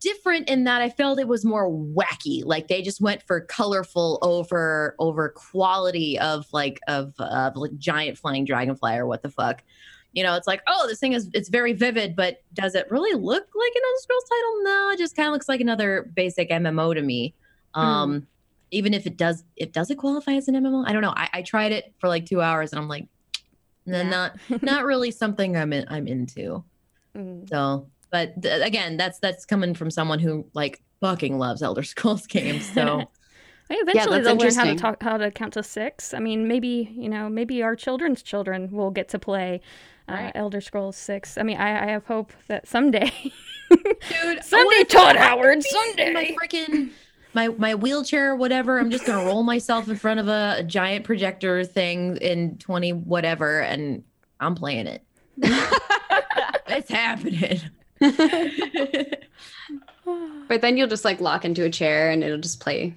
different 0.00 0.48
in 0.48 0.64
that 0.64 0.82
I 0.82 0.90
felt 0.90 1.20
it 1.20 1.28
was 1.28 1.44
more 1.44 1.70
wacky. 1.70 2.44
Like 2.44 2.66
they 2.66 2.82
just 2.82 3.00
went 3.00 3.22
for 3.22 3.40
colorful 3.40 4.18
over 4.20 4.96
over 4.98 5.28
quality 5.28 6.18
of 6.18 6.46
like 6.52 6.80
of 6.88 7.14
of 7.20 7.54
like 7.54 7.76
giant 7.78 8.18
flying 8.18 8.44
dragonfly 8.44 8.96
or 8.96 9.06
what 9.06 9.22
the 9.22 9.30
fuck 9.30 9.62
you 10.12 10.22
know, 10.22 10.34
it's 10.34 10.46
like, 10.46 10.62
oh, 10.66 10.86
this 10.88 10.98
thing 10.98 11.12
is 11.12 11.30
it's 11.34 11.48
very 11.48 11.72
vivid, 11.72 12.16
but 12.16 12.42
does 12.54 12.74
it 12.74 12.90
really 12.90 13.14
look 13.14 13.42
like 13.54 13.72
an 13.74 13.82
Elder 13.84 13.98
Scrolls 14.00 14.24
title? 14.24 14.62
No, 14.62 14.90
it 14.92 14.98
just 14.98 15.14
kind 15.14 15.28
of 15.28 15.32
looks 15.32 15.48
like 15.48 15.60
another 15.60 16.10
basic 16.14 16.50
MMO 16.50 16.94
to 16.94 17.02
me. 17.02 17.34
Um, 17.74 18.26
even 18.70 18.94
if 18.94 19.06
it 19.06 19.16
does, 19.16 19.44
it 19.56 19.72
does 19.72 19.90
it 19.90 19.96
qualify 19.96 20.32
as 20.32 20.48
an 20.48 20.54
MMO? 20.54 20.84
I 20.86 20.92
don't 20.92 21.02
know. 21.02 21.14
I, 21.16 21.28
I 21.34 21.42
tried 21.42 21.72
it 21.72 21.94
for 21.98 22.08
like 22.08 22.26
two 22.26 22.40
hours 22.40 22.72
and 22.72 22.80
I'm 22.80 22.88
like, 22.88 23.06
Yeah. 23.84 24.02
not 24.02 24.36
not 24.62 24.84
really 24.84 25.10
something 25.10 25.56
I'm 25.56 25.72
in, 25.72 25.86
I'm 25.88 26.06
into. 26.06 26.64
Mm. 27.16 27.48
So, 27.48 27.88
but 28.10 28.42
th- 28.42 28.66
again, 28.66 28.96
that's 28.96 29.18
that's 29.18 29.44
coming 29.44 29.74
from 29.74 29.90
someone 29.90 30.18
who 30.18 30.46
like 30.54 30.82
fucking 31.00 31.38
loves 31.38 31.62
Elder 31.62 31.82
Scrolls 31.84 32.26
games. 32.26 32.70
So 32.72 33.04
Hey, 33.68 33.76
Eventually 33.76 34.22
that's 34.22 34.26
they'll 34.26 34.36
learn 34.36 34.54
how 34.54 34.64
to 34.64 34.74
talk 34.74 35.02
how 35.02 35.18
to 35.18 35.30
count 35.30 35.52
to 35.52 35.62
six. 35.62 36.14
I 36.14 36.20
mean, 36.20 36.48
maybe 36.48 36.90
you 36.96 37.08
know, 37.08 37.28
maybe 37.28 37.62
our 37.62 37.76
children's 37.76 38.22
children 38.22 38.70
will 38.70 38.90
get 38.90 39.08
to 39.10 39.18
play 39.18 39.60
uh, 40.08 40.30
Elder 40.34 40.60
Scrolls 40.60 40.96
Six. 40.96 41.38
I 41.38 41.42
mean, 41.42 41.56
I, 41.58 41.84
I 41.84 41.90
have 41.90 42.04
hope 42.06 42.32
that 42.48 42.66
someday, 42.66 43.12
dude, 43.70 44.42
someday, 44.44 44.84
Todd 44.84 45.16
Howard, 45.16 45.62
someday. 45.62 46.12
my 46.12 46.36
freaking 46.42 46.90
my 47.34 47.48
my 47.48 47.74
wheelchair 47.74 48.32
or 48.32 48.36
whatever 48.36 48.78
i'm 48.78 48.90
just 48.90 49.04
gonna 49.04 49.22
roll 49.26 49.42
myself 49.42 49.86
in 49.86 49.96
front 49.96 50.18
of 50.18 50.28
a, 50.28 50.56
a 50.60 50.62
giant 50.62 51.04
projector 51.04 51.62
thing 51.62 52.16
in 52.16 52.56
20 52.56 52.94
whatever 52.94 53.60
and 53.60 54.02
i'm 54.40 54.54
playing 54.54 54.86
it 54.86 55.02
it's 56.68 56.90
happening 56.90 57.60
But 60.48 60.62
then 60.62 60.78
you'll 60.78 60.88
just 60.88 61.04
like 61.04 61.20
lock 61.20 61.44
into 61.44 61.64
a 61.64 61.70
chair 61.70 62.10
and 62.10 62.24
it'll 62.24 62.38
just 62.38 62.60
play. 62.60 62.94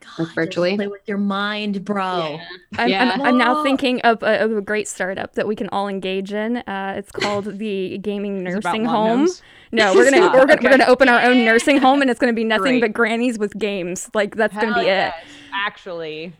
My 0.00 0.06
god! 0.06 0.18
Like 0.18 0.26
just 0.26 0.34
virtually? 0.34 0.76
play 0.76 0.86
with 0.86 1.06
your 1.06 1.18
mind, 1.18 1.84
bro. 1.84 2.38
I'm, 2.78 2.88
Yeah. 2.88 3.12
I'm, 3.14 3.22
I'm 3.22 3.38
now 3.38 3.58
Oh. 3.58 3.62
thinking 3.62 4.00
of 4.02 4.22
a, 4.22 4.42
of 4.44 4.56
a 4.56 4.60
great 4.60 4.88
startup 4.88 5.34
that 5.34 5.46
we 5.46 5.54
can 5.56 5.68
all 5.70 5.88
engage 5.88 6.32
in. 6.32 6.58
Uh, 6.58 6.94
it's 6.96 7.10
called 7.12 7.58
the 7.58 7.98
Gaming 7.98 8.46
Is 8.46 8.54
it 8.54 8.58
about 8.58 8.70
Nursing 8.70 8.84
Home. 8.86 9.28
No, 9.72 9.94
we're 9.94 10.10
gonna 10.10 10.26
we're, 10.26 10.32
gonna 10.46 10.52
okay. 10.54 10.64
we're 10.64 10.70
gonna 10.70 10.86
open 10.90 11.08
our 11.08 11.20
own 11.22 11.44
nursing 11.44 11.78
home, 11.78 12.02
and 12.02 12.10
it's 12.10 12.20
gonna 12.20 12.32
be 12.32 12.44
nothing 12.44 12.78
Great. 12.78 12.80
but 12.80 12.92
grannies 12.92 13.38
with 13.38 13.58
games. 13.58 14.10
Like 14.14 14.36
that's 14.36 14.54
gonna 14.54 14.74
be 14.74 14.86
yes. 14.86 15.14
Actually, 15.54 16.32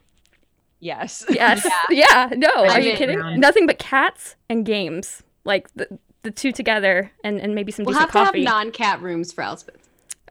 yes. 0.81 1.25
Yes. 1.29 1.67
Yeah. 1.91 2.31
No. 2.37 2.49
Are 2.49 2.67
I'm 2.67 2.83
you 2.83 2.91
in. 2.91 2.97
kidding? 2.97 3.41
Nothing 3.41 3.67
but 3.67 3.79
cats 3.79 4.37
and 4.49 4.65
games. 4.65 5.23
Like 5.45 5.73
the 5.75 5.99
the 6.23 6.31
two 6.31 6.53
together, 6.53 7.11
and 7.25 7.41
and 7.41 7.55
maybe 7.55 7.73
some 7.73 7.85
We'll 7.85 7.95
decent 7.95 8.13
have 8.13 8.33
to 8.33 8.39
have 8.39 8.45
non-cat 8.45 9.03
rooms 9.03 9.33
for 9.33 9.43
Elspeth. 9.43 9.82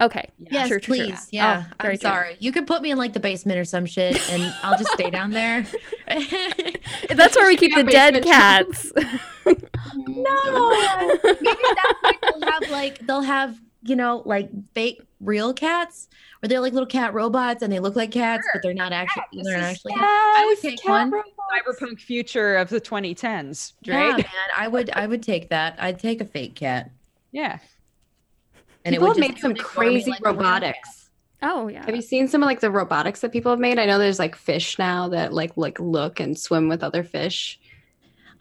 Okay. 0.01 0.29
Yes, 0.49 0.67
True, 0.67 0.79
true, 0.79 0.95
true. 0.97 1.05
please. 1.07 1.27
Yeah, 1.31 1.63
Oh, 1.69 1.73
I'm 1.79 1.91
good. 1.91 2.01
sorry. 2.01 2.35
You 2.39 2.51
could 2.51 2.67
put 2.67 2.81
me 2.81 2.91
in 2.91 2.97
like 2.97 3.13
the 3.13 3.19
basement 3.19 3.57
or 3.59 3.65
some 3.65 3.85
shit, 3.85 4.29
and 4.29 4.53
I'll 4.63 4.77
just 4.77 4.91
stay 4.91 5.09
down 5.09 5.31
there. 5.31 5.65
That's 7.09 7.35
where 7.35 7.47
we 7.47 7.55
keep 7.57 7.73
the 7.75 7.83
dead 7.83 8.23
cats. 8.23 8.91
no, 9.45 11.19
maybe 11.23 11.61
that's 11.63 12.01
like 12.03 12.21
they'll 12.21 12.41
have 12.51 12.69
like 12.71 12.99
they'll 13.07 13.21
have 13.21 13.59
you 13.83 13.95
know 13.95 14.21
like 14.25 14.49
fake 14.73 15.01
real 15.19 15.53
cats, 15.53 16.07
where 16.39 16.47
they're 16.49 16.59
like 16.59 16.73
little 16.73 16.87
cat 16.87 17.13
robots 17.13 17.61
and 17.63 17.71
they 17.71 17.79
look 17.79 17.95
like 17.95 18.11
cats, 18.11 18.47
but 18.53 18.61
they're 18.61 18.73
not 18.73 18.91
actually 18.91 19.23
this 19.33 19.45
they're 19.47 19.57
not 19.57 19.63
is 19.71 19.77
actually. 19.77 19.93
I 19.97 20.45
would 20.47 20.59
take 20.61 20.83
one. 20.87 21.11
Cyberpunk 21.11 21.99
future 21.99 22.55
of 22.55 22.69
the 22.69 22.79
2010s, 22.79 23.73
Yeah, 23.81 24.15
man, 24.15 24.25
I 24.57 24.69
would 24.69 24.89
I 24.91 25.05
would 25.05 25.21
take 25.21 25.49
that. 25.49 25.75
I'd 25.79 25.99
take 25.99 26.21
a 26.21 26.25
fake 26.25 26.55
cat, 26.55 26.89
Yeah. 27.33 27.59
And 28.85 28.93
people 28.93 29.07
it 29.07 29.09
would 29.09 29.17
have 29.17 29.17
just 29.17 29.29
made 29.35 29.39
some 29.41 29.51
ignore 29.51 29.63
me 29.63 29.69
crazy 29.69 30.11
like 30.11 30.19
a 30.21 30.23
real 30.23 30.33
cat. 30.35 30.43
robotics. 30.43 31.09
oh 31.43 31.67
yeah. 31.67 31.85
Have 31.85 31.95
you 31.95 32.01
seen 32.01 32.27
some 32.27 32.41
of 32.43 32.47
like 32.47 32.59
the 32.61 32.71
robotics 32.71 33.21
that 33.21 33.31
people 33.31 33.51
have 33.51 33.59
made? 33.59 33.79
I 33.79 33.85
know 33.85 33.97
there's 33.99 34.19
like 34.19 34.35
fish 34.35 34.77
now 34.79 35.09
that 35.09 35.33
like 35.33 35.55
like 35.57 35.79
look 35.79 36.19
and 36.19 36.37
swim 36.37 36.67
with 36.69 36.83
other 36.83 37.03
fish. 37.03 37.59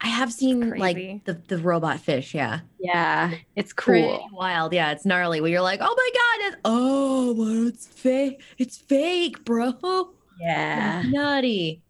I 0.03 0.07
have 0.07 0.33
seen 0.33 0.71
like 0.79 1.23
the 1.25 1.39
the 1.47 1.59
robot 1.59 1.99
fish. 1.99 2.33
Yeah, 2.33 2.61
Yeah, 2.79 3.35
it's 3.55 3.71
pretty 3.71 4.07
cool. 4.07 4.29
wild. 4.33 4.73
Yeah, 4.73 4.91
it's 4.91 5.05
gnarly. 5.05 5.41
Where 5.41 5.51
you're 5.51 5.61
like, 5.61 5.79
oh 5.83 5.93
my 5.95 6.09
god, 6.13 6.47
it's, 6.47 6.61
oh, 6.65 7.33
well, 7.33 7.67
it's 7.67 7.85
fake. 7.85 8.41
It's 8.57 8.77
fake, 8.77 9.45
bro. 9.45 9.73
Yeah. 10.39 11.03
nutty. 11.05 11.83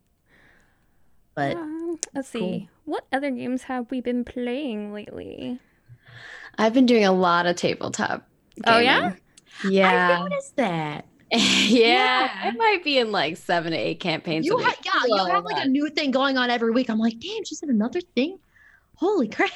But 1.36 1.56
Um, 1.56 2.00
let's 2.14 2.28
see. 2.28 2.40
cool. 2.40 2.68
What 2.84 3.06
other 3.14 3.32
games 3.32 3.64
have 3.64 3.90
we 3.92 4.02
been 4.02 4.26
playing 4.26 4.92
lately? 4.94 5.60
I've 6.58 6.74
been 6.74 6.86
doing 6.86 7.06
a 7.06 7.14
lot 7.14 7.46
of 7.46 7.56
tabletop. 7.56 8.28
Oh, 8.68 8.80
yeah? 8.80 9.14
yeah. 9.70 10.18
I 10.20 10.24
noticed 10.24 10.56
that. 10.58 11.06
yeah. 11.32 11.40
Yeah. 11.70 12.30
I 12.44 12.52
might 12.52 12.84
be 12.84 12.98
in 12.98 13.12
like 13.12 13.38
seven 13.38 13.72
to 13.72 13.78
eight 13.78 14.00
campaigns. 14.00 14.46
You 14.46 14.58
a 14.58 14.64
ha- 14.64 14.76
yeah, 14.84 14.92
you 15.08 15.26
have 15.34 15.44
like 15.46 15.56
that. 15.58 15.68
a 15.68 15.70
new 15.70 15.90
thing 15.90 16.12
going 16.12 16.38
on 16.38 16.50
every 16.50 16.72
week. 16.72 16.90
I'm 16.90 17.00
like, 17.00 17.20
damn, 17.20 17.44
she's 17.46 17.62
in 17.64 17.70
another 17.70 18.02
thing. 18.02 18.38
Holy 18.96 19.28
crap! 19.30 19.50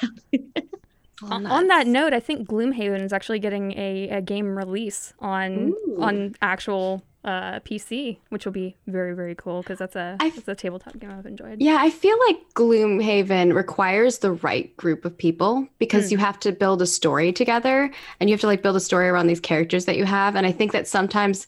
Oh, 1.24 1.28
On- 1.32 1.46
On 1.46 1.68
that 1.68 1.86
note, 1.88 2.14
I 2.14 2.20
think 2.20 2.48
Gloomhaven 2.48 3.02
is 3.02 3.14
actually 3.14 3.40
getting 3.40 3.72
a, 3.78 4.10
a 4.10 4.22
game 4.22 4.58
release 4.58 5.14
on 5.20 5.70
Ooh. 5.70 5.98
on 6.00 6.36
actual 6.42 7.04
uh, 7.26 7.60
PC, 7.62 8.18
which 8.30 8.46
will 8.46 8.52
be 8.54 8.76
very 8.88 9.14
very 9.14 9.36
cool 9.36 9.62
because 9.62 9.80
that's 9.80 9.96
a 9.96 10.16
I- 10.20 10.30
that's 10.30 10.48
a 10.48 10.56
tabletop 10.56 10.98
game 11.00 11.12
I've 11.12 11.26
enjoyed. 11.26 11.60
Yeah, 11.60 11.78
I 11.80 11.90
feel 11.90 12.18
like 12.28 12.38
Gloomhaven 12.54 13.54
requires 13.54 14.20
the 14.20 14.32
right 14.32 14.76
group 14.78 15.04
of 15.06 15.18
people 15.18 15.68
because 15.80 16.06
Hmm. 16.08 16.12
you 16.14 16.18
have 16.20 16.40
to 16.42 16.52
build 16.52 16.82
a 16.82 16.86
story 16.88 17.34
together 17.34 17.92
and 18.20 18.30
you 18.30 18.34
have 18.36 18.42
to 18.42 18.48
like 18.48 18.62
build 18.62 18.76
a 18.76 18.80
story 18.80 19.08
around 19.08 19.28
these 19.28 19.40
characters 19.40 19.86
that 19.86 19.98
you 19.98 20.06
have. 20.06 20.36
And 20.36 20.46
I 20.46 20.52
think 20.52 20.72
that 20.74 20.88
sometimes 20.88 21.48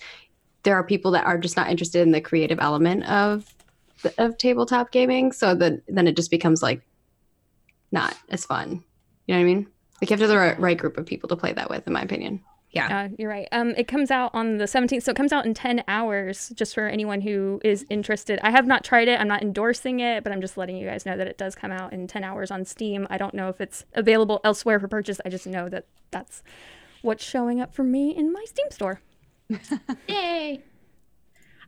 there 0.64 0.76
are 0.76 0.84
people 0.84 1.12
that 1.12 1.26
are 1.26 1.38
just 1.38 1.56
not 1.56 1.70
interested 1.70 2.02
in 2.02 2.12
the 2.12 2.22
creative 2.22 2.60
element 2.60 3.04
of 3.08 3.46
of 4.18 4.38
tabletop 4.38 4.92
gaming. 4.92 5.32
So 5.32 5.54
that 5.56 5.82
then 5.88 6.08
it 6.08 6.16
just 6.16 6.32
becomes 6.32 6.62
like 6.64 6.82
not 7.92 8.16
as 8.30 8.46
fun. 8.46 8.84
You 9.28 9.36
know 9.36 9.40
what 9.40 9.42
I 9.42 9.44
mean? 9.54 9.68
Like 10.02 10.10
you 10.10 10.14
have 10.14 10.20
to 10.20 10.24
have 10.26 10.30
the 10.30 10.38
right, 10.38 10.60
right 10.60 10.78
group 10.78 10.98
of 10.98 11.06
people 11.06 11.30
to 11.30 11.36
play 11.36 11.54
that 11.54 11.70
with, 11.70 11.86
in 11.88 11.94
my 11.94 12.02
opinion. 12.02 12.42
Uh, 12.86 13.10
you're 13.18 13.30
right. 13.30 13.48
Um, 13.52 13.70
it 13.78 13.88
comes 13.88 14.12
out 14.12 14.32
on 14.34 14.58
the 14.58 14.66
17th, 14.66 15.04
so 15.04 15.12
it 15.12 15.18
comes 15.18 15.34
out 15.34 15.46
in 15.46 15.54
10 15.54 15.84
hours. 15.88 16.50
Just 16.56 16.76
for 16.76 16.88
anyone 16.88 17.22
who 17.22 17.60
is 17.64 17.86
interested. 17.90 18.40
I 18.44 18.52
have 18.52 18.68
not 18.68 18.84
tried 18.84 19.08
it. 19.08 19.20
I'm 19.20 19.28
not 19.28 19.42
endorsing 19.42 20.00
it, 20.00 20.24
but 20.24 20.32
I'm 20.32 20.42
just 20.42 20.58
letting 20.58 20.78
you 20.78 20.86
guys 20.88 21.06
know 21.06 21.18
that 21.18 21.28
it 21.28 21.38
does 21.38 21.56
come 21.56 21.72
out 21.72 21.94
in 21.94 22.08
10 22.08 22.24
hours 22.24 22.52
on 22.52 22.66
Steam. 22.66 23.08
I 23.10 23.18
don't 23.18 23.34
know 23.34 23.50
if 23.50 23.60
it's 23.60 23.86
available 23.94 24.40
elsewhere 24.44 24.80
for 24.80 24.88
purchase. 24.88 25.20
I 25.26 25.30
just 25.30 25.48
know 25.48 25.70
that 25.70 25.86
that's 26.12 26.44
what's 27.02 27.24
showing 27.24 27.60
up 27.62 27.74
for 27.74 27.84
me 27.84 28.16
in 28.16 28.32
my 28.32 28.44
Steam 28.46 28.70
store. 28.70 29.02
Yay! 30.08 30.62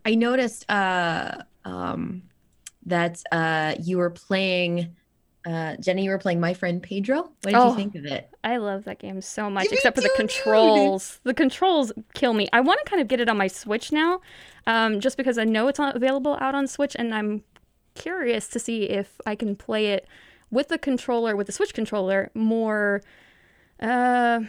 I 0.05 0.15
noticed 0.15 0.69
uh, 0.69 1.43
um, 1.65 2.23
that 2.85 3.21
uh, 3.31 3.75
you 3.81 3.97
were 3.97 4.09
playing, 4.09 4.95
uh, 5.45 5.75
Jenny. 5.77 6.03
You 6.03 6.11
were 6.11 6.17
playing 6.17 6.39
my 6.39 6.53
friend 6.53 6.81
Pedro. 6.83 7.17
What 7.21 7.31
did 7.45 7.55
Oh. 7.55 7.69
you 7.71 7.75
think 7.75 7.95
of 7.95 8.05
it? 8.05 8.29
I 8.43 8.57
love 8.57 8.83
that 8.85 8.99
game 8.99 9.21
so 9.21 9.49
much, 9.49 9.63
Me 9.65 9.69
except 9.77 9.95
for 9.95 10.01
the 10.01 10.09
too, 10.09 10.23
dude. 10.23 10.29
controls. 10.29 11.19
The 11.23 11.33
controls 11.33 11.91
kill 12.13 12.33
me. 12.33 12.47
I 12.53 12.61
want 12.61 12.79
to 12.83 12.89
kind 12.89 13.01
of 13.01 13.07
get 13.07 13.19
it 13.19 13.29
on 13.29 13.37
my 13.37 13.47
Switch 13.47 13.91
now, 13.91 14.21
um, 14.67 14.99
just 14.99 15.17
because 15.17 15.37
I 15.37 15.43
know 15.45 15.67
it's 15.67 15.79
not 15.79 15.95
available 15.95 16.37
out 16.41 16.55
on 16.55 16.67
Switch, 16.67 16.95
and 16.99 17.13
I'm 17.13 17.43
curious 17.95 18.47
to 18.49 18.59
see 18.59 18.83
if 18.83 19.19
I 19.25 19.35
can 19.35 19.55
play 19.55 19.87
it 19.87 20.07
with 20.51 20.67
the 20.69 20.77
controller, 20.77 21.35
with 21.35 21.47
the 21.47 21.53
Switch 21.53 21.73
controller, 21.73 22.31
more 22.33 23.01
uh, 23.79 24.41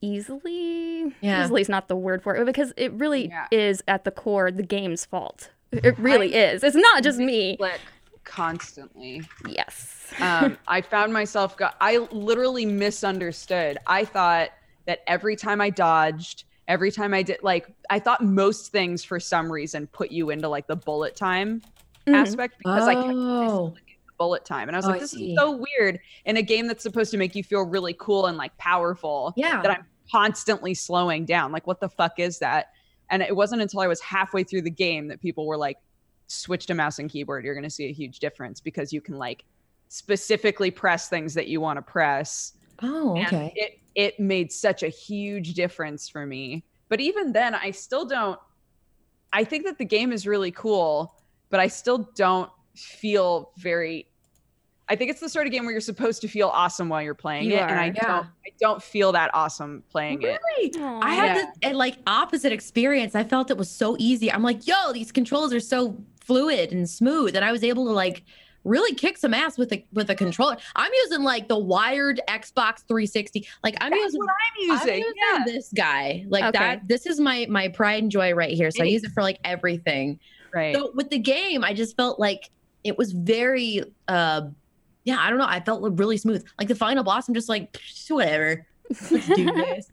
easily. 0.00 1.14
Yeah. 1.20 1.44
Easily 1.44 1.62
is 1.62 1.68
not 1.68 1.88
the 1.88 1.96
word 1.96 2.22
for 2.22 2.36
it 2.36 2.44
because 2.46 2.72
it 2.76 2.92
really 2.92 3.28
Yeah. 3.28 3.46
is 3.50 3.82
at 3.88 4.04
the 4.04 4.10
core 4.10 4.50
the 4.50 4.62
game's 4.62 5.04
fault. 5.04 5.50
It 5.72 5.98
really 5.98 6.34
is. 6.34 6.62
It's 6.62 6.76
not 6.76 7.02
just 7.02 7.18
me. 7.18 7.56
Click 7.56 7.80
constantly. 8.24 9.22
Yes. 9.46 10.12
um, 10.20 10.58
I 10.68 10.80
found 10.80 11.12
myself 11.12 11.56
got 11.56 11.76
I 11.80 11.98
literally 12.10 12.66
misunderstood. 12.66 13.78
I 13.86 14.04
thought 14.04 14.50
that 14.86 15.00
every 15.06 15.36
time 15.36 15.60
I 15.60 15.70
dodged, 15.70 16.44
every 16.68 16.90
time 16.90 17.14
I 17.14 17.22
did 17.22 17.38
like 17.42 17.66
I 17.90 17.98
thought 17.98 18.22
most 18.24 18.72
things 18.72 19.04
for 19.04 19.20
some 19.20 19.50
reason 19.52 19.86
put 19.88 20.10
you 20.10 20.30
into 20.30 20.48
like 20.48 20.66
the 20.66 20.76
bullet 20.76 21.16
time 21.16 21.62
Mhm. 22.06 22.14
aspect 22.14 22.58
because 22.58 22.86
I 22.86 22.94
kept 22.94 23.14
Oh, 23.16 23.74
bullet 24.18 24.44
time 24.44 24.68
and 24.68 24.76
I 24.76 24.78
was 24.78 24.86
Oh, 24.86 24.90
like 24.90 25.00
this 25.00 25.14
is 25.14 25.34
so 25.36 25.50
weird 25.78 25.98
in 26.26 26.36
a 26.36 26.42
game 26.42 26.66
that's 26.66 26.82
supposed 26.82 27.10
to 27.12 27.16
make 27.16 27.34
you 27.34 27.42
feel 27.42 27.62
really 27.62 27.94
cool 27.98 28.26
and 28.26 28.36
like 28.36 28.56
powerful 28.58 29.32
yeah. 29.36 29.60
that 29.62 29.70
I'm 29.70 29.86
constantly 30.12 30.74
slowing 30.74 31.24
down. 31.24 31.50
Like 31.50 31.66
what 31.66 31.80
the 31.80 31.88
fuck 31.88 32.18
is 32.18 32.38
that? 32.40 32.66
And 33.10 33.22
it 33.22 33.34
wasn't 33.34 33.62
until 33.62 33.80
I 33.80 33.86
was 33.86 34.00
halfway 34.00 34.44
through 34.44 34.62
the 34.62 34.70
game 34.70 35.08
that 35.08 35.20
people 35.20 35.46
were 35.46 35.56
like 35.56 35.78
switch 36.26 36.66
to 36.66 36.74
mouse 36.74 36.98
and 36.98 37.10
keyboard 37.10 37.44
you're 37.44 37.54
going 37.54 37.64
to 37.64 37.70
see 37.70 37.86
a 37.86 37.92
huge 37.92 38.18
difference 38.18 38.60
because 38.60 38.92
you 38.92 39.00
can 39.00 39.16
like 39.18 39.44
specifically 39.88 40.70
press 40.70 41.08
things 41.08 41.34
that 41.34 41.46
you 41.48 41.60
want 41.60 41.76
to 41.76 41.82
press 41.82 42.54
oh, 42.82 43.14
and 43.16 43.26
okay. 43.26 43.52
it 43.54 43.78
it 43.94 44.18
made 44.18 44.50
such 44.50 44.82
a 44.82 44.88
huge 44.88 45.54
difference 45.54 46.08
for 46.08 46.26
me 46.26 46.64
but 46.88 47.00
even 47.00 47.32
then 47.32 47.54
i 47.54 47.70
still 47.70 48.04
don't 48.04 48.38
i 49.32 49.44
think 49.44 49.64
that 49.64 49.78
the 49.78 49.84
game 49.84 50.12
is 50.12 50.26
really 50.26 50.50
cool 50.50 51.14
but 51.50 51.60
i 51.60 51.66
still 51.68 52.10
don't 52.16 52.50
feel 52.74 53.52
very 53.58 54.08
i 54.88 54.96
think 54.96 55.10
it's 55.10 55.20
the 55.20 55.28
sort 55.28 55.46
of 55.46 55.52
game 55.52 55.64
where 55.64 55.70
you're 55.72 55.80
supposed 55.80 56.20
to 56.20 56.26
feel 56.26 56.48
awesome 56.48 56.88
while 56.88 57.00
you're 57.00 57.14
playing 57.14 57.44
You 57.44 57.56
it 57.56 57.60
and 57.60 57.78
i 57.78 57.86
yeah. 57.86 57.92
don't 57.92 58.26
i 58.26 58.50
don't 58.58 58.82
feel 58.82 59.12
that 59.12 59.30
awesome 59.32 59.84
playing 59.90 60.22
it 60.22 60.40
Really? 60.56 60.72
I 61.02 61.14
had 61.14 61.36
Yeah. 61.36 61.50
the 61.62 61.70
uh, 61.70 61.74
like 61.74 61.98
opposite 62.06 62.52
experience. 62.52 63.14
I 63.14 63.24
felt 63.24 63.50
it 63.50 63.56
was 63.56 63.70
so 63.70 63.96
easy. 63.98 64.30
I'm 64.30 64.42
like, 64.42 64.66
yo, 64.66 64.92
these 64.92 65.10
controls 65.10 65.52
are 65.52 65.58
so 65.60 65.96
fluid 66.26 66.72
and 66.72 66.88
smooth, 66.88 67.36
and 67.36 67.44
I 67.44 67.52
was 67.52 67.62
able 67.64 67.86
to 67.86 67.92
like 67.92 68.24
really 68.64 68.94
kick 68.94 69.18
some 69.18 69.34
ass 69.34 69.58
with 69.58 69.72
a 69.72 69.86
with 69.92 70.08
a 70.10 70.14
controller. 70.14 70.56
I'm 70.74 70.90
using 71.04 71.22
like 71.22 71.48
the 71.48 71.58
wired 71.58 72.20
Xbox 72.28 72.78
360. 72.88 73.46
Like 73.62 73.76
I'm 73.80 73.90
That's 73.90 74.02
using 74.04 74.20
what 74.20 74.30
i'm 74.30 74.70
I'm 74.70 74.86
using 74.86 74.94
using 74.98 75.12
yeah 75.32 75.44
this 75.44 75.70
guy. 75.74 76.24
Like 76.28 76.44
Okay. 76.44 76.58
that. 76.58 76.88
This 76.88 77.06
is 77.06 77.20
my 77.20 77.46
my 77.50 77.68
pride 77.68 78.02
and 78.02 78.10
joy 78.10 78.32
right 78.34 78.52
here. 78.54 78.70
So 78.70 78.82
I 78.82 78.86
use 78.86 79.04
it 79.04 79.10
for 79.12 79.22
like 79.22 79.38
everything. 79.44 80.18
right 80.54 80.74
So 80.74 80.92
with 80.94 81.10
the 81.10 81.18
game, 81.18 81.62
I 81.62 81.74
just 81.74 81.96
felt 81.96 82.18
like 82.18 82.48
it 82.84 82.96
was 82.98 83.12
very 83.12 83.82
uh 84.08 84.42
yeah, 85.04 85.18
I 85.20 85.28
don't 85.28 85.38
know. 85.38 85.46
I 85.46 85.60
felt 85.60 85.82
really 85.98 86.16
smooth. 86.16 86.42
Like 86.58 86.68
the 86.68 86.74
final 86.74 87.04
boss, 87.04 87.28
I'm 87.28 87.34
just 87.34 87.48
like, 87.50 87.78
whatever. 88.08 88.66
Let's 88.88 89.26
do 89.34 89.44
this. 89.54 89.86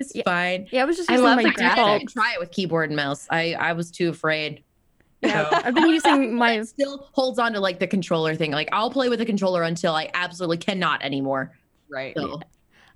It's 0.00 0.12
Yeah. 0.14 0.22
fine. 0.24 0.66
yeah, 0.72 0.82
I 0.82 0.84
was 0.84 0.96
just 0.96 1.08
I 1.08 1.14
using 1.14 1.24
love 1.24 1.38
the 1.38 1.48
I 1.48 1.52
didn't 1.98 2.10
try 2.10 2.32
it 2.34 2.40
with 2.40 2.50
keyboard 2.50 2.90
and 2.90 2.96
mouse. 2.96 3.26
I 3.30 3.54
I 3.54 3.74
was 3.74 3.92
too 3.92 4.08
afraid. 4.08 4.64
Yeah, 5.22 5.48
So- 5.50 5.56
I've 5.64 5.74
been 5.74 5.88
using 5.88 6.34
my 6.38 6.58
It 6.58 6.68
still 6.68 7.08
holds 7.12 7.38
on 7.38 7.52
to 7.54 7.60
like 7.60 7.78
the 7.78 7.86
controller 7.86 8.34
thing. 8.34 8.50
Like 8.52 8.68
I'll 8.72 8.90
play 8.90 9.08
with 9.08 9.20
a 9.20 9.26
controller 9.26 9.62
until 9.62 9.94
I 9.94 10.10
absolutely 10.14 10.58
cannot 10.58 11.02
anymore. 11.02 11.52
right 11.88 12.14
So 12.16 12.40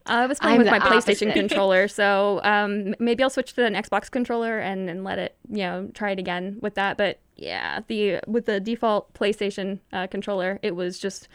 I 0.07 0.27
was 0.27 0.39
playing 0.39 0.55
I'm 0.55 0.59
with 0.65 0.67
the 0.73 0.79
my 0.79 0.81
PlayStation 0.81 1.33
controller, 1.33 1.87
so 2.01 2.41
um, 2.43 2.95
maybe 2.99 3.23
I'll 3.23 3.31
switch 3.31 3.53
to 3.55 3.65
an 3.65 3.75
Xbox 3.75 4.11
controller 4.11 4.59
and, 4.59 4.89
and 4.89 5.05
let 5.05 5.19
it, 5.19 5.37
you 5.49 5.59
know, 5.59 5.91
try 5.95 6.11
it 6.13 6.19
again 6.19 6.59
with 6.63 6.75
that. 6.75 6.97
But 6.97 7.21
yeah, 7.37 7.81
the 7.87 8.21
with 8.27 8.47
the 8.47 8.61
default 8.61 9.13
PlayStation 9.15 9.79
uh, 9.93 10.07
controller, 10.07 10.59
it 10.63 10.75
was 10.75 10.99
just 10.99 11.29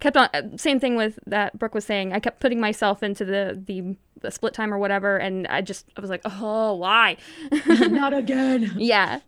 kept 0.00 0.16
on 0.16 0.28
uh, 0.34 0.42
same 0.56 0.80
thing 0.80 0.96
with 0.96 1.18
that 1.26 1.58
Brooke 1.58 1.74
was 1.74 1.84
saying. 1.84 2.12
I 2.12 2.20
kept 2.20 2.40
putting 2.40 2.60
myself 2.60 3.02
into 3.02 3.24
the 3.24 3.60
the, 3.66 3.96
the 4.20 4.30
split 4.30 4.54
time 4.54 4.72
or 4.72 4.78
whatever, 4.78 5.16
and 5.16 5.46
I 5.48 5.60
just 5.60 5.86
I 5.96 6.00
was 6.00 6.08
like, 6.10 6.22
oh, 6.24 6.74
why? 6.74 7.16
Not 7.66 8.14
again. 8.14 8.72
yeah, 8.76 9.20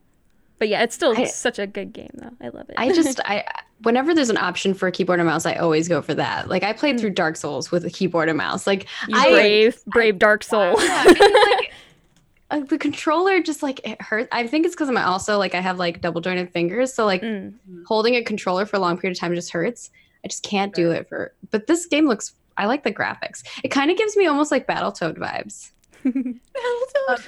but 0.58 0.68
yeah, 0.68 0.82
it's 0.82 0.94
still 0.94 1.14
I- 1.18 1.24
such 1.24 1.58
a 1.58 1.66
good 1.66 1.92
game 1.92 2.10
though. 2.14 2.30
I 2.40 2.48
love 2.48 2.68
it. 2.68 2.74
I 2.78 2.92
just 2.92 3.20
I 3.24 3.44
whenever 3.82 4.14
there's 4.14 4.30
an 4.30 4.36
option 4.38 4.72
for 4.74 4.86
a 4.88 4.92
keyboard 4.92 5.20
and 5.20 5.28
mouse, 5.28 5.46
I 5.46 5.54
always 5.54 5.88
go 5.88 6.00
for 6.02 6.14
that. 6.14 6.48
Like 6.48 6.62
I 6.62 6.72
played 6.72 6.98
through 7.00 7.10
Dark 7.10 7.36
Souls 7.36 7.70
with 7.70 7.84
a 7.84 7.90
keyboard 7.90 8.28
and 8.28 8.38
mouse. 8.38 8.66
Like 8.66 8.84
you 9.08 9.16
I 9.16 9.30
brave, 9.30 9.84
brave 9.86 10.18
dark 10.18 10.42
soul. 10.44 10.74
yeah, 10.82 11.04
like 11.04 11.72
uh, 12.50 12.60
the 12.60 12.78
controller 12.78 13.40
just 13.42 13.62
like 13.62 13.80
it 13.86 14.00
hurts. 14.00 14.28
I 14.32 14.46
think 14.46 14.64
it's 14.66 14.74
because 14.74 14.88
I'm 14.88 14.96
also 14.96 15.38
like 15.38 15.54
I 15.54 15.60
have 15.60 15.78
like 15.78 16.00
double 16.00 16.20
jointed 16.20 16.50
fingers, 16.50 16.94
so 16.94 17.04
like 17.04 17.22
Mm. 17.22 17.54
holding 17.86 18.14
a 18.16 18.22
controller 18.22 18.64
for 18.66 18.76
a 18.76 18.80
long 18.80 18.96
period 18.98 19.16
of 19.16 19.20
time 19.20 19.34
just 19.34 19.50
hurts. 19.52 19.90
I 20.24 20.28
just 20.28 20.42
can't 20.42 20.74
do 20.74 20.90
it 20.90 21.08
for. 21.08 21.34
But 21.50 21.66
this 21.66 21.86
game 21.86 22.06
looks. 22.08 22.34
I 22.56 22.66
like 22.66 22.84
the 22.84 22.92
graphics. 22.92 23.42
It 23.64 23.68
kind 23.68 23.90
of 23.90 23.96
gives 23.98 24.16
me 24.16 24.26
almost 24.26 24.50
like 24.52 24.66
Battletoad 24.66 25.18
vibes. 25.18 25.72
Battletoad 26.04 27.26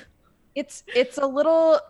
It's 0.55 0.83
it's 0.95 1.19
a 1.19 1.27
little 1.27 1.81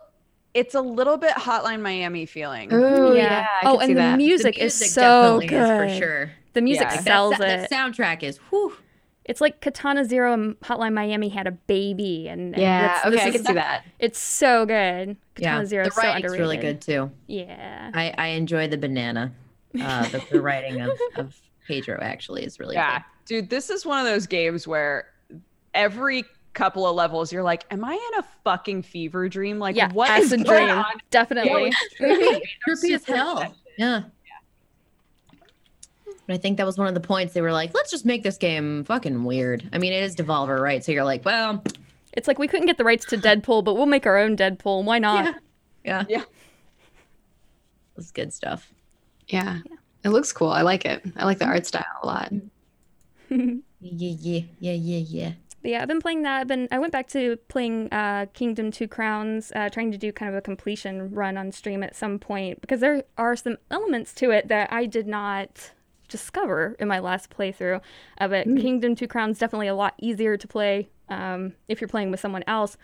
it's 0.57 0.73
a 0.75 0.81
little 0.81 1.17
bit 1.17 1.33
Hotline 1.35 1.81
Miami 1.81 2.25
feeling. 2.25 2.69
Oh 2.73 3.13
Yeah. 3.13 3.23
yeah, 3.23 3.47
I 3.63 3.65
oh, 3.71 3.79
and 3.79 3.95
the 3.95 4.17
music, 4.17 4.55
The 4.55 4.63
is 4.65 4.93
so 4.93 5.39
good. 5.39 5.49
for 5.49 5.89
sure. 5.97 6.31
The 6.53 6.61
music 6.61 6.87
Yeah. 6.89 6.99
Sells 7.01 7.37
that, 7.37 7.49
it. 7.65 7.69
that 7.69 7.71
soundtrack 7.71 8.23
is 8.23 8.37
whew. 8.49 8.73
It's 9.25 9.41
like 9.41 9.59
Katana 9.61 10.05
Zero 10.05 10.33
and 10.33 10.57
Hotline 10.61 10.93
Miami 10.93 11.27
had 11.27 11.47
a 11.47 11.51
baby, 11.51 12.29
and 12.29 12.53
and 12.55 12.61
yeah, 12.61 12.85
it's- 12.85 13.05
okay, 13.05 13.15
this 13.15 13.21
I 13.25 13.31
can 13.31 13.45
see 13.45 13.53
that. 13.53 13.83
It's 13.99 14.19
so 14.19 14.65
good. 14.65 15.17
Katana 15.35 15.59
Yeah, 15.59 15.65
Zero 15.65 15.83
the 15.83 15.89
is 15.89 15.95
so 15.95 16.01
underrated. 16.01 16.39
really 16.39 16.57
good 16.57 16.81
too. 16.81 17.11
Yeah. 17.27 17.91
I, 17.93 18.13
I 18.17 18.27
enjoy 18.29 18.67
the 18.69 18.77
banana. 18.77 19.33
Uh, 19.79 20.07
the, 20.09 20.23
the 20.31 20.41
writing 20.41 20.81
of, 20.81 20.91
of 21.17 21.35
Pedro 21.67 21.99
actually 22.01 22.43
is 22.45 22.57
really 22.59 22.75
Yeah. 22.75 22.99
good. 22.99 23.03
Dude, 23.25 23.49
this 23.49 23.69
is 23.69 23.85
one 23.85 23.99
of 23.99 24.05
those 24.05 24.25
games 24.27 24.65
where 24.65 25.07
every 25.73 26.23
couple 26.57 26.87
of 26.87 26.95
levels 26.95 27.31
you're 27.31 27.43
like, 27.43 27.65
Am 27.71 27.85
I 27.85 27.93
in 27.93 28.19
a 28.19 28.23
fucking 28.43 28.81
fever 28.81 29.29
dream? 29.29 29.59
Like 29.59 29.75
yeah, 29.75 29.91
what 29.93 30.09
is 30.19 30.33
acid 30.33 30.45
going 30.45 30.65
dream. 30.67 30.77
on? 30.79 30.85
Definitely. 31.11 31.71
Trippy, 31.99 32.41
trippy 32.67 32.95
as 32.95 33.05
hell. 33.05 33.55
Yeah. 33.77 34.01
But 36.25 36.33
I 36.33 36.37
think 36.37 36.57
that 36.57 36.65
was 36.65 36.77
one 36.77 36.87
of 36.87 36.93
the 36.93 36.99
points 36.99 37.33
they 37.33 37.41
were 37.41 37.53
like, 37.53 37.73
let's 37.73 37.89
just 37.91 38.05
make 38.05 38.23
this 38.23 38.37
game 38.37 38.83
fucking 38.83 39.23
weird. 39.23 39.69
I 39.71 39.77
mean, 39.77 39.93
it 39.93 40.03
is 40.03 40.15
Devolver, 40.15 40.59
right? 40.59 40.83
So 40.83 40.91
you're 40.91 41.05
like, 41.05 41.23
well, 41.23 41.63
It's 42.13 42.27
like 42.27 42.37
we 42.37 42.47
couldn't 42.49 42.65
get 42.65 42.77
the 42.77 42.83
rights 42.83 43.05
to 43.05 43.17
Deadpool, 43.17 43.63
but 43.63 43.75
we'll 43.75 43.85
make 43.85 44.05
our 44.05 44.17
own 44.17 44.35
Deadpool. 44.35 44.83
Why 44.83 44.99
not? 44.99 45.23
yeah. 45.25 45.33
Yeah. 45.85 46.05
Yeah. 46.09 46.23
It's 47.97 48.11
good 48.11 48.33
stuff. 48.33 48.73
Yeah. 49.27 49.59
It 50.03 50.09
looks 50.09 50.33
cool. 50.33 50.49
I 50.49 50.61
like 50.63 50.85
it. 50.85 51.01
I 51.15 51.23
like 51.25 51.39
the 51.39 51.45
art 51.45 51.65
style 51.65 51.85
a 52.03 52.05
lot. 52.05 52.33
Yeah, 53.79 54.15
yeah, 54.19 54.41
yeah, 54.59 54.71
yeah, 54.73 54.97
yeah. 54.97 55.31
But 55.61 55.71
yeah, 55.71 55.81
I've 55.81 55.87
been 55.87 55.99
playing 56.01 56.21
that. 56.23 56.41
I've 56.41 56.47
been 56.47 56.67
I 56.71 56.79
went 56.79 56.93
back 56.93 57.07
to 57.09 57.37
playing 57.47 57.91
uh, 57.91 58.27
Kingdom 58.33 58.71
Two 58.71 58.87
Crowns, 58.87 59.51
uh, 59.55 59.69
trying 59.69 59.91
to 59.91 59.97
do 59.97 60.11
kind 60.11 60.29
of 60.29 60.35
a 60.37 60.41
completion 60.41 61.11
run 61.11 61.37
on 61.37 61.51
stream 61.51 61.83
at 61.83 61.95
some 61.95 62.19
point 62.19 62.61
because 62.61 62.79
there 62.79 63.03
are 63.17 63.35
some 63.35 63.57
elements 63.71 64.13
to 64.15 64.31
it 64.31 64.47
that 64.49 64.71
I 64.71 64.85
did 64.85 65.07
not 65.07 65.71
discover 66.07 66.75
in 66.79 66.87
my 66.87 66.99
last 66.99 67.29
playthrough 67.29 67.81
of 68.19 68.31
it. 68.31 68.45
Kingdom 68.45 68.95
Two 68.95 69.07
Crowns 69.07 69.39
definitely 69.39 69.67
a 69.67 69.75
lot 69.75 69.93
easier 69.99 70.37
to 70.37 70.47
play 70.47 70.89
um, 71.09 71.53
if 71.67 71.81
you're 71.81 71.87
playing 71.89 72.11
with 72.11 72.19
someone 72.19 72.43
else, 72.47 72.77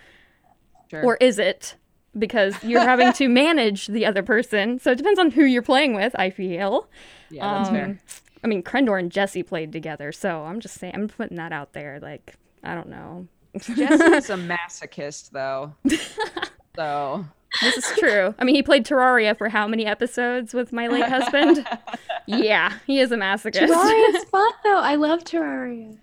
Sure. 0.89 1.03
or 1.03 1.17
is 1.17 1.39
it? 1.39 1.75
Because 2.17 2.55
you're 2.63 2.81
having 2.81 3.11
to 3.13 3.27
manage 3.29 3.87
the 3.87 4.05
other 4.05 4.21
person, 4.23 4.77
so 4.79 4.91
it 4.91 4.97
depends 4.97 5.19
on 5.19 5.31
who 5.31 5.43
you're 5.45 5.61
playing 5.63 5.93
with. 5.95 6.13
I 6.19 6.29
feel. 6.31 6.87
yeah, 7.29 7.57
that's 7.57 7.69
fair. 7.69 7.85
Um, 7.85 7.99
I 8.43 8.47
mean, 8.47 8.61
Krendor 8.61 8.99
and 8.99 9.11
Jesse 9.11 9.41
played 9.41 9.71
together, 9.71 10.11
so 10.11 10.43
I'm 10.43 10.59
just 10.59 10.75
saying, 10.75 10.93
I'm 10.95 11.07
putting 11.07 11.37
that 11.37 11.51
out 11.53 11.71
there. 11.73 11.99
Like, 12.01 12.35
I 12.63 12.75
don't 12.75 12.89
know. 12.89 13.27
Jesse's 13.57 14.29
a 14.29 14.35
masochist 14.35 15.31
though. 15.31 15.73
so 16.75 17.25
This 17.61 17.77
is 17.77 17.97
true. 17.97 18.33
I 18.39 18.43
mean, 18.43 18.55
he 18.55 18.63
played 18.63 18.85
Terraria 18.85 19.37
for 19.37 19.49
how 19.49 19.67
many 19.67 19.85
episodes 19.85 20.53
with 20.53 20.73
my 20.73 20.87
late 20.87 21.07
husband? 21.07 21.67
yeah, 22.25 22.73
he 22.87 22.99
is 22.99 23.11
a 23.11 23.17
masochist. 23.17 23.67
Terraria 23.67 24.15
is 24.15 24.23
fun 24.25 24.51
though. 24.63 24.79
I 24.79 24.95
love 24.95 25.23
Terraria. 25.23 25.97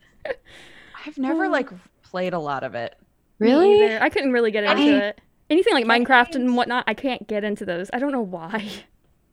I've 1.06 1.18
never 1.18 1.48
like 1.48 1.70
played 2.02 2.34
a 2.34 2.38
lot 2.38 2.62
of 2.62 2.74
it. 2.74 2.94
Really? 3.38 3.96
I 3.96 4.10
couldn't 4.10 4.32
really 4.32 4.50
get 4.50 4.64
into 4.64 4.82
I- 4.96 5.08
it. 5.08 5.20
Anything 5.48 5.74
like 5.74 5.84
Minecraft 5.84 6.36
and 6.36 6.56
whatnot, 6.56 6.84
I 6.86 6.94
can't 6.94 7.26
get 7.26 7.42
into 7.42 7.64
those. 7.64 7.90
I 7.92 7.98
don't 7.98 8.12
know 8.12 8.20
why. 8.20 8.70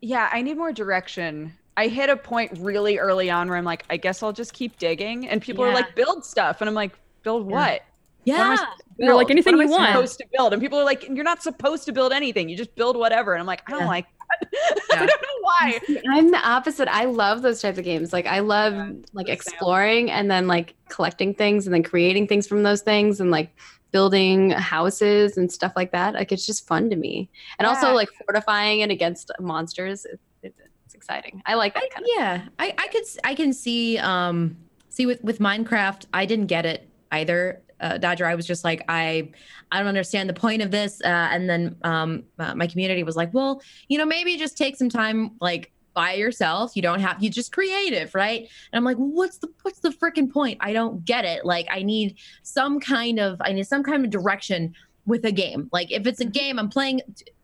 Yeah, 0.00 0.28
I 0.32 0.42
need 0.42 0.56
more 0.56 0.72
direction. 0.72 1.52
I 1.76 1.86
hit 1.86 2.10
a 2.10 2.16
point 2.16 2.58
really 2.58 2.98
early 2.98 3.30
on 3.30 3.48
where 3.48 3.56
I'm 3.56 3.64
like, 3.64 3.84
I 3.88 3.98
guess 3.98 4.20
I'll 4.20 4.32
just 4.32 4.52
keep 4.52 4.78
digging. 4.78 5.28
And 5.28 5.40
people 5.40 5.64
are 5.64 5.72
like, 5.72 5.94
build 5.94 6.24
stuff. 6.24 6.60
And 6.60 6.68
I'm 6.68 6.74
like, 6.74 6.98
build 7.22 7.46
what? 7.46 7.52
What 7.52 7.60
am 7.60 7.80
I 7.80 7.82
Yeah. 8.24 8.56
supposed 8.56 8.78
to 8.98 9.04
You're 9.04 9.14
like, 9.14 9.30
anything 9.30 9.56
What 9.56 9.62
am 9.64 9.68
you 9.70 9.74
I 9.74 9.78
want. 9.78 9.92
supposed 9.94 10.18
to 10.18 10.26
build. 10.36 10.52
And 10.52 10.60
people 10.62 10.78
are 10.78 10.84
like, 10.84 11.04
you're 11.08 11.24
not 11.24 11.42
supposed 11.42 11.84
to 11.86 11.92
build 11.92 12.12
anything. 12.12 12.48
You 12.48 12.56
just 12.56 12.74
build 12.74 12.96
whatever. 12.96 13.32
And 13.32 13.40
I'm 13.40 13.46
like, 13.46 13.62
I 13.66 13.70
don't 13.72 13.80
Yeah. 13.82 13.86
like 13.86 14.06
that. 14.06 14.14
Yeah. 14.90 15.02
I 15.02 15.06
don't 15.06 15.22
know 15.22 15.40
why. 15.40 15.80
I'm 16.10 16.30
the 16.30 16.38
opposite. 16.48 16.88
I 16.88 17.04
love 17.06 17.42
those 17.42 17.60
types 17.62 17.78
of 17.78 17.84
games. 17.84 18.12
Like 18.12 18.26
I 18.26 18.40
love 18.40 18.74
like 19.12 19.26
the 19.26 19.32
same. 19.32 19.34
exploring 19.34 20.10
and 20.10 20.30
then 20.30 20.46
like 20.46 20.74
collecting 20.88 21.34
things 21.34 21.66
and 21.66 21.74
then 21.74 21.82
creating 21.82 22.26
things 22.26 22.46
from 22.46 22.62
those 22.62 22.82
things 22.82 23.20
and 23.20 23.30
like 23.30 23.54
building 23.90 24.50
houses 24.50 25.36
and 25.38 25.50
stuff 25.50 25.72
like 25.76 25.92
that. 25.92 26.14
Like 26.14 26.30
it's 26.32 26.44
just 26.46 26.66
fun 26.66 26.90
to 26.90 26.96
me. 26.96 27.30
And 27.58 27.66
also 27.66 27.92
like 27.94 28.08
fortifying 28.26 28.80
it 28.80 28.90
against 28.90 29.30
monsters. 29.40 30.04
It, 30.04 30.20
it, 30.42 30.54
it's 30.84 30.94
exciting. 30.94 31.42
I 31.46 31.54
like 31.54 31.74
that 31.74 31.84
I, 31.84 31.88
kind 31.88 32.04
of. 32.04 32.10
yeah, 32.16 32.42
I, 32.58 32.74
I 32.78 32.88
could 32.88 33.04
I 33.24 33.34
can 33.34 33.52
see 33.52 33.98
um 33.98 34.56
see 34.90 35.06
with 35.06 35.22
with 35.24 35.38
Minecraft 35.38 36.04
I 36.12 36.26
didn't 36.26 36.46
get 36.46 36.66
it 36.66 36.87
either. 37.12 37.62
Uh, 37.80 37.96
Dodger, 37.96 38.26
I 38.26 38.34
was 38.34 38.46
just 38.46 38.64
like 38.64 38.84
I 38.88 39.30
I 39.70 39.78
don't 39.78 39.88
understand 39.88 40.28
the 40.28 40.34
point 40.34 40.62
of 40.62 40.70
this. 40.70 41.00
Uh, 41.00 41.28
and 41.30 41.48
then 41.48 41.76
um 41.82 42.24
uh, 42.38 42.54
my 42.54 42.66
community 42.66 43.02
was 43.02 43.16
like, 43.16 43.32
well, 43.32 43.62
you 43.88 43.98
know, 43.98 44.06
maybe 44.06 44.36
just 44.36 44.56
take 44.56 44.76
some 44.76 44.88
time 44.88 45.32
like 45.40 45.72
by 45.94 46.14
yourself. 46.14 46.76
You 46.76 46.82
don't 46.82 47.00
have 47.00 47.22
you 47.22 47.30
just 47.30 47.52
creative, 47.52 48.14
right? 48.14 48.42
And 48.42 48.78
I'm 48.78 48.84
like, 48.84 48.96
what's 48.96 49.38
the 49.38 49.48
what's 49.62 49.80
the 49.80 49.90
freaking 49.90 50.30
point? 50.32 50.58
I 50.60 50.72
don't 50.72 51.04
get 51.04 51.24
it. 51.24 51.44
Like 51.44 51.66
I 51.70 51.82
need 51.82 52.16
some 52.42 52.80
kind 52.80 53.18
of 53.18 53.40
I 53.40 53.52
need 53.52 53.66
some 53.66 53.82
kind 53.82 54.04
of 54.04 54.10
direction 54.10 54.74
with 55.06 55.24
a 55.24 55.32
game. 55.32 55.68
Like 55.72 55.90
if 55.90 56.06
it's 56.06 56.20
a 56.20 56.24
game 56.24 56.58
I'm 56.58 56.68
playing, 56.68 57.00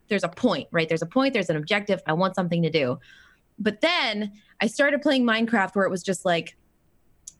there's 0.08 0.22
a 0.22 0.28
point, 0.28 0.68
right? 0.70 0.88
There's 0.88 1.02
a 1.02 1.06
point. 1.06 1.32
There's 1.32 1.50
an 1.50 1.56
objective. 1.56 2.00
I 2.06 2.12
want 2.12 2.36
something 2.36 2.62
to 2.62 2.70
do. 2.70 2.98
But 3.58 3.80
then 3.80 4.32
I 4.60 4.66
started 4.66 5.02
playing 5.02 5.24
Minecraft 5.24 5.74
where 5.74 5.84
it 5.84 5.90
was 5.90 6.02
just 6.02 6.24
like 6.24 6.56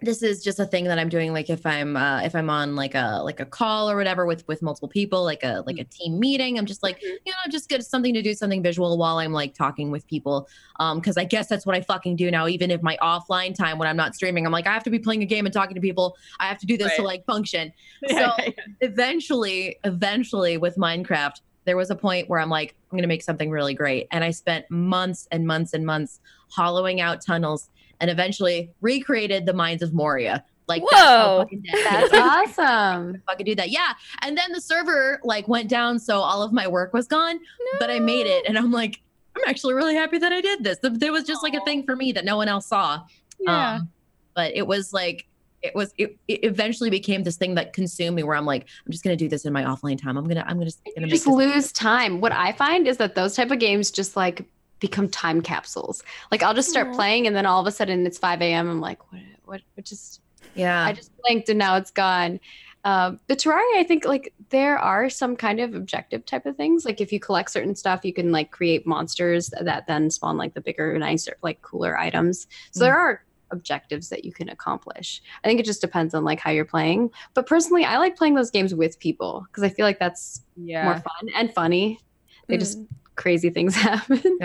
this 0.01 0.23
is 0.23 0.43
just 0.43 0.61
a 0.61 0.67
thing 0.67 0.85
that 0.85 0.99
I'm 0.99 1.09
doing 1.09 1.33
like 1.33 1.49
if 1.49 1.65
I'm 1.65 1.97
uh 1.97 2.21
if 2.23 2.35
I'm 2.35 2.51
on 2.51 2.77
like 2.77 2.95
a 2.95 3.21
like 3.25 3.41
a 3.41 3.45
call 3.47 3.91
or 3.91 3.97
whatever 3.97 4.27
with 4.27 4.47
with 4.49 4.61
multiple 4.61 4.89
people 4.89 5.25
like 5.25 5.43
a 5.43 5.63
like 5.67 5.79
a 5.79 5.85
team 5.85 6.19
meeting 6.19 6.59
I'm 6.59 6.67
just 6.67 6.83
like 6.83 7.01
you 7.03 7.19
know 7.27 7.51
just 7.51 7.69
get 7.69 7.83
something 7.85 8.13
to 8.13 8.21
do 8.23 8.35
something 8.35 8.63
visual 8.63 8.99
while 8.99 9.19
I'm 9.19 9.33
like 9.33 9.55
talking 9.55 9.91
with 9.91 10.07
people. 10.07 10.49
Um 10.81 11.01
cuz 11.01 11.17
I 11.17 11.25
guess 11.25 11.47
that's 11.47 11.65
what 11.65 11.77
I 11.77 11.81
fucking 11.81 12.17
do 12.17 12.31
now 12.31 12.47
even 12.49 12.71
if 12.71 12.83
my 12.83 12.99
offline 13.03 13.55
time 13.55 13.79
when 13.79 13.89
I'm 13.89 13.97
not 13.97 14.15
streaming 14.15 14.45
I'm 14.47 14.53
like 14.53 14.67
I 14.67 14.73
have 14.73 14.85
to 14.85 14.91
be 14.91 14.99
playing 14.99 15.23
a 15.23 15.27
game 15.27 15.47
and 15.47 15.53
talking 15.53 15.75
to 15.75 15.81
people. 15.81 16.17
I 16.41 16.47
have 16.49 16.59
to 16.59 16.67
do 16.67 16.77
this 16.77 16.95
to 16.97 17.03
like 17.03 17.25
function. 17.25 17.73
Yeah, 18.09 18.37
So- 18.37 18.53
eventually 18.81 19.79
eventually 19.85 20.57
with 20.57 20.77
minecraft 20.77 21.41
there 21.65 21.77
was 21.77 21.91
a 21.91 21.95
point 21.97 22.29
where 22.29 22.41
i'm 22.41 22.51
like 22.51 22.75
i'm 22.91 22.97
going 22.97 23.03
to 23.03 23.09
make 23.09 23.23
something 23.23 23.51
really 23.51 23.75
great. 23.75 24.07
And 24.11 24.23
i 24.23 24.31
spent 24.31 24.71
months 24.71 25.27
and 25.31 25.47
months 25.47 25.73
and 25.73 25.85
months 25.87 26.21
hollowing 26.51 27.01
out 27.01 27.25
tunnels 27.25 27.71
and 28.01 28.11
eventually 28.11 28.71
recreated 28.81 29.47
the 29.47 29.53
mines 29.53 29.83
of 29.83 29.93
moria 29.95 30.45
like 30.67 30.83
that's 30.91 31.03
Whoa. 31.03 31.39
fucking 31.43 31.63
dead 31.63 31.75
it 31.75 31.85
That's 31.85 32.13
is. 32.13 32.59
awesome. 32.59 33.23
fucking 33.27 33.47
do 33.47 33.55
that 33.57 33.71
yeah 33.71 33.93
and 34.23 34.37
then 34.37 34.53
the 34.53 34.61
server 34.61 35.21
like 35.25 35.47
went 35.49 35.69
down 35.69 35.99
so 35.99 36.21
all 36.21 36.43
of 36.43 36.53
my 36.53 36.67
work 36.67 36.93
was 36.95 37.07
gone 37.07 37.35
No. 37.37 37.79
but 37.79 37.91
i 37.91 37.99
made 37.99 38.27
it 38.27 38.45
and 38.49 38.57
i'm 38.59 38.71
like 38.73 39.01
i'm 39.37 39.43
actually 39.47 39.75
really 39.75 39.95
happy 39.95 40.19
that 40.19 40.33
i 40.33 40.41
did 40.41 40.65
this 40.65 40.79
there 40.83 41.13
was 41.13 41.25
just 41.25 41.43
like 41.43 41.55
a 41.55 41.61
thing 41.65 41.85
for 41.85 41.95
me 41.97 42.13
that 42.13 42.25
no 42.25 42.37
one 42.37 42.49
else 42.49 42.67
saw 42.67 43.01
Yeah. 43.39 43.75
um, 43.77 43.91
but 44.35 44.55
it 44.57 44.67
was 44.67 44.93
like 44.93 45.27
it 45.63 45.75
was 45.75 45.95
it, 45.97 46.19
it 46.29 46.45
eventually 46.45 46.91
became 46.91 47.23
this 47.23 47.37
thing 47.37 47.55
that 47.55 47.73
consumed 47.73 48.15
me 48.17 48.23
where 48.23 48.37
I'm 48.37 48.45
like, 48.45 48.67
I'm 48.85 48.93
just 48.93 49.03
gonna 49.03 49.17
do 49.17 49.31
this 49.31 49.47
in 49.47 49.53
my 49.55 49.63
offline 49.65 49.99
time. 49.99 50.19
I'm 50.19 50.29
gonna 50.29 50.45
I'm 50.47 50.59
gonna, 50.59 50.71
gonna 50.95 51.07
just 51.07 51.27
lose 51.27 51.73
time. 51.73 52.21
What 52.21 52.33
I 52.33 52.53
find 52.53 52.87
is 52.87 52.99
that 52.99 53.15
those 53.15 53.35
type 53.35 53.51
of 53.51 53.59
games 53.61 53.91
just 53.91 54.15
like 54.15 54.45
become 54.89 55.09
time 55.09 55.41
capsules. 55.41 56.03
Like 56.31 56.43
I'll 56.43 56.53
just 56.55 56.69
start 56.69 56.93
playing 56.93 57.27
and 57.27 57.35
then 57.35 57.47
all 57.47 57.61
of 57.61 57.67
a 57.67 57.73
sudden 57.73 58.07
it's 58.07 58.19
5 58.19 58.43
a.m. 58.43 58.69
I'm 58.69 58.81
like, 58.81 59.01
what 59.11 59.23
what 59.47 59.61
what 59.75 59.87
just 59.87 60.21
yeah. 60.55 60.85
I 60.85 60.93
just 60.93 61.11
blinked 61.23 61.49
and 61.49 61.59
now 61.59 61.77
it's 61.77 61.91
gone. 61.91 62.39
Um, 62.85 63.19
but 63.29 63.39
Terraria, 63.39 63.79
I 63.79 63.85
think 63.89 64.05
like 64.05 64.35
there 64.51 64.77
are 64.79 65.09
some 65.09 65.37
kind 65.37 65.59
of 65.59 65.75
objective 65.75 66.27
type 66.27 66.45
of 66.45 66.55
things. 66.57 66.85
Like 66.85 67.01
if 67.01 67.13
you 67.13 67.19
collect 67.19 67.51
certain 67.51 67.75
stuff, 67.75 68.05
you 68.05 68.13
can 68.13 68.31
like 68.31 68.51
create 68.51 68.87
monsters 68.87 69.51
that 69.59 69.87
then 69.87 70.11
spawn 70.11 70.37
like 70.37 70.53
the 70.53 70.61
bigger, 70.61 70.97
nicer, 70.99 71.37
like 71.43 71.63
cooler 71.63 71.99
items. 71.99 72.47
So 72.73 72.85
there 72.85 72.99
are 72.99 73.25
objectives 73.51 74.11
that 74.11 74.25
you 74.27 74.33
can 74.33 74.51
accomplish. 74.51 75.23
I 75.43 75.49
think 75.49 75.61
it 75.61 75.67
just 75.67 75.81
depends 75.81 76.13
on 76.13 76.25
like 76.25 76.41
how 76.41 76.51
you're 76.51 76.67
playing. 76.67 77.11
But 77.33 77.47
personally, 77.47 77.85
I 77.87 77.97
like 77.97 78.17
playing 78.17 78.35
those 78.35 78.51
games 78.51 78.75
with 78.75 78.99
people 78.99 79.47
because 79.49 79.63
I 79.63 79.71
feel 79.71 79.87
like 79.87 79.99
that's 79.99 80.43
Yeah. 80.57 80.85
more 80.85 80.97
fun 80.97 81.29
and 81.35 81.55
funny. 81.55 82.01
They 82.49 82.59
just 82.59 82.79
Mm. 82.81 82.89
Crazy 83.17 83.51
things 83.51 83.75
happen. 83.77 84.39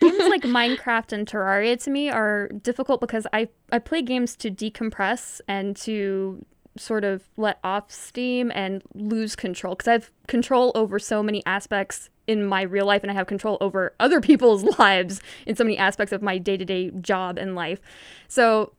Game 0.00 0.18
games 0.18 0.28
like 0.28 0.42
Minecraft 0.42 1.12
and 1.12 1.26
Terraria 1.26 1.82
to 1.84 1.90
me 1.90 2.08
are 2.10 2.48
difficult 2.48 3.00
because 3.00 3.26
I 3.32 3.48
I 3.72 3.78
play 3.78 4.02
games 4.02 4.36
to 4.36 4.50
decompress 4.50 5.40
and 5.48 5.76
to 5.78 6.44
sort 6.78 7.04
of 7.04 7.28
let 7.36 7.58
off 7.64 7.90
steam 7.90 8.52
and 8.54 8.82
lose 8.94 9.34
control 9.34 9.74
because 9.74 9.88
I 9.88 9.92
have 9.92 10.10
control 10.26 10.72
over 10.74 10.98
so 10.98 11.22
many 11.22 11.42
aspects 11.46 12.10
in 12.26 12.44
my 12.44 12.62
real 12.62 12.84
life 12.84 13.02
and 13.02 13.10
I 13.10 13.14
have 13.14 13.26
control 13.26 13.56
over 13.60 13.94
other 13.98 14.20
people's 14.28 14.62
lives 14.78 15.20
in 15.46 15.56
so 15.56 15.64
many 15.64 15.78
aspects 15.78 16.12
of 16.12 16.22
my 16.22 16.38
day-to-day 16.38 16.90
job 17.00 17.38
and 17.38 17.54
life. 17.54 17.80
So 18.28 18.72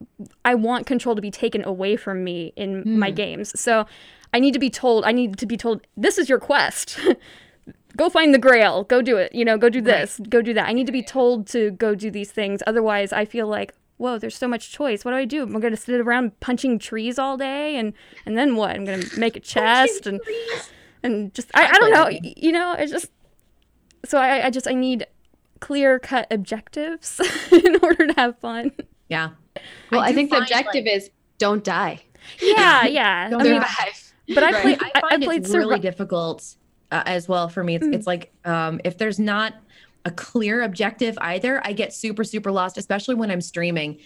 I 0.44 0.54
want 0.54 0.86
control 0.86 1.16
to 1.16 1.22
be 1.22 1.30
taken 1.30 1.64
away 1.64 1.96
from 1.96 2.22
me 2.22 2.52
in 2.56 2.98
my 2.98 3.10
mm. 3.10 3.16
games. 3.16 3.58
So 3.58 3.86
I 4.32 4.40
need 4.40 4.52
to 4.52 4.60
be 4.60 4.70
told 4.70 5.04
I 5.04 5.12
need 5.12 5.38
to 5.38 5.46
be 5.46 5.56
told 5.56 5.86
this 5.96 6.18
is 6.18 6.28
your 6.28 6.38
quest. 6.38 6.98
go 7.98 8.08
find 8.08 8.32
the 8.32 8.38
grail. 8.38 8.84
Go 8.84 9.02
do 9.02 9.18
it. 9.18 9.34
You 9.34 9.44
know, 9.44 9.58
go 9.58 9.68
do 9.68 9.82
this. 9.82 10.18
Go 10.28 10.40
do 10.40 10.54
that. 10.54 10.66
I 10.68 10.72
need 10.72 10.86
to 10.86 10.92
be 10.92 11.02
told 11.02 11.46
to 11.48 11.72
go 11.72 11.94
do 11.94 12.10
these 12.10 12.30
things. 12.30 12.62
Otherwise, 12.66 13.12
I 13.12 13.24
feel 13.26 13.46
like 13.46 13.74
whoa, 13.98 14.16
there's 14.16 14.36
so 14.36 14.46
much 14.48 14.70
choice. 14.70 15.04
What 15.04 15.10
do 15.10 15.16
I 15.16 15.24
do? 15.24 15.42
I'm 15.42 15.60
gonna 15.60 15.76
sit 15.76 16.00
around 16.00 16.38
punching 16.40 16.78
trees 16.78 17.18
all 17.18 17.36
day, 17.36 17.76
and 17.76 17.92
and 18.24 18.38
then 18.38 18.56
what? 18.56 18.70
I'm 18.70 18.84
gonna 18.84 19.04
make 19.18 19.36
a 19.36 19.40
chest 19.54 20.06
and 20.06 20.20
and 21.02 21.34
just 21.34 21.50
I, 21.54 21.66
I 21.66 21.72
don't 21.78 21.92
know. 21.92 22.08
You 22.22 22.52
know, 22.52 22.72
it's 22.78 22.92
just 22.92 23.10
so 24.04 24.18
I 24.18 24.46
I 24.46 24.50
just 24.50 24.66
I 24.68 24.72
need 24.72 25.06
clear 25.60 25.98
cut 25.98 26.26
objectives 26.30 27.20
in 27.52 27.76
order 27.82 28.06
to 28.06 28.14
have 28.14 28.38
fun. 28.38 28.72
Yeah. 29.08 29.30
Well, 29.90 30.00
I, 30.00 30.10
do 30.10 30.14
think 30.14 30.30
the 30.30 30.38
objective 30.38 30.84
like- 30.84 30.94
is 30.94 31.10
don't 31.38 31.64
die. 31.64 32.02
Yeah, 32.40 32.84
yeah. 32.84 33.30
Don't 33.30 33.40
I 33.40 33.44
mean, 33.44 33.54
Survive. 33.54 34.12
but 34.34 34.42
I 34.44 34.50
Right. 34.52 34.62
play 34.62 34.76
I 34.80 34.86
I, 34.86 34.90
I 34.94 35.00
find 35.00 35.22
played 35.24 35.44
it's 35.44 35.54
really 35.54 35.78
difficult 35.78 36.56
uh, 36.90 37.02
as 37.06 37.28
well 37.28 37.48
for 37.48 37.62
me. 37.64 37.76
It's, 37.76 37.86
it's 37.86 38.06
like 38.06 38.32
um, 38.44 38.80
if 38.84 38.98
there's 38.98 39.18
not 39.18 39.54
a 40.04 40.10
clear 40.10 40.62
objective 40.62 41.18
either, 41.20 41.60
I 41.66 41.72
get 41.72 41.92
super 41.92 42.24
super 42.24 42.50
lost, 42.52 42.78
especially 42.78 43.14
when 43.14 43.30
I'm 43.30 43.40
streaming. 43.40 43.98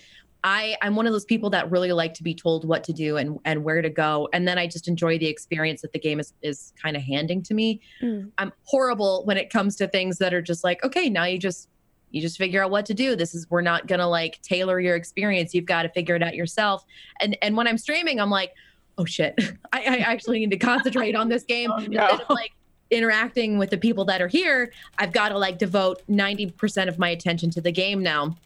I 0.45 0.77
I'm 0.83 0.97
one 0.97 1.07
of 1.07 1.13
those 1.13 1.25
people 1.25 1.51
that 1.51 1.71
really 1.71 1.93
like 1.93 2.15
to 2.15 2.23
be 2.23 2.35
told 2.35 2.67
what 2.67 2.83
to 2.85 2.93
do 2.93 3.17
and 3.17 3.39
and 3.45 3.63
where 3.63 3.81
to 3.81 3.91
go, 3.91 4.29
and 4.33 4.47
then 4.49 4.59
I 4.59 4.67
just 4.67 4.89
enjoy 4.89 5.19
the 5.19 5.27
experience 5.29 5.83
that 5.83 5.93
the 5.93 6.01
game 6.01 6.19
is 6.19 6.33
is 6.43 6.73
kind 6.83 6.97
of 6.97 7.03
handing 7.03 7.43
to 7.45 7.55
me. 7.55 7.81
Mm. 8.03 8.33
I'm 8.39 8.53
horrible 8.65 9.25
when 9.25 9.37
it 9.37 9.51
comes 9.51 9.77
to 9.77 9.87
things 9.89 10.19
that 10.19 10.35
are 10.35 10.43
just 10.43 10.65
like, 10.65 10.83
okay, 10.85 11.09
now 11.09 11.25
you 11.25 11.39
just 11.39 11.69
you 12.11 12.21
just 12.21 12.37
figure 12.37 12.63
out 12.63 12.71
what 12.71 12.87
to 12.87 12.95
do. 12.95 13.15
This 13.15 13.35
is 13.35 13.49
we're 13.51 13.63
not 13.63 13.87
gonna 13.87 14.09
like 14.09 14.41
tailor 14.43 14.81
your 14.81 14.97
experience. 14.97 15.55
You've 15.55 15.67
got 15.67 15.83
to 15.83 15.89
figure 15.91 16.17
it 16.17 16.23
out 16.23 16.35
yourself. 16.35 16.85
And 17.21 17.37
and 17.41 17.57
when 17.57 17.69
I'm 17.69 17.79
streaming, 17.79 18.21
I'm 18.21 18.31
like, 18.31 18.53
oh 18.99 19.05
shit, 19.05 19.35
I, 19.73 19.83
I 19.83 19.97
actually 19.99 20.41
need 20.41 20.51
to 20.51 20.59
concentrate 20.59 21.15
on 21.15 21.29
this 21.29 21.45
game 21.45 21.71
Oh, 21.77 21.79
no. 21.79 22.21
like 22.31 22.53
interacting 22.93 23.59
with 23.59 23.71
the 23.71 23.79
people 23.79 24.05
that 24.05 24.21
are 24.23 24.29
here. 24.29 24.73
I've 24.99 25.13
got 25.13 25.31
to 25.31 25.39
like 25.39 25.59
devote 25.59 26.03
90% 26.09 26.89
of 26.89 26.99
my 26.99 27.09
attention 27.09 27.51
to 27.51 27.61
the 27.61 27.73
game 27.73 28.03
now. 28.03 28.37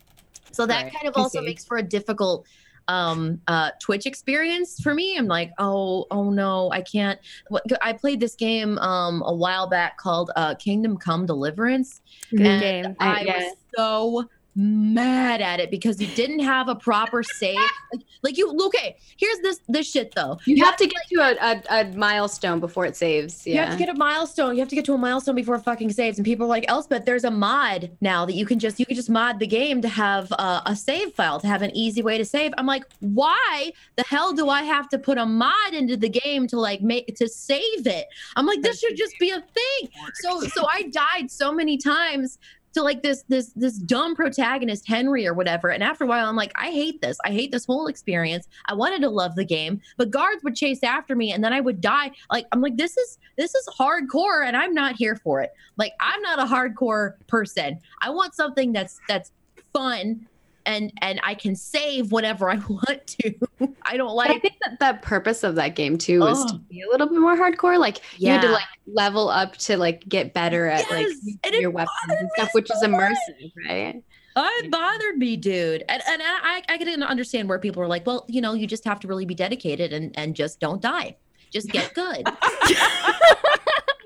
So 0.53 0.65
that 0.67 0.85
Right. 0.85 0.93
kind 0.93 1.09
of 1.09 1.15
I 1.17 1.21
also 1.21 1.41
see. 1.41 1.45
makes 1.47 1.65
for 1.65 1.77
a 1.77 1.83
difficult 1.83 2.47
um 2.89 3.41
uh 3.49 3.73
twitch 3.83 4.07
experience 4.07 4.79
for 4.81 4.95
me 4.95 5.17
i'm 5.19 5.27
like 5.27 5.51
oh 5.59 6.07
oh 6.13 6.31
no 6.31 6.71
i 6.71 6.81
can't 6.81 7.19
what 7.49 7.65
i 7.83 7.93
played 7.93 8.21
this 8.21 8.37
game 8.37 8.79
um 8.79 9.25
a 9.27 9.35
while 9.35 9.67
back 9.67 9.97
called 9.99 10.31
uh 10.37 10.55
kingdom 10.55 10.97
come 10.97 11.27
deliverance 11.27 12.01
good 12.31 12.47
and 12.47 12.61
game. 12.61 12.97
I 13.01 13.09
I- 13.09 13.21
yeah. 13.23 13.39
was 13.39 13.57
so 13.77 14.29
mad 14.57 15.43
at 15.43 15.61
it 15.61 15.71
because 15.71 16.01
you 16.01 16.07
didn't 16.09 16.39
have 16.39 16.69
a 16.69 16.75
proper 16.75 17.23
save. 17.23 17.59
Like, 17.93 18.03
like 18.23 18.39
you, 18.39 18.59
okay. 18.67 18.97
Here's 19.19 19.39
this 19.41 19.61
this 19.69 19.91
shit 19.91 20.15
though. 20.15 20.39
You 20.47 20.65
have 20.65 20.77
to 20.77 20.87
get 20.87 21.03
to 21.13 21.21
a, 21.21 21.53
a, 21.53 21.81
a 21.81 21.97
milestone 21.97 22.59
before 22.59 22.87
it 22.87 22.97
saves. 22.97 23.47
You 23.47 23.59
have 23.59 23.73
to 23.73 23.77
get 23.77 23.89
a 23.89 23.95
milestone. 23.95 24.55
You 24.55 24.61
have 24.61 24.69
to 24.69 24.75
get 24.75 24.85
to 24.87 24.95
a 24.95 24.99
milestone 24.99 25.35
before 25.35 25.57
it 25.57 25.61
fucking 25.61 25.93
saves. 25.93 26.19
And 26.19 26.25
people 26.25 26.47
are 26.47 26.49
like, 26.49 26.65
Elspeth, 26.69 27.05
there's 27.05 27.25
a 27.25 27.31
mod 27.31 27.91
now 28.01 28.25
that 28.25 28.35
you 28.35 28.47
can 28.47 28.59
just 28.59 28.81
you 28.81 28.87
can 28.87 28.97
just 28.97 29.11
mod 29.11 29.39
the 29.39 29.47
game 29.47 29.83
to 29.83 29.89
have 29.89 30.33
uh, 30.39 30.63
a 30.65 30.75
save 30.75 31.13
file 31.13 31.39
to 31.41 31.47
have 31.47 31.63
an 31.63 31.71
easy 31.77 32.03
way 32.03 32.17
to 32.17 32.25
save. 32.25 32.53
I'm 32.57 32.67
like, 32.67 32.85
why 33.01 33.73
the 33.97 34.05
hell 34.05 34.33
do 34.33 34.49
I 34.49 34.63
have 34.63 34.89
to 34.91 34.99
put 34.99 35.19
a 35.19 35.27
mod 35.27 35.75
into 35.75 35.97
the 35.97 36.09
game 36.09 36.47
to 36.49 36.59
like 36.59 36.81
make 36.81 37.15
to 37.17 37.29
save 37.29 37.87
it? 37.87 38.07
I'm 38.37 38.47
like, 38.47 38.63
this 38.63 38.81
should 38.81 38.97
just 38.97 39.19
be 39.21 39.31
a 39.31 39.41
thing. 39.41 39.91
So 40.15 40.41
so 40.41 40.67
I 40.73 40.85
died 40.85 41.31
so 41.31 41.53
many 41.53 41.77
times 41.77 42.39
to 42.77 42.83
like 42.83 43.03
this 43.03 43.25
this 43.29 43.53
this 43.57 43.79
dumb 43.79 44.15
protagonist 44.15 44.87
Henry 44.87 45.27
or 45.27 45.33
whatever. 45.33 45.71
And 45.71 45.83
after 45.83 46.05
a 46.05 46.07
while, 46.07 46.29
I'm 46.29 46.37
like, 46.37 46.53
I 46.57 46.71
hate 46.71 47.01
this. 47.01 47.17
I 47.25 47.31
hate 47.31 47.51
this 47.51 47.65
whole 47.65 47.87
experience. 47.87 48.49
I 48.67 48.75
wanted 48.75 49.01
to 49.01 49.09
love 49.09 49.35
the 49.35 49.47
game, 49.47 49.81
but 49.97 50.11
guards 50.11 50.45
would 50.45 50.55
chase 50.55 50.83
after 50.83 51.17
me, 51.17 51.33
and 51.33 51.43
then 51.43 51.55
I 51.55 51.61
would 51.61 51.81
die. 51.81 52.11
Like 52.31 52.47
I'm 52.53 52.61
like, 52.61 52.77
this 52.77 52.97
is 52.99 53.19
this 53.39 53.55
is 53.55 53.67
hardcore, 53.79 54.47
and 54.47 54.57
I'm 54.57 54.75
not 54.75 54.95
here 54.95 55.17
for 55.17 55.41
it. 55.41 55.53
Like 55.79 55.95
I'm 56.01 56.21
not 56.21 56.39
a 56.39 56.45
hardcore 56.45 57.15
person. 57.29 57.81
I 58.03 58.11
want 58.11 58.35
something 58.35 58.73
that's 58.73 59.01
that's 59.09 59.33
fun. 59.73 60.29
And, 60.67 60.93
and 61.01 61.21
I 61.23 61.35
can 61.35 61.55
save 61.57 62.13
whenever 62.13 62.51
I 62.51 62.57
want 62.69 63.07
to. 63.07 63.35
I 63.83 63.97
don't 63.97 64.15
But 64.17 64.31
I 64.31 64.39
think 64.41 64.55
that 64.65 64.79
the 64.81 64.99
purpose 65.07 65.43
of 65.45 65.55
that 65.55 65.77
game 65.77 65.97
too 65.97 66.21
was 66.21 66.45
to 66.47 66.55
Oh. 66.57 66.61
be 66.69 66.83
a 66.83 66.89
little 66.89 67.07
bit 67.09 67.19
more 67.19 67.37
hardcore. 67.37 67.79
Like 67.79 68.01
you 68.19 68.29
had 68.31 68.43
to 68.43 68.51
like 68.51 68.65
level 68.87 69.29
up 69.31 69.57
to 69.59 69.77
like 69.79 70.07
get 70.09 70.35
better 70.35 70.67
at 70.67 70.91
like 70.91 71.07
Yes, 71.07 71.11
using 71.23 71.39
and 71.45 71.55
your 71.55 71.71
weapons 71.71 71.91
and 72.09 72.29
stuff, 72.37 72.51
which 72.53 72.71
is 72.71 72.83
immersive, 72.83 73.53
right? 73.69 74.03
It 74.39 74.71
bothered 74.71 75.17
me, 75.17 75.37
dude. 75.39 75.83
And 75.89 76.03
and 76.07 76.21
I 76.23 76.63
I 76.69 76.77
didn't 76.77 77.05
understand 77.05 77.49
where 77.49 77.59
people 77.59 77.81
were 77.81 77.89
like, 77.89 78.05
well, 78.07 78.27
you 78.29 78.41
know, 78.43 78.53
you 78.53 78.67
just 78.67 78.85
have 78.85 79.01
to 79.01 79.09
really 79.09 79.25
be 79.25 79.35
dedicated 79.35 79.93
and 79.95 80.19
and 80.19 80.37
just 80.37 80.61
don't 80.61 80.83
die. 80.83 81.17
Just 81.53 81.69
get 81.71 81.95
good. 81.95 82.25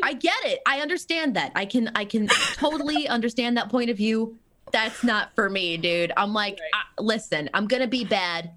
I 0.03 0.15
get 0.19 0.37
it. 0.45 0.61
I 0.67 0.81
understand 0.81 1.35
that. 1.37 1.53
I 1.55 1.65
can 1.67 1.91
I 1.95 2.05
can 2.05 2.29
totally 2.55 3.09
understand 3.09 3.57
that 3.57 3.69
point 3.71 3.91
of 3.91 3.97
view. 3.97 4.37
That's 4.73 5.03
not 5.05 5.35
for 5.35 5.49
me, 5.51 5.77
dude. 5.77 6.13
I'm 6.17 6.33
like, 6.33 6.59
I- 6.75 7.03
listen, 7.03 7.51
I'm 7.55 7.67
gonna 7.67 7.87
be 7.87 8.05
bad 8.05 8.51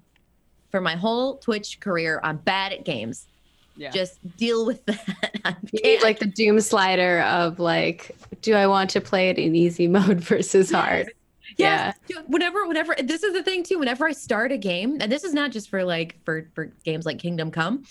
for 0.70 0.80
my 0.80 0.94
whole 0.96 1.36
Twitch 1.36 1.80
career. 1.80 2.20
I'm 2.22 2.36
bad 2.38 2.72
at 2.72 2.84
games. 2.84 3.26
Yeah. 3.76 3.90
Just 3.90 4.18
deal 4.36 4.66
with 4.66 4.84
that. 4.86 5.56
You 5.72 5.80
need 5.82 6.02
like 6.02 6.18
the 6.20 6.26
doom 6.26 6.60
slider 6.60 7.20
of 7.22 7.58
like, 7.58 8.16
do 8.42 8.54
I 8.54 8.66
want 8.66 8.90
to 8.90 9.00
play 9.00 9.30
it 9.30 9.38
in 9.38 9.54
easy 9.54 9.88
mode 9.88 10.20
versus 10.20 10.70
hard? 10.70 11.12
Yes. 11.56 11.96
Dude, 12.08 12.24
Whenever, 12.26 12.66
whenever 12.66 12.94
this 13.00 13.22
is 13.22 13.32
the 13.32 13.42
thing 13.42 13.62
too. 13.62 13.78
Whenever 13.78 14.06
I 14.06 14.12
start 14.12 14.50
a 14.50 14.56
game, 14.56 14.98
and 15.00 15.10
this 15.12 15.22
is 15.24 15.32
not 15.34 15.52
just 15.52 15.70
for 15.70 15.84
like 15.84 16.16
for 16.24 16.48
for 16.54 16.66
games 16.84 17.06
like 17.06 17.18
Kingdom 17.18 17.50
Come, 17.52 17.84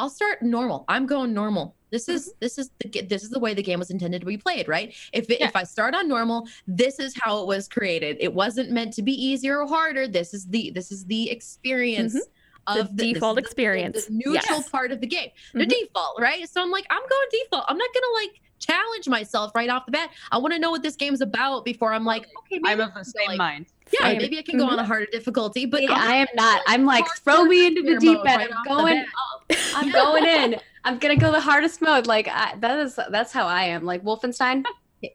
I'll 0.00 0.08
start 0.08 0.40
normal. 0.42 0.86
I'm 0.88 1.04
going 1.04 1.34
normal. 1.34 1.76
This 1.90 2.08
is 2.08 2.32
this 2.40 2.56
is 2.56 2.70
the 2.78 3.02
this 3.02 3.22
is 3.22 3.28
the 3.30 3.38
way 3.38 3.52
the 3.52 3.62
game 3.62 3.78
was 3.78 3.90
intended 3.90 4.20
to 4.20 4.26
be 4.26 4.38
played, 4.38 4.66
right? 4.66 4.94
If 5.12 5.28
it, 5.28 5.40
if 5.42 5.54
I 5.54 5.64
start 5.64 5.94
on 5.94 6.08
normal, 6.08 6.48
this 6.66 6.98
is 6.98 7.14
how 7.20 7.42
it 7.42 7.46
was 7.46 7.68
created. 7.68 8.16
It 8.18 8.32
wasn't 8.32 8.70
meant 8.70 8.94
to 8.94 9.02
be 9.02 9.12
easier 9.12 9.60
or 9.60 9.66
harder. 9.68 10.08
This 10.08 10.32
is 10.32 10.46
the 10.46 10.70
this 10.70 10.90
is 10.90 11.04
the 11.04 11.30
experience. 11.30 12.14
The 12.14 12.80
Of 12.80 12.96
this 12.96 13.06
is 13.08 13.12
default 13.14 13.34
the- 13.36 13.42
the- 13.42 13.46
experience. 13.46 14.04
the, 14.06 14.12
neutral 14.14 14.58
Yes. 14.60 14.68
part 14.70 14.92
of 14.92 15.00
the 15.00 15.06
game, 15.06 15.30
the 15.54 15.64
Mhm. 15.66 15.68
default, 15.70 16.20
right? 16.20 16.48
So 16.48 16.62
I'm 16.62 16.70
like, 16.70 16.86
I'm 16.90 17.02
going 17.14 17.28
default. 17.32 17.64
I'm 17.68 17.76
not 17.76 17.88
gonna 17.92 18.14
like 18.22 18.40
challenge 18.60 19.08
myself 19.08 19.50
right 19.54 19.68
off 19.68 19.84
the 19.86 19.92
bat. 19.92 20.10
I 20.30 20.38
want 20.38 20.52
to 20.54 20.60
know 20.60 20.70
what 20.70 20.82
this 20.82 20.94
game's 20.94 21.20
about 21.22 21.64
before 21.64 21.92
I'm 21.92 22.04
like, 22.04 22.26
okay, 22.40 22.58
maybe 22.62 22.80
I'm 22.82 22.88
of 22.88 22.94
the 22.94 23.04
same 23.04 23.26
like, 23.28 23.38
mind. 23.38 23.66
Yeah, 23.92 24.08
Same. 24.08 24.18
maybe 24.18 24.38
I 24.38 24.42
can 24.42 24.58
go 24.58 24.64
on 24.64 24.72
mm-hmm. 24.72 24.80
a 24.80 24.84
harder 24.84 25.06
difficulty, 25.10 25.66
but 25.66 25.82
Yeah, 25.82 25.94
I'll 25.94 26.10
am 26.10 26.26
not. 26.34 26.62
I'm 26.66 26.84
like, 26.84 27.04
throw 27.24 27.44
me 27.44 27.66
into 27.66 27.82
the 27.82 27.98
deep 27.98 28.18
end. 28.18 28.26
right 28.26 28.50
I'm 28.52 28.64
going. 28.76 29.04
I'm 29.74 29.90
going 29.90 30.24
in. 30.24 30.60
I'm 30.84 30.98
gonna 30.98 31.16
go 31.16 31.32
the 31.32 31.40
hardest 31.40 31.82
mode. 31.82 32.06
Like 32.06 32.28
I, 32.28 32.54
that 32.60 32.78
is 32.78 32.98
that's 33.10 33.32
how 33.32 33.46
I 33.46 33.64
am. 33.64 33.84
Like 33.84 34.02
Wolfenstein, 34.04 34.64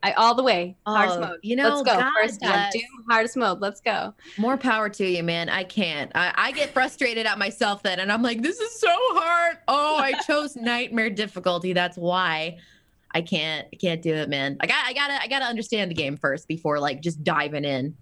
I 0.04 0.14
all 0.14 0.36
the 0.36 0.44
way 0.44 0.76
hardest 0.86 1.18
Oh, 1.18 1.22
mode. 1.22 1.40
you 1.42 1.56
know, 1.56 1.76
Let's 1.78 1.90
go 1.90 2.00
God 2.00 2.12
first 2.22 2.42
time. 2.42 2.52
bless. 2.52 2.74
Doom 2.74 3.06
hardest 3.10 3.38
mode. 3.38 3.62
Let's 3.62 3.82
go. 3.82 4.14
More 4.38 4.58
power 4.58 4.90
to 4.90 5.06
you, 5.06 5.24
man. 5.24 5.50
I 5.50 5.64
can't. 5.64 6.12
I, 6.16 6.34
I 6.36 6.52
get 6.52 6.72
frustrated 6.72 7.26
at 7.26 7.38
myself 7.38 7.84
then, 7.84 8.00
and 8.00 8.12
I'm 8.12 8.22
like, 8.22 8.42
this 8.42 8.60
is 8.60 8.80
so 8.80 8.90
hard. 8.92 9.58
Oh, 9.68 9.98
I 9.98 10.14
chose 10.28 10.56
nightmare 10.56 11.10
difficulty. 11.10 11.74
That's 11.74 11.98
why 11.98 12.58
I 13.12 13.22
can't. 13.22 13.68
I 13.72 13.76
can't 13.78 14.02
do 14.02 14.14
it, 14.14 14.30
man. 14.30 14.58
I 14.60 14.68
got. 14.68 14.86
I 14.86 14.94
gotta. 14.94 15.22
I 15.22 15.28
gotta 15.28 15.46
understand 15.46 15.92
the 15.92 15.96
game 15.96 16.18
first 16.18 16.48
before 16.48 16.80
like 16.80 17.02
just 17.02 17.24
diving 17.24 17.66
in. 17.66 17.96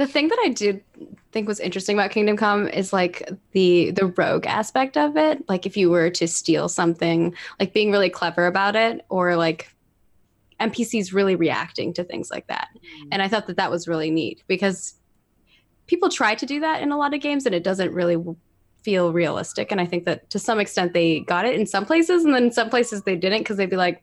The 0.00 0.06
thing 0.06 0.28
that 0.28 0.38
I 0.42 0.48
did 0.48 0.82
think 1.30 1.46
was 1.46 1.60
interesting 1.60 1.94
about 1.94 2.10
Kingdom 2.10 2.34
Come 2.34 2.68
is 2.68 2.90
like 2.90 3.28
the 3.52 3.90
the 3.90 4.06
rogue 4.06 4.46
aspect 4.46 4.96
of 4.96 5.18
it. 5.18 5.46
Like 5.46 5.66
if 5.66 5.76
you 5.76 5.90
were 5.90 6.08
to 6.08 6.26
steal 6.26 6.70
something, 6.70 7.34
like 7.58 7.74
being 7.74 7.92
really 7.92 8.08
clever 8.08 8.46
about 8.46 8.76
it, 8.76 9.04
or 9.10 9.36
like 9.36 9.74
NPCs 10.58 11.12
really 11.12 11.34
reacting 11.34 11.92
to 11.92 12.02
things 12.02 12.30
like 12.30 12.46
that. 12.46 12.68
Mm. 12.74 13.08
And 13.12 13.22
I 13.22 13.28
thought 13.28 13.46
that 13.48 13.58
that 13.58 13.70
was 13.70 13.86
really 13.86 14.10
neat 14.10 14.42
because 14.46 14.94
people 15.86 16.08
try 16.08 16.34
to 16.34 16.46
do 16.46 16.60
that 16.60 16.80
in 16.80 16.92
a 16.92 16.96
lot 16.96 17.12
of 17.12 17.20
games 17.20 17.44
and 17.44 17.54
it 17.54 17.62
doesn't 17.62 17.92
really 17.92 18.16
feel 18.82 19.12
realistic. 19.12 19.70
And 19.70 19.82
I 19.82 19.86
think 19.86 20.06
that 20.06 20.30
to 20.30 20.38
some 20.38 20.60
extent 20.60 20.94
they 20.94 21.20
got 21.20 21.44
it 21.44 21.58
in 21.58 21.66
some 21.66 21.84
places 21.84 22.24
and 22.24 22.34
then 22.34 22.44
in 22.44 22.52
some 22.52 22.70
places 22.70 23.02
they 23.02 23.16
didn't 23.16 23.40
because 23.40 23.58
they'd 23.58 23.68
be 23.68 23.76
like, 23.76 24.02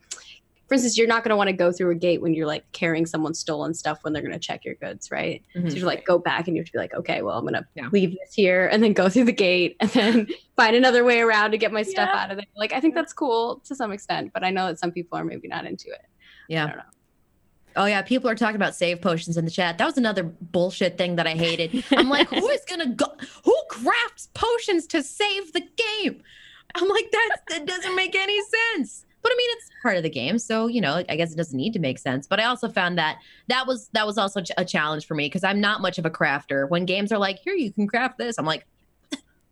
for 0.67 0.73
instance, 0.73 0.97
you're 0.97 1.07
not 1.07 1.23
going 1.23 1.29
to 1.29 1.35
want 1.37 1.47
to 1.49 1.53
go 1.53 1.71
through 1.71 1.91
a 1.91 1.95
gate 1.95 2.21
when 2.21 2.33
you're 2.33 2.45
like 2.47 2.69
carrying 2.73 3.05
someone's 3.05 3.39
stolen 3.39 3.73
stuff 3.73 3.99
when 4.03 4.11
they're 4.13 4.21
going 4.21 4.33
to 4.33 4.39
check 4.39 4.65
your 4.65 4.75
goods, 4.75 5.09
right? 5.11 5.41
Mhm. 5.55 5.69
So 5.71 5.77
you're 5.77 5.85
like 5.87 6.05
go 6.05 6.19
back 6.19 6.47
and 6.47 6.55
you 6.57 6.61
have 6.61 6.67
to 6.67 6.71
be 6.73 6.77
like, 6.77 6.93
okay, 6.93 7.21
well, 7.21 7.37
I'm 7.37 7.43
going 7.43 7.53
to 7.53 7.65
Yeah. 7.75 7.89
leave 7.91 8.11
this 8.11 8.33
here 8.33 8.67
and 8.67 8.83
then 8.83 8.93
go 8.93 9.07
through 9.09 9.25
the 9.25 9.31
gate 9.31 9.77
and 9.79 9.89
then 9.91 10.27
find 10.57 10.75
another 10.75 11.03
way 11.03 11.21
around 11.21 11.51
to 11.51 11.57
get 11.57 11.71
my 11.71 11.83
stuff 11.83 12.09
Yeah. 12.13 12.19
out 12.23 12.31
of 12.31 12.37
there. 12.37 12.45
Like, 12.55 12.73
I 12.73 12.79
think 12.81 12.95
that's 12.95 13.13
cool 13.13 13.61
to 13.65 13.75
some 13.75 13.91
extent, 13.91 14.31
but 14.33 14.43
I 14.43 14.49
know 14.51 14.67
that 14.67 14.79
some 14.79 14.91
people 14.91 15.17
are 15.17 15.23
maybe 15.23 15.47
not 15.47 15.65
into 15.65 15.87
it. 15.87 16.01
I 16.01 16.09
Yeah. 16.49 16.67
don't 16.67 16.77
know. 16.77 16.83
Oh 17.79 17.85
yeah, 17.85 18.01
people 18.01 18.27
are 18.27 18.33
talking 18.35 18.55
about 18.55 18.75
save 18.75 19.01
potions 19.01 19.37
in 19.37 19.45
the 19.45 19.51
chat. 19.51 19.77
That 19.77 19.85
was 19.85 19.97
another 19.99 20.23
bullshit 20.23 20.97
thing 20.97 21.15
that 21.17 21.27
I 21.27 21.35
hated. 21.35 21.83
I'm 21.91 22.09
like, 22.09 22.27
who 22.29 22.47
is 22.49 22.61
gonna 22.67 22.87
go? 22.87 23.05
Who 23.45 23.55
crafts 23.69 24.29
potions 24.33 24.87
to 24.87 25.03
save 25.03 25.53
the 25.53 25.61
game? 25.61 26.23
I'm 26.75 26.87
like, 26.89 27.11
that 27.11 27.29
that 27.49 27.65
doesn't 27.67 27.95
make 27.95 28.15
any 28.15 28.39
sense. 28.75 29.05
But 29.27 29.33
I 29.33 29.35
mean, 29.35 29.49
it's 29.57 29.69
part 29.81 29.97
of 29.97 30.03
the 30.03 30.09
game, 30.09 30.39
so 30.39 30.67
you 30.67 30.79
know, 30.79 31.03
I 31.09 31.15
guess 31.17 31.33
it 31.33 31.35
doesn't 31.35 31.57
need 31.57 31.73
to 31.73 31.79
make 31.79 31.99
sense. 31.99 32.27
But 32.27 32.39
I 32.39 32.45
also 32.45 32.69
found 32.69 32.97
that 32.97 33.17
that 33.47 33.67
was 33.67 33.89
that 33.89 34.07
was 34.07 34.17
also 34.17 34.41
a 34.57 34.63
challenge 34.63 35.05
for 35.05 35.15
me 35.15 35.25
because 35.25 35.43
I'm 35.43 35.59
not 35.59 35.81
much 35.81 35.97
of 35.97 36.05
a 36.05 36.09
crafter. 36.09 36.69
When 36.69 36.85
games 36.85 37.11
are 37.11 37.17
like, 37.17 37.39
here, 37.39 37.53
you 37.53 37.73
can 37.73 37.87
craft 37.87 38.17
this, 38.17 38.37
I'm 38.37 38.45
like, 38.45 38.65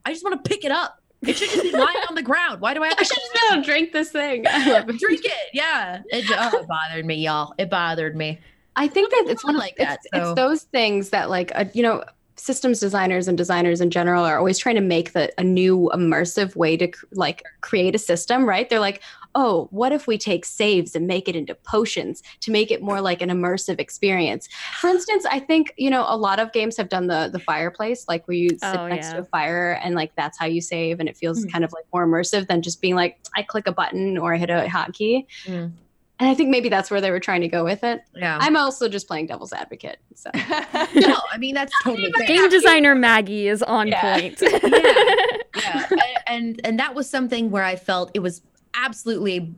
I 0.06 0.14
just 0.14 0.24
want 0.24 0.42
to 0.42 0.50
pick 0.50 0.64
it 0.64 0.72
up. 0.72 1.02
It 1.22 1.36
should 1.38 1.50
just 1.50 1.64
be 1.64 1.72
lying 1.72 1.98
on 2.08 2.16
the 2.16 2.22
ground. 2.22 2.62
Why 2.62 2.74
do 2.74 2.84
I 2.84 2.88
have 2.88 2.98
I 3.00 3.04
should 3.04 3.18
just 3.18 3.54
to 3.56 3.62
drink 3.64 3.92
this 3.92 4.12
thing. 4.12 4.46
I 4.50 4.72
love 4.72 4.90
it. 4.90 4.98
drink 5.00 5.26
it? 5.26 5.50
Yeah, 5.54 6.02
it, 6.08 6.26
oh, 6.30 6.60
it 6.60 6.68
bothered 6.68 7.06
me, 7.06 7.16
y'all. 7.16 7.54
It 7.58 7.70
bothered 7.70 8.16
me. 8.16 8.40
I 8.76 8.88
think 8.88 9.10
that 9.12 9.26
it's 9.28 9.44
one 9.44 9.56
of 9.56 9.60
like 9.60 9.78
that, 9.78 10.00
It's, 10.04 10.10
so- 10.14 10.32
it's 10.32 10.36
those 10.36 10.64
things 10.64 11.10
that 11.10 11.30
like 11.30 11.52
uh, 11.56 11.66
you 11.74 11.82
know 11.82 12.04
systems 12.38 12.80
designers 12.80 13.28
and 13.28 13.38
designers 13.38 13.80
in 13.80 13.90
general 13.90 14.24
are 14.26 14.38
always 14.38 14.58
trying 14.58 14.76
to 14.76 14.82
make 14.82 15.14
the 15.14 15.32
a 15.40 15.44
new 15.44 15.90
immersive 15.94 16.56
way 16.56 16.76
to 16.78 16.92
like 17.14 17.44
create 17.62 17.96
a 17.96 18.00
system. 18.00 18.48
Right? 18.48 18.70
They're 18.70 18.80
like, 18.80 19.02
oh, 19.38 19.68
what 19.72 19.92
if 19.92 20.08
we 20.08 20.18
take 20.18 20.46
saves 20.46 20.96
and 20.96 21.06
make 21.08 21.28
it 21.28 21.36
into 21.36 21.54
potions 21.54 22.24
to 22.40 22.52
make 22.52 22.72
it 22.72 22.82
more 22.82 23.02
like 23.02 23.22
an 23.22 23.30
immersive 23.30 23.80
experience? 23.80 24.48
For 24.80 24.88
instance, 24.90 25.26
I 25.30 25.40
think 25.40 25.74
you 25.78 25.90
know 25.90 26.06
a 26.08 26.16
lot 26.18 26.40
of 26.40 26.52
games 26.54 26.78
have 26.78 26.90
done 26.90 27.08
the 27.08 27.30
the 27.32 27.40
fireplace, 27.40 28.06
like 28.08 28.28
where 28.28 28.38
you 28.38 28.50
sit 28.50 28.60
Oh, 28.64 28.88
next 28.88 29.08
yeah. 29.08 29.14
to 29.14 29.20
a 29.20 29.26
fire 29.26 29.80
and 29.84 29.94
like 29.96 30.16
that's 30.16 30.40
how 30.40 30.46
you 30.46 30.62
save, 30.62 31.00
and 31.00 31.08
it 31.10 31.18
feels 31.18 31.46
Mhm. 31.46 31.52
kind 31.52 31.64
of 31.66 31.74
like 31.74 31.86
more 31.94 32.08
immersive 32.08 32.48
than 32.48 32.62
just 32.62 32.82
being 32.82 32.96
like 32.96 33.20
I 33.36 33.44
click 33.44 33.68
a 33.68 33.72
button 33.72 34.18
or 34.18 34.34
I 34.34 34.38
hit 34.38 34.50
a 34.50 34.68
hotkey. 34.70 35.26
Mm. 35.46 35.72
And 36.18 36.30
I 36.30 36.34
think 36.34 36.50
maybe 36.50 36.70
that's 36.70 36.90
where 36.90 37.02
they 37.02 37.12
were 37.12 37.20
trying 37.20 37.42
to 37.42 37.50
go 37.50 37.66
with 37.66 37.84
it. 37.84 38.02
Yeah. 38.16 38.38
I'm 38.40 38.56
also 38.56 38.88
just 38.88 39.06
playing 39.06 39.26
devil's 39.26 39.52
advocate. 39.52 39.98
So 40.16 40.30
no, 40.96 41.18
I 41.30 41.38
mean 41.38 41.56
that's 41.56 41.74
totally 41.84 42.10
fair. 42.18 42.26
Game 42.28 42.50
designer 42.50 42.96
Maggie 42.96 43.50
is 43.50 43.62
on 43.62 43.90
Yeah. 43.90 44.20
point. 44.22 44.42
yeah 44.42 45.88
and, 45.92 46.02
and 46.28 46.62
and 46.64 46.80
that 46.80 46.96
was 46.96 47.10
something 47.10 47.50
where 47.52 47.64
i 47.64 47.76
felt 47.76 48.12
it 48.14 48.20
was 48.20 48.42
absolutely 48.76 49.56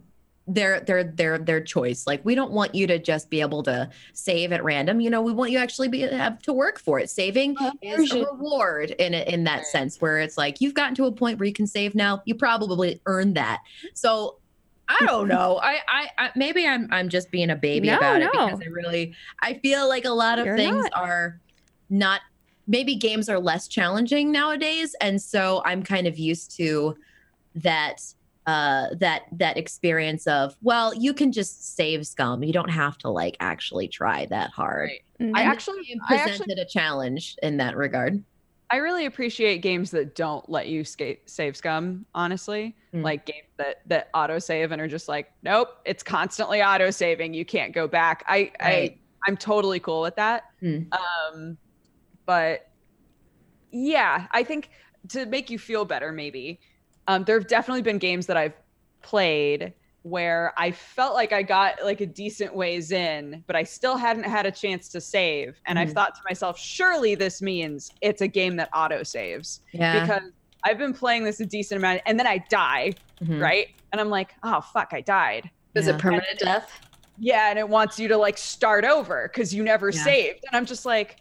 their 0.47 0.79
their 0.79 1.03
their 1.03 1.37
their 1.37 1.61
choice. 1.61 2.07
Like 2.07 2.23
we 2.23 2.33
don't 2.33 2.51
want 2.51 2.73
you 2.73 2.87
to 2.87 2.97
just 2.99 3.29
be 3.29 3.41
able 3.41 3.63
to 3.63 3.89
save 4.13 4.53
at 4.53 4.63
random. 4.63 5.01
You 5.01 5.09
know 5.09 5.21
we 5.21 5.33
want 5.33 5.51
you 5.51 5.57
actually 5.57 5.89
be 5.89 6.01
have 6.01 6.41
to 6.43 6.53
work 6.53 6.79
for 6.79 6.99
it. 6.99 7.09
Saving 7.09 7.55
is 7.81 8.11
a 8.13 8.23
reward 8.23 8.91
in 8.91 9.13
in 9.13 9.43
that 9.43 9.65
sense 9.65 9.99
where 9.99 10.19
it's 10.19 10.37
like 10.37 10.61
you've 10.61 10.73
gotten 10.73 10.95
to 10.95 11.05
a 11.05 11.11
point 11.11 11.39
where 11.39 11.47
you 11.47 11.53
can 11.53 11.67
save 11.67 11.95
now. 11.95 12.21
You 12.25 12.35
probably 12.35 13.01
earned 13.05 13.35
that. 13.35 13.59
So 13.93 14.37
I 14.87 15.05
don't 15.05 15.27
know. 15.35 15.59
I, 15.61 15.79
I, 15.89 16.07
I 16.17 16.29
maybe 16.35 16.65
I'm 16.65 16.87
I'm 16.91 17.09
just 17.09 17.29
being 17.29 17.49
a 17.49 17.55
baby 17.55 17.87
No, 17.87 17.97
about 17.97 18.21
it 18.21 18.31
because 18.31 18.61
I 18.61 18.69
really 18.69 19.13
I 19.41 19.55
feel 19.55 19.89
like 19.89 20.05
a 20.05 20.11
lot 20.11 20.39
of 20.39 20.45
You're 20.45 20.55
things 20.55 20.81
not. 20.93 21.03
are 21.03 21.41
not 21.89 22.21
maybe 22.67 22.95
games 22.95 23.27
are 23.27 23.39
less 23.39 23.67
challenging 23.67 24.31
nowadays. 24.31 24.95
And 25.01 25.21
so 25.21 25.61
i'm 25.65 25.83
kind 25.83 26.07
of 26.07 26.17
used 26.17 26.55
to 26.57 26.95
that 27.55 28.01
uh 28.47 28.87
that 28.95 29.23
that 29.33 29.57
experience 29.57 30.25
of 30.25 30.55
well 30.61 30.93
you 30.95 31.13
can 31.13 31.31
just 31.31 31.75
save 31.75 32.07
scum 32.07 32.43
you 32.43 32.53
don't 32.53 32.69
have 32.69 32.97
to 32.97 33.09
like 33.09 33.35
actually 33.41 33.87
try 33.87 34.25
that 34.27 34.49
hard 34.51 34.89
Right. 34.89 35.01
Mm. 35.19 35.31
I 35.35 35.43
actually- 35.43 35.79
this 35.79 35.87
game 35.87 35.99
I 36.09 36.17
presented 36.17 36.41
actually- 36.51 36.61
a 36.61 36.65
challenge 36.65 37.35
in 37.43 37.57
that 37.57 37.75
regard 37.75 38.23
I 38.69 38.77
really 38.77 39.05
appreciate 39.05 39.59
games 39.59 39.91
that 39.91 40.13
don't 40.13 40.49
let 40.49 40.67
you 40.67 40.83
skate, 40.83 41.29
save 41.29 41.55
scum. 41.55 42.05
Honestly, 42.13 42.75
Mm. 42.93 43.01
like 43.01 43.25
games 43.25 43.47
that 43.55 43.77
that 43.85 44.09
auto 44.13 44.39
save 44.39 44.73
and 44.73 44.81
are 44.81 44.89
just 44.89 45.07
like, 45.07 45.31
nope, 45.41 45.69
it's 45.85 46.03
constantly 46.03 46.61
auto 46.61 46.89
saving. 46.91 47.33
You 47.33 47.45
can't 47.45 47.71
go 47.73 47.87
back. 47.87 48.25
I 48.27 48.51
I 48.59 48.65
Right. 48.69 48.99
I'm 49.25 49.37
totally 49.37 49.79
cool 49.79 50.01
with 50.01 50.17
that. 50.17 50.51
Mm. 50.61 50.87
Um, 50.93 51.57
but 52.25 52.69
yeah, 53.71 54.27
I 54.31 54.43
think 54.43 54.69
to 55.09 55.25
make 55.25 55.49
you 55.49 55.57
feel 55.57 55.85
better, 55.85 56.11
maybe 56.11 56.59
um, 57.07 57.23
there 57.23 57.37
have 57.39 57.47
definitely 57.47 57.81
been 57.81 57.97
games 57.97 58.25
that 58.27 58.37
I've 58.37 58.53
played 59.01 59.73
where 60.03 60.53
I 60.57 60.71
felt 60.71 61.15
like 61.15 61.33
I 61.33 61.43
got 61.43 61.75
like 61.83 61.99
a 62.01 62.05
decent 62.05 62.55
ways 62.55 62.91
in, 62.91 63.43
but 63.45 63.55
I 63.55 63.63
still 63.63 63.97
hadn't 63.97 64.23
had 64.23 64.45
a 64.45 64.51
chance 64.51 64.87
to 64.89 65.01
save. 65.01 65.59
And 65.65 65.77
I've 65.77 65.89
Mhm. 65.89 65.93
thought 65.95 66.15
to 66.15 66.21
myself, 66.29 66.57
surely 66.57 67.15
this 67.15 67.41
means 67.41 67.91
it's 68.01 68.21
a 68.21 68.27
game 68.27 68.55
that 68.57 68.69
auto 68.73 69.03
saves 69.03 69.59
yeah 69.73 69.99
because 69.99 70.21
I've 70.63 70.77
been 70.77 70.93
playing 70.93 71.23
this 71.25 71.39
a 71.41 71.45
decent 71.45 71.77
amount 71.79 72.01
and 72.05 72.17
then 72.17 72.27
I 72.27 72.43
die, 72.49 72.93
Mhm. 73.21 73.41
right? 73.41 73.67
And 73.91 73.99
I'm 73.99 74.09
like, 74.09 74.31
oh 74.43 74.61
fuck, 74.61 74.89
I 74.93 75.01
died. 75.01 75.49
is 75.75 75.87
Yeah. 75.87 75.93
it 75.95 75.99
permanent 75.99 76.39
death? 76.39 76.71
Yeah, 77.17 77.49
and 77.49 77.59
it 77.59 77.67
wants 77.67 77.99
you 77.99 78.07
to 78.07 78.17
like 78.17 78.37
start 78.37 78.83
over 78.85 79.29
because 79.31 79.53
you 79.53 79.63
never 79.63 79.89
Yeah. 79.91 80.03
saved. 80.03 80.39
And 80.47 80.57
I'm 80.57 80.65
just 80.65 80.85
like, 80.85 81.17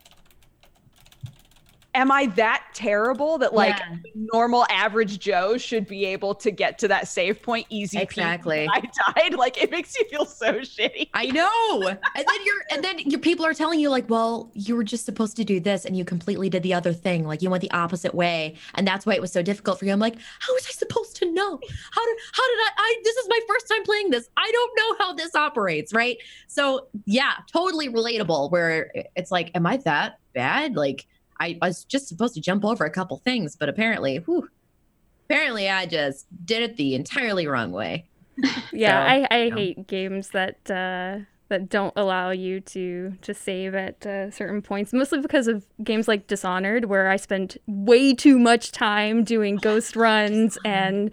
am 1.96 2.12
I 2.12 2.26
that 2.36 2.64
terrible 2.74 3.38
that 3.38 3.54
like 3.54 3.76
Yeah. 3.78 3.96
normal 4.14 4.66
average 4.70 5.18
Joe 5.18 5.56
should 5.56 5.86
be 5.86 6.04
able 6.04 6.34
to 6.36 6.50
get 6.50 6.78
to 6.80 6.88
that 6.88 7.08
save 7.08 7.42
point 7.42 7.66
easy? 7.70 7.98
Exactly. 7.98 8.68
I 8.70 8.80
died. 9.14 9.34
Like 9.36 9.60
it 9.62 9.70
makes 9.70 9.96
you 9.98 10.04
feel 10.08 10.24
so 10.24 10.60
shitty. 10.60 11.08
I 11.14 11.26
know. 11.26 11.88
And 11.88 11.98
then 12.14 12.44
you're 12.44 12.62
and 12.70 12.84
then 12.84 12.98
your 13.00 13.18
people 13.20 13.44
are 13.44 13.54
telling 13.54 13.80
you 13.80 13.90
like, 13.90 14.08
well, 14.08 14.50
you 14.54 14.76
were 14.76 14.84
just 14.84 15.04
supposed 15.04 15.36
to 15.36 15.44
do 15.44 15.58
this 15.58 15.84
and 15.84 15.96
you 15.96 16.04
completely 16.04 16.48
did 16.48 16.62
the 16.62 16.74
other 16.74 16.92
thing. 16.92 17.26
Like 17.26 17.42
you 17.42 17.50
went 17.50 17.60
the 17.62 17.70
opposite 17.72 18.14
way. 18.14 18.56
And 18.74 18.86
that's 18.86 19.04
why 19.06 19.14
it 19.14 19.20
was 19.20 19.32
so 19.32 19.42
difficult 19.42 19.78
for 19.78 19.84
you. 19.86 19.92
I'm 19.92 19.98
like, 19.98 20.16
how 20.40 20.52
was 20.54 20.66
I 20.66 20.72
supposed 20.72 21.16
to 21.16 21.32
know? 21.32 21.58
How 21.90 22.04
did 22.06 22.16
how 22.32 22.46
did 22.46 22.58
I 22.60 22.70
I 22.78 22.96
this 23.04 23.16
is 23.16 23.26
my 23.28 23.40
first 23.48 23.68
time 23.68 23.82
playing 23.84 24.10
this. 24.10 24.28
I 24.36 24.50
don't 24.52 24.72
know 24.76 25.04
how 25.04 25.12
this 25.14 25.34
operates, 25.34 25.92
right? 25.92 26.18
So 26.46 26.88
yeah, 27.06 27.32
totally 27.52 27.88
relatable 27.88 28.50
where 28.50 28.92
it's 29.16 29.30
like, 29.30 29.50
am 29.54 29.66
I 29.66 29.78
that 29.78 30.18
bad? 30.34 30.76
Like 30.76 31.06
I, 31.40 31.58
I 31.60 31.68
was 31.68 31.84
just 31.84 32.08
supposed 32.08 32.34
to 32.34 32.40
jump 32.40 32.64
over 32.64 32.84
a 32.84 32.90
couple 32.90 33.18
things, 33.18 33.56
but 33.56 33.68
apparently, 33.68 34.16
whew, 34.18 34.48
apparently 35.28 35.68
I 35.68 35.86
just 35.86 36.26
did 36.44 36.62
it 36.62 36.76
the 36.76 36.94
entirely 36.94 37.46
wrong 37.46 37.72
way. 37.72 38.08
yeah, 38.72 39.00
So, 39.20 39.26
I, 39.26 39.26
I 39.30 39.42
you 39.44 39.50
know. 39.50 39.56
hate 39.56 39.86
games 39.86 40.30
that 40.30 40.70
uh, 40.70 41.24
that 41.48 41.68
don't 41.68 41.92
allow 41.96 42.30
you 42.30 42.60
to 42.60 43.12
to 43.22 43.34
save 43.34 43.74
at 43.74 44.04
uh, 44.06 44.30
certain 44.30 44.62
points. 44.62 44.92
Mostly 44.92 45.20
because 45.20 45.46
of 45.46 45.66
games 45.82 46.08
like 46.08 46.26
Dishonored, 46.26 46.86
where 46.86 47.08
I 47.08 47.16
spent 47.16 47.56
way 47.66 48.14
too 48.14 48.38
much 48.38 48.72
time 48.72 49.24
doing 49.24 49.56
ghost 49.56 49.96
runs 49.96 50.58
and 50.64 51.10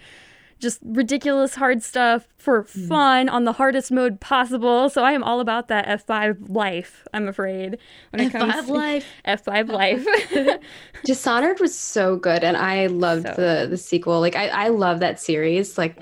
just 0.64 0.80
ridiculous 0.84 1.54
hard 1.56 1.84
stuff 1.84 2.28
for 2.38 2.64
Mm. 2.64 2.88
fun 2.88 3.30
on 3.30 3.44
the 3.44 3.52
hardest 3.54 3.92
mode 3.92 4.20
possible. 4.20 4.90
So 4.90 5.04
I 5.04 5.12
am 5.12 5.22
all 5.24 5.40
about 5.40 5.68
that 5.68 5.86
F5 5.88 6.50
life. 6.50 7.06
I'm 7.14 7.28
afraid 7.28 7.78
when 8.10 8.22
it 8.26 8.32
comes 8.32 8.54
F5 8.56 8.66
to 8.66 8.74
life. 8.74 9.06
F5 9.28 9.68
life. 9.70 10.60
Dishonored 11.06 11.60
was 11.60 11.78
so 11.78 12.16
good, 12.16 12.44
and 12.44 12.58
I 12.58 12.88
loved 12.88 13.28
So 13.28 13.34
the 13.36 13.68
the 13.70 13.78
sequel. 13.78 14.20
Like 14.22 14.36
I, 14.36 14.48
I 14.48 14.68
love 14.70 15.02
that 15.02 15.20
series. 15.20 15.78
Like 15.78 16.00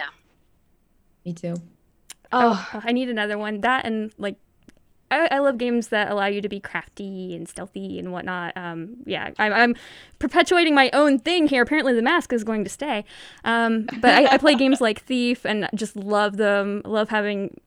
Me 1.25 1.33
too. 1.33 1.55
oh, 2.31 2.69
Oh, 2.73 2.81
I 2.85 2.91
need 2.93 3.09
another 3.09 3.37
one. 3.37 3.61
That 3.61 3.85
and 3.85 4.11
like, 4.17 4.37
I, 5.11 5.27
I 5.31 5.39
love 5.39 5.57
games 5.57 5.89
that 5.89 6.09
allow 6.09 6.25
you 6.27 6.41
to 6.41 6.49
be 6.49 6.59
crafty 6.59 7.35
and 7.35 7.47
stealthy 7.47 7.99
and 7.99 8.11
whatnot. 8.11 8.55
Um, 8.55 8.97
yeah, 9.05 9.31
I'm, 9.37 9.53
I'm 9.53 9.75
perpetuating 10.19 10.73
my 10.73 10.89
own 10.93 11.19
thing 11.19 11.47
here. 11.47 11.61
Apparently, 11.61 11.93
the 11.93 12.01
mask 12.01 12.33
is 12.33 12.43
going 12.43 12.63
to 12.63 12.69
stay. 12.69 13.05
Um, 13.43 13.87
but 13.99 14.11
I, 14.13 14.33
I 14.33 14.37
play 14.37 14.55
games 14.55 14.81
like 14.87 15.03
Thief 15.03 15.45
and 15.45 15.69
just 15.75 15.95
love 15.95 16.37
them. 16.37 16.81
Love 16.85 17.09
having. 17.09 17.59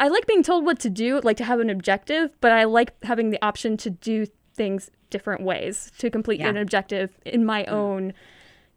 I 0.00 0.08
like 0.08 0.26
being 0.26 0.42
told 0.42 0.64
what 0.64 0.78
to 0.80 0.90
do, 0.90 1.20
like 1.24 1.36
to 1.38 1.44
have 1.44 1.60
an 1.60 1.70
objective, 1.70 2.30
but 2.40 2.52
I 2.52 2.64
like 2.64 2.92
having 3.04 3.30
the 3.30 3.44
option 3.44 3.76
to 3.78 3.90
do 3.90 4.26
things 4.54 4.90
different 5.10 5.42
ways 5.42 5.90
to 5.98 6.10
complete 6.10 6.40
Yeah. 6.40 6.48
an 6.50 6.56
objective 6.56 7.16
in 7.24 7.44
my 7.44 7.64
own 7.66 8.12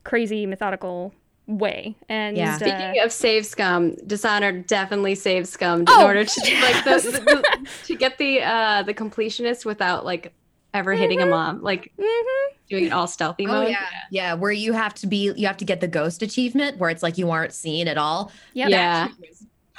crazy 0.03 0.45
methodical 0.45 1.13
way. 1.57 1.95
And 2.09 2.37
Yeah. 2.37 2.53
uh, 2.53 2.57
speaking 2.57 3.03
of 3.03 3.11
save 3.11 3.45
scum, 3.45 3.95
Dishonored 4.07 4.67
definitely 4.67 5.15
saves 5.15 5.49
scum 5.49 5.81
in 5.81 5.85
Oh, 5.89 6.05
order 6.05 6.23
to 6.25 6.41
like 6.61 6.83
the, 6.83 7.09
the, 7.11 7.19
the- 7.19 7.67
to 7.85 7.95
get 7.95 8.17
the 8.17 8.41
uh 8.41 8.83
the 8.83 8.93
completionist 8.93 9.65
without 9.65 10.05
like 10.05 10.33
ever 10.73 10.93
hitting 10.93 11.21
a 11.21 11.25
mom, 11.25 11.61
like 11.61 11.91
mhm. 11.99 12.45
doing 12.69 12.85
it 12.85 12.93
all 12.93 13.05
stealthy 13.07 13.45
Oh 13.45 13.51
mode. 13.63 13.69
yeah, 13.71 13.85
yeah. 14.09 14.33
Where 14.35 14.53
you 14.53 14.71
have 14.71 14.93
to 14.95 15.07
be, 15.07 15.33
you 15.35 15.45
have 15.47 15.57
to 15.57 15.65
get 15.65 15.81
the 15.81 15.87
ghost 15.89 16.21
achievement, 16.21 16.77
where 16.77 16.89
it's 16.89 17.03
like 17.03 17.17
you 17.17 17.29
aren't 17.29 17.51
seen 17.53 17.89
at 17.89 17.97
all. 17.97 18.31
Yep. 18.53 18.69
Yeah. 18.69 19.07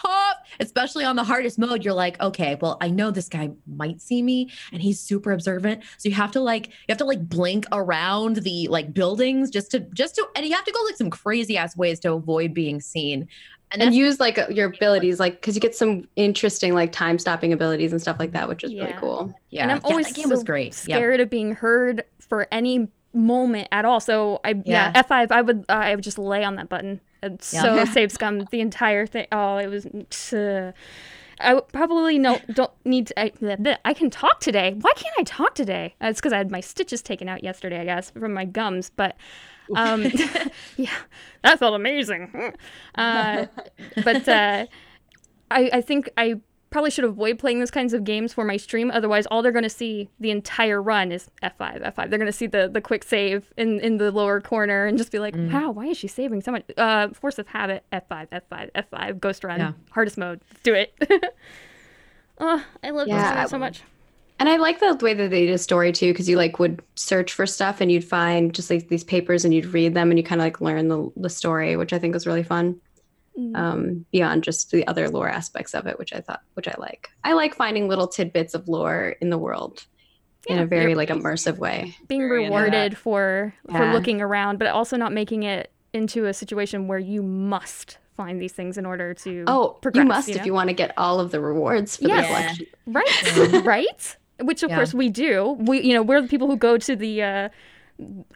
Tough, 0.03 0.37
especially 0.61 1.05
on 1.05 1.16
the 1.16 1.24
hardest 1.24 1.59
mode. 1.59 1.85
You're 1.85 1.95
like, 1.95 2.20
okay, 2.20 2.57
well, 2.61 2.77
I 2.81 2.89
know 2.91 3.11
this 3.11 3.29
guy 3.29 3.51
might 3.66 4.01
see 4.01 4.23
me, 4.23 4.51
and 4.73 4.83
he's 4.83 4.99
super 5.01 5.33
observant. 5.33 5.83
So 5.99 6.09
you 6.09 6.15
have 6.15 6.33
to 6.33 6.41
like, 6.41 6.69
you 6.69 6.73
have 6.89 6.99
to 6.99 7.05
like 7.05 7.29
blink 7.29 7.66
around 7.73 8.37
the 8.37 8.69
like 8.69 8.93
buildings 8.93 9.51
just 9.51 9.70
to, 9.73 9.81
just 9.81 10.16
to, 10.16 10.27
and 10.37 10.45
you 10.45 10.55
have 10.55 10.65
to 10.65 10.73
go 10.73 10.83
like 10.83 10.97
some 10.97 11.11
crazy 11.11 11.57
ass 11.57 11.77
ways 11.77 12.01
to 12.01 12.12
avoid 12.12 12.53
being 12.55 12.81
seen. 12.81 13.29
And 13.70 13.81
And 13.83 13.95
use 13.95 14.20
like 14.20 14.39
your 14.51 14.69
abilities, 14.69 15.19
like 15.19 15.41
because 15.41 15.55
you 15.55 15.61
get 15.61 15.74
some 15.74 16.07
interesting 16.16 16.74
like 16.74 16.93
time 16.93 17.19
stopping 17.19 17.55
abilities 17.55 17.93
and 17.93 18.01
stuff 18.03 18.19
like 18.19 18.33
that, 18.33 18.47
which 18.47 18.65
is 18.65 18.74
really 18.74 18.93
cool. 18.99 19.35
yeah, 19.49 19.62
and 19.62 19.73
I'm 19.73 19.81
always 19.85 20.07
that 20.09 20.15
game 20.15 20.29
was 20.29 20.41
so 20.41 20.45
great. 20.45 20.66
Yep. 20.66 20.74
scared 20.74 21.20
of 21.20 21.31
being 21.31 21.55
heard 21.55 22.05
for 22.19 22.49
any 22.53 22.89
moment 23.15 23.69
at 23.73 23.87
all. 23.87 24.01
So 24.01 24.41
I 24.45 24.51
yeah, 24.66 24.93
Yeah. 24.95 25.03
F5 25.03 25.31
I 25.31 25.41
would 25.41 25.65
uh, 25.70 25.73
I 25.73 25.95
would 25.95 26.05
just 26.05 26.19
lay 26.19 26.45
on 26.45 26.57
that 26.57 26.69
button. 26.69 27.01
Yeah. 27.23 27.62
So 27.62 27.85
save 27.93 28.12
scum 28.12 28.47
the 28.51 28.61
entire 28.61 29.07
thing. 29.07 29.27
Oh, 29.32 29.57
it 29.57 29.69
was 29.69 29.86
uh, 30.32 30.73
I 31.40 31.61
probably 31.73 32.19
no 32.19 32.40
don't 32.53 32.73
need 32.85 33.09
to. 33.09 33.20
I, 33.20 33.78
I 33.85 33.94
can 33.94 34.11
talk 34.11 34.40
today. 34.40 34.74
Why 34.81 34.93
can't 34.97 35.15
I 35.19 35.23
talk 35.24 35.55
today? 35.55 35.94
Uh, 36.03 36.09
it's 36.09 36.20
because 36.20 36.32
I 36.32 36.39
had 36.39 36.51
my 36.51 36.61
stitches 36.61 37.03
taken 37.03 37.28
out 37.28 37.43
yesterday, 37.43 37.81
I 37.81 37.85
guess, 37.85 38.11
from 38.11 38.32
my 38.32 38.44
gums. 38.44 38.90
But 38.90 39.16
um, 39.74 40.05
yeah, 40.77 40.90
that 41.43 41.59
felt 41.59 41.74
amazing. 41.74 42.55
Uh, 42.94 43.47
but 44.05 44.28
uh, 44.28 44.66
I, 45.51 45.70
I 45.73 45.81
think 45.81 46.11
I 46.16 46.40
probably 46.73 46.90
should 46.90 47.05
avoid 47.05 47.39
playing 47.39 47.61
those 47.61 47.70
kinds 47.70 47.93
of 47.93 48.03
games 48.03 48.32
for 48.32 48.44
my 48.44 48.57
stream. 48.57 48.90
Otherwise, 48.90 49.27
all 49.27 49.43
they're 49.43 49.53
going 49.53 49.62
to 49.62 49.69
see 49.70 50.09
the 50.19 50.31
entire 50.32 50.82
run 50.82 51.12
is 51.12 51.31
F5, 51.43 51.82
F5. 51.94 52.11
They're 52.11 52.19
going 52.19 52.27
to 52.27 52.32
see 52.32 52.47
the, 52.49 52.69
the 52.73 52.81
quick 52.81 53.05
save 53.05 53.53
in, 53.57 53.78
in 53.81 53.99
the 53.99 54.11
lower 54.11 54.40
corner 54.40 54.86
and 54.86 54.99
just 54.99 55.12
be 55.12 55.19
like, 55.20 55.36
Mm. 55.36 55.53
wow, 55.53 55.70
why 55.70 55.86
is 55.86 55.97
she 55.97 56.09
saving 56.09 56.40
so 56.43 56.51
much? 56.53 56.65
Uh, 56.77 57.09
Force 57.11 57.39
of 57.39 57.47
Habit, 57.47 57.85
F5, 57.93 58.28
F5, 58.31 58.70
F5, 58.73 59.20
Ghost 59.20 59.44
Run, 59.44 59.61
Yeah. 59.61 59.73
hardest 59.90 60.19
mode. 60.19 60.40
Let's 60.51 60.62
do 60.62 60.74
it. 60.74 60.94
oh, 62.39 62.65
I 62.82 62.90
love 62.90 63.09
Yeah, 63.09 63.43
this 63.43 63.51
so 63.51 63.59
much. 63.59 63.82
And 64.39 64.49
I 64.49 64.57
like 64.57 64.81
the 64.81 64.99
way 65.01 65.15
that 65.15 65.31
they 65.31 65.47
did 65.47 65.55
a 65.55 65.59
story 65.59 65.93
too, 65.93 66.12
because 66.12 66.28
you 66.28 66.36
like 66.36 66.59
would 66.59 66.82
search 66.97 67.32
for 67.32 67.47
stuff 67.47 67.81
and 67.81 67.93
you'd 67.93 68.05
find 68.05 68.53
just 68.53 68.70
like 68.70 68.89
these 68.89 69.05
papers 69.05 69.44
and 69.44 69.55
you'd 69.55 69.66
read 69.66 69.94
them 69.94 70.11
and 70.11 70.19
you 70.19 70.24
kind 70.24 70.40
of 70.40 70.47
like 70.47 70.61
learn 70.61 70.89
the, 70.89 71.12
the 71.16 71.31
story, 71.31 71.77
which 71.77 71.93
I 71.93 71.99
think 71.99 72.15
was 72.15 72.27
really 72.27 72.43
fun. 72.43 72.81
Mm. 73.38 73.56
Um, 73.56 74.06
beyond 74.12 74.44
just 74.44 74.70
the 74.72 74.86
other 74.86 75.09
lore 75.09 75.28
aspects 75.28 75.74
of 75.74 75.86
it, 75.86 75.98
which 75.98 76.12
I 76.12 76.20
thought, 76.20 76.42
which 76.52 76.68
I 76.68 76.74
like. 76.78 77.09
I 77.24 77.32
like 77.32 77.54
finding 77.54 77.88
little 77.88 78.06
tidbits 78.06 78.52
of 78.54 78.68
lore 78.68 79.14
in 79.22 79.30
the 79.30 79.38
world 79.38 79.86
in 80.48 80.59
a 80.59 80.66
very 80.66 80.94
like 80.94 81.09
immersive 81.09 81.56
way. 81.56 81.96
Being 82.09 82.20
very 82.28 82.44
rewarded 82.44 82.98
for 82.98 83.54
for 83.70 83.92
looking 83.92 84.20
around, 84.20 84.59
but 84.59 84.68
also 84.68 84.98
not 84.98 85.12
making 85.14 85.44
it 85.44 85.72
into 85.94 86.26
a 86.26 86.34
situation 86.34 86.88
where 86.88 86.98
you 86.98 87.22
must 87.22 87.96
find 88.18 88.38
these 88.40 88.52
things 88.52 88.76
in 88.76 88.84
order 88.84 89.14
to 89.14 89.44
Oh, 89.46 89.78
progress, 89.80 90.02
you 90.02 90.09
must 90.09 90.28
you 90.28 90.34
if 90.34 90.44
you 90.44 90.52
want 90.52 90.68
to 90.68 90.74
get 90.74 90.92
all 90.98 91.18
of 91.18 91.30
the 91.30 91.40
rewards 91.40 91.96
for 91.96 92.09
Yes. 92.09 92.26
the 92.86 92.94
collection. 92.94 93.54
right 93.54 93.64
right 93.64 94.16
which 94.40 94.62
of 94.62 94.68
Yeah. 94.68 94.76
course 94.76 94.92
we 94.92 95.09
do 95.09 95.56
we 95.59 95.80
you 95.80 95.94
know 95.94 96.02
we're 96.02 96.20
the 96.20 96.28
people 96.28 96.48
who 96.48 96.56
go 96.59 96.76
to 96.76 96.94
the 96.96 97.22
uh 97.22 97.48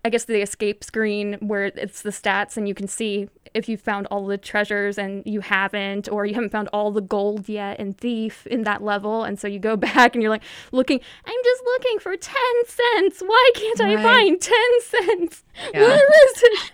i 0.05 0.09
guess 0.10 0.24
the 0.24 0.40
escape 0.40 0.85
screen 0.85 1.35
where 1.40 1.64
it's 1.66 2.02
the 2.02 2.10
stats 2.10 2.56
and 2.56 2.68
you 2.68 2.74
can 2.74 2.86
see 2.89 3.28
if 3.57 3.69
you 3.69 3.77
found 3.77 4.07
all 4.11 4.27
the 4.27 4.37
treasures 4.39 4.99
and 4.99 5.23
you 5.24 5.41
haven't 5.41 6.09
or 6.09 6.27
you 6.27 6.35
haven't 6.35 6.51
found 6.51 6.69
all 6.73 6.91
the 6.93 7.01
gold 7.01 7.49
yet 7.49 7.81
in 7.81 7.93
thief 7.95 8.47
in 8.47 8.62
that 8.62 8.83
level 8.83 9.24
and 9.24 9.39
so 9.41 9.49
you 9.49 9.59
go 9.59 9.77
back 9.89 10.15
and 10.15 10.23
you're 10.23 10.31
like 10.31 10.43
looking 10.73 11.01
i'm 11.24 11.41
just 11.45 11.62
looking 11.65 11.99
for 11.99 12.16
10 12.16 12.35
cents 12.66 13.20
why 13.20 13.51
can't 13.55 13.81
i 13.81 13.95
Right. 13.95 14.03
find 14.05 14.41
10 14.41 14.55
cents 14.81 15.45
Yeah. 15.74 15.81
where 15.81 15.95
is 15.97 16.43
it 16.43 16.73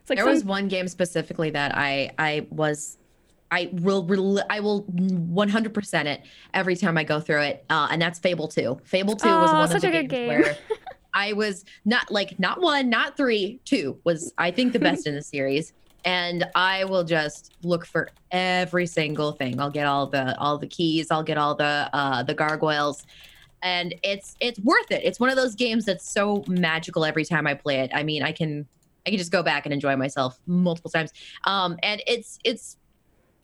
it's 0.00 0.08
like 0.10 0.16
there 0.16 0.24
some- 0.24 0.32
was 0.34 0.44
one 0.44 0.68
game 0.68 0.88
specifically 0.88 1.50
that 1.50 1.76
I 1.76 2.10
I 2.18 2.46
was 2.50 2.96
I 3.52 3.68
will 3.72 4.40
I 4.48 4.60
will 4.60 4.84
100% 4.84 6.04
it 6.06 6.22
every 6.54 6.76
time 6.76 6.96
I 6.96 7.02
go 7.04 7.18
through 7.18 7.42
it, 7.42 7.64
uh, 7.68 7.88
and 7.90 8.00
that's 8.00 8.18
Fable 8.20 8.46
2. 8.46 8.80
Fable 8.84 9.16
2 9.16 9.28
was 9.28 9.50
one 9.52 9.76
of 9.76 9.80
the 9.82 9.90
games 9.90 10.08
game. 10.08 10.28
where 10.28 10.56
I 11.14 11.32
was 11.32 11.64
not 11.84 12.10
like 12.12 12.38
not 12.38 12.60
one, 12.60 12.88
not 12.90 13.16
three, 13.16 13.60
two 13.64 13.98
was 14.04 14.32
I 14.38 14.52
think 14.52 14.72
the 14.72 14.78
best 14.78 15.06
in 15.08 15.14
the 15.16 15.22
series. 15.22 15.72
And 16.04 16.46
I 16.54 16.84
will 16.84 17.04
just 17.04 17.52
look 17.62 17.84
for 17.84 18.08
every 18.30 18.86
single 18.86 19.32
thing. 19.32 19.60
I'll 19.60 19.70
get 19.70 19.86
all 19.86 20.06
the 20.06 20.38
all 20.38 20.58
the 20.58 20.66
keys. 20.66 21.10
I'll 21.10 21.22
get 21.22 21.38
all 21.38 21.54
the 21.54 21.90
uh, 21.92 22.22
the 22.22 22.34
gargoyles, 22.34 23.04
and 23.62 23.94
it's 24.02 24.36
it's 24.40 24.58
worth 24.60 24.90
it. 24.90 25.02
It's 25.04 25.20
one 25.20 25.30
of 25.30 25.36
those 25.36 25.54
games 25.54 25.84
that's 25.84 26.10
so 26.10 26.44
magical 26.46 27.04
every 27.04 27.24
time 27.24 27.46
I 27.46 27.54
play 27.54 27.80
it. 27.80 27.90
I 27.94 28.02
mean, 28.02 28.22
I 28.22 28.32
can 28.32 28.66
I 29.06 29.10
can 29.10 29.18
just 29.18 29.32
go 29.32 29.42
back 29.42 29.66
and 29.66 29.72
enjoy 29.72 29.96
myself 29.96 30.38
multiple 30.46 30.90
times. 30.90 31.12
Um, 31.44 31.76
and 31.82 32.02
it's 32.06 32.38
it's 32.44 32.76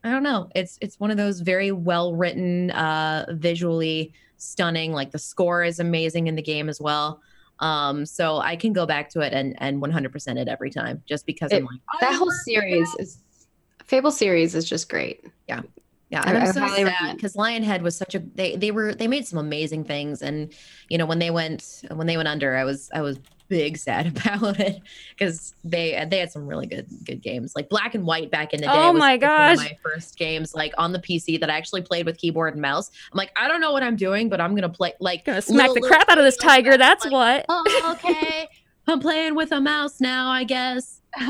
I 0.05 0.11
don't 0.11 0.23
know. 0.23 0.49
It's 0.55 0.79
it's 0.81 1.01
one 1.01 1.11
of 1.11 1.17
those 1.17 1.41
very 1.41 1.73
well 1.73 2.15
written, 2.15 2.71
uh, 2.71 3.27
visually 3.31 4.13
stunning. 4.37 4.93
Like 4.93 5.11
the 5.11 5.19
score 5.19 5.65
is 5.65 5.81
amazing 5.81 6.27
in 6.27 6.37
the 6.37 6.43
game 6.43 6.69
as 6.69 6.81
well. 6.81 7.21
Um, 7.59 8.05
so 8.05 8.39
I 8.39 8.57
can 8.57 8.73
go 8.73 8.87
back 8.87 9.09
to 9.11 9.21
it 9.21 9.33
and 9.33 9.55
and 9.59 9.83
100% 9.83 10.37
it 10.39 10.49
every 10.49 10.71
time 10.71 11.03
just 11.07 11.25
because 11.27 11.53
I'm 11.53 11.65
like 11.65 11.81
That 12.01 12.15
whole 12.15 12.31
series 12.31 12.89
is 12.99 13.19
Fable 13.85 14.11
series 14.11 14.55
is 14.55 14.69
just 14.69 14.89
great. 14.89 15.25
yeah, 15.49 15.63
Yeah, 16.11 16.23
and 16.27 16.37
I 16.37 16.47
I'm 16.47 16.53
so 16.53 16.67
sad 16.69 17.17
because 17.17 17.35
Lionhead 17.35 17.83
was 17.83 17.97
such 17.97 18.15
a 18.15 18.19
they 18.19 18.57
they 18.57 18.73
were 18.73 18.95
they 18.95 19.07
made 19.07 19.27
some 19.27 19.39
amazing 19.39 19.85
things, 19.85 20.23
and 20.23 20.53
you 20.89 20.99
know 20.99 21.07
when 21.07 21.21
they 21.21 21.31
went 21.31 21.85
when 21.93 22.07
they 22.07 22.17
went 22.17 22.29
under, 22.29 22.57
I 22.57 22.65
was 22.65 22.91
I 22.93 23.01
was 23.01 23.19
big 23.49 23.77
sad 23.79 24.07
about 24.07 24.59
it 24.61 24.81
because 25.11 25.55
they 25.65 26.05
they 26.11 26.19
had 26.19 26.31
some 26.33 26.47
really 26.47 26.67
good 26.67 26.87
good 27.05 27.23
games 27.23 27.53
like 27.57 27.69
Black 27.69 27.95
and 27.95 28.05
White 28.07 28.31
back 28.31 28.53
in 28.55 28.61
the 28.61 28.67
day. 28.67 28.73
Oh 28.73 28.93
my 28.93 28.93
was 28.93 29.01
one 29.03 29.15
of 29.15 29.21
gosh. 29.21 29.57
my 29.59 29.79
first 29.83 30.19
games 30.19 30.55
like 30.55 30.73
on 30.79 30.93
the 30.93 30.99
PC 30.99 31.39
that 31.41 31.51
I 31.51 31.57
actually 31.57 31.83
played 31.83 32.07
with 32.07 32.19
keyboard 32.19 32.55
and 32.55 32.63
mouse. 32.63 32.91
I'm 33.13 33.17
like 33.17 33.33
I 33.37 33.49
don't 33.49 33.61
know 33.61 33.73
what 33.73 33.83
I'm 33.83 33.97
doing, 33.97 34.29
but 34.29 34.41
I'm 34.41 34.55
gonna 34.55 34.69
play 34.69 34.93
like 35.01 35.25
gonna 35.25 35.43
smack 35.43 35.69
little- 35.69 35.75
the 35.83 35.89
crap 35.89 36.09
out 36.09 36.19
of 36.19 36.25
this 36.25 36.39
like 36.41 36.49
tiger 36.57 36.71
that. 36.73 36.79
that's 36.79 37.05
Like, 37.05 37.13
what 37.13 37.47
Oh, 37.49 37.97
okay. 37.97 38.49
I'm 38.89 39.01
playing 39.01 39.35
with 39.35 39.51
a 39.53 39.61
mouse 39.61 40.01
now, 40.01 40.29
I 40.29 40.45
guess. 40.45 41.01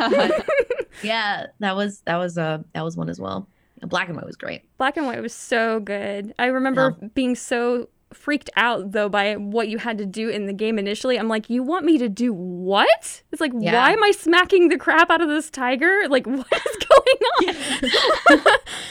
Yeah, 1.02 1.47
that 1.60 1.76
was 1.76 2.01
that 2.06 2.16
was 2.16 2.38
uh 2.38 2.59
that 2.72 2.82
was 2.82 2.97
one 2.97 3.09
as 3.10 3.20
well. 3.20 3.48
Black 3.82 4.09
and 4.09 4.16
White 4.16 4.26
was 4.26 4.36
great. 4.36 4.62
Black 4.78 4.97
and 4.97 5.06
white 5.06 5.20
was 5.20 5.34
so 5.34 5.80
good. 5.80 6.34
I 6.38 6.47
remember 6.47 6.93
being 7.14 7.34
so 7.34 7.88
freaked 8.16 8.51
out 8.56 8.93
though 8.93 9.09
by 9.09 9.34
what 9.34 9.68
you 9.68 9.78
had 9.78 9.98
to 9.98 10.06
do 10.06 10.28
in 10.28 10.47
the 10.47 10.52
game 10.52 10.78
initially. 10.78 11.18
I'm 11.18 11.28
like, 11.28 11.48
you 11.51 11.62
want 11.62 11.84
me 11.84 11.98
to 11.98 12.09
do 12.09 12.32
what? 12.32 13.22
It's 13.30 13.40
like, 13.40 13.52
Yeah. 13.59 13.74
why 13.74 13.93
am 13.93 14.02
I 14.02 14.10
smacking 14.10 14.68
the 14.68 14.78
crap 14.78 15.10
out 15.10 15.20
of 15.20 15.28
this 15.28 15.51
tiger? 15.51 16.09
Like, 16.09 16.26
what 16.26 16.47
is 16.52 16.76
going 16.86 17.20
on? 17.38 17.55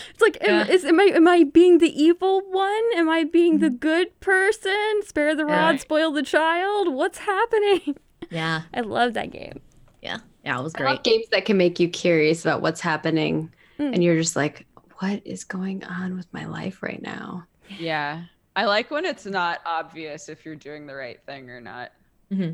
it's 0.09 0.21
like, 0.21 0.37
am, 0.41 0.67
Yeah. 0.67 0.73
is 0.73 0.85
am 0.85 0.99
I 0.99 1.03
am 1.05 1.27
I 1.27 1.43
being 1.43 1.79
the 1.79 1.89
evil 2.01 2.41
one? 2.51 2.83
Am 2.95 3.09
I 3.09 3.23
being 3.23 3.59
the 3.59 3.69
good 3.69 4.17
person? 4.19 5.01
Spare 5.03 5.35
the 5.35 5.45
Yeah. 5.45 5.53
rod, 5.71 5.79
spoil 5.79 6.11
the 6.11 6.23
child. 6.23 6.93
What's 6.93 7.19
happening? 7.19 7.97
Yeah, 8.29 8.61
I 8.73 8.81
love 8.81 9.13
that 9.13 9.31
game. 9.31 9.59
yeah, 10.01 10.19
yeah. 10.43 10.59
It 10.59 10.63
was 10.63 10.75
I 10.75 10.83
love 10.83 11.03
great. 11.03 11.03
games 11.03 11.25
that 11.31 11.45
can 11.45 11.57
make 11.57 11.79
you 11.79 11.89
curious 11.89 12.43
about 12.45 12.61
what's 12.61 12.81
happening, 12.81 13.51
Mm. 13.79 13.93
and 13.93 14.03
you're 14.03 14.15
just 14.17 14.35
like, 14.37 14.65
"What 14.99 15.21
is 15.25 15.43
going 15.43 15.83
on 15.83 16.15
with 16.15 16.31
my 16.33 16.45
life 16.45 16.81
right 16.81 17.01
now?" 17.01 17.45
yeah. 17.77 18.23
I 18.55 18.65
like 18.65 18.89
when 18.91 19.05
it's 19.05 19.25
not 19.25 19.59
obvious 19.65 20.29
if 20.29 20.45
you're 20.45 20.55
doing 20.55 20.87
the 20.87 20.95
right 20.95 21.19
thing 21.25 21.49
or 21.49 21.59
not. 21.59 21.91
Mm-hmm. 22.33 22.53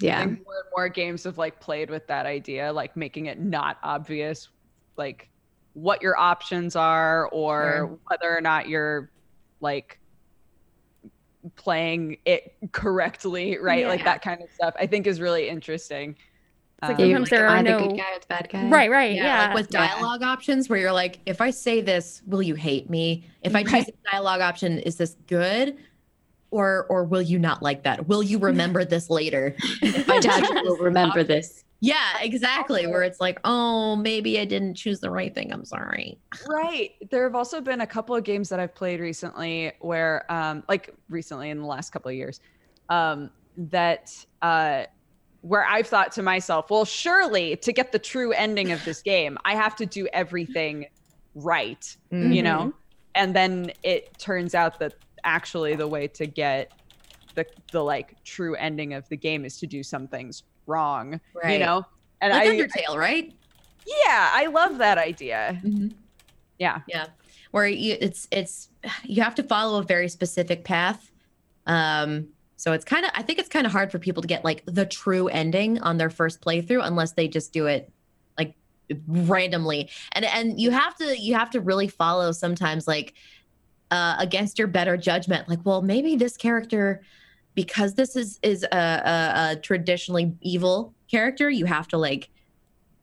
Yeah, 0.00 0.24
more 0.24 0.32
and 0.34 0.38
more 0.76 0.88
games 0.88 1.24
have 1.24 1.38
like 1.38 1.60
played 1.60 1.90
with 1.90 2.06
that 2.08 2.26
idea, 2.26 2.72
like 2.72 2.96
making 2.96 3.26
it 3.26 3.38
not 3.38 3.78
obvious, 3.82 4.48
like 4.96 5.30
what 5.72 6.02
your 6.02 6.18
options 6.18 6.76
are 6.76 7.28
or 7.32 7.62
Sure. 7.62 7.98
whether 8.08 8.36
or 8.36 8.40
not 8.40 8.68
you're 8.68 9.10
like 9.60 9.98
playing 11.56 12.18
it 12.26 12.42
correctly, 12.72 13.56
right? 13.58 13.86
Like 13.86 14.04
that 14.04 14.22
kind 14.22 14.42
of 14.42 14.48
stuff. 14.52 14.74
I 14.78 14.86
think 14.86 15.06
is 15.06 15.20
really 15.20 15.48
interesting. 15.48 16.16
It's 16.82 16.88
like 16.88 16.98
Um, 16.98 17.04
sometimes 17.04 17.20
like, 17.22 17.30
there 17.30 17.46
are 17.46 17.56
I 17.56 17.62
the 17.62 17.70
no 17.70 17.78
good 17.88 17.96
guy 17.98 18.12
or 18.14 18.20
the 18.20 18.26
bad 18.28 18.48
guy? 18.50 18.68
right, 18.70 18.90
right, 18.90 19.14
yeah. 19.14 19.46
like 19.48 19.54
with 19.54 19.68
Yeah. 19.70 19.86
dialogue 19.88 20.22
options 20.22 20.68
where 20.68 20.78
you're 20.78 20.92
like, 20.92 21.20
if 21.26 21.40
I 21.40 21.50
say 21.50 21.80
this, 21.82 22.22
will 22.26 22.42
you 22.42 22.54
hate 22.54 22.88
me? 22.88 23.24
If 23.42 23.54
I 23.54 23.62
choose 23.62 23.72
Right. 23.72 23.86
the 23.86 24.10
dialogue 24.10 24.40
option, 24.40 24.78
is 24.78 24.96
this 24.96 25.16
good? 25.26 25.76
Or 26.52 26.86
or 26.88 27.04
will 27.04 27.22
you 27.22 27.38
not 27.38 27.62
like 27.62 27.84
that? 27.84 28.08
Will 28.08 28.22
you 28.24 28.38
remember 28.38 28.84
this 28.84 29.08
later? 29.08 29.54
My 30.08 30.18
dad 30.18 30.42
will 30.64 30.78
remember 30.78 31.22
this. 31.22 31.64
Yeah, 31.82 32.18
exactly. 32.20 32.86
Where 32.88 33.02
it's 33.04 33.20
like, 33.20 33.38
oh, 33.44 33.94
maybe 33.96 34.38
I 34.40 34.44
didn't 34.46 34.74
choose 34.74 35.00
the 35.00 35.10
right 35.10 35.32
thing. 35.34 35.52
I'm 35.52 35.64
sorry. 35.64 36.18
Right. 36.48 36.90
There 37.10 37.22
have 37.24 37.34
also 37.36 37.60
been 37.60 37.82
a 37.82 37.86
couple 37.86 38.16
of 38.16 38.24
games 38.24 38.48
that 38.48 38.58
I've 38.58 38.74
played 38.74 39.00
recently 39.00 39.72
where, 39.80 40.30
um, 40.30 40.62
like 40.68 40.92
recently 41.08 41.50
in 41.50 41.58
the 41.60 41.66
last 41.66 41.90
couple 41.90 42.08
of 42.10 42.16
years, 42.16 42.40
um, 42.90 43.30
that 43.56 44.12
uh, 44.42 44.84
where 45.42 45.64
I've 45.64 45.86
thought 45.86 46.12
to 46.12 46.22
myself, 46.22 46.70
well, 46.70 46.84
surely 46.84 47.56
to 47.56 47.72
get 47.72 47.92
the 47.92 47.98
true 47.98 48.32
ending 48.32 48.72
of 48.72 48.84
this 48.84 49.02
game, 49.02 49.38
I 49.44 49.54
have 49.54 49.74
to 49.76 49.86
do 49.86 50.06
everything 50.12 50.86
right, 51.34 51.84
you 52.10 52.42
know? 52.42 52.72
And 53.14 53.34
then 53.34 53.72
it 53.82 54.18
turns 54.18 54.54
out 54.54 54.78
that 54.80 54.92
actually 55.24 55.74
the 55.76 55.88
way 55.88 56.08
to 56.08 56.26
get 56.26 56.70
the 57.34 57.46
the 57.72 57.82
like 57.82 58.16
true 58.24 58.54
ending 58.56 58.94
of 58.94 59.08
the 59.08 59.16
game 59.16 59.44
is 59.44 59.58
to 59.58 59.66
do 59.66 59.82
some 59.82 60.08
things 60.08 60.42
wrong, 60.66 61.20
you 61.48 61.58
know? 61.58 61.84
And 62.20 62.32
Like 62.32 62.48
I, 62.48 62.56
Undertale, 62.56 62.96
right? 62.96 63.32
yeah, 63.86 64.30
I 64.32 64.46
love 64.46 64.78
that 64.78 64.98
idea. 64.98 65.60
Mhm. 65.64 65.94
Yeah. 66.58 66.80
yeah 66.86 67.06
where 67.50 67.66
you, 67.66 67.96
it's 68.00 68.28
it's 68.30 68.68
you 69.04 69.22
have 69.22 69.34
to 69.36 69.42
follow 69.42 69.80
a 69.80 69.82
very 69.82 70.08
specific 70.08 70.64
path 70.64 71.10
um 71.66 72.28
so 72.60 72.72
it's 72.72 72.84
kind 72.84 73.04
of 73.04 73.10
i 73.14 73.22
think 73.22 73.38
it's 73.38 73.48
kind 73.48 73.66
of 73.66 73.72
hard 73.72 73.90
for 73.90 73.98
people 73.98 74.20
to 74.20 74.28
get 74.28 74.44
like 74.44 74.62
the 74.66 74.84
true 74.84 75.28
ending 75.28 75.80
on 75.80 75.96
their 75.96 76.10
first 76.10 76.40
playthrough 76.40 76.84
unless 76.84 77.12
they 77.12 77.26
just 77.26 77.52
do 77.52 77.66
it 77.66 77.90
like 78.38 78.54
randomly. 79.06 79.90
And 80.12 80.24
and 80.24 80.60
you 80.60 80.70
have 80.70 80.94
to 80.96 81.18
you 81.18 81.34
have 81.34 81.50
to 81.50 81.60
really 81.60 81.88
follow 81.88 82.32
sometimes 82.32 82.86
like 82.86 83.14
uh 83.90 84.16
against 84.18 84.58
your 84.58 84.68
better 84.68 84.96
judgment. 84.96 85.48
Like 85.48 85.60
well 85.64 85.82
maybe 85.82 86.16
this 86.16 86.36
character 86.36 87.02
because 87.54 87.94
this 87.94 88.16
is 88.16 88.38
is 88.42 88.62
a, 88.64 88.76
a, 88.76 89.52
a 89.52 89.56
traditionally 89.56 90.32
evil 90.40 90.94
character 91.10 91.50
you 91.50 91.64
have 91.66 91.88
to 91.88 91.98
like 91.98 92.30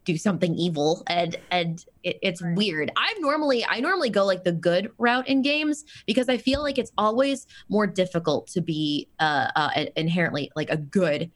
do 0.08 0.18
something 0.18 0.56
evil 0.56 1.04
and 1.08 1.36
and 1.52 1.86
it, 2.04 2.18
it's 2.22 2.42
weird 2.56 2.90
i'm 2.96 3.22
normally 3.22 3.64
i 3.66 3.80
normally 3.82 4.10
go 4.10 4.26
like 4.26 4.46
the 4.46 4.54
good 4.54 4.90
route 4.98 5.28
in 5.28 5.42
games 5.42 5.84
because 6.06 6.30
i 6.30 6.38
feel 6.38 6.62
like 6.62 6.78
it's 6.78 6.94
always 6.98 7.46
more 7.68 7.86
difficult 7.86 8.48
to 8.48 8.62
be 8.62 9.08
uh, 9.20 9.52
uh 9.56 9.86
inherently 9.98 10.50
like 10.56 10.70
a 10.70 10.78
good 10.78 11.30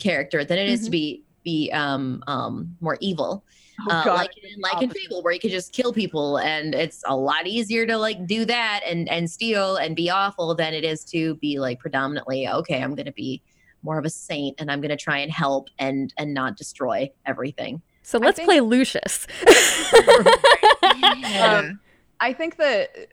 character 0.00 0.44
than 0.44 0.58
it 0.58 0.68
is 0.68 0.84
to 0.84 0.90
be 0.90 1.22
be 1.44 1.70
um 1.72 2.22
um 2.26 2.76
more 2.80 2.98
evil 3.00 3.44
Oh, 3.88 3.90
uh, 3.90 4.14
like 4.14 4.30
in, 4.42 4.60
like 4.60 4.82
in. 4.82 4.90
Fable, 4.90 5.22
where 5.22 5.34
you 5.34 5.40
could 5.40 5.50
just 5.50 5.72
kill 5.72 5.92
people, 5.92 6.38
and 6.38 6.74
it's 6.74 7.02
a 7.06 7.14
lot 7.14 7.46
easier 7.46 7.86
to 7.86 7.98
like 7.98 8.26
do 8.26 8.46
that 8.46 8.80
and 8.86 9.06
and 9.10 9.30
steal 9.30 9.76
and 9.76 9.94
be 9.94 10.08
awful 10.08 10.54
than 10.54 10.72
it 10.72 10.82
is 10.82 11.04
to 11.04 11.34
be 11.36 11.58
like 11.58 11.78
predominantly 11.78 12.48
okay. 12.48 12.82
I'm 12.82 12.94
gonna 12.94 13.12
be 13.12 13.42
more 13.82 13.98
of 13.98 14.06
a 14.06 14.10
saint, 14.10 14.58
and 14.60 14.70
I'm 14.70 14.80
gonna 14.80 14.96
try 14.96 15.18
and 15.18 15.30
help 15.30 15.68
and 15.78 16.12
and 16.16 16.32
not 16.32 16.56
destroy 16.56 17.10
everything. 17.26 17.82
So 18.06 18.18
let's 18.18 18.36
think- 18.36 18.46
play 18.48 18.60
Lucius. 18.60 19.26
Um, 21.42 21.80
I 22.20 22.32
think 22.32 22.56
that 22.56 23.08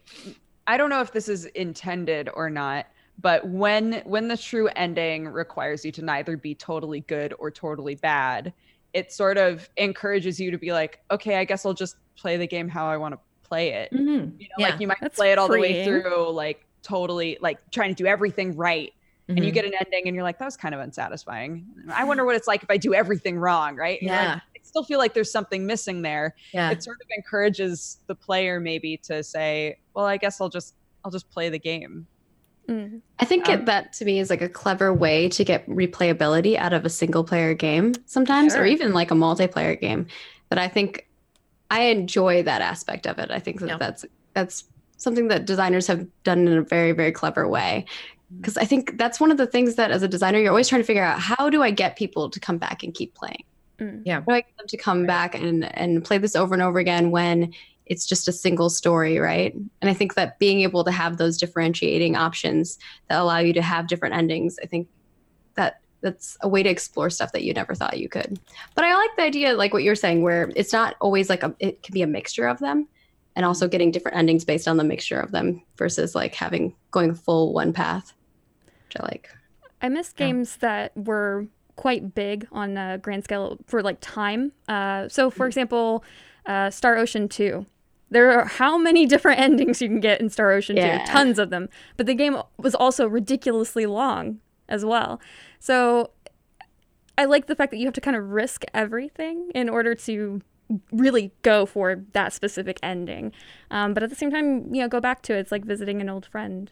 I 0.68 0.78
don't 0.78 0.90
know 0.90 1.02
if 1.02 1.12
this 1.12 1.28
is 1.28 1.46
intended 1.46 2.30
or 2.34 2.50
not, 2.50 2.88
but 3.20 3.46
when 3.48 4.02
when 4.06 4.28
the 4.28 4.38
true 4.38 4.70
ending 4.76 5.28
requires 5.28 5.84
you 5.84 5.92
to 5.94 6.02
neither 6.04 6.38
be 6.38 6.56
totally 6.56 7.02
good 7.02 7.34
or 7.40 7.52
totally 7.52 7.96
bad, 7.96 8.54
it 8.94 9.12
sort 9.12 9.38
of 9.38 9.70
encourages 9.78 10.40
you 10.40 10.52
to 10.52 10.58
be 10.58 10.72
like, 10.72 11.00
okay, 11.12 11.38
I 11.38 11.44
guess 11.46 11.66
I'll 11.66 11.74
just 11.74 11.98
play 12.16 12.38
the 12.38 12.48
game 12.48 12.70
how 12.70 12.86
I 12.88 12.96
want 12.98 13.14
to 13.16 13.20
play 13.48 13.70
it. 13.74 13.92
Mhm. 13.92 14.40
You 14.40 14.48
know, 14.48 14.56
Yeah. 14.60 14.70
like 14.70 14.80
you 14.80 14.88
might 14.88 15.14
play 15.14 15.32
it 15.32 15.38
all 15.38 15.48
the 15.50 15.60
way 15.60 15.84
through, 15.84 16.32
like 16.32 16.64
totally 16.82 17.38
like 17.42 17.60
trying 17.72 17.94
to 17.94 18.04
do 18.04 18.08
everything 18.08 18.56
right. 18.56 18.94
And 19.28 19.40
you 19.44 19.52
Mhm. 19.52 19.56
get 19.56 19.66
an 19.66 19.74
ending 19.80 20.08
and 20.08 20.16
you're 20.16 20.24
like, 20.24 20.38
that 20.40 20.46
was 20.46 20.58
kind 20.58 20.76
of 20.76 20.82
unsatisfying. 20.82 21.66
I 21.94 22.04
wonder 22.04 22.26
what 22.26 22.36
it's 22.36 22.48
like 22.48 22.62
if 22.64 22.70
I 22.70 22.78
do 22.78 22.94
everything 22.94 23.38
wrong, 23.38 23.76
right? 23.76 24.00
And 24.02 24.10
you're 24.10 24.18
like, 24.18 24.28
Yeah. 24.28 24.40
I 24.53 24.53
still 24.64 24.84
feel 24.84 24.98
like 25.00 25.14
there's 25.14 25.32
something 25.32 25.66
missing 25.66 26.02
there 26.02 26.36
yeah. 26.54 26.72
it 26.72 26.82
sort 26.84 26.98
of 27.02 27.08
encourages 27.16 28.00
the 28.08 28.16
player 28.16 28.60
maybe 28.60 28.98
to 28.98 29.22
say 29.24 29.78
well 29.94 30.06
i 30.06 30.18
guess 30.18 30.40
i'll 30.42 30.50
just 30.50 30.76
i'll 31.06 31.12
just 31.12 31.30
play 31.30 31.50
the 31.50 31.60
game 31.60 32.08
Mm. 32.70 33.02
I 33.20 33.26
think 33.26 33.50
Um, 33.50 33.56
it, 33.60 33.66
that 33.66 33.92
to 33.94 34.06
me 34.06 34.20
is 34.20 34.30
like 34.30 34.42
a 34.42 34.48
clever 34.48 34.94
way 34.94 35.28
to 35.28 35.44
get 35.44 35.68
replayability 35.68 36.56
out 36.56 36.72
of 36.72 36.86
a 36.86 36.90
single 36.90 37.26
player 37.26 37.54
game 37.54 37.94
sometimes, 38.06 38.54
Sure. 38.54 38.62
or 38.62 38.66
even 38.66 38.94
like 38.94 39.12
a 39.12 39.16
multiplayer 39.16 39.78
game. 39.78 40.08
But 40.48 40.60
I 40.60 40.70
think 40.70 41.10
I 41.70 41.82
enjoy 41.88 42.42
that 42.44 42.62
aspect 42.62 43.06
of 43.06 43.20
it. 43.20 43.32
I 43.32 43.40
think 43.40 43.60
that 43.60 43.68
Yeah. 43.68 43.78
that's 43.78 44.06
that's 44.34 44.64
something 44.96 45.28
that 45.28 45.44
designers 45.46 45.88
have 45.88 46.08
done 46.24 46.48
in 46.48 46.58
a 46.58 46.62
very 46.62 46.94
very 46.94 47.12
clever 47.12 47.50
way. 47.50 47.84
Because 48.40 48.56
I 48.56 48.64
think 48.64 48.98
that's 48.98 49.20
one 49.20 49.30
of 49.30 49.38
the 49.38 49.46
things 49.46 49.76
that 49.76 49.92
as 49.92 50.02
a 50.02 50.08
designer 50.08 50.40
you're 50.40 50.50
always 50.52 50.70
trying 50.70 50.82
to 50.82 50.86
figure 50.88 51.04
out 51.04 51.20
how 51.20 51.50
do 51.50 51.62
I 51.62 51.70
get 51.70 51.98
people 51.98 52.30
to 52.30 52.40
come 52.40 52.58
back 52.58 52.82
and 52.82 52.94
keep 52.94 53.14
playing. 53.14 53.44
Mm. 53.80 54.08
How 54.08 54.20
do 54.22 54.32
I 54.32 54.42
get 54.42 54.58
them 54.58 54.68
to 54.68 54.78
come 54.78 55.06
back 55.06 55.36
and 55.36 55.66
and 55.78 56.04
play 56.04 56.18
this 56.18 56.36
over 56.36 56.54
and 56.54 56.62
over 56.62 56.80
again 56.80 57.12
when 57.12 57.54
it's 57.86 58.06
just 58.06 58.28
a 58.28 58.32
single 58.32 58.70
story, 58.70 59.20
right? 59.20 59.54
And 59.54 59.90
I 59.90 59.94
think 59.94 60.16
that 60.16 60.40
being 60.40 60.62
able 60.62 60.84
to 60.86 60.92
have 60.92 61.18
those 61.18 61.38
differentiating 61.38 62.16
options 62.16 62.78
that 63.10 63.20
allow 63.20 63.40
you 63.40 63.52
to 63.54 63.62
have 63.62 63.88
different 63.88 64.16
endings, 64.16 64.58
I 64.64 64.68
think 64.68 64.88
that 65.56 65.82
that's 66.02 66.38
a 66.42 66.48
way 66.48 66.64
to 66.64 66.70
explore 66.70 67.10
stuff 67.10 67.34
that 67.34 67.44
you 67.44 67.54
never 67.54 67.76
thought 67.76 68.00
you 68.00 68.08
could. 68.08 68.40
But 68.76 68.86
I 68.86 68.96
like 68.96 69.10
the 69.18 69.24
idea, 69.24 69.54
like 69.54 69.74
what 69.74 69.84
you're 69.84 69.96
saying, 69.96 70.22
where 70.22 70.52
it's 70.56 70.72
not 70.72 70.96
always 71.02 71.30
like 71.30 71.44
a, 71.44 71.54
it 71.60 71.84
can 71.84 71.94
be 71.94 72.02
a 72.02 72.08
mixture 72.08 72.48
of 72.48 72.60
them, 72.60 72.88
and 73.36 73.46
also 73.46 73.68
getting 73.68 73.92
different 73.92 74.18
endings 74.18 74.46
based 74.46 74.68
on 74.68 74.78
the 74.78 74.84
mixture 74.84 75.20
of 75.20 75.32
them 75.32 75.62
versus 75.78 76.16
like 76.16 76.36
having 76.36 76.76
going 76.92 77.14
full 77.14 77.54
one 77.54 77.74
path, 77.74 78.14
which 78.88 78.98
I 79.00 79.04
like. 79.04 79.30
I 79.82 79.90
miss 79.90 80.14
Yeah. 80.18 80.28
games 80.28 80.58
that 80.58 80.96
were 80.96 81.48
quite 81.76 82.14
big 82.16 82.48
on 82.52 82.78
a 82.78 82.98
grand 82.98 83.24
scale 83.24 83.58
for 83.68 83.82
like 83.82 83.98
time. 84.02 84.52
Uh, 84.68 85.08
so, 85.10 85.30
for 85.30 85.48
example, 85.48 86.04
uh, 86.46 86.70
Star 86.70 86.98
Ocean 86.98 87.28
2. 87.28 87.66
There 88.10 88.32
are 88.32 88.46
how 88.46 88.78
many 88.78 89.06
different 89.14 89.40
endings 89.40 89.82
you 89.82 89.88
can 89.88 90.00
get 90.00 90.22
in 90.22 90.30
Star 90.30 90.52
Ocean 90.52 90.78
Yeah. 90.78 91.04
2? 91.06 91.12
Tons 91.12 91.40
of 91.40 91.50
them. 91.50 91.70
But 91.98 92.06
the 92.06 92.14
game 92.14 92.38
was 92.58 92.76
also 92.76 93.08
ridiculously 93.08 93.86
long 93.86 94.40
as 94.70 94.86
well. 94.86 95.20
So, 95.60 96.12
I 97.18 97.26
like 97.26 97.46
the 97.48 97.56
fact 97.56 97.72
that 97.72 97.78
you 97.78 97.86
have 97.86 97.94
to 97.94 98.02
kind 98.02 98.18
of 98.18 98.30
risk 98.32 98.64
everything 98.74 99.52
in 99.54 99.70
order 99.70 99.94
to 99.96 100.42
really 100.92 101.32
go 101.44 101.66
for 101.66 102.04
that 102.14 102.34
specific 102.34 102.80
ending. 102.82 103.32
Um, 103.70 103.94
but 103.94 104.02
at 104.02 104.10
the 104.10 104.16
same 104.16 104.32
time, 104.32 104.74
you 104.74 104.82
know, 104.82 104.88
go 104.88 105.00
back 105.00 105.22
to 105.24 105.34
it. 105.36 105.40
It's 105.40 105.52
like 105.52 105.64
visiting 105.66 106.02
an 106.02 106.10
old 106.10 106.26
friend 106.26 106.72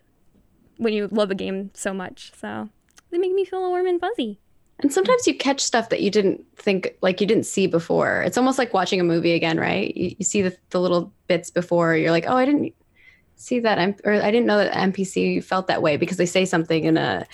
when 0.78 0.94
you 0.94 1.08
love 1.12 1.30
a 1.30 1.36
game 1.36 1.70
so 1.76 1.94
much. 1.94 2.32
So 2.36 2.70
they 3.12 3.20
make 3.20 3.34
me 3.34 3.46
feel 3.46 3.68
warm 3.70 3.86
and 3.86 4.00
fuzzy. 4.00 4.40
And 4.82 4.92
sometimes 4.92 5.28
you 5.28 5.36
catch 5.36 5.62
stuff 5.62 5.90
that 5.90 6.02
you 6.02 6.10
didn't 6.10 6.44
think, 6.58 6.96
like 7.02 7.22
you 7.22 7.28
didn't 7.28 7.46
see 7.46 7.68
before. 7.68 8.22
It's 8.24 8.38
almost 8.38 8.58
like 8.58 8.74
watching 8.74 9.00
a 9.00 9.04
movie 9.04 9.34
again, 9.34 9.60
right? 9.60 9.96
You, 9.96 10.16
you 10.18 10.26
see 10.26 10.42
the, 10.42 10.56
the 10.72 10.82
little 10.82 11.14
bits 11.28 11.52
before, 11.52 11.96
you're 11.96 12.12
like, 12.12 12.26
oh, 12.28 12.36
I 12.36 12.46
didn't 12.46 12.74
see 13.36 13.60
that, 13.60 13.78
M- 13.78 13.96
or 14.04 14.14
I 14.14 14.32
didn't 14.32 14.46
know 14.46 14.58
that 14.58 14.74
NPC 14.74 15.44
felt 15.44 15.68
that 15.68 15.82
way 15.82 15.98
because 15.98 16.18
they 16.18 16.26
say 16.26 16.46
something 16.46 16.84
in 16.84 16.98
a 16.98 17.26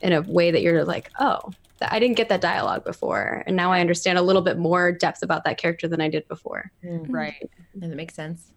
in 0.00 0.12
a 0.12 0.20
way 0.22 0.50
that 0.50 0.60
you're 0.60 0.84
like, 0.84 1.10
oh, 1.18 1.50
I 1.80 1.98
didn't 1.98 2.16
get 2.16 2.28
that 2.28 2.40
dialogue 2.40 2.84
before, 2.84 3.42
and 3.46 3.56
now 3.56 3.72
I 3.72 3.80
understand 3.80 4.18
a 4.18 4.22
little 4.22 4.42
bit 4.42 4.58
more 4.58 4.92
depth 4.92 5.22
about 5.22 5.44
that 5.44 5.58
character 5.58 5.88
than 5.88 6.00
I 6.00 6.08
did 6.08 6.28
before. 6.28 6.70
Mm, 6.84 7.06
right 7.08 7.50
it 7.80 7.96
makes 7.96 8.14
sense. 8.14 8.52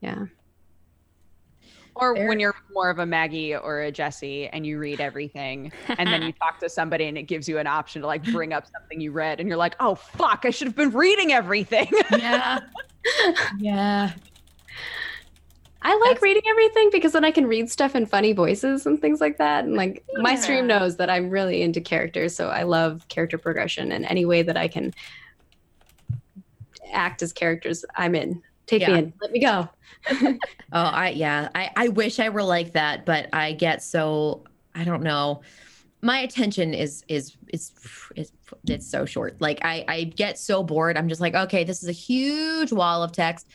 Yeah, 0.00 0.26
or 1.94 2.14
Fair. 2.16 2.28
when 2.28 2.40
you're 2.40 2.54
more 2.72 2.88
of 2.90 2.98
a 2.98 3.06
maggie 3.06 3.54
or 3.54 3.82
a 3.82 3.92
jesse 3.92 4.48
and 4.48 4.66
you 4.66 4.78
read 4.78 5.00
everything 5.00 5.70
and 5.88 6.08
then 6.08 6.22
you 6.22 6.32
talk 6.42 6.58
to 6.60 6.68
somebody 6.68 7.04
and 7.06 7.18
it 7.18 7.24
gives 7.24 7.48
you 7.48 7.58
an 7.58 7.66
option 7.66 8.00
to 8.02 8.06
like 8.06 8.22
bring 8.24 8.52
up 8.52 8.64
something 8.72 9.00
you 9.00 9.12
read 9.12 9.40
and 9.40 9.48
you're 9.48 9.58
like 9.58 9.76
oh 9.80 9.94
fuck 9.94 10.44
i 10.44 10.50
should 10.50 10.66
have 10.66 10.76
been 10.76 10.90
reading 10.92 11.32
everything 11.32 11.88
Yeah. 12.12 12.60
yeah. 13.58 14.12
I 15.84 15.94
like 15.94 16.00
That's- 16.10 16.22
reading 16.22 16.42
everything 16.48 16.90
because 16.92 17.10
then 17.12 17.24
I 17.24 17.32
can 17.32 17.46
read 17.48 17.68
stuff 17.68 17.96
in 17.96 18.06
funny 18.06 18.32
voices 18.32 18.86
and 18.86 19.00
things 19.00 19.20
like 19.20 19.38
that. 19.38 19.64
And 19.64 19.74
like 19.74 20.04
my 20.14 20.36
stream 20.36 20.68
knows 20.68 20.96
that 20.98 21.10
I'm 21.10 21.28
really 21.28 21.60
into 21.62 21.80
characters, 21.80 22.36
so 22.36 22.50
I 22.50 22.62
love 22.62 23.08
character 23.08 23.36
progression 23.36 23.90
and 23.90 24.04
any 24.04 24.24
way 24.24 24.42
that 24.42 24.56
I 24.56 24.68
can 24.68 24.94
act 26.92 27.20
as 27.22 27.32
characters, 27.32 27.84
I'm 27.96 28.14
in. 28.14 28.40
Take 28.78 28.88
me 28.88 28.92
Yeah. 28.94 28.98
in. 28.98 29.12
Let 29.20 29.32
me 29.32 29.40
go. 29.40 29.68
Oh, 30.74 30.80
I 30.80 31.10
yeah. 31.10 31.50
I 31.54 31.70
I 31.76 31.88
wish 31.88 32.18
I 32.18 32.30
were 32.30 32.42
like 32.42 32.72
that, 32.72 33.04
but 33.04 33.28
I 33.32 33.52
get 33.52 33.82
so 33.82 34.42
I 34.74 34.84
don't 34.84 35.02
know. 35.02 35.42
My 36.00 36.20
attention 36.20 36.72
is 36.72 37.04
is 37.08 37.36
is 37.52 37.72
is 38.16 38.32
it's 38.66 38.86
so 38.90 39.04
short. 39.04 39.38
Like 39.40 39.58
I 39.62 39.84
I 39.86 40.04
get 40.04 40.38
so 40.38 40.62
bored. 40.62 40.96
I'm 40.96 41.08
just 41.08 41.20
like, 41.20 41.34
okay, 41.34 41.62
this 41.64 41.82
is 41.82 41.88
a 41.90 41.92
huge 41.92 42.72
wall 42.72 43.02
of 43.02 43.12
text. 43.12 43.48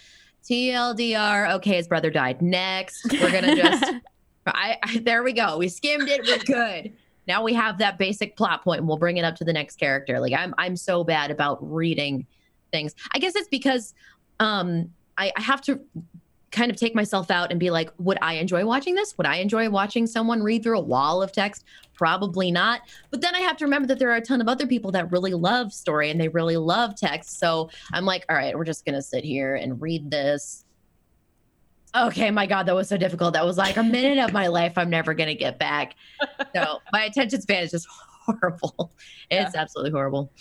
TLDR. 0.47 1.55
Okay, 1.55 1.75
his 1.75 1.87
brother 1.87 2.09
died. 2.11 2.41
Next, 2.41 3.11
we're 3.11 3.31
gonna 3.31 3.55
just. 3.55 3.83
I, 4.45 4.77
I 4.83 4.99
there 4.99 5.23
we 5.23 5.33
go. 5.33 5.57
We 5.57 5.67
skimmed 5.69 6.07
it. 6.07 6.25
We're 6.25 6.37
good. 6.55 6.93
Now 7.27 7.43
we 7.43 7.53
have 7.55 7.79
that 7.79 7.97
basic 7.97 8.37
plot 8.37 8.63
point, 8.63 8.79
and 8.79 8.87
we'll 8.87 8.97
bring 8.97 9.17
it 9.17 9.25
up 9.25 9.35
to 9.37 9.43
the 9.43 9.51
next 9.53 9.77
character. 9.77 10.19
Like 10.19 10.33
I'm 10.33 10.53
I'm 10.57 10.77
so 10.77 11.03
bad 11.03 11.31
about 11.31 11.57
reading 11.61 12.25
things. 12.71 12.95
I 13.13 13.19
guess 13.19 13.35
it's 13.35 13.49
because 13.49 13.93
um 14.39 14.91
I, 15.17 15.31
I 15.35 15.41
have 15.41 15.61
to 15.61 15.79
kind 16.51 16.71
of 16.71 16.77
take 16.77 16.95
myself 16.95 17.29
out 17.29 17.51
and 17.51 17.59
be 17.59 17.69
like, 17.69 17.91
would 17.97 18.17
I 18.21 18.33
enjoy 18.33 18.65
watching 18.65 18.95
this? 18.95 19.17
Would 19.17 19.27
I 19.27 19.37
enjoy 19.37 19.69
watching 19.69 20.07
someone 20.07 20.41
read 20.41 20.63
through 20.63 20.79
a 20.79 20.83
wall 20.83 21.21
of 21.21 21.31
text? 21.31 21.65
Probably 21.93 22.51
not. 22.51 22.81
But 23.11 23.21
then 23.21 23.35
I 23.35 23.39
have 23.39 23.57
to 23.57 23.65
remember 23.65 23.87
that 23.89 23.99
there 23.99 24.11
are 24.11 24.15
a 24.15 24.21
ton 24.21 24.39
of 24.41 24.47
other 24.47 24.65
people 24.65 24.91
that 24.91 25.11
really 25.11 25.33
love 25.33 25.73
story 25.73 26.09
and 26.09 26.19
they 26.19 26.29
really 26.29 26.57
love 26.57 26.95
text. 26.95 27.39
So 27.39 27.69
I'm 27.91 28.05
like, 28.05 28.25
all 28.29 28.35
right, 28.35 28.55
we're 28.55 28.65
just 28.65 28.85
going 28.85 28.95
to 28.95 29.01
sit 29.01 29.23
here 29.23 29.55
and 29.55 29.81
read 29.81 30.09
this. 30.09 30.63
Okay, 31.95 32.31
my 32.31 32.45
God, 32.45 32.63
that 32.67 32.75
was 32.75 32.87
so 32.87 32.97
difficult. 32.97 33.33
That 33.33 33.45
was 33.45 33.57
like 33.57 33.77
a 33.77 33.83
minute 33.83 34.23
of 34.23 34.31
my 34.33 34.47
life 34.47 34.77
I'm 34.77 34.89
never 34.89 35.13
going 35.13 35.29
to 35.29 35.35
get 35.35 35.57
back. 35.57 35.95
So 36.55 36.79
my 36.93 37.05
attention 37.05 37.41
span 37.41 37.63
is 37.63 37.71
just 37.71 37.87
horrible. 38.25 38.93
It's 39.29 39.55
absolutely 39.55 39.91
horrible. 39.91 40.31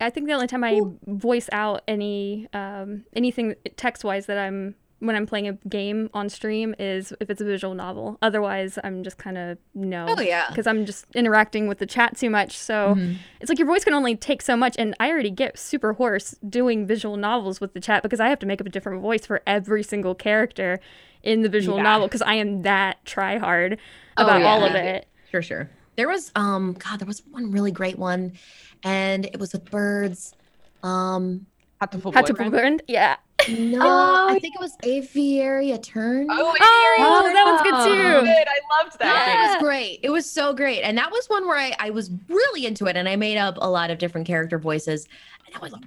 I 0.00 0.10
think 0.10 0.26
the 0.26 0.32
only 0.34 0.46
time 0.46 0.62
I 0.64 0.80
voice 1.06 1.48
out 1.52 1.82
any 1.88 2.48
um, 2.52 3.04
anything 3.14 3.54
text 3.76 4.04
wise 4.04 4.26
that 4.26 4.38
I'm 4.38 4.74
when 4.98 5.14
I'm 5.14 5.26
playing 5.26 5.46
a 5.46 5.52
game 5.68 6.08
on 6.14 6.30
stream 6.30 6.74
is 6.78 7.12
if 7.20 7.28
it's 7.28 7.40
a 7.42 7.44
visual 7.44 7.74
novel. 7.74 8.16
Otherwise, 8.22 8.78
I'm 8.82 9.02
just 9.02 9.18
kind 9.18 9.36
of 9.36 9.58
no. 9.74 10.06
Oh, 10.16 10.20
yeah. 10.22 10.46
Because 10.48 10.66
I'm 10.66 10.86
just 10.86 11.04
interacting 11.14 11.68
with 11.68 11.78
the 11.78 11.86
chat 11.86 12.16
too 12.16 12.30
much. 12.30 12.56
So 12.56 12.94
Mhm. 12.94 13.16
it's 13.40 13.50
like 13.50 13.58
your 13.58 13.66
voice 13.68 13.84
can 13.84 13.92
only 13.92 14.16
take 14.16 14.40
so 14.40 14.56
much. 14.56 14.74
And 14.78 14.94
I 14.98 15.10
already 15.10 15.30
get 15.30 15.58
super 15.58 15.92
hoarse 15.94 16.34
doing 16.48 16.86
visual 16.86 17.18
novels 17.18 17.60
with 17.60 17.74
the 17.74 17.80
chat 17.80 18.02
because 18.02 18.20
I 18.20 18.28
have 18.30 18.38
to 18.38 18.46
make 18.46 18.60
up 18.60 18.66
a 18.66 18.70
different 18.70 19.02
voice 19.02 19.26
for 19.26 19.42
every 19.46 19.82
single 19.82 20.14
character 20.14 20.80
in 21.22 21.42
the 21.42 21.50
visual 21.50 21.76
Yeah. 21.76 21.82
novel 21.84 22.06
because 22.08 22.22
I 22.22 22.34
am 22.34 22.62
that 22.62 23.04
try 23.04 23.36
hard 23.36 23.78
Oh, 24.16 24.24
about 24.24 24.42
all 24.42 24.64
of 24.64 24.74
it. 24.74 25.06
Sure, 25.30 25.42
sure. 25.42 25.68
There 25.96 26.08
was 26.08 26.30
um 26.34 26.74
God, 26.74 26.98
there 27.00 27.06
was 27.06 27.22
one 27.30 27.50
really 27.50 27.72
great 27.72 27.98
one, 27.98 28.32
and 28.82 29.24
it 29.24 29.38
was 29.38 29.52
with 29.52 29.70
birds. 29.70 30.34
Um 30.82 31.46
Hatoful 31.82 32.14
Had 32.14 32.26
to 32.26 32.32
boyfriend. 32.34 32.52
burn. 32.52 32.80
Yeah. 32.88 33.16
no, 33.48 33.80
Oh, 33.82 34.26
I 34.30 34.38
think 34.38 34.54
it 34.54 34.60
was 34.60 34.74
Aviary 34.82 35.70
Attorney. 35.72 36.26
Oh, 36.30 36.54
Aviary 36.54 36.96
Oh, 37.00 37.32
that 37.32 37.44
was 37.44 37.62
good 37.62 37.74
Oh. 37.74 37.84
too. 37.84 38.26
good. 38.26 38.48
I 38.48 38.82
loved 38.82 38.98
that. 38.98 39.24
That 39.26 39.26
Yeah. 39.38 39.52
was 39.54 39.62
great. 39.62 40.00
It 40.02 40.10
was 40.10 40.30
so 40.30 40.54
great. 40.54 40.80
And 40.82 40.96
that 40.98 41.10
was 41.10 41.26
one 41.28 41.46
where 41.46 41.56
I, 41.58 41.72
I 41.78 41.90
was 41.90 42.10
really 42.28 42.66
into 42.66 42.86
it 42.86 42.96
and 42.96 43.08
I 43.08 43.16
made 43.16 43.36
up 43.36 43.56
a 43.58 43.68
lot 43.70 43.90
of 43.90 43.98
different 43.98 44.26
character 44.26 44.58
voices. 44.58 45.06
And 45.46 45.54
that 45.54 45.62
was 45.62 45.72
a 45.74 45.80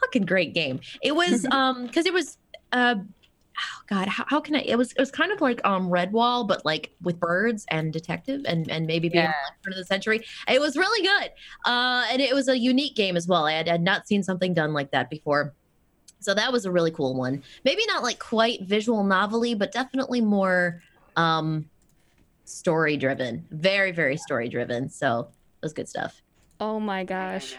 fucking 0.00 0.26
great 0.26 0.52
game. 0.52 0.80
It 1.00 1.14
was 1.14 1.46
um 1.52 1.86
because 1.86 2.06
it 2.06 2.12
was 2.12 2.38
uh 2.72 2.96
oh 3.58 3.82
god 3.88 4.08
how, 4.08 4.24
how 4.28 4.40
can 4.40 4.54
I 4.56 4.60
it 4.60 4.76
was 4.76 4.92
it 4.92 4.98
was 4.98 5.10
kind 5.10 5.32
of 5.32 5.40
like 5.40 5.60
um 5.64 5.88
Redwall 5.88 6.46
but 6.46 6.64
like 6.64 6.92
with 7.02 7.18
birds 7.20 7.64
and 7.68 7.92
detective 7.92 8.42
and 8.46 8.70
and 8.70 8.86
maybe 8.86 9.08
being 9.08 9.24
Yeah. 9.24 9.32
like 9.48 9.62
turn 9.64 9.72
of 9.72 9.78
the 9.78 9.84
century. 9.84 10.20
It 10.48 10.60
was 10.60 10.76
really 10.76 11.06
good. 11.06 11.30
Uh 11.64 12.04
and 12.10 12.20
it 12.20 12.34
was 12.34 12.48
a 12.48 12.58
unique 12.58 12.94
game 12.94 13.16
as 13.16 13.26
well. 13.26 13.46
I 13.46 13.52
had, 13.52 13.68
had 13.68 13.82
not 13.82 14.06
seen 14.06 14.22
something 14.22 14.54
done 14.54 14.72
like 14.72 14.90
that 14.92 15.10
before. 15.10 15.54
So 16.20 16.34
that 16.34 16.52
was 16.52 16.64
a 16.64 16.72
really 16.72 16.90
cool 16.90 17.14
one. 17.14 17.42
Maybe 17.64 17.82
not 17.86 18.02
like 18.02 18.18
quite 18.18 18.62
visual 18.62 19.04
novelty, 19.04 19.54
but 19.54 19.72
definitely 19.72 20.20
more 20.20 20.82
um 21.16 21.68
story 22.44 22.96
driven. 22.96 23.46
Very, 23.50 23.90
very 23.92 24.16
story 24.16 24.48
driven. 24.48 24.88
So 24.88 25.20
it 25.20 25.64
was 25.64 25.72
good 25.72 25.88
stuff. 25.88 26.22
Oh 26.60 26.78
my 26.80 27.04
gosh. 27.04 27.56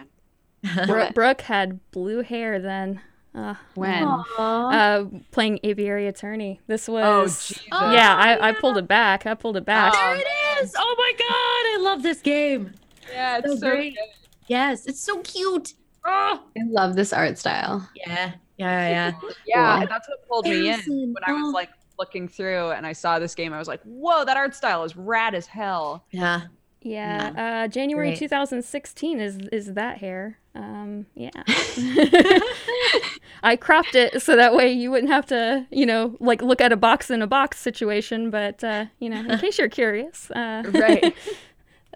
Brooke 1.13 1.41
had 1.41 1.79
blue 1.91 2.21
hair 2.23 2.59
then. 2.59 3.01
Uh, 3.35 3.53
When? 3.75 4.03
Uh, 4.03 5.05
playing 5.31 5.59
Aviary 5.63 6.07
Attorney. 6.07 6.59
This 6.67 6.87
was. 6.87 7.03
Oh, 7.05 7.23
Jesus. 7.23 7.63
Oh, 7.71 7.91
yeah, 7.91 8.15
I, 8.15 8.49
I 8.49 8.51
pulled 8.53 8.77
it 8.77 8.87
back. 8.87 9.25
I 9.25 9.33
pulled 9.35 9.57
it 9.57 9.65
back. 9.65 9.93
Oh, 9.95 9.99
there 9.99 10.15
it 10.15 10.63
is. 10.63 10.73
Oh 10.77 10.95
my 10.97 11.11
god, 11.17 11.25
I 11.27 11.77
love 11.83 12.03
this 12.03 12.21
game. 12.21 12.73
yeah, 13.11 13.37
it's 13.37 13.47
so 13.47 13.55
so, 13.57 13.69
great. 13.69 13.93
good. 13.93 14.03
Yes, 14.47 14.87
it's 14.87 15.01
so 15.01 15.19
cute. 15.21 15.73
Oh, 16.05 16.41
I 16.57 16.61
love 16.69 16.95
this 16.95 17.13
art 17.13 17.37
style. 17.37 17.87
Yeah, 17.95 18.31
yeah, 18.57 18.89
yeah. 18.89 19.11
yeah, 19.45 19.77
Cool. 19.79 19.87
that's 19.87 20.07
what 20.07 20.27
pulled 20.27 20.45
me 20.45 20.69
in 20.69 20.79
when 21.13 21.23
I 21.27 21.33
was 21.33 21.53
like 21.53 21.69
looking 21.99 22.27
through 22.27 22.71
and 22.71 22.85
I 22.87 22.93
saw 22.93 23.19
this 23.19 23.35
game. 23.35 23.53
I 23.53 23.59
was 23.59 23.67
like, 23.67 23.81
whoa, 23.83 24.23
that 24.25 24.37
art 24.37 24.55
style 24.55 24.83
is 24.83 24.95
rad 24.95 25.35
as 25.35 25.45
hell. 25.47 26.05
Yeah. 26.11 26.41
Yeah, 26.89 27.63
uh, 27.65 27.67
January 27.67 28.09
Great. 28.09 28.19
2016 28.19 29.19
is 29.19 29.37
is 29.51 29.73
that 29.73 29.97
hair. 29.99 30.39
Um, 30.55 31.05
yeah. 31.15 31.29
I 33.43 33.55
cropped 33.55 33.95
it 33.95 34.21
so 34.21 34.35
that 34.35 34.55
way 34.55 34.71
you 34.71 34.89
wouldn't 34.89 35.11
have 35.11 35.25
to, 35.27 35.67
you 35.69 35.85
know, 35.85 36.15
like 36.19 36.41
look 36.41 36.61
at 36.61 36.71
a 36.71 36.77
box 36.77 37.11
in 37.11 37.21
a 37.21 37.27
box 37.27 37.59
situation. 37.59 38.29
But 38.31 38.63
uh, 38.63 38.85
you 38.99 39.09
know, 39.09 39.19
in 39.19 39.37
case 39.39 39.57
you're 39.59 39.69
curious, 39.69 40.31
uh, 40.31 40.63
Right. 40.73 41.13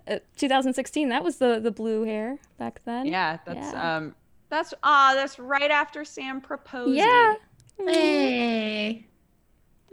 uh, 0.08 0.20
2016 0.38 1.10
that 1.10 1.24
was 1.24 1.38
the 1.38 1.60
the 1.60 1.72
blue 1.72 2.04
hair 2.04 2.38
back 2.58 2.82
then. 2.86 3.06
Yeah, 3.08 3.38
that's 3.46 3.72
Yeah. 3.74 3.98
um 3.98 4.16
that's 4.50 4.74
ah, 4.84 5.14
that's 5.16 5.40
right 5.40 5.72
after 5.72 6.04
Sam 6.06 6.42
proposed. 6.42 6.96
Yeah. 6.96 7.36
Hey. 7.80 9.08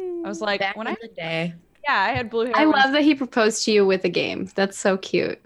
I 0.01 0.29
was 0.29 0.41
like, 0.41 0.61
Back 0.61 0.77
when 0.77 0.87
in 0.87 0.93
I 0.93 0.97
the 1.01 1.09
day. 1.09 1.55
Yeah, 1.84 2.00
I 2.00 2.10
had 2.10 2.30
blue 2.30 2.46
hair. 2.46 2.55
I 2.56 2.64
love 2.64 2.92
that 2.92 3.02
he 3.02 3.14
proposed 3.14 3.64
to 3.64 3.72
you 3.72 3.86
with 3.86 4.05
a 4.05 4.09
game. 4.09 4.48
That's 4.55 4.78
so 4.78 4.96
cute. 4.96 5.40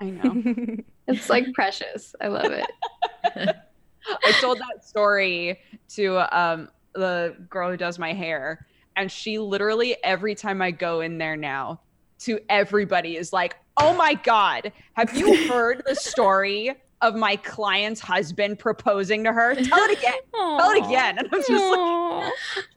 I 0.00 0.10
know. 0.10 0.42
It's 1.08 1.30
like 1.30 1.54
precious. 1.54 2.14
I 2.20 2.28
love 2.28 2.52
it. 2.52 2.66
I 4.24 4.32
told 4.32 4.58
that 4.58 4.84
story 4.84 5.58
to 5.94 6.38
um 6.38 6.68
the 6.94 7.34
girl 7.48 7.70
who 7.70 7.78
does 7.78 7.98
my 7.98 8.12
hair, 8.12 8.66
and 8.94 9.10
she 9.10 9.38
literally 9.38 9.96
every 10.04 10.34
time 10.34 10.60
I 10.60 10.70
go 10.70 11.00
in 11.00 11.16
there 11.16 11.34
now, 11.36 11.80
to 12.20 12.38
everybody 12.50 13.16
is 13.16 13.32
like, 13.32 13.56
"Oh 13.78 13.94
my 13.96 14.14
god, 14.22 14.70
have 14.96 15.16
you 15.16 15.34
heard 15.48 15.82
the 15.86 15.94
story 15.94 16.74
of 17.00 17.14
my 17.14 17.36
client's 17.36 18.02
husband 18.02 18.58
proposing 18.58 19.24
to 19.24 19.32
her? 19.32 19.54
Tell 19.54 19.78
it 19.84 19.98
again. 19.98 20.18
Tell 20.34 20.70
it 20.70 20.84
again." 20.84 21.18
And 21.18 21.28
I'm 21.32 21.42
just 21.42 21.70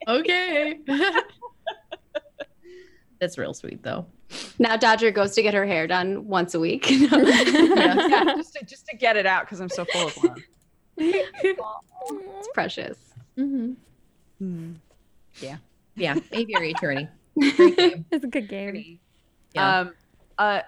like, 0.08 0.20
Okay. 0.20 0.80
That's 3.22 3.38
real 3.38 3.54
sweet 3.54 3.84
though. 3.84 4.08
Now 4.58 4.76
Dodger 4.76 5.12
goes 5.12 5.36
to 5.36 5.44
get 5.44 5.54
her 5.54 5.66
hair 5.66 5.86
done 5.86 6.28
once 6.28 6.56
a 6.56 6.60
week. 6.60 6.90
yeah, 6.90 8.24
just 8.36 8.56
to, 8.56 8.66
just 8.66 8.88
to 8.88 8.98
get 8.98 9.16
it 9.16 9.28
out 9.28 9.44
because 9.44 9.62
I'm 9.62 9.70
so 9.70 9.86
full 9.86 10.08
of 10.08 10.24
love. 10.24 10.38
it's 10.98 12.48
precious. 12.56 12.98
Mm-hmm. 13.38 14.74
Yeah. 15.40 15.58
Yeah. 15.96 16.16
Aviary 16.32 16.72
attorney. 16.72 17.08
It's 17.38 18.26
a 18.26 18.28
good 18.28 18.50
game. 18.50 19.00
Yeah. 19.54 19.80
Um, 19.80 19.94
uh, 20.38 20.62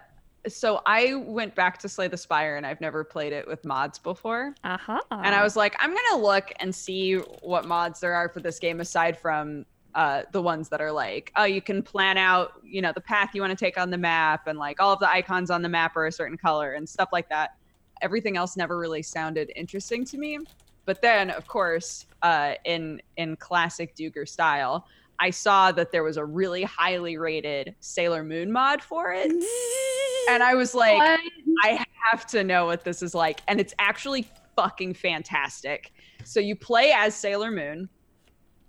so 0.47 0.81
I 0.85 1.15
went 1.15 1.55
back 1.55 1.80
to 1.80 1.89
Slay 1.89 2.07
the 2.07 2.17
Spire, 2.17 2.57
and 2.57 2.65
I've 2.65 2.81
never 2.81 3.03
played 3.03 3.34
it 3.34 3.47
with 3.47 3.65
mods 3.65 3.97
before. 3.97 4.53
Aha. 4.63 5.01
And 5.11 5.35
I 5.35 5.41
was 5.41 5.55
like, 5.55 5.75
I'm 5.80 5.93
gonna 5.93 6.23
look 6.23 6.51
and 6.59 6.73
see 6.73 7.15
what 7.41 7.65
mods 7.65 7.99
there 7.99 8.13
are 8.13 8.30
for 8.30 8.41
this 8.41 8.59
game 8.59 8.80
aside 8.80 9.17
from 9.17 9.65
uh, 9.95 10.23
the 10.31 10.41
ones 10.41 10.69
that 10.69 10.81
are 10.81 10.91
like, 10.91 11.31
oh, 11.35 11.43
you 11.43 11.61
can 11.61 11.83
plan 11.83 12.17
out, 12.17 12.53
you 12.63 12.81
know, 12.81 12.91
the 12.93 13.01
path 13.01 13.31
you 13.33 13.41
want 13.41 13.57
to 13.57 13.65
take 13.65 13.77
on 13.77 13.89
the 13.89 13.97
map, 13.97 14.47
and 14.47 14.57
like 14.57 14.81
all 14.81 14.93
of 14.93 14.99
the 14.99 15.09
icons 15.09 15.51
on 15.51 15.61
the 15.61 15.69
map 15.69 15.95
are 15.95 16.07
a 16.07 16.11
certain 16.11 16.37
color 16.37 16.73
and 16.73 16.87
stuff 16.87 17.09
like 17.11 17.29
that. 17.29 17.55
Everything 18.01 18.37
else 18.37 18.57
never 18.57 18.77
really 18.77 19.03
sounded 19.03 19.51
interesting 19.55 20.03
to 20.05 20.17
me. 20.17 20.39
But 20.85 21.01
then, 21.01 21.29
of 21.29 21.47
course, 21.47 22.05
uh, 22.21 22.53
in 22.65 23.01
in 23.17 23.35
classic 23.37 23.95
Dodger 23.95 24.25
style, 24.25 24.87
I 25.19 25.29
saw 25.29 25.71
that 25.71 25.91
there 25.91 26.03
was 26.03 26.17
a 26.17 26.25
really 26.25 26.63
highly 26.63 27.17
rated 27.17 27.75
Sailor 27.79 28.23
Moon 28.23 28.51
mod 28.51 28.81
for 28.81 29.13
it, 29.13 29.31
and 30.29 30.43
I 30.43 30.55
was 30.55 30.75
like, 30.75 30.97
What? 30.97 31.19
I 31.63 31.85
have 32.11 32.25
to 32.27 32.43
know 32.43 32.65
what 32.65 32.83
this 32.83 33.01
is 33.01 33.13
like. 33.13 33.41
And 33.47 33.59
it's 33.59 33.73
actually 33.79 34.27
fucking 34.55 34.93
fantastic. 34.93 35.91
So 36.23 36.39
you 36.39 36.55
play 36.55 36.91
as 36.95 37.15
Sailor 37.15 37.51
Moon. 37.51 37.89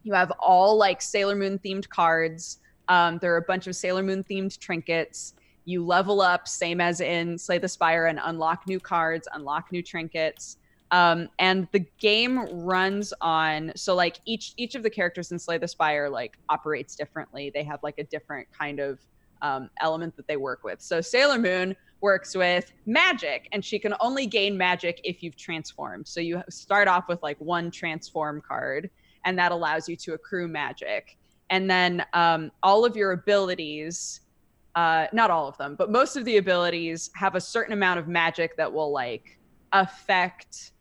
You 0.05 0.13
have 0.13 0.31
all 0.39 0.77
like 0.77 1.03
Sailor 1.03 1.35
Moon 1.35 1.59
themed 1.59 1.89
cards. 1.89 2.61
Um, 2.89 3.19
there 3.19 3.33
are 3.35 3.39
a 3.39 3.43
bunch 3.43 3.67
of 3.67 3.75
Sailor 3.75 4.03
Moon 4.03 4.23
themed 4.23 4.59
trinkets. 4.59 5.35
You 5.65 5.85
level 5.85 6.21
up, 6.21 6.47
same 6.47 6.81
as 6.81 7.01
in 7.01 7.39
Slay 7.39 7.59
the 7.59 7.69
Spire, 7.69 8.07
and 8.07 8.21
unlock 8.23 8.67
new 8.69 8.79
cards, 8.79 9.27
unlock 9.33 9.73
new 9.73 9.83
trinkets. 9.83 10.59
Um, 10.91 11.29
and 11.39 11.67
the 11.73 11.85
game 11.99 12.47
runs 12.53 13.13
on 13.21 13.73
so 13.75 13.95
like 13.95 14.21
each 14.27 14.53
each 14.59 14.75
of 14.75 14.83
the 14.83 14.91
characters 14.91 15.33
in 15.33 15.39
Slay 15.39 15.59
the 15.59 15.67
Spire 15.67 16.09
like 16.09 16.37
operates 16.51 16.95
differently. 16.95 17.51
They 17.53 17.65
have 17.65 17.83
like 17.83 17.99
a 17.99 18.05
different 18.05 18.47
kind 18.57 18.79
of 18.79 19.01
um, 19.43 19.71
element 19.81 20.17
that 20.17 20.27
they 20.29 20.37
work 20.37 20.63
with. 20.63 20.81
So 20.81 21.01
Sailor 21.01 21.39
Moon 21.39 21.75
works 22.01 22.37
with 22.37 22.71
magic, 22.85 23.49
and 23.53 23.65
she 23.65 23.79
can 23.79 23.95
only 24.01 24.27
gain 24.27 24.57
magic 24.59 25.01
if 25.05 25.23
you've 25.23 25.37
transformed. 25.37 26.07
So 26.07 26.21
you 26.21 26.43
start 26.51 26.87
off 26.87 27.09
with 27.09 27.23
like 27.23 27.39
one 27.41 27.71
transform 27.71 28.43
card, 28.47 28.91
and 29.25 29.39
that 29.39 29.53
allows 29.53 29.89
you 29.89 29.97
to 29.97 30.15
accrue 30.15 30.49
magic. 30.49 31.17
And 31.51 31.71
then 31.71 32.05
um, 32.13 32.51
all 32.63 32.85
of 32.85 32.97
your 32.97 33.13
abilities, 33.13 34.21
uh, 34.75 35.07
not 35.13 35.31
all 35.31 35.49
of 35.49 35.57
them, 35.59 35.77
but 35.77 35.91
most 35.91 36.17
of 36.17 36.25
the 36.25 36.39
abilities 36.39 37.11
have 37.15 37.35
a 37.35 37.41
certain 37.41 37.73
amount 37.73 37.99
of 37.99 38.09
magic 38.09 38.57
that 38.57 38.73
will 38.73 38.93
like 38.93 39.39
affect 39.73 40.73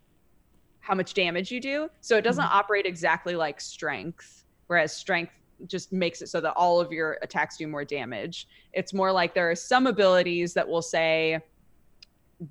how 0.80 0.94
much 0.94 1.14
damage 1.14 1.52
you 1.52 1.62
do. 1.62 1.90
So 2.02 2.18
it 2.18 2.24
doesn't 2.24 2.44
operate 2.44 2.86
exactly 2.86 3.36
like 3.36 3.62
strength, 3.62 4.44
whereas 4.68 4.94
strength 4.96 5.32
just 5.68 5.94
makes 5.94 6.22
it 6.22 6.28
so 6.28 6.42
that 6.42 6.54
all 6.54 6.82
of 6.82 6.92
your 6.92 7.18
attacks 7.22 7.58
do 7.58 7.68
more 7.68 7.86
damage. 7.86 8.48
It's 8.74 8.94
more 8.94 9.12
like 9.12 9.34
there 9.34 9.50
are 9.50 9.56
some 9.56 9.88
abilities 9.88 10.54
that 10.54 10.68
will 10.68 10.82
say 10.82 11.40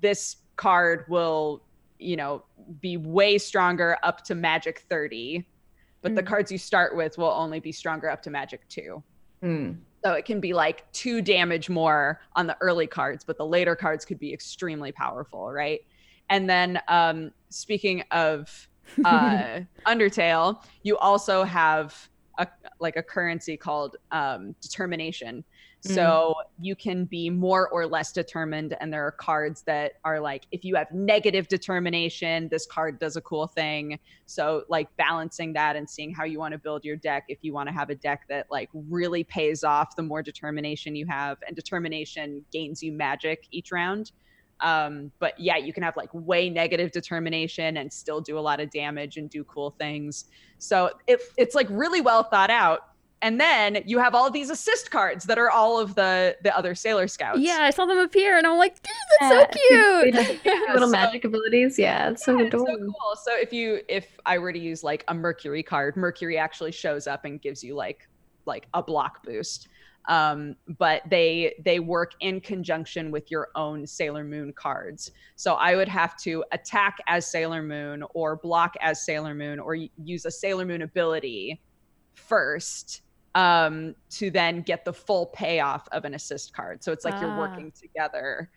this 0.01 0.37
card 0.55 1.05
will, 1.09 1.63
you 1.99 2.15
know, 2.15 2.43
be 2.81 2.97
way 2.97 3.37
stronger 3.37 3.97
up 4.03 4.23
to 4.25 4.35
magic 4.35 4.79
30, 4.89 5.45
but 6.03 6.13
the 6.15 6.21
Mm. 6.21 6.27
cards 6.27 6.51
you 6.51 6.57
start 6.59 6.95
with 6.95 7.17
will 7.17 7.31
only 7.31 7.59
be 7.59 7.71
stronger 7.71 8.09
up 8.09 8.21
to 8.21 8.29
magic 8.29 8.67
2. 8.67 9.01
Hmm. 9.41 9.71
So 10.03 10.11
it 10.13 10.25
can 10.25 10.41
be 10.41 10.53
like 10.53 10.91
two 10.91 11.21
damage 11.21 11.69
more 11.69 12.19
on 12.35 12.45
the 12.45 12.57
early 12.59 12.87
cards, 12.87 13.23
but 13.23 13.37
the 13.37 13.45
later 13.45 13.75
cards 13.75 14.03
could 14.03 14.19
be 14.19 14.33
extremely 14.33 14.91
powerful, 14.91 15.49
right? 15.49 15.79
And 16.29 16.49
then 16.49 16.79
um, 16.89 17.31
speaking 17.49 18.03
of 18.11 18.67
uh, 19.05 19.61
Undertale, 19.87 20.61
you 20.83 20.97
also 20.97 21.45
have 21.45 22.09
a 22.37 22.47
like 22.79 22.97
a 22.97 23.03
currency 23.03 23.55
called 23.55 23.95
um, 24.11 24.55
determination. 24.61 25.45
So 25.85 26.35
you 26.61 26.77
can 26.77 27.03
be 27.03 27.29
more 27.29 27.67
or 27.67 27.85
less 27.85 28.13
determined, 28.13 28.75
and 28.79 28.93
there 28.93 29.05
are 29.05 29.11
cards 29.11 29.63
that 29.63 29.93
are 30.05 30.19
like, 30.19 30.45
if 30.51 30.63
you 30.63 30.75
have 30.75 30.89
negative 30.91 31.49
determination, 31.49 32.47
this 32.49 32.65
card 32.65 32.99
does 32.99 33.17
a 33.17 33.21
cool 33.21 33.47
thing. 33.47 33.99
So 34.25 34.63
like 34.69 34.87
balancing 34.95 35.51
that 35.53 35.75
and 35.75 35.89
seeing 35.89 36.13
how 36.13 36.23
you 36.23 36.39
want 36.39 36.53
to 36.53 36.57
build 36.57 36.85
your 36.85 36.95
deck. 36.95 37.25
If 37.27 37.39
you 37.41 37.51
want 37.51 37.67
to 37.67 37.73
have 37.73 37.89
a 37.89 37.95
deck 37.95 38.21
that 38.29 38.47
like 38.49 38.69
really 38.73 39.25
pays 39.25 39.65
off, 39.65 39.97
the 39.97 40.03
more 40.03 40.23
determination 40.23 40.95
you 40.95 41.05
have, 41.07 41.39
and 41.45 41.53
determination 41.53 42.45
gains 42.53 42.81
you 42.81 42.93
magic 42.93 43.47
each 43.51 43.71
round. 43.71 44.13
Um, 44.61 45.11
but 45.19 45.37
yeah, 45.37 45.57
you 45.57 45.73
can 45.73 45.83
have 45.83 45.97
like 45.97 46.09
way 46.13 46.49
negative 46.49 46.91
determination 46.91 47.75
and 47.75 47.91
still 47.91 48.21
do 48.21 48.39
a 48.39 48.41
lot 48.41 48.61
of 48.61 48.69
damage 48.69 49.17
and 49.17 49.29
do 49.29 49.43
cool 49.43 49.71
things. 49.71 50.25
So 50.59 50.91
it, 51.07 51.21
it's 51.35 51.55
like 51.55 51.67
really 51.69 51.99
well 51.99 52.23
thought 52.23 52.49
out. 52.49 52.92
And 53.23 53.39
then 53.39 53.81
you 53.85 53.97
have 53.97 54.13
all 54.13 54.29
these 54.29 54.49
assist 54.51 54.91
cards 54.91 55.25
that 55.25 55.39
are 55.39 55.49
all 55.49 55.79
of 55.79 55.95
the 55.95 56.37
the 56.43 56.55
other 56.55 56.75
Sailor 56.75 57.07
Scouts. 57.07 57.39
Yeah, 57.39 57.59
I 57.61 57.71
saw 57.71 57.85
them 57.85 57.97
appear 57.97 58.37
and 58.37 58.45
I'm 58.45 58.57
like, 58.57 58.75
"Dude, 58.83 58.93
that's 59.19 59.31
so 59.31 59.59
They 60.03 60.11
cute. 60.11 60.13
just 60.15 60.31
have 60.45 60.59
little 60.73 60.89
so- 60.89 60.91
magic 60.91 61.23
abilities. 61.23 61.79
Yeah, 61.79 62.09
it's 62.09 62.23
so 62.25 62.37
Yeah, 62.37 62.45
it's 62.45 62.51
so 62.55 62.65
cool. 62.65 63.15
So 63.23 63.31
if 63.35 63.51
you 63.53 63.79
if 63.87 64.19
I 64.25 64.37
were 64.37 64.53
to 64.53 64.59
use 64.59 64.83
like 64.83 65.03
a 65.07 65.13
Mercury 65.13 65.63
card, 65.63 65.95
Mercury 65.95 66.37
actually 66.37 66.71
shows 66.73 67.07
up 67.07 67.25
and 67.25 67.41
gives 67.41 67.63
you 67.63 67.73
like 67.75 68.07
like 68.45 68.67
a 68.73 68.83
block 68.83 69.23
boost. 69.23 69.69
um, 70.09 70.57
but 70.77 71.01
they 71.09 71.55
they 71.63 71.79
work 71.79 72.11
in 72.19 72.41
conjunction 72.41 73.09
with 73.09 73.31
your 73.31 73.47
own 73.55 73.87
Sailor 73.87 74.25
Moon 74.25 74.51
cards. 74.51 75.11
So 75.37 75.53
I 75.53 75.77
would 75.77 75.87
have 75.87 76.17
to 76.23 76.43
attack 76.51 76.97
as 77.07 77.25
Sailor 77.25 77.61
Moon 77.63 78.03
or 78.13 78.35
block 78.35 78.73
as 78.81 79.05
Sailor 79.05 79.33
Moon 79.33 79.59
or 79.59 79.75
use 79.75 80.25
a 80.25 80.31
Sailor 80.31 80.65
Moon 80.65 80.81
ability 80.81 81.61
first 82.15 83.01
um, 83.35 83.95
to 84.11 84.29
then 84.29 84.61
get 84.61 84.85
the 84.85 84.93
full 84.93 85.27
payoff 85.27 85.87
of 85.91 86.05
an 86.05 86.13
assist 86.13 86.53
card. 86.53 86.83
So 86.83 86.91
it's 86.91 87.03
like 87.05 87.19
you're 87.19 87.31
Ah. 87.31 87.39
working 87.39 87.71
together. 87.71 88.49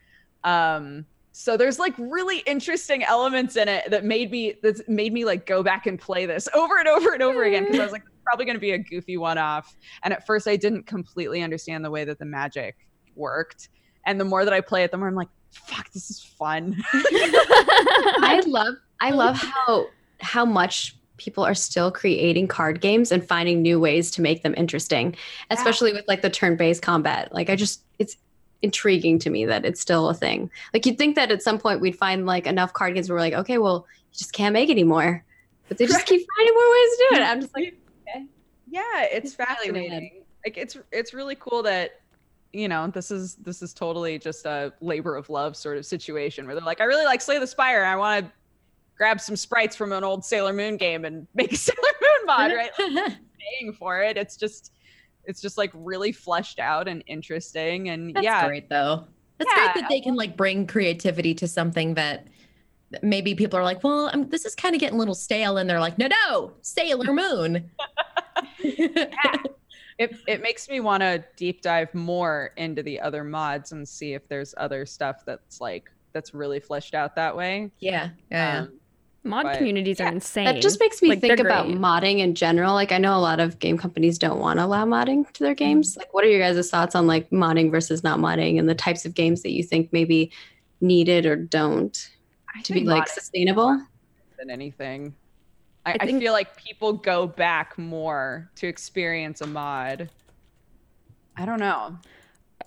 Um, 0.43 1.05
so 1.31 1.55
there's 1.57 1.77
like 1.77 1.93
really 1.97 2.39
interesting 2.39 3.03
elements 3.03 3.57
in 3.57 3.67
it 3.67 3.91
that 3.91 4.03
made 4.03 4.31
me 4.31 4.55
that 4.63 4.87
made 4.89 5.13
me 5.13 5.23
like 5.25 5.45
go 5.45 5.61
back 5.61 5.85
and 5.85 5.99
play 5.99 6.25
this 6.25 6.47
over 6.55 6.79
and 6.79 6.87
over 6.87 7.13
and 7.13 7.21
over 7.21 7.43
again 7.43 7.63
because 7.65 7.79
I 7.79 7.83
was 7.83 7.91
like 7.91 8.01
it's 8.07 8.23
probably 8.25 8.45
going 8.45 8.55
to 8.55 8.61
be 8.61 8.71
a 8.71 8.79
goofy 8.79 9.17
one 9.17 9.37
off. 9.37 9.75
And 10.03 10.13
at 10.13 10.25
first 10.25 10.47
I 10.47 10.55
didn't 10.55 10.87
completely 10.87 11.43
understand 11.43 11.85
the 11.85 11.91
way 11.91 12.05
that 12.05 12.17
the 12.17 12.25
magic 12.25 12.75
worked. 13.15 13.69
And 14.07 14.19
the 14.19 14.25
more 14.25 14.45
that 14.45 14.53
I 14.53 14.61
play 14.61 14.83
it, 14.83 14.91
the 14.91 14.97
more 14.97 15.07
I'm 15.09 15.15
like, 15.15 15.27
fuck, 15.51 15.91
this 15.91 16.09
is 16.09 16.23
fun. 16.23 16.75
I 16.93 18.41
love 18.45 18.75
I 18.99 19.11
love 19.11 19.35
how 19.37 19.87
how 20.21 20.45
much 20.45 20.95
people 21.17 21.43
are 21.43 21.55
still 21.55 21.91
creating 21.91 22.47
card 22.47 22.81
games 22.81 23.11
and 23.11 23.25
finding 23.27 23.61
new 23.61 23.79
ways 23.79 24.11
to 24.11 24.21
make 24.21 24.43
them 24.43 24.53
interesting, 24.57 25.15
especially 25.49 25.93
with 25.93 26.07
like 26.07 26.21
the 26.21 26.29
turn-based 26.29 26.81
combat. 26.81 27.33
Like 27.33 27.49
I 27.49 27.55
just 27.55 27.81
it's 27.99 28.17
intriguing 28.61 29.19
to 29.19 29.29
me 29.29 29.45
that 29.45 29.65
it's 29.65 29.81
still 29.81 30.09
a 30.09 30.13
thing. 30.13 30.49
Like 30.73 30.85
you'd 30.85 30.97
think 30.97 31.15
that 31.15 31.31
at 31.31 31.41
some 31.43 31.59
point 31.59 31.81
we'd 31.81 31.97
find 31.97 32.25
like 32.25 32.47
enough 32.47 32.73
card 32.73 32.93
games 32.95 33.09
where 33.09 33.15
we're 33.15 33.21
like, 33.21 33.33
okay, 33.33 33.57
well, 33.57 33.85
you 34.11 34.17
just 34.17 34.33
can't 34.33 34.53
make 34.53 34.69
anymore. 34.69 35.23
But 35.67 35.77
they 35.77 35.85
just 35.85 36.05
keep 36.05 36.25
finding 36.37 36.53
more 36.55 36.71
ways 36.71 36.89
to 36.89 37.07
do 37.09 37.15
it. 37.17 37.21
I'm 37.23 37.41
just 37.41 37.55
like, 37.55 37.77
yeah 38.69 38.81
it's 39.03 39.29
It's 39.31 39.39
rad. 39.39 39.47
fascinating 39.49 40.23
like 40.45 40.57
it's 40.57 40.77
it's 40.91 41.13
really 41.13 41.35
cool 41.35 41.63
that 41.63 42.01
you 42.53 42.67
know 42.67 42.87
this 42.87 43.11
is 43.11 43.35
this 43.35 43.61
is 43.61 43.73
totally 43.73 44.17
just 44.19 44.45
a 44.45 44.73
labor 44.81 45.15
of 45.15 45.29
love 45.29 45.55
sort 45.55 45.77
of 45.77 45.85
situation 45.85 46.45
where 46.45 46.55
they're 46.55 46.63
like 46.63 46.81
i 46.81 46.85
really 46.85 47.05
like 47.05 47.21
slay 47.21 47.37
the 47.39 47.47
spire 47.47 47.83
i 47.83 47.95
want 47.95 48.25
to 48.25 48.31
grab 48.97 49.21
some 49.21 49.35
sprites 49.35 49.75
from 49.75 49.91
an 49.91 50.03
old 50.03 50.25
sailor 50.25 50.53
moon 50.53 50.77
game 50.77 51.05
and 51.05 51.27
make 51.35 51.51
a 51.51 51.57
sailor 51.57 51.77
moon 52.01 52.25
mod 52.25 52.51
right 52.51 52.71
like, 52.79 53.13
paying 53.59 53.73
for 53.73 54.01
it 54.01 54.17
it's 54.17 54.35
just 54.35 54.73
it's 55.25 55.41
just 55.41 55.57
like 55.57 55.71
really 55.73 56.11
fleshed 56.11 56.59
out 56.59 56.87
and 56.87 57.03
interesting 57.05 57.89
and 57.89 58.15
That's 58.15 58.23
yeah 58.23 58.47
great 58.47 58.69
though. 58.69 59.05
That's 59.37 59.51
Yeah, 59.55 59.73
great 59.73 59.81
that 59.81 59.89
they 59.89 60.01
can 60.01 60.15
like 60.15 60.35
bring 60.35 60.65
creativity 60.65 61.33
to 61.35 61.47
something 61.47 61.93
that 61.93 62.27
maybe 63.01 63.35
people 63.35 63.59
are 63.59 63.63
like, 63.63 63.83
well, 63.83 64.09
um, 64.13 64.29
this 64.29 64.45
is 64.45 64.55
kind 64.55 64.73
of 64.73 64.81
getting 64.81 64.95
a 64.95 64.99
little 64.99 65.13
stale, 65.13 65.57
and 65.57 65.69
they're 65.69 65.79
like, 65.79 65.97
no, 65.97 66.07
no, 66.07 66.53
Sailor 66.61 67.13
Moon. 67.13 67.69
it, 68.59 70.15
it 70.27 70.41
makes 70.41 70.69
me 70.69 70.79
want 70.79 71.01
to 71.01 71.23
deep 71.35 71.61
dive 71.61 71.93
more 71.93 72.51
into 72.57 72.81
the 72.81 72.99
other 72.99 73.23
mods 73.23 73.71
and 73.71 73.87
see 73.87 74.13
if 74.13 74.27
there's 74.27 74.53
other 74.57 74.85
stuff 74.85 75.23
that's 75.25 75.59
like 75.59 75.91
that's 76.13 76.33
really 76.33 76.59
fleshed 76.59 76.95
out 76.95 77.15
that 77.15 77.35
way 77.35 77.69
yeah, 77.79 78.09
yeah. 78.31 78.59
Um, 78.59 78.79
Mod 79.27 79.43
But- 79.43 79.57
communities 79.57 79.99
yeah, 79.99 80.09
are 80.09 80.13
insane. 80.13 80.45
that 80.45 80.61
just 80.61 80.79
makes 80.79 81.01
me 81.01 81.09
Like, 81.09 81.21
think 81.21 81.39
about 81.39 81.65
great. 81.65 81.77
modding 81.77 82.19
in 82.19 82.35
general. 82.35 82.73
Like 82.73 82.91
I 82.91 82.97
know 82.97 83.15
a 83.15 83.19
lot 83.19 83.39
of 83.39 83.59
game 83.59 83.77
companies 83.77 84.17
don't 84.17 84.39
want 84.39 84.59
to 84.59 84.65
allow 84.65 84.85
modding 84.85 85.31
to 85.33 85.43
their 85.43 85.53
mm-hmm. 85.53 85.65
games. 85.65 85.97
Like 85.97 86.13
what 86.13 86.23
are 86.23 86.29
your 86.29 86.39
guys' 86.39 86.69
thoughts 86.69 86.95
on 86.95 87.07
like 87.07 87.29
modding 87.29 87.71
versus 87.71 88.03
not 88.03 88.19
modding 88.19 88.59
and 88.59 88.67
the 88.67 88.75
types 88.75 89.05
of 89.05 89.13
games 89.13 89.43
that 89.43 89.51
you 89.51 89.63
think 89.63 89.91
maybe 89.91 90.31
needed 90.81 91.25
or 91.25 91.35
don't 91.35 92.09
I 92.55 92.61
to 92.61 92.73
be 92.73 92.81
like 92.81 93.07
sustainable? 93.07 93.81
than 94.37 94.49
anything. 94.49 95.13
I, 95.85 95.91
I 95.93 95.97
I, 96.01 96.19
feel 96.19 96.33
like 96.33 96.55
people 96.57 96.93
go 96.93 97.27
back 97.27 97.77
more 97.77 98.49
to 98.55 98.67
experience 98.67 99.41
a 99.41 99.47
mod. 99.47 100.09
I 101.35 101.45
don't 101.45 101.59
know. 101.59 101.97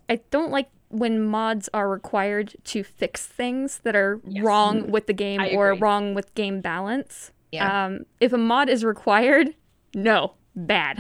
I 0.08 0.20
don't 0.30 0.50
like 0.50 0.68
when 0.90 1.24
mods 1.24 1.68
are 1.72 1.88
required 1.88 2.54
to 2.64 2.82
fix 2.84 3.26
things 3.26 3.78
that 3.84 3.96
are 3.96 4.20
Yes. 4.26 4.44
wrong 4.44 4.90
with 4.90 5.06
the 5.06 5.12
game 5.12 5.40
or 5.54 5.74
wrong 5.74 6.14
with 6.14 6.34
game 6.34 6.60
balance. 6.60 7.32
Yeah. 7.52 7.86
Um, 7.86 8.06
if 8.20 8.32
a 8.32 8.38
mod 8.38 8.68
is 8.68 8.84
required, 8.84 9.54
no, 9.94 10.34
bad. 10.54 10.98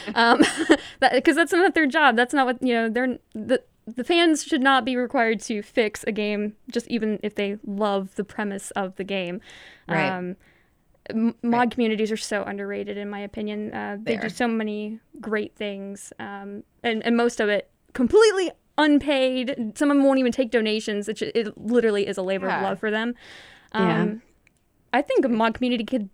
um, 0.14 0.42
because 1.12 1.36
that's 1.36 1.52
not 1.52 1.74
their 1.74 1.86
job. 1.86 2.16
That's 2.16 2.34
not 2.34 2.46
what 2.46 2.62
you 2.62 2.74
know. 2.74 2.88
They're 2.88 3.18
the 3.34 3.62
the 3.86 4.02
fans 4.04 4.42
should 4.42 4.60
not 4.62 4.84
be 4.84 4.96
required 4.96 5.40
to 5.42 5.62
fix 5.62 6.02
a 6.08 6.12
game, 6.12 6.56
just 6.70 6.88
even 6.88 7.20
if 7.22 7.34
they 7.36 7.56
love 7.64 8.14
the 8.16 8.24
premise 8.24 8.70
of 8.72 8.96
the 8.96 9.04
game. 9.04 9.40
Right. 9.88 10.08
Um, 10.10 10.36
m- 11.08 11.34
mod 11.42 11.70
communities 11.70 12.10
are 12.10 12.16
so 12.16 12.42
underrated, 12.42 12.96
in 12.96 13.08
my 13.08 13.20
opinion. 13.20 13.72
Uh, 13.72 13.96
they 14.02 14.16
They 14.16 14.22
do 14.22 14.28
so 14.28 14.48
many 14.48 14.98
great 15.20 15.54
things, 15.56 16.12
um, 16.18 16.64
and 16.82 17.04
and 17.04 17.16
most 17.16 17.38
of 17.40 17.48
it 17.48 17.70
completely 17.92 18.50
unpaid. 18.78 19.72
Some 19.76 19.90
of 19.90 19.96
them 19.96 20.04
won't 20.04 20.18
even 20.18 20.32
take 20.32 20.50
donations. 20.50 21.08
It, 21.08 21.20
it 21.22 21.56
literally 21.58 22.06
is 22.06 22.16
a 22.18 22.22
labor 22.22 22.46
Yeah. 22.46 22.58
of 22.58 22.62
love 22.62 22.78
for 22.80 22.90
them. 22.90 23.14
Yeah. 23.74 24.02
Um, 24.02 24.22
I 24.92 25.02
think 25.02 25.24
a 25.24 25.28
mod 25.28 25.54
community 25.54 25.84
could 25.84 26.08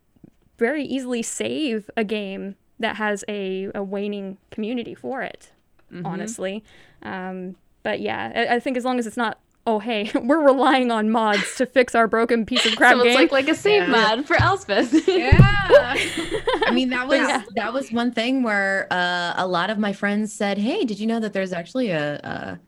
very 0.59 0.85
easily 0.85 1.23
save 1.23 1.91
a 1.97 2.05
game 2.05 2.57
that 2.79 2.97
has 2.97 3.25
a, 3.29 3.71
a 3.75 3.83
waning 3.83 4.39
community 4.51 4.95
for 4.95 5.23
it, 5.23 5.53
Mhm. 5.93 6.05
honestly. 6.05 6.65
Um, 7.03 7.57
but 7.83 8.01
yeah, 8.01 8.33
I, 8.35 8.57
I 8.57 8.61
think 8.61 8.77
as 8.77 8.85
long 8.85 8.99
as 8.99 9.07
it's 9.07 9.17
not, 9.17 9.39
oh, 9.67 9.79
hey, 9.79 10.11
we're 10.23 10.43
relying 10.45 10.91
on 10.91 11.11
mods 11.11 11.55
to 11.57 11.67
fix 11.67 11.95
our 11.95 12.07
broken 12.09 12.45
piece 12.47 12.67
of 12.67 12.77
crap 12.77 12.95
so 12.95 13.01
it's 13.01 13.09
game. 13.09 13.15
like 13.17 13.33
like 13.33 13.49
a 13.49 13.55
save 13.55 13.83
Yeah. 13.83 14.15
mod 14.15 14.27
for 14.27 14.37
Elspeth. 14.41 14.93
Yeah. 15.09 15.37
I 16.67 16.71
mean, 16.73 16.91
that 16.91 17.07
was 17.09 17.19
yeah. 17.19 17.43
that 17.57 17.73
was 17.73 17.91
one 17.93 18.13
thing 18.13 18.43
where 18.43 18.87
uh, 18.91 19.35
a 19.37 19.47
lot 19.47 19.71
of 19.71 19.79
my 19.79 19.93
friends 19.93 20.33
said, 20.33 20.59
"Hey, 20.59 20.85
did 20.85 20.99
you 20.99 21.07
know 21.07 21.21
that 21.21 21.33
there's 21.33 21.53
actually 21.53 21.91
a 21.91 22.15
a, 22.17 22.61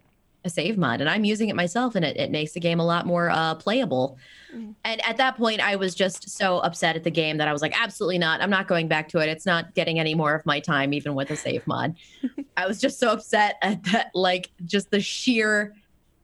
a 0.45 0.51
save 0.51 0.77
mod?" 0.79 1.01
And 1.01 1.09
I'm 1.11 1.25
using 1.25 1.49
it 1.49 1.57
myself, 1.57 1.95
and 1.95 2.05
it, 2.05 2.16
it 2.16 2.31
makes 2.31 2.53
the 2.53 2.61
game 2.61 2.81
a 2.81 2.85
lot 2.85 3.07
more 3.07 3.31
uh, 3.31 3.55
playable. 3.57 4.19
Mm. 4.55 4.75
And 4.85 5.07
at 5.07 5.16
that 5.16 5.37
point, 5.37 5.61
I 5.61 5.77
was 5.77 5.95
just 5.95 6.29
so 6.31 6.59
upset 6.59 6.97
at 6.97 7.05
the 7.05 7.11
game 7.11 7.39
that 7.39 7.49
I 7.49 7.53
was 7.53 7.62
like, 7.62 7.81
"Absolutely 7.81 8.19
not! 8.19 8.41
I'm 8.41 8.51
not 8.51 8.69
going 8.69 8.89
back 8.89 9.09
to 9.11 9.19
it. 9.19 9.29
It's 9.29 9.47
not 9.47 9.75
getting 9.75 9.99
any 9.99 10.15
more 10.15 10.35
of 10.35 10.45
my 10.47 10.61
time, 10.61 10.93
even 10.93 11.15
with 11.15 11.31
a 11.31 11.37
save 11.37 11.66
mod." 11.66 11.95
I 12.57 12.66
was 12.66 12.81
just 12.81 12.99
so 13.01 13.11
upset 13.11 13.57
at 13.62 13.83
that, 13.85 14.11
like 14.15 14.51
just 14.65 14.91
the 14.91 15.01
sheer 15.01 15.75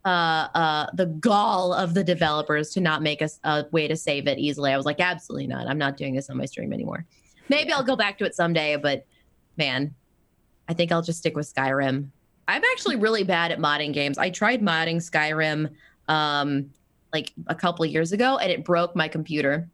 uh 0.05 0.49
uh 0.55 0.87
the 0.95 1.07
gall 1.07 1.75
of 1.75 1.95
the 1.95 2.03
developers 2.03 2.71
to 2.71 2.81
not 2.81 3.03
make 3.03 3.21
us 3.21 3.39
a 3.45 3.67
way 3.71 3.87
to 3.87 3.97
save 3.97 4.27
it 4.27 4.39
easily. 4.39 4.73
I 4.73 4.77
was 4.77 4.87
like 4.87 5.01
absolutely 5.01 5.47
not. 5.47 5.67
I'm 5.67 5.79
not 5.79 5.97
doing 5.97 6.15
this 6.15 6.31
on 6.31 6.37
my 6.37 6.47
stream 6.47 6.73
anymore. 6.73 7.05
Maybe 7.49 7.73
i'll 7.73 7.85
go 7.85 7.97
back 7.97 8.19
to 8.19 8.25
it 8.25 8.35
someday 8.35 8.77
but 8.77 9.05
man 9.57 9.95
i 10.69 10.73
think 10.73 10.93
i'll 10.93 11.03
just 11.03 11.19
stick 11.19 11.37
with 11.37 11.53
skyrim. 11.53 12.09
I'm 12.49 12.63
actually 12.73 12.97
really 12.97 13.23
bad 13.23 13.53
at 13.53 13.61
modding 13.61 13.93
games. 13.93 14.19
I 14.19 14.31
tried 14.31 14.63
modding 14.63 14.97
skyrim 14.97 15.71
um 16.09 16.71
like 17.13 17.33
a 17.49 17.55
couple 17.55 17.85
years 17.87 18.13
ago 18.13 18.39
and 18.39 18.51
it 18.51 18.65
broke 18.65 18.95
my 18.95 19.09
computer 19.09 19.69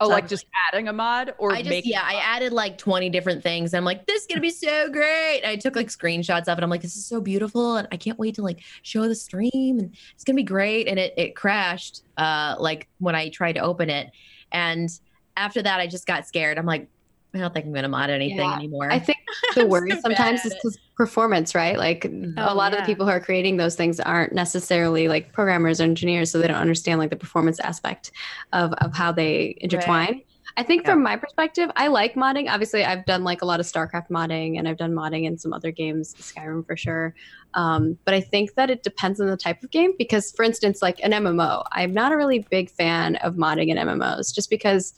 Oh, 0.00 0.06
So 0.06 0.12
like 0.12 0.24
was 0.24 0.30
just 0.30 0.46
adding 0.68 0.88
a 0.88 0.92
mod 0.92 1.34
or 1.38 1.52
I 1.52 1.58
just 1.58 1.68
making 1.68 1.92
yeah, 1.92 2.02
I 2.02 2.14
added 2.14 2.52
like 2.52 2.78
20 2.78 3.10
different 3.10 3.42
things. 3.42 3.74
I'm 3.74 3.84
like, 3.84 4.06
this 4.06 4.22
is 4.22 4.26
gonna 4.26 4.40
be 4.40 4.50
so 4.50 4.88
great. 4.90 5.42
I 5.44 5.56
took 5.56 5.76
like 5.76 5.88
screenshots 5.88 6.48
of 6.48 6.56
it. 6.56 6.64
I'm 6.64 6.70
like, 6.70 6.80
this 6.80 6.96
is 6.96 7.06
so 7.06 7.20
beautiful. 7.20 7.76
And 7.76 7.86
I 7.92 7.98
can't 7.98 8.18
wait 8.18 8.34
to 8.36 8.42
like 8.42 8.60
show 8.82 9.06
the 9.06 9.14
stream 9.14 9.78
and 9.78 9.94
it's 10.14 10.24
gonna 10.24 10.36
be 10.36 10.42
great. 10.42 10.88
And 10.88 10.98
it 10.98 11.12
it 11.18 11.36
crashed 11.36 12.02
uh 12.16 12.56
like 12.58 12.88
when 12.98 13.14
I 13.14 13.28
tried 13.28 13.52
to 13.52 13.60
open 13.60 13.90
it. 13.90 14.10
And 14.52 14.88
after 15.36 15.60
that 15.62 15.80
I 15.80 15.86
just 15.86 16.06
got 16.06 16.26
scared. 16.26 16.58
I'm 16.58 16.66
like, 16.66 16.88
I 17.34 17.38
don't 17.38 17.54
think 17.54 17.66
I'm 17.66 17.72
gonna 17.72 17.88
mod 17.88 18.10
anything 18.10 18.38
Yeah, 18.38 18.54
anymore. 18.54 18.90
I 18.90 18.98
think 18.98 19.18
the 19.54 19.64
worry 19.66 19.92
so 19.92 20.00
sometimes 20.00 20.44
is 20.44 20.54
just 20.64 20.80
performance, 20.96 21.54
right? 21.54 21.78
Like 21.78 22.04
a 22.04 22.10
Oh, 22.36 22.54
lot 22.54 22.72
of 22.72 22.78
the 22.78 22.82
people 22.84 23.06
who 23.06 23.12
are 23.12 23.20
creating 23.20 23.56
those 23.56 23.76
things 23.76 24.00
aren't 24.00 24.32
necessarily 24.32 25.08
like 25.08 25.32
programmers 25.32 25.80
or 25.80 25.84
engineers, 25.84 26.30
so 26.30 26.38
they 26.38 26.48
don't 26.48 26.56
understand 26.56 26.98
like 26.98 27.10
the 27.10 27.16
performance 27.16 27.60
aspect 27.60 28.10
of, 28.52 28.72
of 28.74 28.94
how 28.94 29.12
they 29.12 29.56
intertwine. 29.60 30.22
I 30.56 30.64
think 30.64 30.84
Yeah. 30.84 30.90
from 30.92 31.02
my 31.02 31.16
perspective, 31.16 31.70
I 31.76 31.86
like 31.86 32.14
modding. 32.14 32.48
Obviously, 32.50 32.84
I've 32.84 33.04
done 33.06 33.22
like 33.22 33.42
a 33.42 33.44
lot 33.46 33.60
of 33.60 33.66
StarCraft 33.66 34.08
modding 34.10 34.58
and 34.58 34.66
I've 34.68 34.76
done 34.76 34.92
modding 34.92 35.24
in 35.24 35.38
some 35.38 35.52
other 35.52 35.70
games, 35.70 36.14
Skyrim 36.20 36.66
for 36.66 36.76
sure. 36.76 37.14
Um, 37.54 37.98
but 38.04 38.14
I 38.14 38.20
think 38.20 38.54
that 38.56 38.70
it 38.70 38.82
depends 38.82 39.20
on 39.20 39.28
the 39.28 39.36
type 39.36 39.62
of 39.62 39.70
game 39.70 39.92
because, 39.98 40.32
for 40.36 40.44
instance, 40.44 40.82
like 40.82 40.98
an 41.04 41.12
MMO, 41.12 41.62
I'm 41.72 41.92
not 41.94 42.12
a 42.12 42.16
really 42.16 42.46
big 42.50 42.70
fan 42.70 43.16
of 43.16 43.34
modding 43.34 43.68
in 43.68 43.76
MMOs 43.76 44.34
just 44.34 44.50
because 44.50 44.92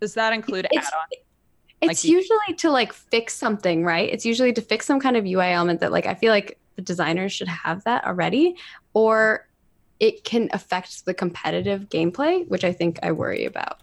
Does 0.00 0.14
that 0.14 0.32
include 0.32 0.66
It's- 0.66 0.86
add-on? 0.86 1.06
it's 1.80 1.88
Like 1.88 2.04
you- 2.04 2.16
usually 2.18 2.54
to 2.58 2.70
like 2.70 2.92
fix 2.92 3.34
something, 3.34 3.84
right? 3.84 4.08
It's 4.12 4.24
usually 4.26 4.52
to 4.52 4.60
fix 4.60 4.86
some 4.86 5.00
kind 5.00 5.16
of 5.16 5.24
UI 5.26 5.52
element 5.52 5.80
that 5.80 5.92
like 5.92 6.06
I 6.06 6.14
feel 6.14 6.32
like 6.32 6.58
the 6.76 6.82
designers 6.82 7.32
should 7.32 7.48
have 7.48 7.84
that 7.84 8.04
already, 8.04 8.56
or 8.94 9.46
it 10.00 10.22
can 10.24 10.48
affect 10.52 11.04
the 11.04 11.14
competitive 11.14 11.88
gameplay, 11.88 12.46
which 12.48 12.62
I 12.64 12.72
think 12.72 12.98
I 13.02 13.10
worry 13.12 13.44
about 13.44 13.80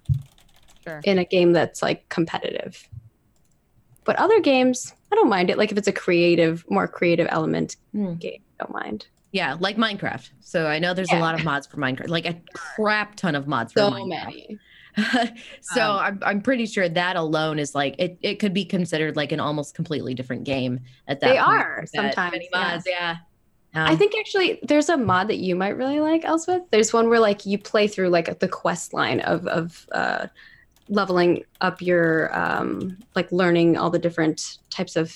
Sure. 0.86 1.02
in 1.04 1.20
a 1.20 1.26
game 1.26 1.52
that's 1.54 1.82
like 1.82 2.08
competitive. 2.10 2.88
But 4.06 4.16
other 4.18 4.40
games, 4.40 4.94
I 5.12 5.16
don't 5.16 5.30
mind 5.30 5.50
it. 5.50 5.58
Like 5.58 5.72
if 5.72 5.78
it's 5.78 5.88
a 5.88 5.92
creative, 5.94 6.64
more 6.70 6.88
creative 6.88 7.28
element 7.32 7.76
Hmm. 7.92 8.14
game, 8.16 8.42
I 8.60 8.64
don't 8.66 8.74
mind. 8.74 9.08
yeah, 9.32 9.58
like 9.60 9.76
Minecraft. 9.76 10.30
So 10.42 10.68
I 10.68 10.80
know 10.80 10.94
there's 10.94 11.12
Yeah. 11.12 11.20
a 11.20 11.22
lot 11.22 11.36
of 11.38 11.44
mods 11.44 11.68
for 11.68 11.76
Minecraft, 11.78 12.08
like 12.08 12.26
a 12.26 12.36
crap 12.54 13.16
ton 13.16 13.36
of 13.36 13.48
mods 13.48 13.74
for 13.74 13.80
So 13.80 13.92
Minecraft. 13.92 14.08
many. 14.10 14.60
so 15.62 15.82
Um, 15.82 16.00
I'm, 16.00 16.20
I'm 16.24 16.42
pretty 16.42 16.66
sure 16.66 16.88
that 16.88 17.16
alone 17.16 17.60
is 17.60 17.76
like 17.76 17.96
it, 18.00 18.18
it 18.22 18.36
could 18.40 18.54
be 18.54 18.66
considered 18.66 19.16
like 19.16 19.32
an 19.32 19.40
almost 19.40 19.76
completely 19.76 20.14
different 20.14 20.44
game 20.44 20.80
at 21.08 21.20
that 21.20 21.28
They 21.34 21.38
point 21.38 21.50
are 21.50 21.86
sometimes, 21.88 22.36
yeah. 22.52 22.80
yeah. 22.86 23.18
I 23.88 23.92
Um, 23.92 23.98
think 23.98 24.14
actually 24.18 24.60
there's 24.64 24.90
a 24.90 24.96
mod 24.98 25.28
that 25.28 25.38
you 25.38 25.56
might 25.56 25.76
really 25.78 26.00
like, 26.00 26.24
Elspeth. 26.24 26.64
There's 26.72 26.94
one 26.94 27.10
where 27.10 27.20
like 27.20 27.46
you 27.46 27.58
play 27.58 27.88
through 27.88 28.10
like 28.10 28.40
the 28.40 28.48
quest 28.48 28.94
line 28.94 29.20
of 29.22 29.46
of 29.48 29.86
uh, 29.92 30.28
leveling 30.88 31.44
up 31.62 31.82
your 31.82 32.34
um, 32.38 32.98
like 33.16 33.32
learning 33.32 33.78
all 33.78 33.90
the 33.90 34.00
different 34.00 34.60
types 34.70 34.96
of 34.96 35.14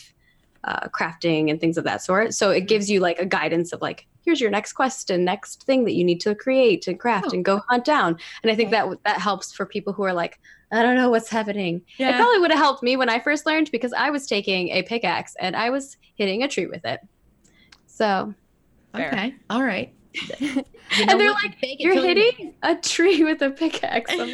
uh, 0.65 0.88
crafting 0.89 1.49
and 1.49 1.61
things 1.61 1.77
of 1.77 1.85
that 1.85 2.01
sort. 2.01 2.34
So 2.34 2.51
it 2.51 2.68
gives 2.68 2.89
you 2.89 2.99
like 2.99 3.19
a 3.19 3.26
guidance 3.26 3.72
of 3.72 3.81
like 3.81 4.07
here's 4.30 4.39
your 4.39 4.51
next 4.51 4.73
quest 4.73 5.10
and 5.10 5.26
next 5.26 5.64
thing 5.64 5.85
that 5.85 5.93
you 5.93 6.03
need 6.03 6.22
to 6.22 6.35
create 6.35 6.88
and 6.88 6.99
craft 6.99 7.27
Oh. 7.30 7.34
and 7.34 7.43
go 7.43 7.61
hunt 7.68 7.84
down. 7.84 8.19
And 8.43 8.51
I 8.51 8.56
think 8.56 8.72
Okay. 8.72 8.88
that 8.89 9.03
that 9.06 9.18
helps 9.19 9.51
for 9.51 9.65
people 9.65 9.91
who 9.91 10.03
are 10.03 10.14
like 10.14 10.39
I 10.72 10.84
don't 10.84 10.95
know 10.95 11.10
what's 11.10 11.30
happening. 11.30 11.81
It 11.97 12.15
probably 12.15 12.38
would 12.38 12.51
have 12.51 12.60
helped 12.60 12.84
me 12.84 12.95
when 12.95 13.10
I 13.10 13.19
first 13.19 13.47
learned 13.47 13.72
because 13.72 13.91
I 13.91 14.11
was 14.11 14.27
taking 14.27 14.69
a 14.69 14.84
pickaxe 14.84 15.35
and 15.39 15.56
I 15.56 15.72
was 15.72 15.97
hitting 16.14 16.43
a 16.43 16.47
tree 16.47 16.68
with 16.68 16.85
it. 16.85 16.99
So 17.88 18.35
Fair. 18.93 19.07
okay. 19.11 19.35
All 19.49 19.64
right. 19.64 19.91
You 20.41 21.06
And 21.07 21.19
they're 21.19 21.31
what? 21.34 21.43
like, 21.43 21.57
Fake 21.60 21.77
You're 21.80 21.93
till 21.93 22.03
you 22.06 22.15
hitting 22.15 22.53
a 22.64 22.76
tree 22.76 23.23
with 23.30 23.41
a 23.43 23.49
pickaxe. 23.51 24.11
I'm 24.11 24.19
like, 24.19 24.30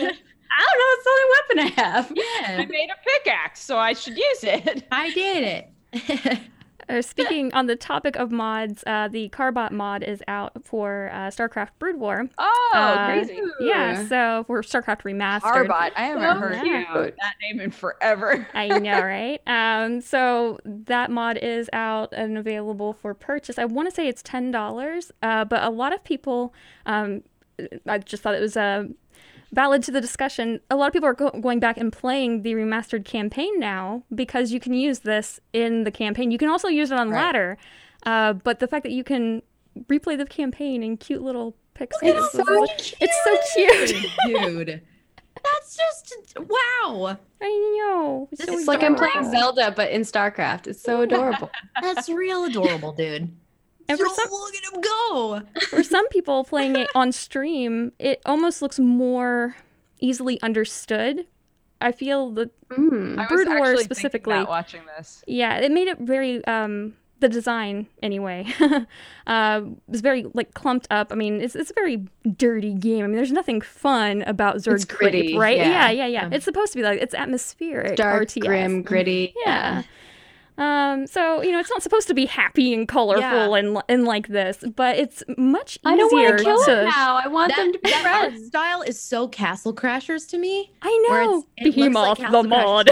I 0.58 0.66
don't 0.66 0.80
know. 0.82 0.92
It's 0.96 1.04
the 1.04 1.10
only 1.12 1.30
weapon 1.36 1.60
I 1.60 1.82
have. 1.84 2.12
Yeah, 2.16 2.58
I 2.62 2.66
made 2.66 2.90
a 2.90 3.10
pickaxe, 3.10 3.62
so 3.62 3.78
I 3.78 3.92
should 3.94 4.18
use 4.18 4.44
it. 4.44 4.86
I 4.92 5.12
did 5.12 5.66
it. 5.94 6.40
Uh, 6.88 7.02
speaking 7.02 7.54
on 7.54 7.66
the 7.68 7.76
topic 7.76 8.16
of 8.16 8.32
mods, 8.32 8.84
uh, 8.86 9.08
the 9.08 9.30
Carbot 9.30 9.72
mod 9.72 10.04
is 10.04 10.22
out 10.28 10.54
for 10.64 11.10
uh, 11.12 11.30
StarCraft 11.30 11.70
Brood 11.80 11.98
War. 12.00 12.28
Oh, 12.38 12.72
Uh, 12.74 13.06
crazy. 13.08 13.42
Yeah, 13.60 14.08
so 14.08 14.44
for 14.48 14.62
StarCraft 14.62 15.02
Remastered. 15.02 15.68
Arbot. 15.68 15.92
I 15.96 16.04
haven't 16.04 16.38
heard 16.38 17.14
that 17.20 17.34
name 17.42 17.60
in 17.60 17.72
forever. 17.72 18.48
I 18.54 18.68
know, 18.80 19.02
right? 19.02 19.42
Um, 19.48 20.02
so 20.02 20.60
that 20.66 21.10
mod 21.12 21.38
is 21.38 21.70
out 21.74 22.14
and 22.14 22.38
available 22.38 22.94
for 22.94 23.14
purchase. 23.14 23.58
I 23.58 23.66
want 23.66 23.90
to 23.90 23.96
say 23.96 24.08
it's 24.08 24.22
ten 24.22 24.52
dollars, 24.52 25.12
uh, 25.24 25.46
but 25.46 25.64
a 25.64 25.70
lot 25.70 25.94
of 25.94 26.04
people, 26.04 26.54
um, 26.86 27.24
I 27.88 27.98
just 28.00 28.22
thought 28.22 28.36
it 28.36 28.42
was 28.42 28.58
uh, 28.58 28.86
valid 29.56 29.82
to 29.84 29.92
the 29.92 30.02
discussion. 30.02 30.60
A 30.70 30.76
lot 30.76 30.88
of 30.88 30.94
people 30.94 31.08
are 31.10 31.14
go- 31.14 31.32
going 31.32 31.60
back 31.60 31.78
and 31.78 31.92
playing 31.92 32.44
the 32.44 32.54
remastered 32.54 33.06
campaign 33.06 33.60
now 33.60 34.04
because 34.14 34.52
you 34.52 34.60
can 34.60 34.74
use 34.74 35.00
this 35.00 35.40
in 35.54 35.84
the 35.86 35.92
campaign. 35.92 36.30
You 36.30 36.38
can 36.38 36.50
also 36.50 36.68
use 36.68 36.92
it 36.92 37.00
on 37.00 37.10
Right. 37.10 37.22
ladder, 37.24 37.58
uh, 38.06 38.34
but 38.34 38.60
the 38.60 38.68
fact 38.68 38.84
that 38.84 38.92
you 38.92 39.04
can 39.04 39.42
replay 39.88 40.18
the 40.18 40.26
campaign 40.26 40.84
in 40.84 40.98
cute 40.98 41.22
little 41.22 41.56
pixels, 41.74 42.04
It's 42.04 42.32
so 42.34 42.44
like- 42.44 43.02
it's 43.02 43.24
so 43.24 43.38
cute. 43.56 44.12
Dude. 44.28 44.82
That's 45.44 45.78
just 45.78 46.16
wow. 46.40 47.18
I 47.42 47.78
know. 47.78 48.30
So 48.34 48.54
It's 48.54 48.68
like 48.68 48.82
I'm 48.84 48.96
playing. 48.96 49.30
Zelda, 49.30 49.72
but 49.76 49.92
in 49.92 50.02
StarCraft. 50.02 50.66
It's 50.68 50.82
so 50.82 51.02
adorable. 51.02 51.52
That's 51.82 52.10
real 52.10 52.46
adorable, 52.46 52.94
dude. 52.94 53.36
And 53.88 53.98
for 54.00 54.06
Just 54.06 54.16
some- 54.16 54.32
look 54.32 54.54
at 54.56 54.74
him 54.74 54.82
go. 54.82 55.42
for 55.70 55.84
some 55.84 56.08
people 56.10 56.44
playing 56.44 56.76
it 56.76 56.90
on 56.96 57.12
stream, 57.12 57.92
it 58.00 58.22
almost 58.26 58.62
looks 58.62 58.80
more 58.80 59.56
easily 60.00 60.42
understood. 60.42 61.28
I 61.82 61.92
feel 61.92 62.32
that 62.32 62.50
Mm. 62.70 63.20
I 63.20 63.26
Brood 63.28 63.48
War 63.48 63.78
specifically. 63.78 64.34
that 64.34 64.48
watching 64.50 64.82
this. 64.98 65.24
yeah, 65.28 65.58
it 65.58 65.72
made 65.72 65.88
it 65.88 66.00
very 66.00 66.44
um 66.46 66.96
the 67.22 67.30
design 67.30 67.88
anyway 68.04 68.46
uh 69.28 69.62
was 69.88 70.02
very 70.02 70.26
like 70.34 70.54
clumped 70.54 70.88
up. 70.90 71.12
I 71.12 71.16
mean, 71.16 71.40
it's 71.42 71.56
it's 71.56 71.70
a 71.70 71.74
very 71.74 72.06
dirty 72.38 72.74
game. 72.74 73.04
I 73.04 73.08
mean, 73.08 73.16
there's 73.16 73.32
nothing 73.32 73.62
fun 73.62 74.24
about 74.24 74.58
Zerg 74.58 74.76
It's 74.76 74.86
Creep, 74.86 75.12
gritty, 75.12 75.38
right? 75.38 75.58
yeah. 75.58 75.66
Yeah, 75.68 75.90
yeah, 75.92 76.06
yeah. 76.08 76.22
Yeah. 76.24 76.30
It's 76.36 76.46
supposed 76.46 76.72
to 76.74 76.78
be 76.78 76.84
like 76.84 77.02
it's 77.02 77.14
atmospheric 77.14 77.98
Dark, 77.98 78.30
RTS. 78.30 78.42
grim, 78.42 78.82
gritty. 78.82 79.34
Yeah. 79.46 79.84
Um, 80.58 81.06
so 81.08 81.42
you 81.42 81.52
know, 81.52 81.60
it's 81.60 81.70
not 81.70 81.84
supposed 81.84 82.08
to 82.08 82.14
be 82.14 82.26
happy 82.26 82.74
and 82.74 82.88
colorful 82.88 83.22
Yeah. 83.22 83.56
and 83.56 83.78
and 83.90 84.06
like 84.06 84.30
this, 84.30 84.64
but 84.76 84.96
it's 84.98 85.22
much 85.38 85.78
I 85.84 85.98
don't 85.98 86.08
easier 86.14 86.28
want 86.30 86.38
to 86.38 86.44
kill 86.46 86.64
to. 86.66 86.72
them 86.72 86.86
now. 86.86 87.16
I 87.18 87.28
want 87.28 87.50
That, 87.52 87.58
them 87.58 87.74
to 87.74 87.80
be 87.80 87.90
that 87.90 88.02
friends. 88.04 88.48
style 88.48 88.82
is 88.82 89.00
so 89.00 89.28
Castle 89.28 89.74
Crashers 89.74 90.30
to 90.30 90.38
me. 90.38 90.72
I 90.82 91.06
know. 91.10 91.40
it's, 91.40 91.48
it 91.58 91.66
looks 91.66 91.76
Behemoth, 91.76 92.08
like 92.08 92.18
the 92.18 92.24
Castle 92.24 92.44
Crashers 92.44 92.50
mod. 92.50 92.90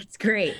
It's 0.00 0.16
great. 0.18 0.56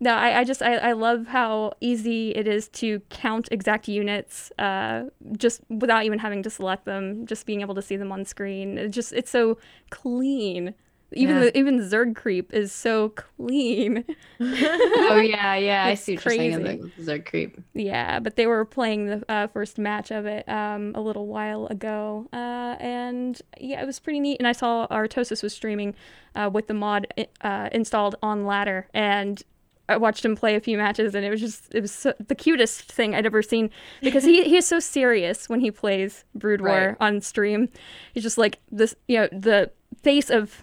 No, 0.00 0.14
I, 0.14 0.38
I 0.40 0.44
just 0.44 0.62
I, 0.62 0.76
I 0.76 0.92
love 0.92 1.26
how 1.26 1.72
easy 1.80 2.30
it 2.30 2.46
is 2.46 2.68
to 2.68 3.00
count 3.10 3.48
exact 3.50 3.88
units, 3.88 4.52
uh, 4.58 5.04
just 5.36 5.60
without 5.68 6.04
even 6.04 6.20
having 6.20 6.42
to 6.44 6.50
select 6.50 6.84
them, 6.84 7.26
just 7.26 7.46
being 7.46 7.62
able 7.62 7.74
to 7.74 7.82
see 7.82 7.96
them 7.96 8.12
on 8.12 8.24
screen. 8.24 8.78
It 8.78 8.88
just 8.90 9.12
it's 9.12 9.30
so 9.30 9.58
clean. 9.90 10.72
Even 11.14 11.36
Yeah. 11.36 11.40
the 11.44 11.58
even 11.58 11.78
Zerg 11.80 12.14
creep 12.16 12.52
is 12.52 12.70
so 12.72 13.10
clean. 13.10 14.04
Oh 14.40 15.16
yeah, 15.20 15.56
yeah. 15.56 15.84
I 15.86 15.94
see 15.94 16.14
what 16.16 16.24
you're 16.26 16.34
saying. 16.34 16.62
crazy. 16.62 16.92
Zerg 17.00 17.24
creep. 17.26 17.58
Yeah, 17.74 18.20
but 18.20 18.36
they 18.36 18.46
were 18.46 18.64
playing 18.64 19.06
the 19.06 19.24
uh, 19.28 19.46
first 19.48 19.78
match 19.78 20.10
of 20.10 20.26
it 20.26 20.48
um, 20.48 20.92
a 20.94 21.00
little 21.00 21.26
while 21.26 21.66
ago, 21.68 22.28
uh, 22.32 22.76
and 22.78 23.40
yeah, 23.58 23.82
it 23.82 23.86
was 23.86 23.98
pretty 23.98 24.20
neat. 24.20 24.38
And 24.38 24.46
I 24.46 24.52
saw 24.52 24.86
Artosis 24.88 25.42
was 25.42 25.52
streaming 25.54 25.94
uh, 26.34 26.50
with 26.52 26.66
the 26.66 26.74
mod 26.74 27.06
uh, 27.40 27.68
installed 27.72 28.16
on 28.22 28.44
ladder, 28.44 28.86
and 28.94 29.42
I 29.88 29.96
watched 29.96 30.24
him 30.24 30.36
play 30.36 30.54
a 30.54 30.60
few 30.60 30.76
matches, 30.76 31.14
and 31.14 31.24
it 31.24 31.30
was 31.30 31.40
just 31.40 31.74
it 31.74 31.80
was 31.80 31.90
so, 31.92 32.12
the 32.24 32.34
cutest 32.34 32.82
thing 32.92 33.14
I'd 33.14 33.26
ever 33.26 33.42
seen 33.42 33.70
because 34.02 34.24
he 34.24 34.44
he 34.44 34.56
is 34.58 34.66
so 34.66 34.78
serious 34.78 35.48
when 35.48 35.60
he 35.60 35.70
plays 35.70 36.24
Brood 36.34 36.60
War 36.60 36.68
Right. 36.70 36.96
on 37.00 37.20
stream. 37.22 37.70
He's 38.12 38.22
just 38.22 38.38
like 38.38 38.58
this, 38.70 38.94
you 39.08 39.18
know, 39.20 39.28
the 39.32 39.70
face 40.02 40.28
of 40.30 40.62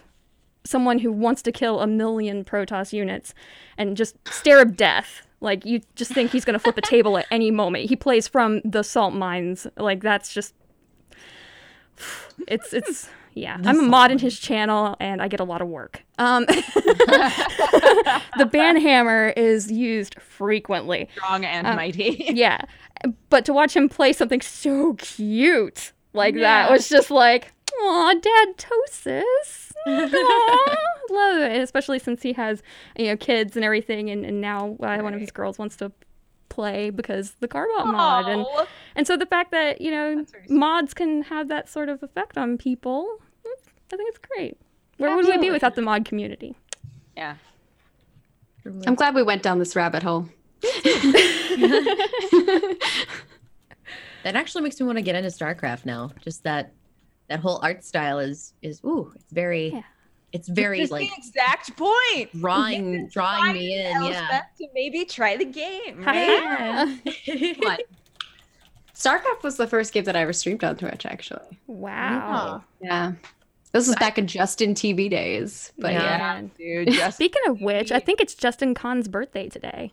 someone 0.66 0.98
who 0.98 1.10
wants 1.12 1.42
to 1.42 1.52
kill 1.52 1.80
a 1.80 1.86
million 1.86 2.44
Protoss 2.44 2.92
units 2.92 3.34
and 3.78 3.96
just 3.96 4.16
stare 4.28 4.60
of 4.60 4.76
death. 4.76 5.22
Like 5.40 5.64
you 5.64 5.80
just 5.94 6.12
think 6.12 6.30
he's 6.32 6.44
gonna 6.44 6.58
flip 6.58 6.76
a 6.78 6.82
table 6.82 7.16
at 7.18 7.26
any 7.30 7.50
moment. 7.50 7.88
He 7.88 7.96
plays 7.96 8.26
from 8.28 8.60
the 8.64 8.82
salt 8.82 9.14
mines. 9.14 9.66
Like 9.76 10.02
that's 10.02 10.32
just 10.32 10.54
it's 12.48 12.72
it's 12.72 13.08
yeah. 13.34 13.58
The 13.58 13.68
I'm 13.68 13.76
a 13.76 13.78
salt 13.80 13.90
mod 13.90 14.10
in 14.12 14.18
his 14.18 14.38
channel 14.38 14.96
and 14.98 15.20
I 15.20 15.28
get 15.28 15.40
a 15.40 15.44
lot 15.44 15.60
of 15.62 15.68
work. 15.68 16.02
Um 16.18 16.44
the 18.38 18.48
banhammer 18.50 19.32
is 19.36 19.70
used 19.70 20.20
frequently. 20.20 21.08
Strong 21.14 21.44
and 21.44 21.66
Um, 21.66 21.76
mighty. 21.76 22.24
Yeah. 22.34 22.62
But 23.28 23.44
to 23.44 23.52
watch 23.52 23.76
him 23.76 23.88
play 23.88 24.12
something 24.12 24.40
so 24.40 24.94
cute 24.94 25.92
like 26.14 26.34
that 26.36 26.70
was 26.70 26.88
just 26.88 27.10
like, 27.10 27.52
aw, 27.82 28.14
Dad 28.14 28.56
Tosis. 28.56 29.72
Love 31.10 31.42
it. 31.42 31.60
Especially 31.60 31.98
since 31.98 32.22
he 32.22 32.32
has, 32.34 32.62
you 32.98 33.06
know, 33.06 33.16
kids 33.16 33.56
and 33.56 33.64
everything, 33.64 34.10
and, 34.10 34.24
and 34.24 34.40
now 34.40 34.76
uh, 34.80 34.98
one 34.98 35.14
of 35.14 35.20
his 35.20 35.30
girls 35.30 35.58
wants 35.58 35.76
to 35.76 35.92
play 36.48 36.90
because 36.90 37.32
the 37.40 37.48
Carbot 37.48 37.86
mod. 37.86 38.28
And, 38.28 38.46
and 38.94 39.06
so 39.06 39.16
the 39.16 39.26
fact 39.26 39.50
that, 39.52 39.80
you 39.80 39.90
know, 39.90 40.16
That's 40.16 40.32
very 40.32 40.46
sweet. 40.46 40.58
mods 40.58 40.94
can 40.94 41.22
have 41.22 41.48
that 41.48 41.68
sort 41.68 41.88
of 41.88 42.02
effect 42.02 42.38
on 42.38 42.58
people, 42.58 43.18
I 43.92 43.96
think 43.96 44.08
it's 44.08 44.18
great. 44.18 44.58
Where 44.98 45.14
would 45.14 45.26
we 45.26 45.38
be 45.38 45.50
without 45.50 45.74
the 45.74 45.82
mod 45.82 46.04
community? 46.04 46.56
yeah. 47.16 47.36
I'm 48.84 48.96
glad 48.96 49.14
we 49.14 49.22
went 49.22 49.44
down 49.44 49.60
this 49.60 49.76
rabbit 49.76 50.02
hole. 50.02 50.28
That 54.26 54.34
actually 54.34 54.62
makes 54.62 54.80
me 54.80 54.86
want 54.86 54.98
to 54.98 55.02
get 55.02 55.14
into 55.14 55.28
StarCraft 55.30 55.84
now. 55.84 56.10
Just 56.20 56.42
that 56.42 56.72
that 57.28 57.40
whole 57.40 57.58
art 57.62 57.84
style 57.84 58.18
is 58.18 58.52
is 58.62 58.80
ooh, 58.84 59.12
it's 59.16 59.30
very 59.32 59.68
Yeah. 59.72 59.82
it's 60.32 60.48
very 60.48 60.78
This 60.78 60.86
is 60.86 60.90
like 60.92 61.08
the 61.10 61.14
exact 61.18 61.76
point. 61.76 62.40
drawing 62.40 63.08
drawing 63.08 63.52
me 63.54 63.74
in, 63.86 64.04
yeah. 64.04 64.42
To 64.58 64.66
maybe 64.74 65.04
try 65.04 65.36
the 65.36 65.44
game. 65.44 66.02
Yeah. 66.02 66.96
What? 67.58 67.82
StarCraft 68.94 69.42
was 69.42 69.56
the 69.58 69.66
first 69.66 69.92
game 69.92 70.04
that 70.04 70.16
I 70.16 70.20
ever 70.20 70.32
streamed 70.32 70.64
on 70.64 70.76
Twitch, 70.76 71.04
actually. 71.04 71.58
Wow. 71.66 72.64
Yeah. 72.80 73.12
This 73.72 73.86
was 73.88 73.96
back 73.96 74.16
in 74.16 74.26
Justin 74.26 74.72
TV 74.74 75.10
days. 75.10 75.72
But 75.78 75.92
Yeah. 75.92 76.40
yeah. 76.40 76.42
Dude, 76.84 76.92
just 76.94 77.16
Speaking 77.18 77.42
of 77.48 77.60
which, 77.60 77.92
I 77.92 78.00
think 78.00 78.20
it's 78.22 78.34
Justin 78.34 78.74
Kan's 78.74 79.06
birthday 79.08 79.48
today. 79.50 79.92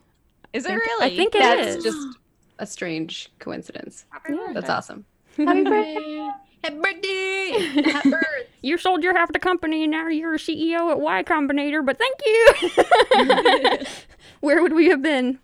is 0.54 0.64
it 0.64 0.68
think- 0.68 0.80
really? 0.82 1.06
I 1.12 1.16
think 1.16 1.34
it 1.34 1.40
That's 1.40 1.76
is. 1.76 1.84
just 1.84 2.18
a 2.60 2.66
strange 2.66 3.30
coincidence. 3.40 4.06
Yeah. 4.30 4.52
That's 4.54 4.70
awesome. 4.70 5.04
Happy 5.36 5.64
birthday! 5.64 6.23
Happy 6.64 6.76
birthday! 6.78 7.82
Happy 7.90 8.10
birthday! 8.10 8.28
You 8.62 8.78
sold 8.78 9.02
your 9.02 9.14
half 9.14 9.30
the 9.30 9.38
company 9.38 9.82
and 9.82 9.90
now 9.90 10.08
you're 10.08 10.36
a 10.36 10.38
CEO 10.38 10.90
at 10.90 10.98
Y 10.98 11.22
Combinator, 11.24 11.84
but 11.84 11.98
thank 11.98 12.18
you. 12.24 13.86
Where 14.40 14.62
would 14.62 14.72
we 14.72 14.86
have 14.86 15.02
been? 15.02 15.38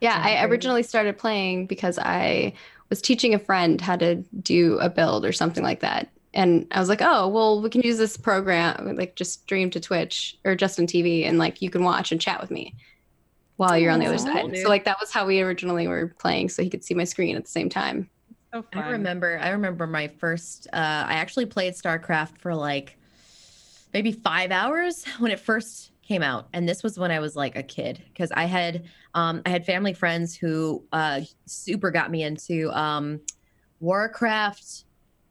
Yeah, 0.00 0.20
I 0.20 0.44
originally 0.44 0.82
started 0.82 1.16
playing 1.16 1.68
because 1.68 1.96
I 1.96 2.54
was 2.90 3.00
teaching 3.00 3.34
a 3.34 3.38
friend 3.38 3.80
how 3.80 3.94
to 3.94 4.16
do 4.16 4.80
a 4.80 4.90
build 4.90 5.24
or 5.24 5.30
something 5.30 5.62
like 5.62 5.78
that. 5.78 6.08
And 6.34 6.66
I 6.72 6.80
was 6.80 6.88
like, 6.88 7.02
oh, 7.02 7.28
well, 7.28 7.62
we 7.62 7.70
can 7.70 7.82
use 7.82 7.98
this 7.98 8.16
program, 8.16 8.96
like 8.96 9.14
just 9.14 9.42
stream 9.42 9.70
to 9.70 9.78
Twitch 9.78 10.36
or 10.44 10.56
Justin 10.56 10.88
TV, 10.88 11.24
and 11.24 11.38
like 11.38 11.62
you 11.62 11.70
can 11.70 11.84
watch 11.84 12.10
and 12.10 12.20
chat 12.20 12.40
with 12.40 12.50
me 12.50 12.74
while 13.58 13.78
you're 13.78 13.92
on 13.92 14.00
the 14.00 14.06
other 14.06 14.16
oh, 14.16 14.18
side. 14.18 14.52
Dude. 14.52 14.62
So, 14.62 14.68
like, 14.68 14.84
that 14.86 14.98
was 15.00 15.12
how 15.12 15.24
we 15.24 15.40
originally 15.40 15.86
were 15.86 16.12
playing, 16.18 16.48
so 16.48 16.64
he 16.64 16.70
could 16.70 16.82
see 16.82 16.94
my 16.94 17.04
screen 17.04 17.36
at 17.36 17.44
the 17.44 17.50
same 17.50 17.68
time. 17.68 18.10
So 18.58 18.66
So 18.72 18.80
I 18.80 18.90
remember 18.90 19.38
I 19.40 19.50
remember 19.50 19.86
my 19.86 20.08
first 20.08 20.66
uh 20.72 21.04
I 21.06 21.14
actually 21.14 21.46
played 21.46 21.74
StarCraft 21.74 22.38
for 22.38 22.54
like 22.54 22.96
maybe 23.92 24.12
5 24.12 24.50
hours 24.50 25.04
when 25.18 25.30
it 25.30 25.40
first 25.40 25.92
came 26.02 26.22
out 26.22 26.48
and 26.54 26.66
this 26.68 26.82
was 26.82 26.98
when 26.98 27.10
I 27.10 27.20
was 27.20 27.36
like 27.36 27.56
a 27.56 27.62
kid 27.62 28.02
because 28.08 28.32
I 28.32 28.44
had 28.44 28.84
um 29.14 29.42
I 29.44 29.50
had 29.50 29.66
family 29.66 29.92
friends 29.92 30.34
who 30.34 30.82
uh 30.92 31.20
super 31.46 31.90
got 31.90 32.10
me 32.10 32.22
into 32.22 32.70
um 32.72 33.20
Warcraft 33.80 34.84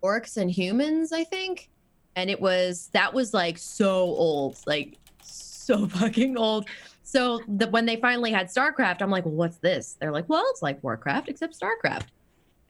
Orcs 0.04 0.38
and 0.38 0.52
Humans 0.52 1.12
I 1.12 1.24
think 1.24 1.70
and 2.16 2.30
it 2.30 2.40
was 2.40 2.90
that 2.94 3.14
was 3.14 3.34
like 3.34 3.58
so 3.58 3.99
old 4.02 4.60
like 4.66 4.98
so 5.22 5.88
fucking 5.88 6.38
old. 6.38 6.68
So 7.04 7.41
the, 7.48 7.68
when 7.68 7.86
they 7.86 7.95
finally 7.98 8.32
had 8.32 8.48
StarCraft 8.48 9.02
I'm 9.02 9.10
like 9.10 9.26
well, 9.26 9.34
what's 9.34 9.58
this? 9.58 9.98
They're 9.99 10.12
like 10.12 10.30
well 10.30 10.45
it's 10.49 10.62
like 10.62 10.82
Warcraft 10.84 11.30
except 11.30 11.60
StarCraft 11.60 12.08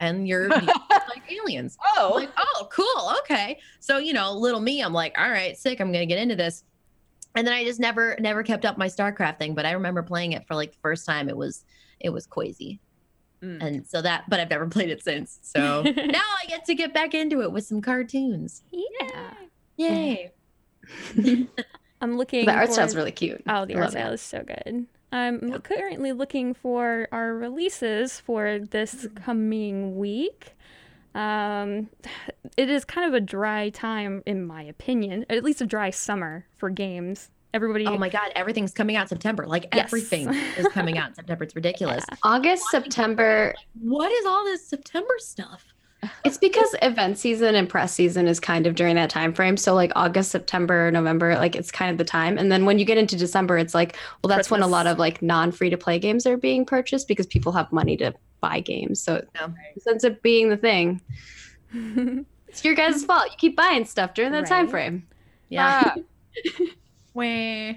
and 0.00 0.26
you're, 0.28 0.44
you're 0.48 0.60
like 0.60 1.22
aliens 1.30 1.76
I'm 1.94 1.94
Oh, 1.98 2.12
like, 2.14 2.30
oh, 2.38 2.68
cool. 2.70 3.12
Okay. 3.20 3.58
So, 3.80 3.98
you 3.98 4.12
know, 4.12 4.32
little 4.32 4.60
me, 4.60 4.80
I'm 4.82 4.92
like, 4.92 5.18
all 5.18 5.28
right, 5.30 5.56
sick. 5.56 5.80
I'm 5.80 5.92
going 5.92 6.06
to 6.06 6.12
get 6.14 6.18
into 6.20 6.36
this. 6.36 6.64
And 7.34 7.46
then 7.46 7.54
I 7.54 7.64
just 7.64 7.78
never, 7.80 8.16
never 8.20 8.42
kept 8.42 8.64
up 8.64 8.78
my 8.78 8.86
StarCraft 8.86 9.38
thing. 9.38 9.54
But 9.54 9.66
I 9.66 9.72
remember 9.72 10.02
playing 10.02 10.32
it 10.32 10.46
for 10.46 10.54
like 10.54 10.72
the 10.72 10.78
first 10.82 11.06
time. 11.06 11.28
It 11.28 11.36
was, 11.36 11.64
it 12.00 12.10
was 12.10 12.26
crazy. 12.26 12.80
Mm. 13.42 13.62
And 13.62 13.86
so 13.86 14.02
that, 14.02 14.24
but 14.28 14.40
I've 14.40 14.50
never 14.50 14.66
played 14.66 14.90
it 14.90 15.02
since. 15.02 15.38
So 15.42 15.82
now 15.96 16.20
I 16.42 16.46
get 16.48 16.64
to 16.66 16.74
get 16.74 16.92
back 16.94 17.14
into 17.14 17.42
it 17.42 17.52
with 17.52 17.64
some 17.64 17.80
cartoons. 17.80 18.62
Yeah. 18.72 19.34
Yay. 19.76 20.32
I'm 22.00 22.16
looking. 22.16 22.46
The 22.46 22.52
art 22.52 22.68
for- 22.68 22.72
style's 22.74 22.96
really 22.96 23.12
cute. 23.12 23.42
Oh, 23.48 23.64
the 23.64 23.74
I 23.74 23.76
art 23.76 23.84
love 23.84 23.90
style 23.92 24.10
it. 24.10 24.14
is 24.14 24.22
so 24.22 24.42
good. 24.42 24.86
I'm 25.12 25.60
currently 25.62 26.12
looking 26.12 26.54
for 26.54 27.08
our 27.12 27.34
releases 27.34 28.20
for 28.20 28.58
this 28.58 29.06
coming 29.24 29.96
week. 29.96 30.54
Um, 31.14 31.88
it 32.56 32.68
is 32.70 32.84
kind 32.84 33.06
of 33.08 33.14
a 33.14 33.20
dry 33.20 33.70
time, 33.70 34.22
in 34.26 34.44
my 34.46 34.62
opinion, 34.62 35.24
at 35.30 35.42
least 35.44 35.60
a 35.60 35.66
dry 35.66 35.90
summer 35.90 36.46
for 36.56 36.70
games. 36.70 37.30
Everybody, 37.54 37.86
Oh 37.86 37.96
my 37.96 38.10
God. 38.10 38.30
Everything's 38.36 38.72
coming 38.74 38.94
out 38.96 39.08
September. 39.08 39.46
Like 39.46 39.68
Yes. 39.74 39.86
everything 39.86 40.28
is 40.58 40.68
coming 40.68 40.98
out 40.98 41.08
in 41.08 41.14
September. 41.14 41.44
It's 41.44 41.56
ridiculous. 41.56 42.04
August, 42.22 42.64
September. 42.70 43.54
What 43.80 44.12
is 44.12 44.26
all 44.26 44.44
this 44.44 44.68
September 44.68 45.14
stuff? 45.16 45.64
It's 46.24 46.38
because 46.38 46.74
event 46.80 47.18
season 47.18 47.54
and 47.56 47.68
press 47.68 47.92
season 47.92 48.28
is 48.28 48.38
kind 48.38 48.66
of 48.68 48.74
during 48.76 48.94
that 48.94 49.10
time 49.10 49.32
frame. 49.32 49.56
So 49.56 49.74
like 49.74 49.90
August, 49.96 50.30
September, 50.30 50.90
November, 50.92 51.34
like 51.34 51.56
it's 51.56 51.72
kind 51.72 51.90
of 51.90 51.98
the 51.98 52.04
time. 52.04 52.38
And 52.38 52.52
then 52.52 52.64
when 52.66 52.78
you 52.78 52.84
get 52.84 52.98
into 52.98 53.16
December, 53.16 53.58
it's 53.58 53.74
like, 53.74 53.96
well, 54.22 54.28
that's 54.28 54.48
when 54.50 54.62
a 54.62 54.66
lot 54.68 54.86
of 54.86 54.98
like 54.98 55.22
non 55.22 55.50
free 55.50 55.70
to 55.70 55.76
play 55.76 55.98
games 55.98 56.24
are 56.26 56.36
being 56.36 56.64
purchased 56.64 57.08
because 57.08 57.26
people 57.26 57.50
have 57.52 57.72
money 57.72 57.96
to 57.96 58.14
buy 58.40 58.60
games. 58.60 59.00
So 59.02 59.16
it 59.16 59.28
Yeah. 59.34 59.48
ends 59.88 60.04
up 60.04 60.22
being 60.22 60.48
the 60.50 60.56
thing. 60.56 61.00
It's 62.50 62.64
your 62.64 62.74
guys' 62.74 63.04
fault. 63.04 63.26
You 63.30 63.36
keep 63.36 63.56
buying 63.56 63.84
stuff 63.84 64.14
during 64.14 64.32
that 64.32 64.46
time 64.46 64.68
frame. 64.68 65.06
Yeah. 65.50 65.92
Ah, 65.94 65.94
Wah. 67.14 67.72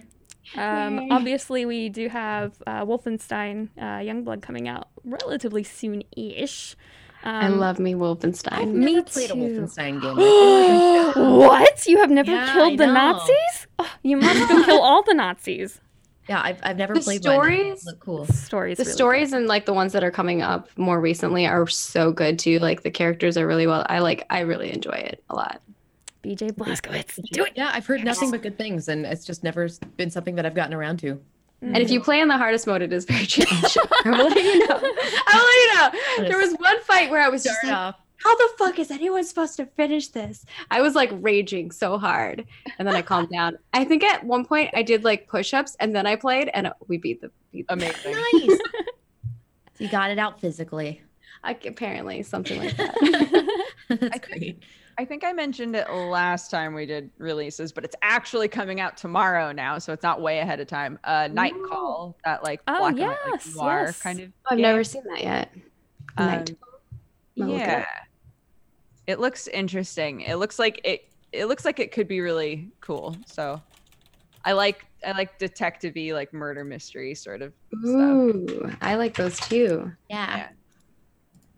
Um, 0.56 0.98
Yay. 1.00 1.08
obviously, 1.12 1.66
we 1.66 1.90
do 1.90 2.08
have 2.08 2.54
uh, 2.66 2.86
Wolfenstein 2.86 3.68
uh, 3.78 4.00
Youngblood 4.00 4.42
coming 4.42 4.68
out 4.70 4.88
relatively 5.04 5.64
soon-ish. 5.64 6.76
Um, 7.24 7.36
I 7.36 7.48
love 7.50 7.80
me 7.80 7.94
I've 7.94 8.00
Wolfenstein. 8.00 8.74
Me 8.74 8.96
never 8.96 9.04
played 9.08 9.30
a. 9.32 9.34
Wolfenstein 9.34 10.02
game. 10.02 10.16
I 10.18 10.22
feel 10.22 10.54
like 10.56 10.70
I 11.10 11.14
should. 11.14 11.38
what? 11.38 11.88
You 11.88 11.98
have 12.00 12.10
never 12.10 12.32
Yeah, 12.32 12.54
killed 12.54 12.74
I 12.74 12.76
the 12.78 12.88
know. 12.88 12.94
Nazis? 12.94 13.68
Oh, 13.80 13.92
you 14.04 14.18
must 14.18 14.50
go 14.50 14.64
kill 14.66 14.82
all 14.82 15.04
the 15.04 15.14
Nazis. 15.14 15.80
Yeah, 16.30 16.42
I've, 16.44 16.60
I've 16.64 16.78
never 16.78 16.94
The 16.94 17.02
played 17.02 17.24
one. 17.26 17.34
stories- 17.34 17.86
Look 17.86 18.00
cool. 18.00 18.26
Stories. 18.26 18.78
the 18.78 18.84
really 18.84 18.94
stories 18.94 19.34
and 19.34 19.48
like 19.48 19.66
the 19.66 19.74
ones 19.74 19.92
that 19.94 20.04
are 20.04 20.12
coming 20.12 20.42
up 20.42 20.70
more 20.78 21.00
recently 21.02 21.46
are 21.46 21.68
so 21.68 22.12
good 22.12 22.40
too. 22.40 22.60
Like 22.60 22.84
the 22.84 22.92
characters 22.92 23.38
are 23.38 23.46
really 23.48 23.68
well. 23.68 23.86
I 23.90 24.00
like. 24.00 24.26
I 24.30 24.40
really 24.42 24.72
enjoy 24.74 24.92
it 24.94 25.24
a 25.30 25.36
lot. 25.36 25.62
BJ 26.24 26.52
Blazkowicz, 26.52 27.20
do 27.32 27.44
it. 27.46 27.54
Yeah, 27.56 27.72
I've 27.74 27.86
heard 27.88 28.04
nothing 28.04 28.30
but 28.30 28.44
good 28.44 28.56
things, 28.58 28.88
and 28.88 29.06
it's 29.08 29.26
just 29.26 29.44
never 29.44 29.68
been 29.98 30.12
something 30.12 30.36
that 30.36 30.46
I've 30.46 30.54
gotten 30.54 30.74
around 30.76 30.98
to. 31.00 31.20
And 31.62 31.78
if 31.78 31.92
you 31.92 32.00
mm. 32.00 32.04
play 32.04 32.20
in 32.20 32.28
the 32.28 32.38
hardest 32.38 32.66
mode, 32.66 32.82
it 32.82 32.92
is 32.92 33.06
very 33.06 33.26
challenging. 33.28 33.84
I 34.06 34.10
will 34.10 34.30
let 34.30 34.36
you 34.36 34.68
know. 34.68 34.80
I 35.28 35.82
will 35.84 35.92
let 35.94 36.18
you 36.18 36.24
know. 36.24 36.30
There 36.30 36.38
was 36.40 36.54
one 36.58 36.82
fight 36.82 37.12
where 37.12 37.22
I 37.22 37.30
was 37.30 37.44
just 37.44 37.64
like, 37.64 37.74
off. 37.74 37.96
how 38.18 38.36
the 38.36 38.50
fuck 38.58 38.80
is 38.80 38.90
anyone 38.90 39.24
supposed 39.24 39.58
to 39.58 39.68
finish 39.68 40.08
this? 40.08 40.44
I 40.72 40.82
was 40.82 40.96
like 40.96 41.12
raging 41.14 41.70
so 41.70 42.00
hard. 42.00 42.46
And 42.80 42.88
then 42.88 42.96
I 42.96 43.04
calmed 43.04 43.30
down. 43.32 43.60
I 43.74 43.86
think 43.86 44.04
at 44.04 44.24
one 44.24 44.44
point 44.44 44.72
I 44.74 44.82
did 44.82 45.04
like 45.04 45.28
push 45.28 45.54
ups 45.54 45.78
and 45.80 45.96
then 45.96 46.08
I 46.08 46.16
played 46.16 46.50
and 46.54 46.72
we 46.88 46.98
beat 46.98 47.22
the. 47.22 47.30
Beat 47.52 47.68
the 47.68 47.74
amazing. 47.74 48.14
Nice. 48.14 48.60
you 49.78 49.88
got 49.90 50.10
it 50.10 50.18
out 50.18 50.42
physically. 50.42 51.04
I, 51.44 51.58
apparently, 51.66 52.24
something 52.24 52.60
like 52.60 52.78
that. 52.78 53.68
That's 53.90 54.16
I 54.16 54.18
great. 54.18 54.64
I 54.98 55.06
think 55.06 55.24
I 55.24 55.34
mentioned 55.34 55.76
it 55.76 55.90
last 55.92 56.52
time 56.52 56.74
we 56.74 56.86
did 56.86 57.10
releases, 57.18 57.72
but 57.72 57.84
it's 57.84 57.96
actually 58.02 58.48
coming 58.48 58.80
out 58.80 58.98
tomorrow 58.98 59.52
now, 59.52 59.78
so 59.78 59.94
it's 59.94 60.04
not 60.04 60.22
way 60.22 60.40
ahead 60.40 60.60
of 60.60 60.68
time. 60.68 61.00
Uh, 61.04 61.28
Night 61.32 61.54
Ooh. 61.56 61.68
Call, 61.70 62.18
that 62.26 62.44
like 62.44 62.62
Oh, 62.68 62.80
black 62.80 62.92
and 62.94 63.02
white 63.02 63.18
like, 63.32 63.56
noir 63.56 63.84
yes. 63.88 64.02
kind 64.02 64.20
of. 64.20 64.32
I've 64.48 64.58
game. 64.58 64.64
never 64.64 64.84
seen 64.84 65.04
that 65.10 65.22
yet. 65.22 65.54
Um, 66.18 66.28
Night. 66.28 66.56
I'll 67.40 67.48
look 67.48 67.56
it 67.56 67.68
yeah, 67.68 67.86
it 69.08 69.20
looks 69.20 69.48
interesting. 69.48 70.22
It 70.22 70.36
looks 70.36 70.60
like 70.60 70.82
it. 70.84 71.08
It 71.32 71.46
looks 71.46 71.64
like 71.64 71.80
it 71.80 71.92
could 71.92 72.08
be 72.08 72.20
really 72.20 72.70
cool. 72.82 73.16
So, 73.26 73.62
I 74.44 74.52
like 74.52 74.86
I 75.06 75.14
like 75.14 75.40
detective-y, 75.40 76.12
like 76.14 76.34
murder 76.34 76.64
mystery 76.64 77.16
sort 77.16 77.42
of 77.42 77.54
stuff. 77.70 77.86
Ooh, 77.86 78.70
I 78.82 78.96
like 78.96 79.16
those 79.16 79.40
too. 79.40 79.92
Yeah. 80.10 80.38
Yeah. 80.38 80.50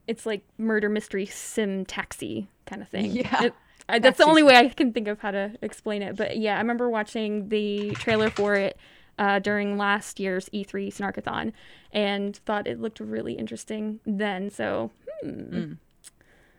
It's 0.08 0.26
like 0.26 0.44
murder 0.58 0.90
mystery 0.90 1.26
sim 1.26 1.86
taxi 1.86 2.48
kind 2.66 2.82
of 2.82 2.90
thing. 2.90 3.12
Yeah. 3.12 3.44
It- 3.46 3.54
I, 3.90 4.00
that's 4.00 4.18
the 4.18 4.26
only 4.26 4.44
way 4.44 4.56
I 4.56 4.70
can 4.70 4.94
think 4.94 5.10
of 5.10 5.20
how 5.20 5.32
to 5.32 5.52
explain 5.62 6.04
it. 6.04 6.16
But 6.16 6.38
yeah, 6.38 6.56
I 6.56 6.60
remember 6.60 6.90
watching 6.90 7.50
the 7.50 7.92
trailer 7.96 8.30
for 8.30 8.56
it 8.56 8.78
uh, 9.20 9.40
during 9.40 9.78
last 9.78 10.22
year's 10.22 10.48
E3 10.50 10.88
Snarkathon 10.88 11.52
and 11.92 12.36
thought 12.46 12.66
it 12.66 12.80
looked 12.80 13.02
really 13.02 13.34
interesting 13.34 14.00
then. 14.06 14.50
So, 14.50 14.90
hmm. 15.22 15.30
Mm. 15.30 15.78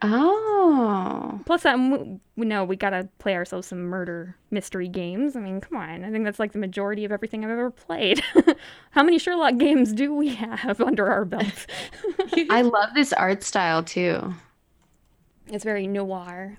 Oh. 0.03 1.41
plus, 1.47 1.65
um, 1.65 2.21
we 2.37 2.45
know 2.47 2.63
we 2.65 2.77
gotta 2.77 3.09
play 3.19 3.35
ourselves 3.37 3.69
some 3.69 3.85
murder 3.85 4.37
mystery 4.51 4.87
games. 4.89 5.35
I 5.35 5.41
mean, 5.41 5.63
come 5.63 5.79
on. 5.79 6.05
I 6.05 6.11
think 6.11 6.25
that's 6.25 6.39
like 6.39 6.53
the 6.53 6.59
majority 6.59 7.07
of 7.07 7.13
everything 7.13 7.43
I've 7.43 7.51
ever 7.51 7.71
played. 7.71 8.23
how 8.95 9.03
many 9.03 9.19
Sherlock 9.19 9.59
games 9.59 9.93
do 9.93 10.15
we 10.15 10.35
have 10.35 10.81
under 10.81 11.11
our 11.11 11.25
belt? 11.25 11.67
I 12.51 12.63
love 12.63 12.91
this 12.95 13.13
art 13.13 13.43
style 13.43 13.83
too. 13.83 14.35
it's 15.49 15.65
very 15.65 15.87
noir. 15.87 16.59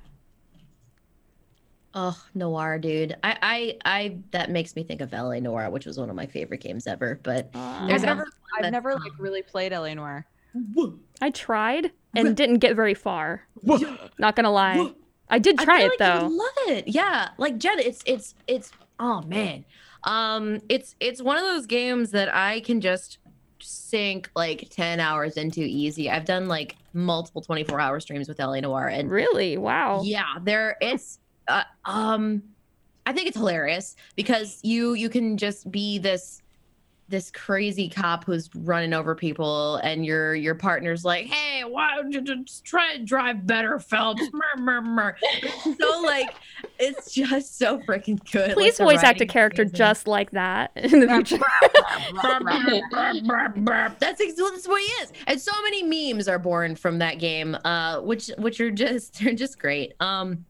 Oh, 1.97 2.21
Noir, 2.33 2.77
dude. 2.77 3.15
I, 3.23 3.37
I, 3.41 3.77
I, 3.85 4.17
that 4.31 4.49
makes 4.51 4.75
me 4.75 4.83
think 4.83 4.99
of 4.99 5.13
LA 5.13 5.39
Noire, 5.39 5.69
which 5.69 5.85
was 5.85 5.97
one 5.97 6.09
of 6.09 6.15
my 6.17 6.25
favorite 6.25 6.59
games 6.59 6.87
ever. 6.87 7.21
But 7.23 7.49
Uh, 7.53 7.87
There's 7.87 8.01
I've 8.03 8.07
never, 8.17 8.21
I've 8.23 8.27
that's- 8.63 8.71
never 8.73 8.95
like 8.95 9.13
really 9.17 9.41
played 9.41 9.71
LA 9.71 9.93
Noire. 9.93 10.25
I 11.21 11.29
tried 11.31 11.91
and 12.13 12.35
didn't 12.35 12.59
get 12.59 12.75
very 12.75 12.93
far. 12.93 13.43
Not 14.17 14.35
gonna 14.35 14.51
lie. 14.51 14.91
I 15.29 15.39
did 15.39 15.57
try 15.57 15.75
I 15.75 15.79
feel 15.79 15.85
it 15.85 15.89
like 15.89 15.99
though. 15.99 16.27
you'd 16.27 16.37
love 16.37 16.77
it. 16.77 16.87
Yeah, 16.87 17.29
like 17.37 17.57
Jen, 17.57 17.79
it's 17.79 18.01
it's 18.05 18.35
it's 18.47 18.71
oh 18.99 19.21
man, 19.23 19.65
um, 20.05 20.61
it's 20.69 20.95
it's 20.99 21.21
one 21.21 21.37
of 21.37 21.43
those 21.43 21.65
games 21.65 22.11
that 22.11 22.33
I 22.33 22.59
can 22.61 22.81
just 22.81 23.17
sink 23.59 24.29
like 24.35 24.67
ten 24.69 24.99
hours 24.99 25.37
into 25.37 25.61
easy. 25.61 26.09
I've 26.09 26.25
done 26.25 26.47
like 26.47 26.75
multiple 26.93 27.41
twenty 27.41 27.63
four 27.63 27.79
hour 27.79 27.99
streams 27.99 28.27
with 28.27 28.39
LA 28.39 28.59
Noire, 28.59 28.87
and 28.87 29.09
Really? 29.09 29.57
Wow. 29.57 30.01
yeah, 30.03 30.35
there 30.41 30.77
it's 30.81 31.19
uh, 31.47 31.63
um, 31.85 32.43
I 33.05 33.13
think 33.13 33.27
it's 33.27 33.37
hilarious 33.37 33.95
because 34.15 34.59
you 34.63 34.93
you 34.93 35.09
can 35.09 35.37
just 35.37 35.69
be 35.71 35.97
this 35.97 36.41
this 37.07 37.29
crazy 37.29 37.87
cop 37.87 38.23
who's 38.23 38.49
running 38.55 38.93
over 38.93 39.13
people 39.13 39.75
and 39.77 40.05
your 40.05 40.33
your 40.33 40.55
partner's 40.55 41.05
like 41.05 41.27
hey 41.27 41.63
why 41.63 41.95
don't 41.95 42.11
you 42.11 42.21
just 42.21 42.65
try 42.65 42.95
to 42.97 43.03
drive 43.03 43.45
better 43.45 43.79
phelps. 43.79 44.21
So 45.79 46.01
like 46.03 46.35
it's 46.79 47.13
just 47.13 47.57
so 47.57 47.79
freaking 47.79 48.19
good 48.31 48.53
Please 48.53 48.77
the 48.77 48.83
voice 48.85 49.03
act 49.03 49.21
a 49.21 49.25
character 49.25 49.63
amazing. 49.63 49.75
just 49.75 50.07
like 50.07 50.31
that 50.31 50.71
in 50.75 50.99
the 50.99 51.07
future. 51.07 51.37
that's 53.99 54.21
ex- 54.21 54.35
that's 54.35 54.67
what 54.67 54.81
he 54.81 54.87
is 55.03 55.13
and 55.27 55.39
so 55.39 55.51
many 55.63 55.83
memes 55.83 56.27
are 56.27 56.39
born 56.39 56.75
from 56.75 56.99
that 56.99 57.19
game 57.19 57.57
uh 57.65 57.99
which 58.01 58.29
which 58.37 58.59
are 58.59 58.71
just 58.71 59.19
they're 59.19 59.33
just 59.33 59.59
great 59.59 59.93
um 59.99 60.45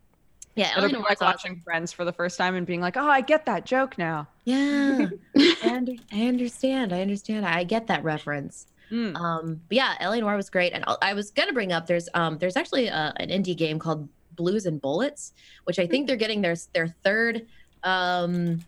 yeah 0.55 0.77
It'll 0.77 0.89
be 0.89 0.95
like 0.95 1.09
was 1.09 1.17
awesome. 1.21 1.25
watching 1.27 1.61
Friends 1.63 1.91
for 1.91 2.05
the 2.05 2.13
first 2.13 2.37
time 2.37 2.55
and 2.55 2.65
being 2.65 2.81
like, 2.81 2.97
"Oh, 2.97 3.07
I 3.07 3.21
get 3.21 3.45
that 3.45 3.65
joke 3.65 3.97
now." 3.97 4.27
Yeah, 4.45 5.07
I, 5.37 5.55
under- 5.63 5.93
I 6.11 6.27
understand. 6.27 6.93
I 6.93 7.01
understand. 7.01 7.45
I 7.45 7.63
get 7.63 7.87
that 7.87 8.03
reference. 8.03 8.67
Mm. 8.91 9.15
Um, 9.15 9.61
but 9.67 9.75
yeah, 9.75 9.95
LA 10.01 10.15
Noire 10.19 10.35
was 10.35 10.49
great, 10.49 10.71
and 10.73 10.83
I- 10.87 10.97
I 11.01 11.13
was 11.13 11.31
gonna 11.31 11.53
bring 11.53 11.71
up 11.73 11.87
there's 11.87 12.07
um 12.13 12.37
there's 12.37 12.55
actually 12.55 12.87
a, 12.87 13.13
an 13.17 13.29
indie 13.29 13.57
game 13.57 13.79
called 13.79 14.07
Blues 14.35 14.65
and 14.65 14.79
Bullets, 14.81 15.33
which 15.65 15.79
I 15.79 15.87
think 15.87 16.07
they're 16.07 16.15
getting 16.15 16.41
their 16.41 16.55
their 16.73 16.87
third 17.03 17.45
um 17.83 18.63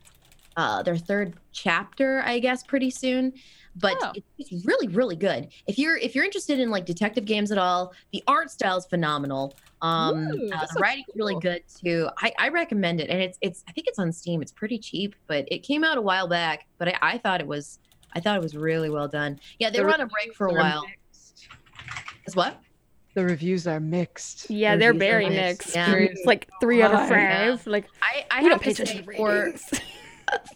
uh 0.55 0.81
their 0.83 0.97
third 0.97 1.35
chapter, 1.53 2.21
I 2.25 2.39
guess, 2.39 2.63
pretty 2.63 2.89
soon. 2.89 3.33
But 3.79 3.95
Oh. 4.01 4.11
it's 4.37 4.65
really 4.65 4.87
really 4.87 5.15
good. 5.15 5.47
If 5.67 5.77
you're 5.77 5.97
if 5.97 6.15
you're 6.15 6.25
interested 6.25 6.59
in 6.59 6.69
like 6.69 6.85
detective 6.85 7.25
games 7.25 7.51
at 7.51 7.57
all, 7.57 7.93
the 8.11 8.23
art 8.27 8.51
style 8.51 8.77
is 8.77 8.85
phenomenal. 8.85 9.55
Um, 9.81 10.17
Ooh, 10.27 10.49
uh, 10.49 10.61
the 10.61 10.67
sounds 10.67 10.79
writing's 10.79 11.07
really 11.15 11.35
good 11.39 11.63
too. 11.67 12.09
I, 12.17 12.31
I 12.39 12.49
recommend 12.49 12.99
it, 13.01 13.09
and 13.09 13.21
it's 13.21 13.37
it's 13.41 13.63
I 13.67 13.71
think 13.71 13.87
it's 13.87 13.99
on 13.99 14.11
Steam. 14.11 14.41
It's 14.41 14.51
pretty 14.51 14.79
cheap, 14.79 15.15
but 15.27 15.45
it 15.51 15.59
came 15.59 15.83
out 15.83 15.97
a 15.97 16.01
while 16.01 16.27
back. 16.27 16.65
But 16.77 16.89
I, 16.89 16.97
I 17.01 17.17
thought 17.19 17.41
it 17.41 17.47
was 17.47 17.79
I 18.13 18.19
thought 18.19 18.35
it 18.37 18.41
was 18.41 18.55
really 18.55 18.89
well 18.89 19.07
done. 19.07 19.39
Yeah, 19.59 19.69
they 19.69 19.77
The 19.79 19.83
were 19.85 19.93
on 19.93 20.01
a 20.01 20.07
break 20.07 20.33
for 20.35 20.47
a 20.47 20.53
while. 20.53 20.83
mixed. 20.87 21.47
As 22.25 22.35
what? 22.35 22.59
The 23.13 23.23
reviews 23.25 23.67
are 23.67 23.79
mixed. 23.79 24.49
Yeah, 24.49 24.75
The 24.75 24.79
they're 24.79 24.93
very 24.93 25.29
mixed, 25.29 25.67
mixed. 25.67 25.75
yeah. 25.75 25.93
It's 25.95 26.25
like 26.25 26.47
three 26.61 26.81
out 26.83 26.93
of 26.93 27.09
Why? 27.09 27.09
five. 27.55 27.67
Like 27.67 27.85
I 28.01 28.25
I 28.31 28.41
have 28.41 28.49
don't 28.51 28.61
pay 28.61 28.73
to 28.73 28.83
attention 28.83 29.05
say 29.05 29.11
to 29.11 29.17
for 29.17 29.33
ratings. 29.45 29.71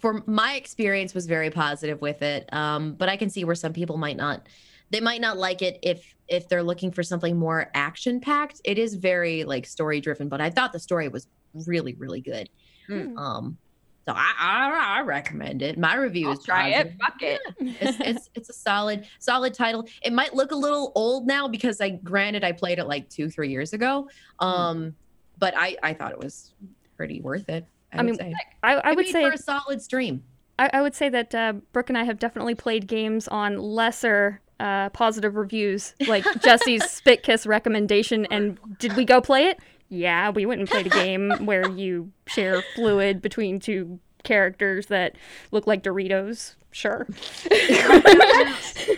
for 0.00 0.22
my 0.26 0.54
experience 0.54 1.14
was 1.14 1.26
very 1.26 1.50
positive 1.50 2.00
with 2.00 2.22
it. 2.22 2.52
Um, 2.52 2.94
but 2.94 3.08
I 3.08 3.16
can 3.16 3.30
see 3.30 3.44
where 3.44 3.54
some 3.54 3.72
people 3.72 3.96
might 3.96 4.16
not. 4.16 4.46
They 4.90 5.00
might 5.00 5.20
not 5.20 5.38
like 5.38 5.62
it 5.62 5.78
if 5.82 6.14
if 6.28 6.48
they're 6.48 6.62
looking 6.62 6.90
for 6.90 7.02
something 7.02 7.36
more 7.36 7.70
action 7.74 8.20
packed. 8.20 8.60
It 8.64 8.78
is 8.78 8.94
very 8.94 9.44
like 9.44 9.66
story 9.66 10.00
driven, 10.00 10.28
but 10.28 10.40
I 10.40 10.50
thought 10.50 10.72
the 10.72 10.78
story 10.78 11.08
was 11.08 11.26
really 11.66 11.94
really 11.94 12.20
good. 12.20 12.48
Hmm. 12.86 13.16
Um, 13.16 13.58
so 14.06 14.12
I 14.14 14.34
I, 14.38 14.98
I 14.98 15.02
recommend 15.02 15.62
it. 15.62 15.78
My 15.78 15.94
review 15.94 16.28
I'll 16.28 16.38
is 16.38 16.44
try 16.44 16.72
positive. 16.72 16.92
it. 16.92 17.00
Fuck 17.02 17.22
it. 17.22 17.40
It's, 17.80 18.00
it's 18.00 18.30
it's 18.34 18.50
a 18.50 18.54
solid 18.54 19.06
solid 19.18 19.54
title. 19.54 19.86
It 20.04 20.12
might 20.12 20.34
look 20.34 20.50
a 20.50 20.56
little 20.56 20.92
old 20.94 21.26
now 21.26 21.48
because 21.48 21.80
I 21.80 21.90
granted 21.90 22.44
I 22.44 22.52
played 22.52 22.78
it 22.78 22.84
like 22.84 23.08
two 23.08 23.30
three 23.30 23.48
years 23.50 23.72
ago. 23.72 24.08
Hmm. 24.40 24.46
Um, 24.46 24.96
but 25.38 25.54
I 25.56 25.76
I 25.82 25.94
thought 25.94 26.12
it 26.12 26.18
was 26.18 26.52
pretty 26.96 27.20
worth 27.20 27.48
it. 27.48 27.64
I, 27.92 27.98
I 27.98 28.02
mean, 28.02 28.16
say. 28.16 28.34
I, 28.62 28.74
I 28.74 28.92
would 28.92 29.06
say 29.06 29.22
for 29.22 29.32
a 29.32 29.38
solid 29.38 29.82
stream. 29.82 30.22
I, 30.58 30.70
I 30.72 30.82
would 30.82 30.94
say 30.94 31.08
that 31.08 31.34
uh, 31.34 31.54
Brooke 31.72 31.88
and 31.88 31.98
I 31.98 32.04
have 32.04 32.18
definitely 32.18 32.54
played 32.54 32.86
games 32.86 33.26
on 33.28 33.58
lesser 33.58 34.40
uh, 34.60 34.90
positive 34.90 35.34
reviews, 35.34 35.94
like 36.06 36.24
Jesse's 36.42 36.84
Spit 36.84 37.22
Kiss 37.22 37.46
recommendation. 37.46 38.26
And 38.26 38.58
did 38.78 38.96
we 38.96 39.04
go 39.04 39.20
play 39.20 39.46
it? 39.46 39.58
Yeah, 39.88 40.30
we 40.30 40.46
went 40.46 40.60
and 40.60 40.70
played 40.70 40.86
a 40.86 40.90
game 41.04 41.32
where 41.44 41.68
you 41.68 42.12
share 42.26 42.62
fluid 42.74 43.20
between 43.20 43.60
two 43.60 43.98
characters 44.22 44.86
that 44.86 45.16
look 45.50 45.66
like 45.66 45.82
Doritos. 45.82 46.54
Sure. 46.70 47.06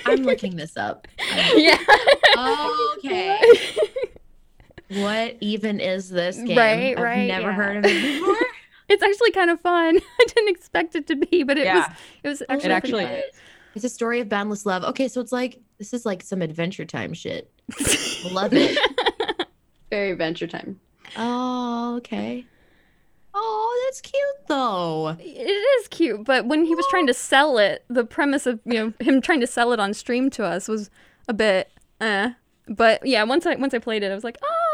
I'm 0.07 0.23
looking 0.23 0.57
this 0.57 0.77
up. 0.77 1.09
yeah. 1.57 1.79
Okay. 2.99 3.41
What 4.91 5.37
even 5.41 5.81
is 5.81 6.09
this 6.09 6.37
game? 6.37 6.57
Right, 6.57 6.97
I've 6.97 7.03
right, 7.03 7.27
never 7.27 7.49
yeah. 7.49 7.53
heard 7.53 7.77
of 7.79 7.85
it 7.87 8.21
before. 8.21 8.37
It's 8.89 9.03
actually 9.03 9.31
kind 9.33 9.51
of 9.51 9.61
fun. 9.61 9.99
I 10.21 10.25
didn't 10.29 10.49
expect 10.51 10.95
it 10.95 11.07
to 11.09 11.17
be, 11.17 11.43
but 11.43 11.57
it 11.59 11.65
Yeah. 11.65 11.79
was. 11.89 11.97
It 12.23 12.29
was 12.29 12.43
actually. 12.49 12.71
It 12.71 12.73
actually 12.73 13.05
pretty 13.07 13.21
is. 13.21 13.35
It's 13.77 13.85
a 13.85 13.89
story 13.89 14.21
of 14.21 14.29
boundless 14.29 14.65
love. 14.67 14.85
Okay, 14.85 15.09
so 15.09 15.21
it's 15.21 15.33
like 15.33 15.61
this 15.79 15.93
is 15.93 16.07
like 16.07 16.23
some 16.23 16.43
adventure 16.43 16.85
time 16.85 17.13
shit. 17.13 17.51
Love 18.31 18.53
it. 18.55 18.79
Very 19.91 20.13
adventure 20.13 20.47
time. 20.47 20.79
Oh, 21.17 21.97
okay. 21.97 22.47
Oh, 23.35 23.83
that's 23.87 24.01
cute 24.01 24.23
though. 24.49 25.17
It 25.19 25.81
is 25.83 25.89
cute, 25.89 26.25
but 26.25 26.47
when 26.47 26.65
he 26.65 26.75
was 26.77 26.87
trying 26.89 27.09
to 27.09 27.15
sell 27.15 27.59
it, 27.59 27.85
the 27.89 28.05
premise 28.05 28.47
of 28.47 28.61
you 28.65 28.75
know 28.75 28.93
him 29.01 29.21
trying 29.21 29.41
to 29.41 29.47
sell 29.47 29.73
it 29.73 29.81
on 29.81 29.93
stream 29.93 30.31
to 30.31 30.45
us 30.45 30.69
was 30.69 30.89
a 31.27 31.35
bit 31.35 31.71
uh. 32.01 32.31
But 32.69 33.05
yeah, 33.05 33.25
once 33.25 33.45
I 33.45 33.57
once 33.57 33.75
I 33.75 33.79
played 33.79 34.03
it, 34.05 34.11
I 34.11 34.15
was 34.15 34.25
like, 34.25 34.39
oh, 34.43 34.47
okay, 34.49 34.74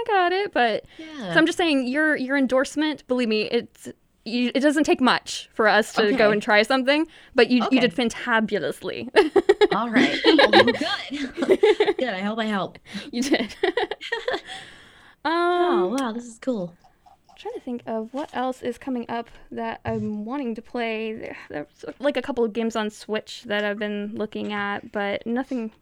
I 0.00 0.04
got 0.06 0.32
it. 0.32 0.52
But 0.52 0.84
Yeah. 0.98 1.32
so 1.32 1.38
I'm 1.38 1.46
just 1.46 1.58
saying, 1.58 1.86
your 1.88 2.16
your 2.16 2.36
endorsement, 2.36 3.06
believe 3.08 3.28
me, 3.28 3.42
it's 3.42 3.88
you, 4.24 4.50
it 4.54 4.60
doesn't 4.60 4.84
take 4.84 5.00
much 5.00 5.48
for 5.54 5.66
us 5.66 5.94
to 5.94 6.12
go 6.12 6.30
and 6.30 6.42
try 6.42 6.62
something. 6.62 7.06
But 7.34 7.50
you 7.50 7.64
Okay. 7.64 7.76
you 7.76 7.80
did 7.80 7.94
fantabulously. 7.94 9.08
All 9.72 9.88
right. 9.90 10.20
Oh, 10.26 10.72
good. 10.78 11.34
good. 11.98 12.08
I 12.14 12.20
hope 12.20 12.38
I 12.38 12.44
help. 12.46 12.78
you 13.12 13.22
did. 13.22 13.54
Oh, 15.24 15.84
um, 15.86 15.92
wow, 15.92 16.12
this 16.12 16.24
is 16.24 16.38
cool. 16.38 16.74
trying 17.36 17.52
to 17.54 17.60
think 17.60 17.82
of 17.86 18.12
what 18.14 18.30
else 18.32 18.62
is 18.62 18.78
coming 18.78 19.04
up 19.10 19.28
that 19.50 19.80
I'm 19.84 20.24
wanting 20.24 20.54
to 20.54 20.62
play. 20.62 21.34
There's 21.50 21.84
like 21.98 22.16
a 22.16 22.22
couple 22.22 22.42
of 22.44 22.52
games 22.54 22.74
on 22.76 22.88
Switch 22.90 23.42
that 23.44 23.62
I've 23.64 23.78
been 23.78 24.12
looking 24.14 24.52
at, 24.54 24.92
but 24.92 25.26
nothing, 25.26 25.72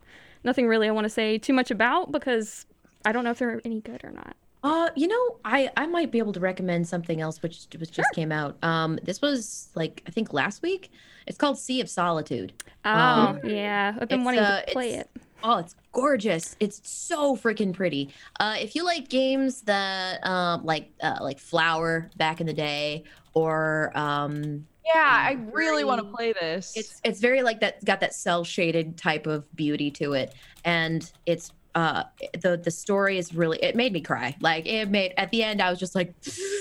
nothing 0.43 0.66
really 0.66 0.89
I 0.89 0.90
want 0.90 1.05
to 1.05 1.09
say 1.11 1.39
too 1.39 1.53
much 1.53 1.70
about 1.70 2.11
because 2.11 2.66
I 3.04 3.12
don't 3.12 3.24
know 3.24 3.30
if 3.30 3.38
they're 3.38 3.60
any 3.64 3.80
good 3.80 4.02
or 4.04 4.10
not. 4.10 4.36
Uh, 4.64 4.90
you 4.96 5.06
know, 5.06 5.36
I 5.44 5.70
I 5.76 5.86
might 5.86 6.10
be 6.10 6.18
able 6.18 6.32
to 6.32 6.40
recommend 6.40 6.88
something 6.88 7.20
else 7.20 7.40
which 7.42 7.66
which 7.78 7.92
just 7.92 8.12
came 8.12 8.32
out. 8.32 8.56
Um, 8.64 8.98
this 9.04 9.22
was 9.22 9.68
like 9.74 10.02
I 10.06 10.10
think 10.10 10.32
last 10.32 10.62
week. 10.62 10.90
It's 11.26 11.36
called 11.38 11.58
Sea 11.58 11.80
of 11.82 11.90
Solitude. 11.90 12.54
Oh, 12.86 12.90
Um, 12.90 13.40
yeah, 13.44 13.94
I've 14.00 14.08
been 14.08 14.24
wanting 14.24 14.40
uh, 14.40 14.62
to 14.62 14.72
play 14.72 14.94
it. 14.94 15.10
Oh, 15.44 15.58
it's 15.58 15.76
gorgeous. 15.92 16.56
It's 16.58 16.80
so 16.90 17.36
freaking 17.36 17.72
pretty. 17.72 18.08
Uh, 18.40 18.56
if 18.58 18.74
you 18.74 18.82
like 18.84 19.08
games 19.08 19.62
that 19.62 20.26
um 20.26 20.64
like 20.64 20.90
uh, 21.02 21.18
like 21.20 21.38
Flower 21.38 22.10
back 22.16 22.40
in 22.40 22.46
the 22.48 22.52
day, 22.54 23.04
or 23.34 23.92
um, 23.96 24.66
Yeah, 24.84 24.94
I 25.04 25.38
really 25.52 25.84
want 25.84 26.00
to 26.00 26.12
play 26.12 26.32
this. 26.32 26.72
it's 26.76 27.00
it's 27.04 27.20
very 27.20 27.42
like 27.42 27.60
that 27.60 27.84
got 27.84 28.00
that 28.00 28.14
cel 28.14 28.42
shaded 28.42 28.96
type 28.96 29.26
of 29.28 29.44
beauty 29.54 29.90
to 29.92 30.14
it, 30.14 30.34
and 30.64 31.12
it's 31.26 31.52
uh 31.78 32.02
the 32.42 32.56
the 32.56 32.72
story 32.72 33.18
is 33.18 33.32
really 33.32 33.59
it 33.62 33.76
made 33.76 33.92
me 33.92 34.00
cry. 34.00 34.36
Like 34.40 34.66
it 34.66 34.90
made 34.90 35.14
at 35.16 35.30
the 35.30 35.44
end 35.44 35.62
I 35.62 35.70
was 35.70 35.78
just 35.78 35.94
like, 35.94 36.12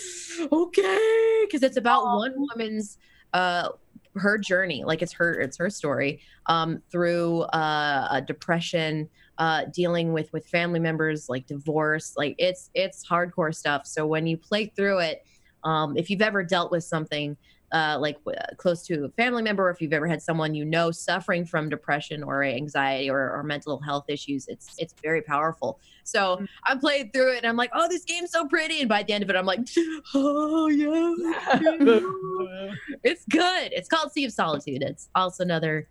okay, 0.51 1.43
because 1.45 1.63
it's 1.63 1.77
about 1.77 2.05
one 2.05 2.33
woman's 2.35 2.99
uh 3.33 3.69
her 4.15 4.37
journey. 4.37 4.83
Like 4.83 5.01
it's 5.01 5.13
her 5.13 5.33
it's 5.39 5.57
her 5.57 5.71
story 5.71 6.21
um 6.45 6.83
through 6.91 7.41
uh 7.41 8.07
a 8.11 8.21
depression 8.21 9.09
uh 9.39 9.65
dealing 9.73 10.13
with 10.13 10.31
with 10.33 10.45
family 10.45 10.79
members 10.79 11.29
like 11.29 11.47
divorce. 11.47 12.13
Like 12.15 12.35
it's 12.37 12.69
it's 12.75 13.07
hardcore 13.07 13.55
stuff. 13.55 13.87
So 13.87 14.05
when 14.05 14.27
you 14.27 14.37
play 14.37 14.67
through 14.67 14.99
it 14.99 15.25
um 15.63 15.97
if 15.97 16.11
you've 16.11 16.21
ever 16.21 16.43
dealt 16.43 16.71
with 16.71 16.83
something 16.83 17.35
uh, 17.71 17.97
like 17.99 18.17
w- 18.23 18.37
close 18.57 18.83
to 18.87 19.05
a 19.05 19.09
family 19.09 19.43
member, 19.43 19.67
or 19.67 19.71
if 19.71 19.81
you've 19.81 19.93
ever 19.93 20.07
had 20.07 20.21
someone 20.21 20.55
you 20.55 20.63
know 20.65 20.89
suffering 20.91 21.45
from 21.45 21.67
depression 21.69 22.23
or 22.23 22.43
anxiety 22.43 23.09
or, 23.09 23.31
or 23.33 23.43
mental 23.43 23.79
health 23.81 24.05
issues, 24.07 24.47
it's 24.47 24.73
it's 24.77 24.93
very 25.03 25.21
powerful. 25.21 25.79
So 26.03 26.45
I 26.65 26.75
played 26.75 27.11
through 27.11 27.33
it 27.33 27.37
and 27.39 27.45
I'm 27.47 27.57
like, 27.57 27.71
oh, 27.73 27.87
this 27.89 28.05
game's 28.05 28.31
so 28.31 28.47
pretty. 28.47 28.79
And 28.79 28.87
by 28.87 29.03
the 29.03 29.11
end 29.13 29.23
of 29.23 29.29
it, 29.29 29.35
I'm 29.35 29.45
like, 29.45 29.59
oh 30.15 30.67
yeah, 30.67 31.13
it's 33.03 33.25
good. 33.25 33.73
It's 33.73 33.89
called 33.89 34.11
Sea 34.11 34.25
of 34.25 34.31
Solitude. 34.31 34.81
It's 34.81 35.09
also 35.15 35.43
another 35.43 35.89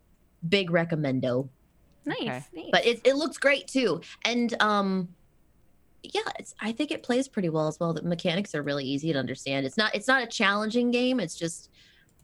big 0.48 0.70
recommendo, 0.70 1.48
Nice, 2.04 2.20
Okay. 2.20 2.42
nice. 2.54 2.68
but 2.72 2.86
it, 2.86 3.00
it 3.04 3.16
looks 3.16 3.36
great 3.36 3.66
too. 3.66 4.00
And 4.24 4.54
um, 4.62 5.08
yeah, 6.02 6.20
it's, 6.38 6.54
I 6.60 6.72
think 6.72 6.90
it 6.90 7.02
plays 7.02 7.26
pretty 7.28 7.48
well 7.48 7.66
as 7.68 7.80
well. 7.80 7.92
The 7.92 8.02
mechanics 8.02 8.54
are 8.54 8.62
really 8.62 8.84
easy 8.84 9.12
to 9.12 9.18
understand. 9.18 9.66
It's 9.66 9.76
not 9.76 9.94
it's 9.94 10.06
not 10.08 10.22
a 10.22 10.26
challenging 10.26 10.90
game. 10.90 11.20
It's 11.20 11.34
just 11.36 11.70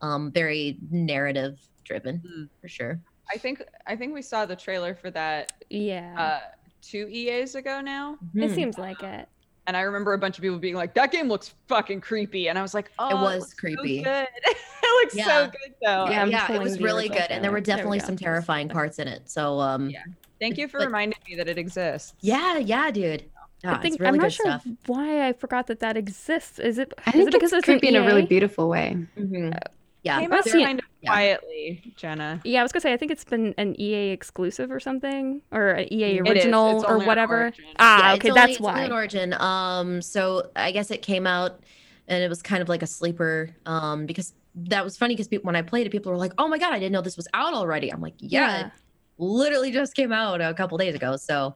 um 0.00 0.30
very 0.32 0.78
narrative 0.90 1.58
driven 1.84 2.18
Mm. 2.26 2.48
for 2.60 2.68
sure. 2.68 3.00
I 3.32 3.38
think 3.38 3.62
I 3.86 3.96
think 3.96 4.14
we 4.14 4.22
saw 4.22 4.46
the 4.46 4.56
trailer 4.56 4.94
for 4.94 5.10
that 5.10 5.52
yeah, 5.70 6.14
uh, 6.18 6.40
two 6.80 7.08
EAs 7.10 7.54
ago 7.54 7.80
now, 7.80 8.18
it 8.34 8.50
Mhm. 8.50 8.54
seems 8.54 8.78
like 8.78 9.02
it. 9.02 9.28
and 9.68 9.76
I 9.76 9.82
remember 9.82 10.12
a 10.12 10.18
bunch 10.18 10.36
of 10.38 10.42
people 10.42 10.58
being 10.58 10.74
like, 10.74 10.92
"That 10.94 11.12
game 11.12 11.28
looks 11.28 11.54
fucking 11.68 12.00
creepy," 12.00 12.48
and 12.48 12.58
I 12.58 12.62
was 12.62 12.74
like, 12.74 12.90
"Oh, 12.98 13.10
it 13.10 13.14
was 13.14 13.38
looks 13.40 13.52
so 13.52 13.56
creepy. 13.58 14.02
good. 14.02 14.26
it 14.44 15.02
looks 15.04 15.14
Yeah. 15.14 15.24
so 15.26 15.46
good, 15.46 15.74
though." 15.80 16.06
Yeah, 16.10 16.24
yeah, 16.26 16.52
it 16.52 16.60
was 16.60 16.80
really 16.80 17.08
good, 17.08 17.30
and 17.30 17.42
there 17.44 17.50
now. 17.50 17.54
were 17.54 17.60
There 17.60 17.76
we 17.76 17.78
definitely 17.78 18.00
some 18.00 18.16
terrifying 18.16 18.68
parts 18.68 18.98
in 18.98 19.06
it. 19.08 19.30
So 19.30 19.60
um, 19.60 19.88
Yeah. 19.90 20.02
Thank 20.40 20.58
you 20.58 20.66
for 20.66 20.78
But- 20.78 20.86
reminding 20.86 21.18
me 21.28 21.36
that 21.36 21.48
it 21.48 21.56
exists. 21.58 22.14
yeah, 22.20 22.58
yeah, 22.58 22.90
dude. 22.90 23.30
Yeah, 23.64 23.74
I 23.74 23.78
think 23.78 23.94
it's 23.94 24.01
really 24.01 24.10
I'm 24.10 24.16
not 24.16 24.22
good 24.24 24.32
sure 24.32 24.47
stuff. 24.47 24.66
why 24.86 25.28
I 25.28 25.32
forgot 25.32 25.68
that 25.68 25.80
that 25.80 25.97
exists. 25.97 26.59
Is 26.59 26.78
it? 26.78 26.93
I 27.06 27.10
is 27.10 27.14
think 27.16 27.28
it 27.28 27.32
because 27.32 27.52
it's 27.52 27.60
it's 27.60 27.68
an 27.68 27.78
creepy 27.78 27.94
in 27.94 28.02
a 28.02 28.06
really 28.06 28.26
beautiful 28.26 28.68
way. 28.68 28.97
Mhm. 29.16 29.56
Yeah, 30.02 30.18
Came 30.18 30.32
I've 30.32 30.39
out 30.40 30.44
kind 30.47 30.78
of 30.80 30.84
Yeah. 31.01 31.10
quietly, 31.10 31.94
Genna. 31.97 32.40
Yeah, 32.44 32.59
I 32.59 32.62
was 32.64 32.72
gonna 32.72 32.80
say 32.80 32.93
I 32.93 32.97
think 32.97 33.12
it's 33.12 33.24
been 33.24 33.55
an 33.56 33.80
EA 33.80 34.10
exclusive 34.10 34.72
or 34.72 34.80
something, 34.80 35.43
or 35.52 35.68
an 35.70 35.93
EA 35.93 36.18
original 36.20 36.80
It's 36.80 36.84
or 36.90 36.98
whatever. 36.98 37.52
Ah, 37.78 38.09
Yeah, 38.09 38.14
okay, 38.14 38.28
it's 38.28 38.30
only, 38.30 38.40
that's 38.40 38.52
it's 38.56 38.60
only 38.66 38.80
why. 38.80 38.84
an 38.86 38.93
origin. 38.93 39.34
Um, 39.34 40.02
so 40.02 40.51
I 40.56 40.72
guess 40.72 40.90
it 40.90 41.02
came 41.02 41.24
out, 41.24 41.60
and 42.09 42.22
it 42.24 42.28
was 42.28 42.43
kind 42.43 42.62
of 42.62 42.68
like 42.68 42.82
a 42.82 42.86
sleeper. 42.89 43.51
Um, 43.64 44.06
because 44.06 44.34
that 44.56 44.82
was 44.82 44.97
funny 44.97 45.14
because 45.14 45.28
when 45.43 45.55
I 45.55 45.62
played 45.62 45.86
it, 45.86 45.90
people 45.90 46.10
were 46.10 46.18
like, 46.18 46.32
"Oh 46.36 46.48
my 46.48 46.59
god, 46.59 46.72
I 46.72 46.80
didn't 46.80 46.93
know 46.93 47.01
this 47.01 47.16
was 47.16 47.28
out 47.32 47.55
already." 47.55 47.93
I'm 47.93 48.01
like, 48.01 48.14
"Yeah, 48.18 48.66
it 48.66 48.72
literally 49.18 49.70
just 49.70 49.94
came 49.94 50.10
out 50.12 50.40
a 50.40 50.52
couple 50.52 50.78
days 50.78 50.97
ago." 50.97 51.16
So, 51.16 51.55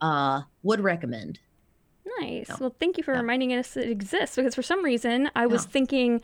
uh, 0.00 0.42
would 0.62 0.80
recommend. 0.80 1.40
Nice. 2.20 2.48
No. 2.48 2.56
Well, 2.60 2.74
thank 2.78 2.96
you 2.98 3.04
for 3.04 3.12
reminding 3.14 3.52
us 3.52 3.76
it 3.76 3.90
exists 3.90 4.36
because 4.36 4.54
for 4.54 4.62
some 4.62 4.84
reason 4.84 5.30
I 5.34 5.46
was 5.46 5.64
thinking, 5.64 6.20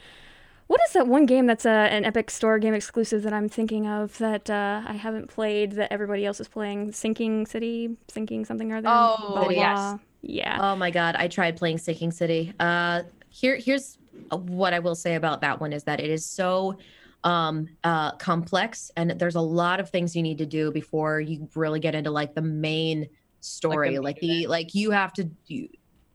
what 0.66 0.80
is 0.86 0.92
that 0.94 1.06
one 1.06 1.26
game 1.26 1.46
that's 1.46 1.66
a, 1.66 1.68
an 1.68 2.04
Epic 2.04 2.30
Store 2.30 2.58
game 2.58 2.74
exclusive 2.74 3.22
that 3.22 3.32
I'm 3.32 3.48
thinking 3.48 3.86
of 3.86 4.16
that 4.18 4.48
uh, 4.48 4.82
I 4.86 4.94
haven't 4.94 5.28
played 5.28 5.72
that 5.72 5.92
everybody 5.92 6.24
else 6.24 6.40
is 6.40 6.48
playing? 6.48 6.92
Sinking 6.92 7.46
City, 7.46 7.96
Sinking 8.08 8.44
something 8.44 8.72
or 8.72 8.76
other. 8.76 8.88
Oh, 8.90 9.32
Blah, 9.32 9.42
blah, 9.44 9.50
yes. 9.50 9.78
blah. 9.78 9.98
Yeah. 10.22 10.58
Oh 10.60 10.76
my 10.76 10.90
god, 10.90 11.16
I 11.16 11.28
tried 11.28 11.56
playing 11.56 11.78
Sinking 11.78 12.12
City. 12.12 12.54
Uh, 12.58 13.02
here, 13.28 13.56
here's 13.56 13.98
what 14.30 14.72
I 14.72 14.78
will 14.78 14.94
say 14.94 15.16
about 15.16 15.42
that 15.42 15.60
one 15.60 15.72
is 15.72 15.84
that 15.84 16.00
it 16.00 16.08
is 16.10 16.24
so 16.24 16.78
um 17.24 17.66
uh 17.84 18.12
complex 18.16 18.90
and 18.96 19.12
there's 19.12 19.34
a 19.34 19.40
lot 19.40 19.80
of 19.80 19.88
things 19.88 20.14
you 20.14 20.22
need 20.22 20.36
to 20.36 20.44
do 20.46 20.70
before 20.70 21.20
you 21.20 21.48
really 21.54 21.80
get 21.80 21.94
into 21.94 22.10
like 22.10 22.34
the 22.34 22.42
main 22.42 23.08
story. 23.44 23.98
Like, 23.98 24.22
main 24.22 24.42
the 24.42 24.46
like 24.46 24.74
you 24.74 24.90
have 24.90 25.12
to 25.14 25.24
do 25.24 25.68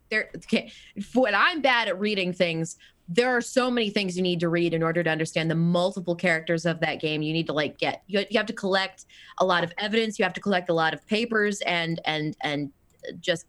there 0.10 0.30
okay 0.38 0.72
when 1.14 1.36
i'm 1.36 1.62
bad 1.62 1.88
at 1.88 2.00
reading 2.00 2.34
things 2.34 2.78
there 3.12 3.36
are 3.36 3.42
so 3.42 3.72
many 3.72 3.90
things 3.90 4.16
you 4.16 4.22
need 4.22 4.40
to 4.40 4.50
read 4.50 4.72
in 4.72 4.84
order 4.84 5.02
to 5.02 5.10
understand 5.10 5.50
the 5.50 5.56
multiple 5.56 6.16
characters 6.16 6.68
of 6.68 6.80
that 6.80 7.02
game. 7.02 7.24
You 7.24 7.34
need 7.34 7.48
to 7.48 7.54
like 7.54 7.80
get 7.80 8.04
you, 8.06 8.24
you 8.30 8.38
have 8.38 8.46
to 8.46 8.54
collect 8.54 9.06
a 9.40 9.46
lot 9.46 9.64
of 9.64 9.74
evidence 9.80 10.20
you 10.20 10.24
have 10.24 10.34
to 10.34 10.42
collect 10.42 10.70
a 10.70 10.74
lot 10.74 10.94
of 10.94 11.06
papers 11.08 11.60
and 11.62 12.00
and 12.06 12.38
and 12.44 12.72
just 13.20 13.46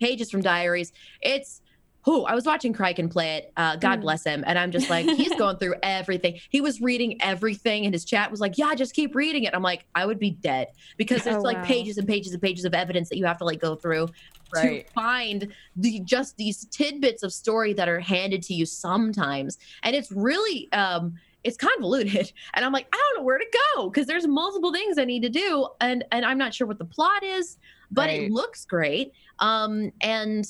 pages 0.00 0.30
from 0.30 0.40
diaries. 0.40 0.94
It's 1.20 1.60
who 2.04 2.24
I 2.24 2.34
was 2.34 2.46
watching 2.46 2.72
Criken 2.72 3.10
play 3.10 3.36
it. 3.36 3.52
Uh, 3.56 3.76
God 3.76 4.00
Mm. 4.00 4.02
bless 4.02 4.24
him. 4.24 4.42
And 4.46 4.58
I'm 4.58 4.70
just 4.70 4.88
like, 4.88 5.06
he's 5.16 5.34
going 5.38 5.58
through 5.58 5.74
everything. 5.82 6.38
He 6.50 6.60
was 6.60 6.80
reading 6.80 7.20
everything, 7.22 7.84
and 7.84 7.94
his 7.94 8.04
chat 8.04 8.30
was 8.30 8.40
like, 8.40 8.56
Yeah, 8.58 8.74
just 8.74 8.94
keep 8.94 9.14
reading 9.14 9.44
it. 9.44 9.54
I'm 9.54 9.62
like, 9.62 9.84
I 9.94 10.06
would 10.06 10.18
be 10.18 10.30
dead 10.30 10.68
because 10.96 11.24
there's 11.24 11.36
Oh, 11.36 11.42
like 11.42 11.56
wow. 11.58 11.62
pages 11.62 11.98
and 11.98 12.08
pages 12.08 12.32
and 12.32 12.42
pages 12.42 12.64
of 12.64 12.74
evidence 12.74 13.08
that 13.10 13.18
you 13.18 13.26
have 13.26 13.38
to 13.38 13.44
like 13.44 13.60
go 13.60 13.76
through 13.76 14.10
Right. 14.52 14.84
to 14.84 14.90
find 15.00 15.52
the 15.76 16.00
just 16.00 16.36
these 16.36 16.66
tidbits 16.68 17.22
of 17.22 17.32
story 17.32 17.72
that 17.74 17.88
are 17.88 18.00
handed 18.00 18.42
to 18.42 18.54
you 18.54 18.66
sometimes. 18.66 19.56
And 19.84 19.94
it's 19.94 20.10
really 20.10 20.68
um 20.72 21.14
it's 21.44 21.56
convoluted. 21.56 22.32
And 22.54 22.64
I'm 22.64 22.72
like, 22.72 22.86
I 22.92 22.96
don't 22.96 23.20
know 23.20 23.24
where 23.24 23.38
to 23.38 23.46
go 23.76 23.88
because 23.90 24.06
there's 24.06 24.26
multiple 24.26 24.72
things 24.72 24.98
I 24.98 25.04
need 25.04 25.22
to 25.22 25.28
do. 25.28 25.68
And 25.80 26.04
and 26.10 26.24
I'm 26.24 26.36
not 26.38 26.52
sure 26.54 26.66
what 26.66 26.78
the 26.78 26.84
plot 26.84 27.22
is, 27.22 27.56
but 27.92 28.08
Right. 28.08 28.22
it 28.22 28.30
looks 28.32 28.64
great. 28.64 29.12
Um 29.38 29.90
and 30.02 30.44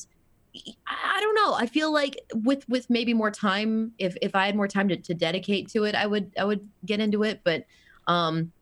I 0.86 1.20
don't 1.20 1.34
know. 1.34 1.54
I 1.54 1.66
feel 1.66 1.92
like 1.92 2.20
with 2.34 2.68
with 2.68 2.90
maybe 2.90 3.14
more 3.14 3.30
time, 3.30 3.92
if 3.98 4.16
if 4.20 4.34
I 4.34 4.46
had 4.46 4.56
more 4.56 4.68
time 4.68 4.88
to, 4.88 4.96
to 4.96 5.14
dedicate 5.14 5.68
to 5.70 5.84
it, 5.84 5.94
I 5.94 6.06
would 6.06 6.32
I 6.38 6.44
would 6.44 6.68
get 6.84 7.00
into 7.00 7.22
it. 7.22 7.40
But 7.44 7.64
um 8.06 8.52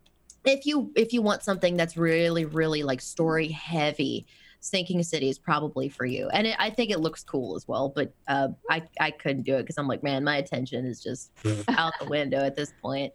if 0.45 0.67
you 0.67 0.93
if 0.97 1.13
you 1.13 1.23
want 1.23 1.43
something 1.43 1.77
that's 1.77 1.97
really 1.97 2.45
really 2.45 2.83
like 2.83 3.01
story 3.01 3.49
heavy, 3.49 4.27
Sinking 4.61 5.03
City 5.03 5.29
is 5.29 5.39
probably 5.39 5.89
for 5.89 6.05
you. 6.05 6.29
And 6.29 6.47
it, 6.47 6.57
I 6.59 6.71
think 6.71 6.91
it 6.91 7.01
looks 7.01 7.23
cool 7.23 7.57
as 7.57 7.67
well. 7.67 7.89
But 7.89 8.13
uh, 8.27 8.49
I 8.71 8.83
I 9.01 9.11
couldn't 9.11 9.43
do 9.43 9.55
it 9.57 9.63
because 9.63 9.79
I'm 9.79 9.89
like, 9.89 10.03
man, 10.03 10.25
my 10.25 10.37
attention 10.37 10.85
is 10.85 11.03
just 11.03 11.31
out 11.69 11.93
the 12.01 12.07
window 12.07 12.39
at 12.39 12.57
this 12.57 12.73
point. 12.83 13.13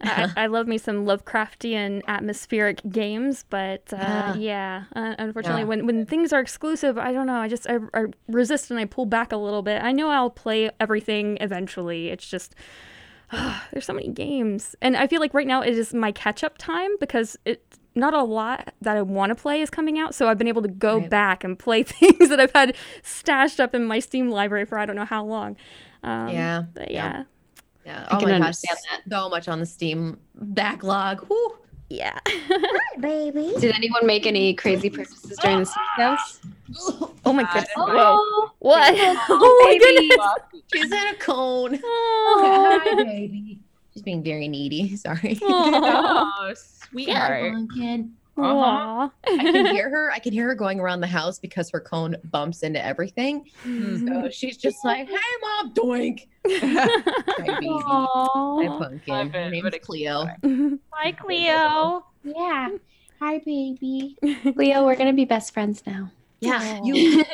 I, 0.00 0.30
I 0.36 0.46
love 0.46 0.66
me 0.66 0.78
some 0.78 1.06
Lovecraftian 1.06 2.02
atmospheric 2.06 2.80
games, 2.90 3.44
but 3.48 3.82
uh, 3.92 3.96
Yeah. 3.96 4.34
yeah, 4.36 4.84
uh, 4.94 5.14
unfortunately, 5.18 5.62
Yeah. 5.62 5.66
when 5.68 5.86
when 5.86 6.06
things 6.06 6.32
are 6.32 6.40
exclusive, 6.40 6.98
I 6.98 7.12
don't 7.12 7.26
know. 7.26 7.36
I 7.38 7.48
just 7.48 7.66
I, 7.68 7.78
I 7.94 8.04
resist 8.28 8.70
and 8.70 8.78
I 8.80 8.84
pull 8.84 9.06
back 9.06 9.32
a 9.32 9.36
little 9.36 9.62
bit. 9.62 9.82
I 9.82 9.92
know 9.92 10.10
I'll 10.10 10.30
play 10.30 10.70
everything 10.80 11.38
eventually. 11.40 12.08
It's 12.08 12.28
just 12.28 12.54
there's 13.72 13.84
so 13.84 13.92
many 13.92 14.08
games, 14.08 14.76
and 14.80 14.96
I 14.96 15.06
feel 15.06 15.20
like 15.20 15.34
right 15.34 15.46
now 15.46 15.60
it 15.62 15.76
is 15.76 15.92
my 15.92 16.12
catch 16.12 16.44
up 16.44 16.58
time 16.58 16.90
because 17.00 17.36
it 17.44 17.62
not 17.94 18.12
a 18.12 18.22
lot 18.22 18.74
that 18.82 18.96
I 18.96 19.00
want 19.02 19.30
to 19.30 19.34
play 19.34 19.62
is 19.62 19.70
coming 19.70 19.98
out, 19.98 20.14
so 20.14 20.28
I've 20.28 20.36
been 20.36 20.48
able 20.48 20.60
to 20.62 20.68
go 20.68 20.98
Right. 20.98 21.08
back 21.10 21.42
and 21.44 21.58
play 21.58 21.82
things 21.84 22.28
that 22.28 22.38
I've 22.38 22.52
had 22.52 22.76
stashed 23.02 23.58
up 23.58 23.74
in 23.74 23.84
my 23.84 23.98
Steam 24.00 24.28
library 24.30 24.66
for 24.66 24.78
I 24.78 24.84
don't 24.84 24.96
know 24.96 25.06
how 25.06 25.24
long. 25.24 25.56
Um, 26.02 26.28
yeah. 26.28 26.64
but 26.74 26.90
yeah. 26.90 27.24
Yeah, 27.86 28.00
Yeah. 28.00 28.06
I 28.10 28.16
oh 28.16 28.18
can 28.20 28.28
my 28.28 28.38
gosh, 28.38 28.46
understand 28.46 28.78
that. 28.90 29.00
so 29.10 29.28
much 29.28 29.48
on 29.48 29.60
the 29.60 29.66
Steam 29.66 30.18
backlog. 30.34 31.24
Whew. 31.28 31.56
yeah. 31.88 32.18
Hi, 32.26 32.96
baby. 33.00 33.52
Did 33.60 33.74
anyone 33.74 34.06
make 34.06 34.26
any 34.26 34.54
crazy 34.54 34.90
purchases 34.90 35.38
during 35.42 35.60
the 35.60 35.66
sales? 35.96 36.40
oh 37.24 37.32
my 37.32 37.44
goodness! 37.44 37.70
Oh, 37.76 37.86
Whoa! 37.86 38.50
What? 38.58 38.94
Oh, 39.28 39.62
my 39.64 39.78
goodness! 39.78 40.62
She's 40.74 40.90
in 40.92 41.06
a 41.08 41.14
cone. 41.14 41.78
Oh. 41.82 42.80
Hi, 42.84 42.94
baby. 43.04 43.60
She's 43.92 44.02
being 44.02 44.22
very 44.22 44.48
needy. 44.48 44.96
Sorry. 44.96 45.38
Oh, 45.42 46.52
sweetheart. 46.54 47.52
Pumpkin. 47.54 48.12
Aw. 48.38 49.10
I 49.26 49.36
can 49.36 49.66
hear 49.66 49.88
her. 49.94 50.12
I 50.12 50.18
can 50.18 50.32
hear 50.32 50.48
her 50.48 50.54
going 50.54 50.80
around 50.80 51.00
the 51.00 51.06
house 51.06 51.38
because 51.38 51.70
her 51.70 51.80
cone 51.80 52.16
bumps 52.24 52.62
into 52.62 52.84
everything. 52.84 53.46
So 53.64 54.28
she's 54.30 54.56
just 54.56 54.84
like, 54.84 55.08
"Hey, 55.08 55.16
mom, 55.40 55.74
doink." 55.74 56.26
Hi, 56.46 57.60
baby. 57.60 57.68
Hi, 57.70 58.68
pumpkin. 58.68 59.00
Love 59.14 59.32
Her 59.32 59.40
it, 59.40 59.50
name's 59.50 59.74
Cleo. 59.82 60.26
Hi, 60.92 61.12
Cleo. 61.12 62.04
Yeah. 62.24 62.68
Hi, 63.20 63.38
baby. 63.38 64.16
Cleo, 64.54 64.84
we're 64.84 64.96
gonna 64.96 65.12
be 65.12 65.24
best 65.24 65.54
friends 65.54 65.82
now. 65.86 66.10
Yeah, 66.40 66.80
you 66.84 66.94
you 66.94 67.24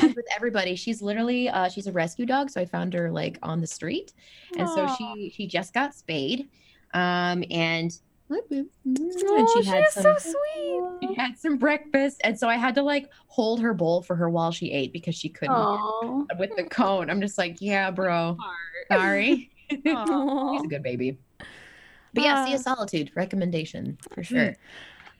with 0.00 0.24
everybody. 0.34 0.76
She's 0.76 1.02
literally 1.02 1.48
uh, 1.50 1.68
she's 1.68 1.86
a 1.86 1.92
rescue 1.92 2.24
dog, 2.24 2.48
so 2.50 2.60
I 2.60 2.64
found 2.64 2.94
her 2.94 3.10
like 3.10 3.38
on 3.42 3.60
the 3.60 3.66
street, 3.66 4.14
and 4.56 4.66
so 4.68 4.88
she 4.96 5.30
she 5.34 5.46
just 5.46 5.74
got 5.74 5.94
spayed, 5.94 6.48
um, 6.94 7.44
and 7.50 7.92
and 8.30 8.68
Oh, 8.98 9.52
she 9.56 9.62
she 9.62 9.68
had 9.68 9.84
is 9.84 9.92
some 9.94 10.02
so 10.02 10.14
sweet. 10.18 11.08
she 11.08 11.14
had 11.14 11.38
some 11.38 11.56
breakfast, 11.58 12.20
and 12.24 12.38
so 12.38 12.48
I 12.48 12.56
had 12.56 12.74
to 12.76 12.82
like 12.82 13.10
hold 13.28 13.60
her 13.60 13.72
bowl 13.74 14.02
for 14.02 14.16
her 14.16 14.28
while 14.28 14.50
she 14.52 14.72
ate 14.72 14.92
because 14.92 15.14
she 15.14 15.28
couldn't 15.28 15.54
Oh. 15.56 16.26
with 16.38 16.54
the 16.56 16.64
cone. 16.64 17.08
I'm 17.10 17.20
just 17.20 17.38
like, 17.38 17.56
yeah, 17.60 17.90
bro, 17.90 18.36
sorry. 18.90 19.50
Aw. 19.86 20.52
He's 20.52 20.64
a 20.64 20.68
good 20.68 20.82
baby. 20.82 21.18
But 22.14 22.24
yeah, 22.24 22.46
Sea 22.46 22.52
Uh, 22.52 22.56
of 22.56 22.60
Solitude 22.62 23.10
recommendation 23.14 23.98
for 24.10 24.22
sure. 24.22 24.54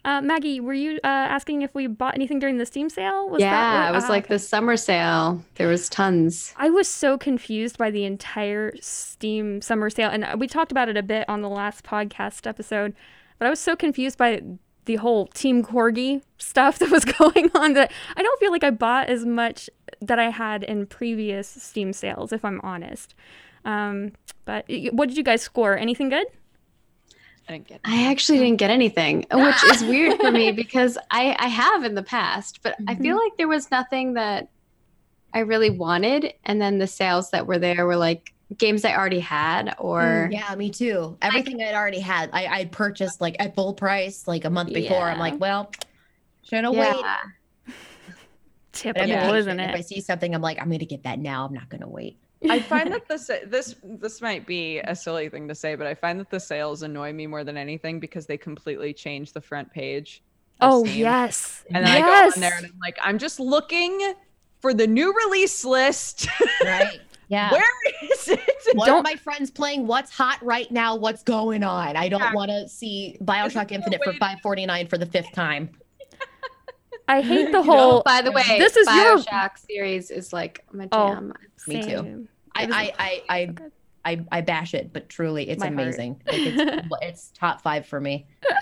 Uh, 0.06 0.20
Maggie, 0.22 0.60
were 0.60 0.72
you 0.72 1.00
uh, 1.02 1.08
asking 1.08 1.62
if 1.62 1.74
we 1.74 1.88
bought 1.88 2.14
anything 2.14 2.38
during 2.38 2.58
the 2.58 2.64
Steam 2.64 2.88
sale? 2.88 3.28
Was 3.28 3.40
that 3.40 3.44
yeah, 3.44 3.82
what- 3.82 3.90
it 3.90 3.94
was 3.96 4.04
ah, 4.04 4.08
like 4.08 4.24
okay. 4.26 4.34
the 4.34 4.38
summer 4.38 4.76
sale. 4.76 5.44
There 5.56 5.66
was 5.66 5.88
tons. 5.88 6.54
I 6.56 6.70
was 6.70 6.86
so 6.86 7.18
confused 7.18 7.76
by 7.76 7.90
the 7.90 8.04
entire 8.04 8.72
Steam 8.80 9.60
summer 9.60 9.90
sale, 9.90 10.08
and 10.08 10.22
uh, 10.22 10.36
we 10.38 10.46
talked 10.46 10.70
about 10.70 10.88
it 10.88 10.96
a 10.96 11.02
bit 11.02 11.28
on 11.28 11.42
the 11.42 11.48
last 11.48 11.84
podcast 11.84 12.46
episode. 12.46 12.94
But 13.40 13.46
I 13.46 13.50
was 13.50 13.58
so 13.58 13.74
confused 13.74 14.16
by 14.16 14.42
the 14.84 14.94
whole 14.94 15.26
Team 15.26 15.64
Corgi 15.64 16.22
stuff 16.38 16.78
that 16.78 16.90
was 16.90 17.04
going 17.04 17.50
on 17.56 17.72
that 17.72 17.90
I 18.16 18.22
don't 18.22 18.38
feel 18.38 18.52
like 18.52 18.62
I 18.62 18.70
bought 18.70 19.08
as 19.08 19.26
much 19.26 19.68
that 20.00 20.20
I 20.20 20.30
had 20.30 20.62
in 20.62 20.86
previous 20.86 21.48
Steam 21.48 21.92
sales, 21.92 22.32
if 22.32 22.44
I'm 22.44 22.60
honest. 22.62 23.16
Um, 23.64 24.12
but 24.44 24.66
what 24.92 25.08
did 25.08 25.18
you 25.18 25.24
guys 25.24 25.42
score? 25.42 25.76
Anything 25.76 26.10
good? 26.10 26.28
I 27.48 27.52
didn't 27.52 27.68
get 27.68 27.74
it. 27.76 27.80
I 27.84 28.10
actually 28.10 28.38
didn't 28.38 28.56
get 28.56 28.70
anything, 28.70 29.26
which 29.32 29.64
is 29.64 29.84
weird 29.84 30.20
for 30.20 30.30
me 30.30 30.52
because 30.52 30.98
I, 31.10 31.36
I 31.38 31.46
have 31.46 31.84
in 31.84 31.94
the 31.94 32.02
past, 32.02 32.60
but 32.62 32.74
I 32.88 32.94
feel 32.96 33.16
like 33.16 33.36
there 33.36 33.48
was 33.48 33.70
nothing 33.70 34.14
that 34.14 34.48
I 35.32 35.40
really 35.40 35.70
wanted. 35.70 36.32
And 36.44 36.60
then 36.60 36.78
the 36.78 36.86
sales 36.86 37.30
that 37.30 37.46
were 37.46 37.58
there 37.58 37.86
were 37.86 37.96
like 37.96 38.32
games 38.56 38.84
I 38.84 38.94
already 38.96 39.20
had 39.20 39.74
or 39.78 40.28
Mm, 40.30 40.32
yeah, 40.32 40.54
me 40.54 40.70
too. 40.70 41.16
Everything 41.22 41.60
I'd 41.62 41.74
already 41.74 42.00
had, 42.00 42.30
I 42.32 42.46
I 42.46 42.64
purchased 42.66 43.20
like 43.20 43.36
at 43.38 43.54
full 43.54 43.74
price 43.74 44.26
like 44.26 44.44
a 44.44 44.50
month 44.50 44.72
before. 44.72 45.02
I'm 45.02 45.18
like, 45.18 45.38
well, 45.38 45.70
should 46.42 46.64
have 46.64 46.74
yeah. 46.74 46.94
waited. 46.94 47.74
Typical, 48.72 49.02
I'm 49.02 49.08
Yeah. 49.08 49.34
isn't 49.34 49.60
it? 49.60 49.70
If 49.70 49.76
I 49.76 49.80
see 49.80 50.00
something, 50.00 50.34
I'm 50.34 50.42
like, 50.42 50.60
I'm 50.60 50.70
gonna 50.70 50.84
get 50.84 51.04
that 51.04 51.18
now. 51.18 51.44
I'm 51.46 51.54
not 51.54 51.68
gonna 51.68 51.88
wait. 51.88 52.18
I 52.50 52.60
find 52.60 52.92
that 52.92 53.08
this 53.08 53.30
this 53.46 53.76
this 53.82 54.20
might 54.20 54.46
be 54.46 54.78
a 54.80 54.94
silly 54.94 55.28
thing 55.28 55.48
to 55.48 55.54
say, 55.54 55.74
but 55.74 55.86
I 55.86 55.94
find 55.94 56.20
that 56.20 56.30
the 56.30 56.40
sales 56.40 56.82
annoy 56.82 57.12
me 57.12 57.26
more 57.26 57.44
than 57.44 57.56
anything 57.56 57.98
because 58.00 58.26
they 58.26 58.36
completely 58.36 58.92
change 58.92 59.32
the 59.32 59.40
front 59.40 59.70
page. 59.70 60.22
Oh 60.60 60.84
Steam. 60.84 60.98
yes, 61.00 61.64
And 61.74 61.84
then 61.86 61.96
I 61.96 62.00
go 62.00 62.06
yes. 62.06 62.34
on 62.36 62.40
there 62.40 62.54
and 62.56 62.66
I'm 62.66 62.78
like, 62.80 62.98
I'm 63.02 63.18
just 63.18 63.38
looking 63.40 64.14
for 64.60 64.72
the 64.74 64.86
new 64.86 65.14
release 65.26 65.64
list. 65.64 66.28
Right? 66.64 67.00
Yeah. 67.28 67.50
Where 67.50 67.64
is 68.12 68.28
it? 68.28 68.40
One 68.74 68.86
Don't- 68.86 68.98
of 68.98 69.02
my 69.04 69.16
friends 69.16 69.50
playing 69.50 69.88
what's 69.88 70.12
hot 70.12 70.38
right 70.44 70.70
now, 70.70 70.94
what's 70.94 71.24
going 71.24 71.64
on. 71.64 71.96
I 71.96 72.08
don't 72.08 72.20
Yeah. 72.20 72.32
want 72.32 72.52
to 72.52 72.68
see 72.68 73.18
Bioshock 73.20 73.72
Infinite 73.72 74.00
for 74.04 74.12
549 74.12 74.86
for 74.86 74.96
the 74.96 75.06
fifth 75.06 75.32
time. 75.32 75.70
I 77.08 77.20
hate 77.20 77.46
the 77.52 77.58
You 77.58 77.64
know, 77.66 77.72
whole. 77.72 78.02
By 78.04 78.22
the 78.22 78.32
way, 78.32 78.42
This 78.58 78.76
is 78.76 78.86
your- 78.86 79.18
Bioshock 79.18 79.58
series 79.58 80.10
is 80.10 80.32
like 80.32 80.64
my 80.72 80.86
jam. 80.86 81.32
Oh. 81.36 81.40
Me 81.66 81.82
too. 81.82 82.28
I 82.54 82.64
I 82.64 82.92
I 82.98 83.22
I, 83.28 83.46
so 83.46 83.52
good. 83.52 83.72
I, 84.04 84.24
I 84.30 84.40
bash 84.40 84.72
it, 84.72 84.92
but 84.92 85.08
truly, 85.08 85.48
it's 85.48 85.60
My 85.60 85.66
heart. 85.66 85.80
amazing. 85.80 86.22
Like 86.26 86.36
it's, 86.46 86.88
it's 87.02 87.30
top 87.36 87.60
five 87.62 87.86
for 87.86 88.00
me. 88.00 88.26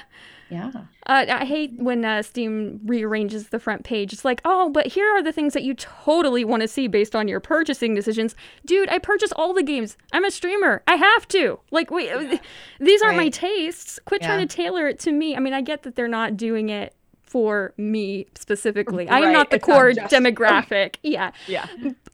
Yeah. 0.50 0.70
Uh, 1.06 1.24
I 1.28 1.46
hate 1.46 1.72
when 1.78 2.04
uh, 2.04 2.22
Steam 2.22 2.78
rearranges 2.84 3.48
the 3.48 3.58
front 3.58 3.82
page. 3.82 4.12
It's 4.12 4.26
like, 4.26 4.42
oh, 4.44 4.68
but 4.68 4.86
here 4.86 5.08
are 5.10 5.22
the 5.22 5.32
things 5.32 5.54
that 5.54 5.62
you 5.64 5.72
totally 5.74 6.44
want 6.44 6.60
to 6.60 6.68
see 6.68 6.86
based 6.86 7.16
on 7.16 7.28
your 7.28 7.40
purchasing 7.40 7.94
decisions. 7.94 8.36
Dude, 8.66 8.90
I 8.90 8.98
purchase 8.98 9.32
all 9.36 9.54
the 9.54 9.62
games. 9.62 9.96
I'm 10.12 10.24
a 10.24 10.30
streamer. 10.30 10.82
I 10.86 10.96
have 10.96 11.26
to. 11.28 11.58
Like, 11.70 11.90
wait, 11.90 12.10
uh, 12.12 12.36
these 12.78 13.00
aren't 13.02 13.16
my 13.16 13.30
tastes. 13.30 13.98
Quit 14.04 14.20
Yeah. 14.20 14.28
trying 14.28 14.46
to 14.46 14.54
tailor 14.54 14.86
it 14.86 14.98
to 15.00 15.12
me. 15.12 15.34
I 15.34 15.40
mean, 15.40 15.54
I 15.54 15.62
get 15.62 15.82
that 15.84 15.96
they're 15.96 16.06
not 16.08 16.36
doing 16.36 16.68
it 16.68 16.94
for 17.34 17.74
me 17.76 18.26
specifically. 18.36 19.08
I 19.08 19.18
am 19.18 19.32
not 19.32 19.50
the 19.50 19.56
it's 19.56 19.66
not 19.66 19.74
core 19.74 19.92
just- 19.92 20.14
demographic. 20.14 20.96
yeah. 21.02 21.32
yeah. 21.48 21.66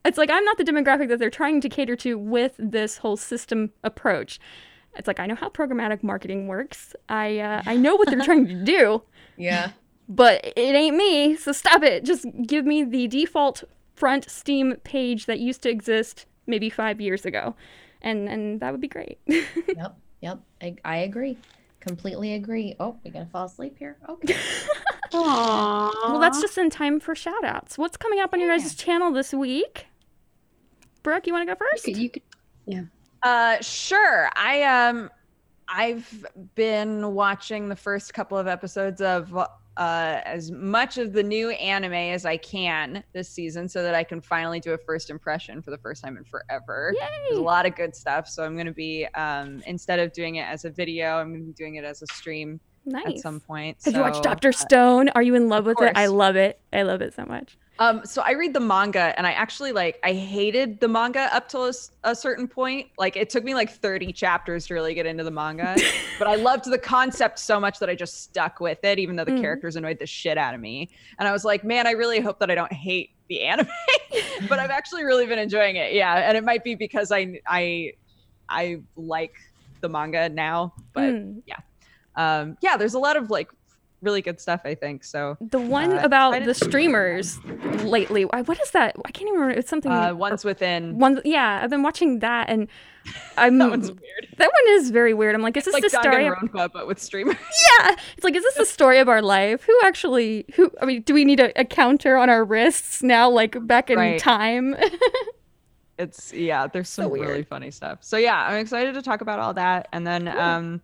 It's 0.03 0.17
like 0.17 0.31
I'm 0.31 0.43
not 0.47 0.57
the 0.57 0.65
demographic 0.65 1.09
that 1.09 1.19
they're 1.19 1.29
trying 1.29 1.61
to 1.61 1.69
cater 1.69 1.95
to 1.97 2.17
with 2.17 2.55
this 2.59 2.97
whole 2.97 3.19
system 3.19 3.71
approach. 3.85 4.41
It's 4.97 5.07
like 5.07 5.21
I 5.21 5.27
know 5.27 5.35
how 5.35 5.51
programmatic 5.51 6.03
marketing 6.03 6.49
works. 6.49 6.95
I 7.11 7.39
uh, 7.39 7.63
I 7.67 7.77
know 7.77 7.97
what 7.97 8.09
they're 8.09 8.25
trying 8.25 8.47
to 8.49 8.55
do, 8.77 9.03
Yeah. 9.37 9.73
but 10.09 10.43
it 10.43 10.75
ain't 10.75 10.97
me. 10.97 11.37
So 11.37 11.53
stop 11.53 11.83
it. 11.83 12.03
Just 12.07 12.25
give 12.47 12.65
me 12.65 12.83
the 12.83 13.07
default 13.07 13.63
front 13.95 14.31
Steam 14.31 14.77
page 14.85 15.27
that 15.27 15.39
used 15.39 15.63
to 15.65 15.69
exist 15.69 16.25
maybe 16.47 16.71
five 16.71 16.99
years 16.99 17.27
ago, 17.27 17.55
and 18.01 18.27
and 18.27 18.61
that 18.61 18.73
would 18.73 18.81
be 18.81 18.89
great. 18.89 19.19
Yep. 19.29 19.99
Yep. 20.23 20.39
I, 20.63 20.77
I 20.85 20.97
agree. 20.99 21.37
Completely 21.81 22.35
agree. 22.35 22.75
Oh, 22.81 22.99
we're 23.05 23.11
gonna 23.13 23.27
fall 23.33 23.47
asleep 23.47 23.77
here. 23.79 23.97
Okay. 24.09 24.35
Aww. 25.13 25.91
Well, 26.05 26.21
that's 26.21 26.41
just 26.41 26.57
in 26.59 26.71
time 26.71 27.01
for 27.01 27.15
shout 27.15 27.45
outs. 27.45 27.77
What's 27.77 27.97
coming 27.97 28.21
up 28.21 28.33
on 28.33 28.41
your 28.41 28.49
guys' 28.49 28.75
channel 28.75 29.13
this 29.13 29.33
week? 29.33 29.87
Brooke, 31.03 31.27
you 31.27 31.33
want 31.33 31.49
to 31.49 31.55
go 31.55 31.59
first? 31.59 31.87
You 31.87 31.95
could, 31.95 32.03
you 32.03 32.11
could 32.11 32.23
Uh, 33.23 33.61
sure. 33.61 34.31
I 34.37 34.63
um, 34.63 35.11
I've 35.69 36.27
been 36.55 37.15
watching 37.15 37.69
the 37.69 37.77
first 37.77 38.15
couple 38.15 38.39
of 38.39 38.47
episodes 38.47 39.01
of 39.01 39.35
uh, 39.37 39.47
as 39.77 40.51
much 40.51 40.99
of 40.99 41.13
the 41.13 41.23
new 41.23 41.51
anime 41.51 41.93
as 41.93 42.27
I 42.27 42.37
can 42.37 43.03
this 43.13 43.29
season, 43.29 43.69
so 43.69 43.83
that 43.83 43.95
I 43.95 44.05
can 44.05 44.21
finally 44.21 44.61
do 44.61 44.73
a 44.75 44.79
first 44.79 45.11
impression 45.11 45.63
for 45.63 45.71
the 45.71 45.79
first 45.79 46.03
time 46.05 46.17
in 46.17 46.25
forever. 46.25 46.93
There's 47.29 47.39
a 47.39 47.43
lot 47.43 47.67
of 47.67 47.75
good 47.75 47.95
stuff, 47.97 48.29
so 48.29 48.45
I'm 48.45 48.57
gonna 48.57 48.73
be 48.73 49.07
um, 49.15 49.63
instead 49.67 49.99
of 49.99 50.13
doing 50.13 50.37
it 50.37 50.47
as 50.47 50.65
a 50.65 50.71
video, 50.71 51.17
I'm 51.17 51.33
gonna 51.33 51.45
be 51.45 51.53
doing 51.53 51.77
it 51.77 51.85
as 51.85 52.03
a 52.03 52.07
stream 52.09 52.61
Nice. 52.91 53.07
at 53.07 53.19
some 53.19 53.41
point. 53.41 53.79
Have 53.85 53.95
you 53.95 54.01
watched 54.01 54.23
Doctor 54.23 54.49
uh, 54.51 54.53
Stone? 54.53 55.09
Are 55.11 55.23
you 55.23 55.35
in 55.35 55.49
love 55.49 55.67
with 55.67 55.81
it? 55.81 55.93
I 55.97 56.07
love 56.07 56.37
it. 56.37 56.61
I 56.73 56.83
love 56.83 57.01
it 57.03 57.15
so 57.15 57.25
much. 57.25 57.57
Um, 57.79 58.03
so 58.05 58.21
I 58.21 58.33
read 58.33 58.53
the 58.53 58.61
manga 58.61 59.15
and 59.17 59.27
I 59.27 59.33
actually 59.33 59.73
like 59.73 59.99
I 60.05 60.13
hated 60.13 60.81
the 60.81 60.89
manga 60.89 61.35
up 61.35 61.49
till 61.49 61.73
a 62.05 62.15
certain 62.15 62.47
point. 62.47 62.89
Like 62.99 63.17
it 63.17 63.31
took 63.31 63.43
me 63.43 63.55
like 63.55 63.71
30 63.71 64.13
chapters 64.13 64.67
to 64.67 64.75
really 64.75 64.93
get 64.93 65.07
into 65.07 65.25
the 65.25 65.31
manga, 65.31 65.77
but 66.19 66.29
I 66.29 66.35
loved 66.35 66.67
the 66.67 66.79
concept 66.79 67.39
so 67.39 67.59
much 67.59 67.79
that 67.79 67.89
I 67.89 67.95
just 67.95 68.23
stuck 68.23 68.61
with 68.61 68.85
it, 68.85 68.99
even 68.99 69.17
though 69.17 69.25
the 69.25 69.31
Mm. 69.33 69.41
characters 69.41 69.77
annoyed 69.77 69.99
the 69.99 70.07
shit 70.07 70.37
out 70.37 70.55
of 70.55 70.61
me. 70.61 70.91
And 71.19 71.27
I 71.27 71.33
was 71.33 71.43
like, 71.47 71.65
man, 71.65 71.87
I 71.87 71.93
really 71.93 72.21
hope 72.21 72.39
that 72.41 72.51
I 72.51 72.55
don't 72.55 72.73
hate 72.73 73.11
the 73.31 73.45
anime, 73.45 73.67
but 74.49 74.59
I've 74.59 74.71
actually 74.71 75.05
really 75.05 75.25
been 75.25 75.39
enjoying 75.39 75.77
it. 75.77 75.95
Yeah, 75.95 76.17
and 76.29 76.37
it 76.37 76.45
might 76.45 76.63
be 76.65 76.75
because 76.75 77.11
I 77.11 77.41
I 77.47 77.93
I 78.51 78.83
like 78.95 79.33
the 79.81 79.89
manga 79.89 80.29
now, 80.29 80.75
but 80.93 81.15
Mm. 81.15 81.43
Um, 82.17 82.57
yeah, 82.61 82.77
there's 82.77 82.95
a 82.95 82.99
lot 82.99 83.17
of 83.17 83.31
like 83.31 83.49
really 84.03 84.23
good 84.23 84.41
stuff. 84.41 84.63
I 84.65 84.75
think 84.75 85.05
so. 85.05 85.37
The 85.41 85.61
one 85.61 85.93
Uh, 85.99 86.03
about 86.03 86.45
the 86.45 86.55
streamers 86.55 87.39
lately. 87.85 88.25
What 88.25 88.59
is 88.61 88.71
that? 88.71 88.97
I 89.05 89.11
can't 89.11 89.29
even 89.29 89.41
remember. 89.41 89.59
It's 89.59 89.69
something. 89.69 89.93
Uh, 89.93 90.15
ones 90.15 90.45
within. 90.45 90.99
one. 90.99 91.21
Yeah, 91.25 91.61
I've 91.63 91.71
been 91.71 91.83
watching 91.83 92.21
that, 92.21 92.49
and 92.49 92.67
I'm. 93.37 93.59
That 93.59 93.71
one's 93.71 93.89
weird. 93.91 94.29
That 94.39 94.51
one 94.51 94.75
is 94.79 94.91
very 94.91 95.13
weird. 95.13 95.35
I'm 95.35 95.43
like, 95.43 95.57
is 95.57 95.65
this 95.67 95.75
like 95.75 95.83
the 95.83 95.91
story? 95.91 96.27
Of, 96.27 96.35
Danganronpa, 96.35 96.71
but 96.73 96.87
with 96.87 96.99
streamers. 96.99 97.37
yeah, 97.81 97.95
it's 98.17 98.25
like, 98.25 98.35
is 98.35 98.43
this 98.43 98.55
the 98.55 98.65
story 98.67 98.99
of 99.01 99.09
our 99.09 99.21
life? 99.23 99.65
Who 99.65 99.79
actually? 99.85 100.47
Who? 100.55 100.71
I 100.81 100.87
mean, 100.87 101.03
do 101.03 101.13
we 101.13 101.25
need 101.27 101.41
a, 101.41 101.59
a 101.61 101.65
counter 101.67 102.17
on 102.17 102.31
our 102.31 102.43
wrists 102.45 103.03
now, 103.03 103.29
like 103.29 103.55
back 103.67 103.91
in 103.91 103.99
Right. 103.99 104.19
time? 104.19 104.77
It's 105.99 106.33
yeah, 106.33 106.67
there's 106.67 106.89
So 106.89 107.03
some 107.03 107.13
really 107.13 107.43
funny 107.43 107.71
stuff. 107.71 107.99
So 108.01 108.17
yeah, 108.17 108.47
I'm 108.49 108.57
excited 108.59 108.95
to 108.95 109.03
talk 109.03 109.21
about 109.21 109.39
all 109.39 109.53
that. 109.55 109.89
And 109.93 110.07
then 110.07 110.29
um 110.29 110.81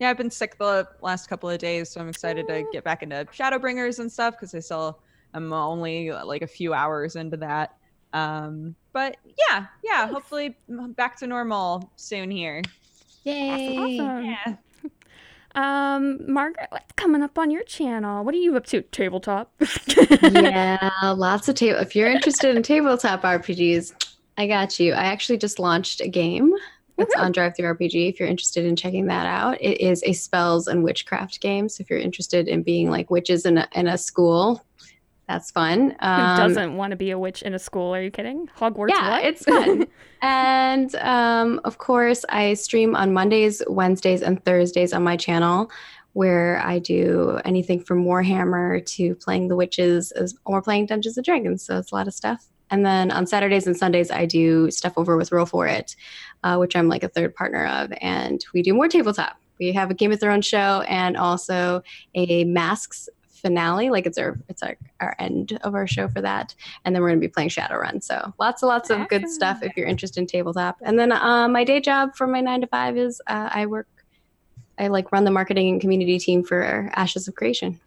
yeah, 0.00 0.10
I've 0.10 0.16
been 0.16 0.30
sick 0.30 0.58
the 0.58 0.88
last 1.02 1.28
couple 1.28 1.48
of 1.50 1.58
days, 1.58 1.90
so 1.90 2.00
I'm 2.00 2.08
excited 2.08 2.48
to 2.48 2.64
get 2.72 2.82
back 2.82 3.02
into 3.02 3.26
Shadowbringers 3.26 3.98
and 3.98 4.10
stuff 4.10 4.34
because 4.34 4.54
I 4.54 4.60
still 4.60 4.98
am 5.34 5.52
only 5.52 6.10
like 6.10 6.42
a 6.42 6.46
few 6.46 6.74
hours 6.74 7.16
into 7.16 7.36
that. 7.36 7.76
Um 8.12 8.74
but 8.92 9.18
yeah, 9.48 9.66
yeah, 9.84 10.08
hopefully 10.08 10.56
back 10.68 11.16
to 11.18 11.26
normal 11.26 11.92
soon 11.96 12.30
here. 12.30 12.62
Yay. 13.24 13.76
awesome. 13.78 14.24
Yeah. 14.24 14.56
Um, 15.54 16.32
Margaret, 16.32 16.68
what's 16.70 16.92
coming 16.92 17.22
up 17.22 17.36
on 17.36 17.50
your 17.50 17.64
channel? 17.64 18.24
What 18.24 18.34
are 18.34 18.38
you 18.38 18.56
up 18.56 18.66
to? 18.66 18.82
Tabletop. 18.82 19.52
yeah, 20.22 20.90
lots 21.16 21.48
of 21.48 21.56
table. 21.56 21.80
If 21.80 21.96
you're 21.96 22.10
interested 22.10 22.56
in 22.56 22.62
tabletop 22.64 23.22
RPGs, 23.22 23.92
I 24.38 24.46
got 24.46 24.78
you. 24.78 24.92
I 24.92 25.04
actually 25.04 25.38
just 25.38 25.58
launched 25.58 26.00
a 26.00 26.08
game 26.08 26.54
that's 27.00 27.14
on 27.16 27.32
DriveThruRPG. 27.32 28.08
If 28.08 28.20
you're 28.20 28.28
interested 28.28 28.64
in 28.64 28.76
checking 28.76 29.06
that 29.06 29.26
out, 29.26 29.60
it 29.60 29.80
is 29.80 30.02
a 30.04 30.12
spells 30.12 30.68
and 30.68 30.84
witchcraft 30.84 31.40
game. 31.40 31.68
So 31.68 31.82
if 31.82 31.90
you're 31.90 31.98
interested 31.98 32.46
in 32.48 32.62
being 32.62 32.90
like 32.90 33.10
witches 33.10 33.44
in 33.46 33.58
a, 33.58 33.68
in 33.72 33.88
a 33.88 33.98
school, 33.98 34.64
that's 35.26 35.50
fun. 35.52 35.90
Who 35.90 36.06
Um, 36.06 36.36
doesn't 36.38 36.76
want 36.76 36.90
to 36.92 36.96
be 36.96 37.10
a 37.12 37.18
witch 37.18 37.42
in 37.42 37.54
a 37.54 37.58
school? 37.58 37.94
Are 37.94 38.02
you 38.02 38.10
kidding? 38.10 38.48
Hogwarts? 38.58 38.88
yeah, 38.90 39.10
what? 39.10 39.24
it's 39.24 39.44
fun. 39.44 39.86
and 40.22 40.94
um, 40.96 41.60
of 41.64 41.78
course, 41.78 42.24
I 42.28 42.54
stream 42.54 42.96
on 42.96 43.12
Mondays, 43.12 43.62
Wednesdays, 43.68 44.22
and 44.22 44.44
Thursdays 44.44 44.92
on 44.92 45.02
my 45.04 45.16
channel, 45.16 45.70
where 46.14 46.60
I 46.64 46.80
do 46.80 47.40
anything 47.44 47.80
from 47.84 48.04
Warhammer 48.04 48.84
to 48.84 49.14
playing 49.14 49.46
the 49.46 49.54
witches 49.54 50.10
as, 50.12 50.34
or 50.44 50.60
playing 50.62 50.86
Dungeons 50.86 51.16
and 51.16 51.24
Dragons. 51.24 51.62
So 51.64 51.78
it's 51.78 51.92
a 51.92 51.94
lot 51.94 52.08
of 52.08 52.14
stuff. 52.14 52.46
And 52.72 52.84
then 52.86 53.10
on 53.12 53.26
Saturdays 53.26 53.66
and 53.66 53.76
Sundays, 53.76 54.10
I 54.10 54.26
do 54.26 54.70
stuff 54.70 54.92
over 54.96 55.16
with 55.16 55.32
Roll 55.32 55.46
For 55.46 55.66
It, 55.66 55.94
uh, 56.44 56.56
which 56.56 56.76
I'm 56.76 56.88
like 56.88 57.04
a 57.04 57.08
third 57.08 57.34
partner 57.34 57.66
of. 57.66 57.92
And 58.00 58.44
we 58.52 58.62
do 58.62 58.74
more 58.74 58.88
tabletop. 58.88 59.36
We 59.58 59.72
have 59.72 59.90
a 59.90 59.94
Game 59.94 60.12
of 60.12 60.20
Thrones 60.20 60.46
show 60.46 60.84
and 60.88 61.16
also 61.16 61.82
a 62.14 62.44
Masks 62.44 63.08
finale. 63.40 63.90
Like 63.90 64.06
it's 64.06 64.18
our 64.18 64.38
it's 64.48 64.62
our, 64.62 64.76
our 65.00 65.16
end 65.18 65.58
of 65.62 65.74
our 65.74 65.86
show 65.86 66.08
for 66.08 66.20
that 66.20 66.54
and 66.84 66.94
then 66.94 67.02
we're 67.02 67.08
going 67.08 67.20
to 67.20 67.26
be 67.26 67.32
playing 67.32 67.48
Shadowrun. 67.48 68.02
So 68.02 68.32
lots 68.38 68.62
and 68.62 68.68
lots 68.68 68.90
of 68.90 69.08
good 69.08 69.28
stuff 69.28 69.62
if 69.62 69.76
you're 69.76 69.86
interested 69.86 70.20
in 70.20 70.26
tabletop. 70.26 70.78
And 70.82 70.98
then 70.98 71.12
uh, 71.12 71.48
my 71.48 71.64
day 71.64 71.80
job 71.80 72.14
for 72.14 72.26
my 72.26 72.40
nine 72.40 72.60
to 72.60 72.66
five 72.66 72.96
is 72.96 73.20
uh, 73.26 73.48
I 73.52 73.66
work, 73.66 73.88
I 74.78 74.88
like 74.88 75.12
run 75.12 75.24
the 75.24 75.30
marketing 75.30 75.70
and 75.70 75.80
community 75.80 76.18
team 76.18 76.42
for 76.44 76.90
Ashes 76.94 77.28
of 77.28 77.34
Creation. 77.34 77.80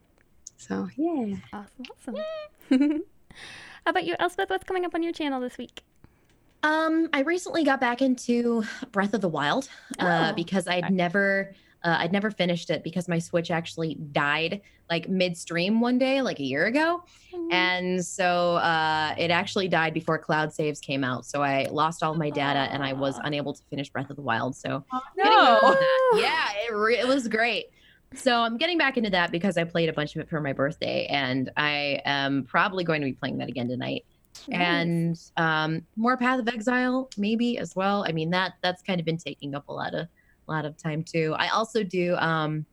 So 0.58 0.88
yeah, 0.96 1.36
awesome. 1.52 2.16
awesome. 2.70 3.04
How 3.86 3.90
about 3.90 4.06
you, 4.06 4.16
Elspeth? 4.18 4.50
What's 4.50 4.64
coming 4.64 4.86
up 4.86 4.96
on 4.96 5.04
your 5.04 5.12
channel 5.12 5.42
this 5.42 5.58
week? 5.58 5.84
Um, 6.64 7.10
I 7.14 7.22
recently 7.22 7.64
got 7.64 7.80
back 7.82 8.02
into 8.02 8.64
Breath 8.92 9.14
of 9.14 9.22
the 9.22 9.28
Wild 9.30 9.68
uh, 10.00 10.30
Oh, 10.32 10.36
because 10.36 10.68
I'd 10.68 10.92
never, 10.92 11.54
uh, 11.84 11.98
I'd 12.00 12.14
never 12.14 12.32
finished 12.32 12.70
it 12.70 12.84
because 12.84 13.08
my 13.10 13.20
Switch 13.20 13.52
actually 13.52 13.96
died 13.96 14.62
like 14.90 15.10
midstream 15.10 15.82
one 15.82 15.98
day, 15.98 16.22
like 16.22 16.40
a 16.40 16.44
year 16.44 16.66
ago, 16.66 17.04
and 17.52 18.04
so 18.06 18.56
uh, 18.58 19.16
it 19.18 19.32
actually 19.32 19.68
died 19.68 19.94
before 19.94 20.18
Cloud 20.18 20.54
Saves 20.54 20.80
came 20.80 21.04
out. 21.04 21.26
So 21.26 21.42
I 21.42 21.68
lost 21.72 22.04
all 22.04 22.16
my 22.16 22.30
data 22.30 22.60
and 22.72 22.84
I 22.84 22.94
was 22.94 23.20
unable 23.24 23.54
to 23.54 23.64
finish 23.70 23.90
Breath 23.90 24.10
of 24.10 24.16
the 24.16 24.22
Wild. 24.22 24.56
So 24.56 24.84
No. 25.18 25.56
into 25.60 25.80
that- 25.80 26.12
yeah, 26.16 26.48
it, 26.70 26.74
re- 26.76 27.00
it 27.00 27.08
was 27.08 27.28
great. 27.28 27.68
So 28.16 28.42
I'm 28.42 28.58
getting 28.58 28.78
back 28.78 28.98
into 28.98 29.10
that 29.10 29.32
because 29.32 29.58
I 29.58 29.64
played 29.64 29.90
a 29.90 29.94
bunch 29.94 30.16
of 30.16 30.22
it 30.22 30.30
for 30.30 30.40
my 30.40 30.54
birthday, 30.54 31.08
and 31.08 31.50
I 31.58 32.00
am 32.06 32.44
probably 32.44 32.84
going 32.84 33.02
to 33.02 33.06
be 33.06 33.14
playing 33.14 33.40
that 33.40 33.50
again 33.50 33.68
tonight 33.68 34.06
and 34.52 35.18
um 35.38 35.86
more 35.96 36.18
path 36.18 36.40
of 36.40 36.48
exile 36.48 37.10
maybe 37.18 37.58
as 37.58 37.76
well. 37.76 38.06
I 38.08 38.12
mean 38.12 38.30
that 38.32 38.54
that's 38.62 38.82
kind 38.82 39.00
of 39.00 39.06
been 39.06 39.18
taking 39.18 39.56
up 39.56 39.68
a 39.68 39.74
lot 39.74 39.94
of 39.94 40.08
a 40.48 40.52
lot 40.52 40.66
of 40.66 40.78
time 40.78 41.04
too. 41.04 41.36
I 41.38 41.50
also 41.50 41.84
do 41.84 42.16
um 42.16 42.66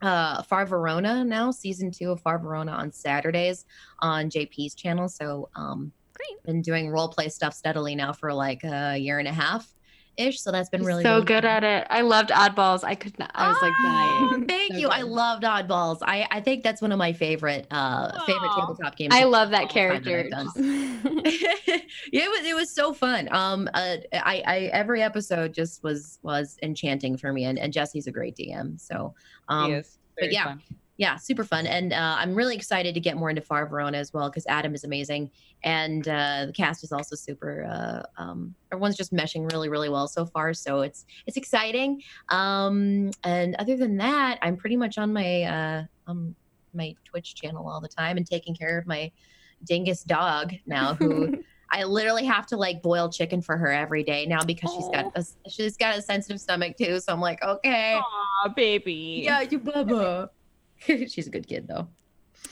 uh 0.00 0.42
far 0.42 0.66
verona 0.66 1.24
now 1.24 1.50
season 1.50 1.90
two 1.90 2.10
of 2.10 2.20
far 2.20 2.38
verona 2.38 2.72
on 2.72 2.90
saturdays 2.92 3.64
on 4.00 4.30
jp's 4.30 4.74
channel. 4.74 5.08
So 5.08 5.48
um 5.54 5.92
Great. 6.14 6.42
been 6.44 6.62
doing 6.62 6.88
role 6.88 7.08
play 7.08 7.28
stuff 7.28 7.54
steadily 7.54 7.94
now 7.94 8.12
for 8.12 8.32
like 8.32 8.64
a 8.64 8.96
year 8.96 9.18
and 9.18 9.28
a 9.28 9.32
half 9.32 9.72
ish 10.16 10.40
so 10.40 10.52
that's 10.52 10.68
been 10.68 10.84
really 10.84 11.02
so 11.02 11.14
really 11.14 11.24
good 11.26 11.44
fun. 11.44 11.64
at 11.64 11.64
it. 11.64 11.86
I 11.90 12.02
loved 12.02 12.30
Oddballs. 12.30 12.84
I 12.84 12.94
could 12.94 13.18
not. 13.18 13.30
I 13.34 13.48
was 13.48 13.56
like 13.62 13.72
Oh, 13.78 14.28
dying. 14.30 14.46
thank 14.48 14.72
So 14.72 14.78
you 14.78 14.88
i 14.88 15.00
loved 15.02 15.42
oddballs 15.44 15.98
i 16.02 16.26
i 16.30 16.40
think 16.40 16.62
that's 16.62 16.82
one 16.82 16.92
of 16.92 16.98
my 16.98 17.12
favorite 17.12 17.66
uh 17.70 18.24
favorite 18.26 18.50
tabletop 18.54 18.96
games 18.96 19.14
I 19.14 19.24
love 19.24 19.50
that 19.50 19.68
character. 19.70 20.28
I've 20.34 20.46
yeah, 20.56 21.02
it 22.12 22.30
was 22.30 22.46
it 22.46 22.54
was 22.54 22.70
so 22.74 22.92
fun. 22.92 23.28
Um, 23.32 23.68
uh, 23.74 23.96
I, 24.12 24.42
I 24.46 24.58
every 24.72 25.02
episode 25.02 25.52
just 25.54 25.82
was 25.82 26.18
was 26.22 26.56
enchanting 26.62 27.16
for 27.16 27.32
me, 27.32 27.44
and, 27.44 27.58
and 27.58 27.72
Jesse's 27.72 28.06
a 28.06 28.12
great 28.12 28.36
DM. 28.36 28.80
So, 28.80 29.14
um, 29.48 29.70
He 29.70 29.76
is 29.76 29.98
but 30.18 30.32
yeah. 30.32 30.44
fun. 30.44 30.62
Yeah, 30.98 31.16
super 31.16 31.42
fun, 31.42 31.66
and 31.66 31.92
uh, 31.92 32.16
I'm 32.18 32.34
really 32.34 32.54
excited 32.54 32.94
to 32.94 33.00
get 33.00 33.16
more 33.16 33.30
into 33.30 33.40
Far 33.40 33.66
Verona 33.66 33.96
as 33.96 34.12
well 34.12 34.28
because 34.28 34.46
Adam 34.46 34.74
is 34.74 34.84
amazing, 34.84 35.30
and 35.64 36.06
uh, 36.06 36.46
the 36.46 36.52
cast 36.52 36.84
is 36.84 36.92
also 36.92 37.16
super. 37.16 37.64
Uh, 37.64 38.22
um, 38.22 38.54
everyone's 38.70 38.96
just 38.96 39.12
meshing 39.12 39.50
really, 39.50 39.68
really 39.70 39.88
well 39.88 40.06
so 40.06 40.26
far, 40.26 40.52
so 40.52 40.82
it's 40.82 41.06
it's 41.26 41.36
exciting. 41.36 42.02
Um, 42.28 43.10
and 43.24 43.56
other 43.56 43.76
than 43.76 43.96
that, 43.98 44.38
I'm 44.42 44.56
pretty 44.56 44.76
much 44.76 44.98
on 44.98 45.12
my 45.12 45.42
uh, 45.42 45.84
um, 46.06 46.34
my 46.74 46.94
Twitch 47.04 47.34
channel 47.36 47.68
all 47.68 47.80
the 47.80 47.88
time 47.88 48.18
and 48.18 48.26
taking 48.26 48.54
care 48.54 48.78
of 48.78 48.86
my 48.86 49.10
dingus 49.64 50.02
dog 50.04 50.52
now 50.66 50.94
who. 50.94 51.42
I 51.74 51.84
literally 51.84 52.26
have 52.26 52.46
to 52.48 52.58
like 52.58 52.82
boil 52.82 53.08
chicken 53.08 53.40
for 53.40 53.56
her 53.56 53.72
every 53.72 54.04
day 54.04 54.26
now 54.26 54.42
because 54.44 54.74
she's 54.74 54.88
got 54.90 55.10
a, 55.16 55.24
she's 55.48 55.78
got 55.78 55.96
a 55.96 56.02
sensitive 56.02 56.38
stomach 56.38 56.76
too. 56.76 57.00
So 57.00 57.14
I'm 57.14 57.20
like, 57.20 57.42
okay, 57.42 57.94
Aw, 57.94 58.48
baby. 58.54 59.22
yeah, 59.24 59.40
you 59.40 59.58
bubba. 59.58 60.28
she's 61.08 61.26
a 61.26 61.30
good 61.30 61.46
kid 61.46 61.68
though. 61.68 61.88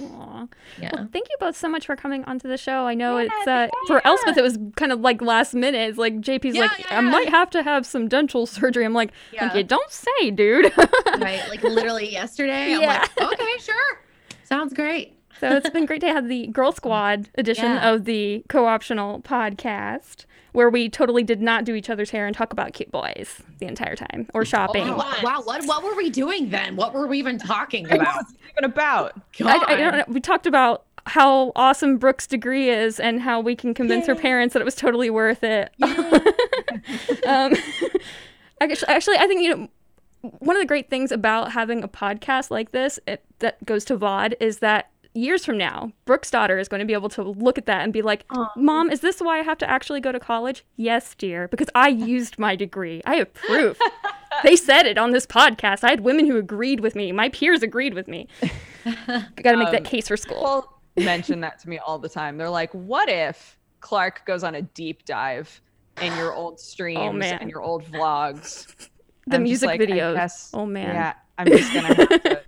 Aw. 0.00 0.46
Yeah. 0.80 0.90
Well, 0.94 1.08
thank 1.12 1.28
you 1.28 1.36
both 1.40 1.56
so 1.56 1.68
much 1.68 1.84
for 1.86 1.96
coming 1.96 2.24
onto 2.24 2.48
the 2.48 2.56
show. 2.56 2.86
I 2.86 2.94
know 2.94 3.18
Yeah, 3.18 3.28
it's 3.38 3.46
uh, 3.48 3.68
for 3.88 4.00
Elspeth. 4.06 4.36
It 4.38 4.42
was 4.42 4.56
kind 4.76 4.92
of 4.92 5.00
like 5.00 5.20
last 5.20 5.52
minute. 5.52 5.88
It's 5.88 5.98
like 5.98 6.20
JP's 6.20 6.54
Yeah, 6.54 6.62
like, 6.62 6.78
yeah, 6.78 6.86
I 6.90 6.94
yeah. 7.02 7.10
might 7.10 7.28
have 7.28 7.50
to 7.50 7.62
have 7.62 7.84
some 7.84 8.06
dental 8.08 8.46
surgery. 8.46 8.84
I'm 8.84 8.94
like, 8.94 9.10
Yeah. 9.32 9.48
okay, 9.48 9.62
don't 9.64 9.90
say, 9.90 10.30
dude. 10.30 10.72
right? 11.18 11.42
Like 11.48 11.62
literally 11.64 12.10
yesterday. 12.10 12.74
I'm 12.74 12.80
Yeah. 12.82 13.06
like, 13.18 13.32
okay, 13.32 13.58
sure. 13.58 14.00
Sounds 14.44 14.72
great. 14.72 15.16
So 15.40 15.56
it's 15.56 15.70
been 15.70 15.86
great 15.86 16.02
to 16.02 16.08
have 16.08 16.28
the 16.28 16.46
Girl 16.48 16.70
Squad 16.70 17.28
edition 17.36 17.64
Yeah. 17.64 17.90
of 17.92 18.04
the 18.04 18.44
co-optional 18.48 19.20
podcast 19.22 20.24
where 20.52 20.70
we 20.70 20.88
totally 20.88 21.22
did 21.22 21.40
not 21.40 21.64
do 21.64 21.74
each 21.74 21.90
other's 21.90 22.10
hair 22.10 22.26
and 22.26 22.34
talk 22.34 22.52
about 22.52 22.72
cute 22.72 22.90
boys 22.90 23.42
the 23.58 23.66
entire 23.66 23.96
time 23.96 24.28
or 24.34 24.44
shopping. 24.44 24.88
Oh, 24.88 24.96
wow, 24.96 25.14
wow, 25.22 25.42
what 25.42 25.64
what 25.66 25.82
were 25.82 25.94
we 25.94 26.10
doing 26.10 26.50
then? 26.50 26.76
What 26.76 26.94
were 26.94 27.06
we 27.06 27.18
even 27.18 27.38
talking 27.38 27.90
about? 27.90 28.24
even 28.52 28.64
about? 28.64 29.20
I, 29.42 29.64
I 29.66 29.76
don't 29.76 29.96
know. 29.96 30.04
We 30.08 30.20
talked 30.20 30.46
about 30.46 30.84
how 31.06 31.52
awesome 31.56 31.98
Brooke's 31.98 32.26
degree 32.26 32.70
is 32.70 33.00
and 33.00 33.20
how 33.20 33.40
we 33.40 33.56
can 33.56 33.74
convince 33.74 34.06
her 34.06 34.14
parents 34.14 34.52
that 34.52 34.60
it 34.60 34.64
was 34.64 34.74
totally 34.74 35.10
worth 35.10 35.42
it. 35.42 35.72
um, 37.26 37.54
actually, 38.60 38.88
actually, 38.88 39.16
I 39.16 39.26
think 39.26 39.42
you 39.42 39.56
know 39.56 39.68
one 40.22 40.54
of 40.54 40.60
the 40.60 40.66
great 40.66 40.90
things 40.90 41.10
about 41.12 41.52
having 41.52 41.82
a 41.82 41.88
podcast 41.88 42.50
like 42.50 42.72
this 42.72 43.00
it, 43.06 43.24
that 43.38 43.64
goes 43.64 43.84
to 43.86 43.96
VOD 43.96 44.34
is 44.38 44.58
that 44.58 44.89
years 45.14 45.44
from 45.44 45.58
now, 45.58 45.92
Brooke's 46.04 46.30
daughter 46.30 46.58
is 46.58 46.68
going 46.68 46.80
to 46.80 46.86
be 46.86 46.92
able 46.92 47.08
to 47.10 47.22
look 47.22 47.58
at 47.58 47.66
that 47.66 47.82
and 47.82 47.92
be 47.92 48.02
like, 48.02 48.24
"Mom, 48.56 48.90
is 48.90 49.00
this 49.00 49.20
why 49.20 49.38
I 49.38 49.42
have 49.42 49.58
to 49.58 49.68
actually 49.68 50.00
go 50.00 50.12
to 50.12 50.20
college?" 50.20 50.64
Yes, 50.76 51.14
dear, 51.16 51.48
because 51.48 51.68
I 51.74 51.88
used 51.88 52.38
my 52.38 52.56
degree. 52.56 53.02
I 53.06 53.16
have 53.16 53.32
proof. 53.34 53.78
they 54.44 54.56
said 54.56 54.86
it 54.86 54.98
on 54.98 55.10
this 55.10 55.26
podcast. 55.26 55.84
I 55.84 55.90
had 55.90 56.00
women 56.00 56.26
who 56.26 56.36
agreed 56.36 56.80
with 56.80 56.94
me. 56.94 57.12
My 57.12 57.28
peers 57.30 57.62
agreed 57.62 57.94
with 57.94 58.08
me. 58.08 58.28
Got 59.06 59.52
to 59.52 59.56
make 59.56 59.70
that 59.72 59.78
Um, 59.80 59.84
case 59.84 60.08
for 60.08 60.16
school. 60.16 60.36
People 60.36 60.80
mention 61.04 61.40
that 61.40 61.58
to 61.60 61.68
me 61.68 61.78
all 61.78 61.98
the 61.98 62.08
time. 62.08 62.36
They're 62.38 62.50
like, 62.50 62.72
"What 62.72 63.08
if 63.08 63.58
Clark 63.80 64.24
goes 64.26 64.44
on 64.44 64.54
a 64.54 64.62
deep 64.62 65.04
dive 65.04 65.60
in 66.00 66.14
your 66.16 66.32
old 66.34 66.58
streams 66.60 67.14
man. 67.18 67.38
and 67.40 67.50
your 67.50 67.62
old 67.62 67.84
vlogs?" 67.84 68.66
The 69.26 69.36
I'm 69.36 69.42
music 69.44 69.66
like, 69.68 69.80
videos. 69.80 70.14
guess- 70.14 70.50
Oh, 70.54 70.66
man. 70.66 70.94
Yeah, 70.94 71.12
I'm 71.40 71.46
just 71.46 71.72
gonna 71.72 71.94
have 71.94 72.08
to 72.08 72.40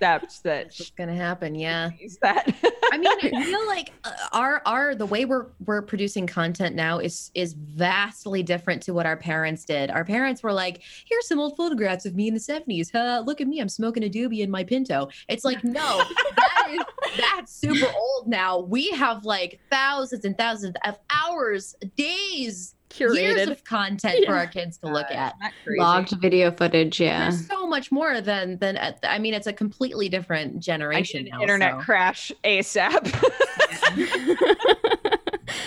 accept 0.00 0.42
that 0.44 0.66
What's 0.66 0.90
gonna 0.90 1.14
happen? 1.14 1.54
Yeah. 1.54 1.90
that. 2.22 2.54
I 2.92 2.98
mean, 2.98 3.08
I 3.08 3.44
feel 3.44 3.66
like 3.66 3.92
uh, 4.04 4.10
our 4.32 4.62
our 4.66 4.94
the 4.94 5.06
way 5.06 5.24
we're 5.24 5.46
we're 5.64 5.82
producing 5.82 6.26
content 6.26 6.74
now 6.74 6.98
is 6.98 7.30
is 7.34 7.52
vastly 7.52 8.42
different 8.42 8.82
to 8.84 8.94
what 8.94 9.06
our 9.06 9.16
parents 9.16 9.64
did. 9.64 9.90
Our 9.90 10.04
parents 10.04 10.42
were 10.42 10.52
like, 10.52 10.82
"Here's 11.06 11.28
some 11.28 11.38
old 11.38 11.56
photographs 11.56 12.06
of 12.06 12.16
me 12.16 12.28
in 12.28 12.34
the 12.34 12.40
'70s. 12.40 12.88
Huh, 12.92 13.22
look 13.24 13.40
at 13.40 13.46
me, 13.46 13.60
I'm 13.60 13.68
smoking 13.68 14.02
a 14.04 14.08
doobie 14.08 14.40
in 14.40 14.50
my 14.50 14.64
Pinto." 14.64 15.08
It's 15.28 15.44
like, 15.44 15.62
no, 15.62 16.02
that 16.36 16.68
is 16.70 16.82
that's 17.16 17.52
super 17.54 17.86
old 17.96 18.26
now. 18.26 18.58
We 18.58 18.90
have 18.90 19.24
like 19.24 19.60
thousands 19.70 20.24
and 20.24 20.36
thousands 20.36 20.74
of 20.84 20.98
hours, 21.10 21.74
days, 21.96 22.74
years 22.98 23.48
of 23.48 23.64
content 23.64 24.24
for 24.26 24.34
our 24.34 24.46
kids 24.46 24.78
to 24.78 24.88
look 24.88 25.10
at. 25.10 25.34
Logged 25.66 26.10
video 26.20 26.50
footage. 26.50 27.00
Yeah. 27.00 27.30
There's 27.30 27.46
so 27.46 27.66
much 27.66 27.92
more 27.92 28.20
than 28.20 28.58
than 28.58 28.76
uh, 28.76 28.92
I 29.02 29.18
mean, 29.18 29.34
it's 29.34 29.46
a 29.46 29.52
completely 29.52 30.08
different 30.08 30.60
generation 30.60 31.28
now. 31.30 31.40
internet 31.40 31.72
so. 31.72 31.80
crash 31.80 32.32
ASAP. 32.44 33.14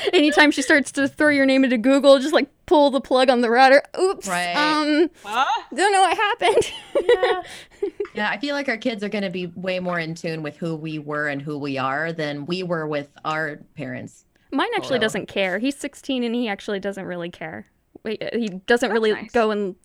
Anytime 0.14 0.52
she 0.52 0.62
starts 0.62 0.92
to 0.94 1.08
throw 1.08 1.30
your 1.30 1.46
name 1.46 1.64
into 1.64 1.78
Google, 1.78 2.20
just 2.20 2.34
like 2.34 2.50
pull 2.66 2.92
the 2.92 3.02
plug 3.02 3.30
on 3.30 3.42
the 3.42 3.50
router. 3.50 3.82
Oops. 4.00 4.28
Right. 4.28 4.54
Um, 4.56 5.10
huh? 5.24 5.46
don't 5.74 5.92
know 5.92 6.02
what 6.02 6.18
happened. 6.18 7.46
Yeah, 8.14 8.30
I 8.30 8.38
feel 8.38 8.54
like 8.54 8.70
our 8.70 8.78
kids 8.78 9.04
are 9.04 9.10
going 9.10 9.24
to 9.24 9.30
be 9.30 9.48
way 9.48 9.80
more 9.80 10.00
in 10.00 10.14
tune 10.14 10.44
with 10.44 10.56
who 10.58 10.76
we 10.76 11.00
were 11.00 11.30
and 11.30 11.42
who 11.42 11.58
we 11.58 11.78
are 11.78 12.14
than 12.14 12.46
we 12.46 12.62
were 12.62 12.88
with 12.88 13.10
our 13.26 13.60
parents. 13.76 14.26
Mine 14.54 14.70
actually 14.76 14.98
So- 14.98 15.02
doesn't 15.02 15.28
care. 15.28 15.60
He's 15.60 15.76
16 15.76 16.24
and 16.24 16.34
he 16.36 16.48
actually 16.48 16.80
doesn't 16.80 17.06
really 17.06 17.30
care. 17.30 17.68
Uh, 18.06 18.12
He 18.34 18.50
doesn't 18.68 18.92
really 18.92 19.14
nice. 19.14 19.32
go 19.32 19.52
and 19.52 19.76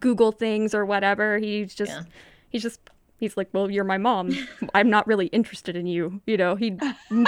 Google 0.00 0.32
things 0.32 0.74
or 0.74 0.84
whatever. 0.86 1.38
He's 1.38 1.74
just, 1.74 1.90
Yeah. 1.92 2.02
he's 2.50 2.62
just, 2.62 2.80
he's 3.16 3.36
like, 3.36 3.48
well, 3.52 3.70
you're 3.70 3.84
my 3.84 3.98
mom. 3.98 4.30
I'm 4.74 4.88
not 4.90 5.06
really 5.06 5.26
interested 5.26 5.74
in 5.76 5.86
you. 5.86 6.20
You 6.26 6.36
know, 6.36 6.54
he'd 6.54 6.78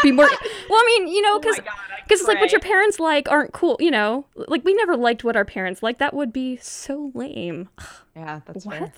be 0.02 0.12
more. 0.12 0.26
well, 0.70 0.80
I 0.80 0.98
mean, 0.98 1.08
you 1.08 1.20
know, 1.22 1.34
Oh 1.36 1.40
because 1.40 1.56
God, 1.56 1.68
I 1.68 2.00
because 2.04 2.20
it's 2.20 2.28
like 2.28 2.40
what 2.40 2.52
your 2.52 2.60
parents 2.60 3.00
like 3.00 3.30
aren't 3.30 3.52
cool. 3.52 3.76
You 3.80 3.90
know, 3.90 4.26
like 4.36 4.64
we 4.64 4.74
never 4.74 4.96
liked 4.96 5.24
what 5.24 5.36
our 5.36 5.44
parents 5.44 5.82
like. 5.82 5.98
That 5.98 6.14
would 6.14 6.32
be 6.32 6.56
so 6.58 7.10
lame. 7.14 7.68
Yeah, 8.14 8.40
that's 8.46 8.64
what? 8.66 8.76
fair. 8.78 8.90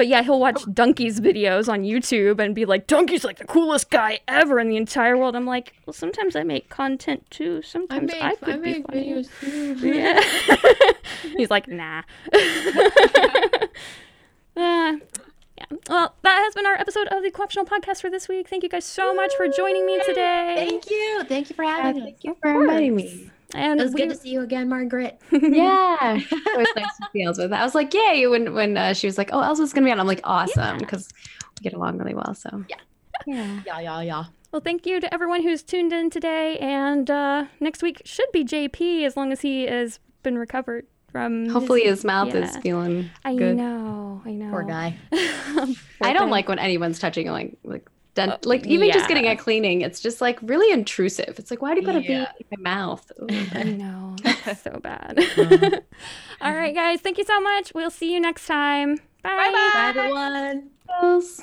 But 0.00 0.08
yeah, 0.08 0.22
he'll 0.22 0.40
watch 0.40 0.62
Dunkey's 0.62 1.20
videos 1.20 1.70
on 1.70 1.82
YouTube 1.82 2.38
and 2.38 2.54
be 2.54 2.64
like, 2.64 2.86
Dunkey's 2.86 3.22
like 3.22 3.36
the 3.36 3.44
coolest 3.44 3.90
guy 3.90 4.20
ever 4.26 4.58
in 4.58 4.70
the 4.70 4.78
entire 4.78 5.14
world. 5.14 5.36
I'm 5.36 5.44
like, 5.44 5.74
well, 5.84 5.92
sometimes 5.92 6.34
I 6.34 6.42
make 6.42 6.70
content 6.70 7.30
too. 7.30 7.60
Sometimes 7.60 8.10
I, 8.18 8.34
could 8.36 8.62
be 8.62 8.82
funny. 8.82 9.26
Yeah. 9.82 10.18
He's 11.36 11.50
like, 11.50 11.68
nah. 11.68 12.00
Uh, 14.56 14.96
yeah. 15.56 15.66
Well, 15.88 16.14
that 16.22 16.38
has 16.44 16.54
been 16.54 16.64
our 16.64 16.74
episode 16.74 17.06
of 17.08 17.22
the 17.22 17.30
Co-optional 17.30 17.66
Podcast 17.66 18.00
for 18.00 18.08
this 18.08 18.26
week. 18.26 18.48
Thank 18.48 18.62
you 18.62 18.70
guys 18.70 18.86
so 18.86 19.14
much 19.14 19.34
for 19.36 19.48
joining 19.48 19.84
me 19.84 20.00
today. 20.04 20.66
Thank 20.66 20.90
you. 20.90 21.24
Thank 21.24 21.50
you 21.50 21.56
for 21.56 21.64
having 21.64 22.04
me. 22.04 22.10
Thank 22.10 22.24
you 22.24 22.36
for 22.40 22.62
inviting 22.62 22.96
me. 22.96 23.30
And 23.54 23.80
It 23.80 23.84
was 23.84 23.92
we- 23.94 24.00
good 24.02 24.10
to 24.10 24.16
see 24.16 24.30
you 24.30 24.40
again, 24.42 24.68
Margaret. 24.68 25.20
Yeah. 25.32 26.16
it 26.30 26.58
was 26.58 26.68
nice 26.76 26.96
to 26.96 27.06
see 27.12 27.22
Elsa. 27.22 27.48
I 27.52 27.64
was 27.64 27.74
like, 27.74 27.92
yay, 27.94 28.26
when 28.26 28.54
when 28.54 28.76
uh, 28.76 28.92
she 28.94 29.06
was 29.06 29.18
like, 29.18 29.30
oh, 29.32 29.40
Elsa's 29.40 29.72
gonna 29.72 29.86
be 29.86 29.90
on. 29.92 30.00
I'm 30.00 30.06
like, 30.06 30.20
awesome, 30.24 30.78
because 30.78 31.08
we 31.58 31.62
get 31.64 31.72
along 31.74 31.98
really 31.98 32.14
well. 32.14 32.34
So 32.34 32.64
Yeah. 32.68 32.76
Yeah. 33.26 33.60
Yeah, 33.66 33.80
yeah, 33.80 34.00
yeah. 34.00 34.24
Well, 34.52 34.60
thank 34.62 34.84
you 34.86 34.98
to 35.00 35.12
everyone 35.14 35.42
who's 35.42 35.62
tuned 35.62 35.92
in 35.92 36.10
today. 36.10 36.58
And 36.58 37.08
uh, 37.10 37.44
next 37.60 37.82
week 37.82 38.02
should 38.04 38.30
be 38.32 38.44
JP 38.44 39.04
as 39.04 39.16
long 39.16 39.30
as 39.32 39.40
he 39.42 39.64
has 39.66 40.00
been 40.22 40.36
recovered 40.38 40.86
from. 41.12 41.48
Hopefully 41.48 41.82
his 41.82 42.04
mouth 42.04 42.34
is 42.34 42.56
feeling 42.56 43.10
I 43.24 43.34
good. 43.36 43.56
know. 43.56 44.22
I 44.24 44.32
know. 44.32 44.50
Poor 44.50 44.62
guy. 44.64 44.96
I 46.00 46.12
don't 46.12 46.30
like 46.30 46.48
when 46.48 46.58
anyone's 46.58 46.98
touching 46.98 47.28
like 47.30 47.58
like 47.62 47.88
dent- 48.14 48.32
Uh, 48.32 48.38
like 48.44 48.66
even 48.66 48.90
just 48.90 49.08
getting 49.08 49.26
a 49.26 49.36
cleaning. 49.36 49.80
It's 49.82 50.00
just 50.00 50.20
like 50.20 50.38
really 50.42 50.72
intrusive. 50.72 51.38
It's 51.38 51.50
like 51.50 51.62
why 51.62 51.74
do 51.74 51.80
you 51.80 51.86
gotta 51.86 52.02
Yeah. 52.02 52.26
be 52.38 52.44
in 52.50 52.62
my 52.62 52.70
mouth? 52.70 53.10
Ooh. 53.22 53.26
I 53.54 53.62
know. 53.64 54.16
It's 54.46 54.62
so 54.68 54.78
bad. 54.82 55.18
Uh-huh. 55.18 55.80
All 56.40 56.54
right, 56.54 56.74
guys. 56.74 57.00
Thank 57.00 57.18
you 57.18 57.24
so 57.24 57.40
much. 57.40 57.72
We'll 57.74 57.90
see 57.90 58.12
you 58.12 58.20
next 58.20 58.46
time. 58.46 58.96
Bye. 59.22 59.36
Bye-bye. 59.36 59.70
Bye, 59.74 59.88
everyone. 60.00 60.70
Gross. 61.00 61.40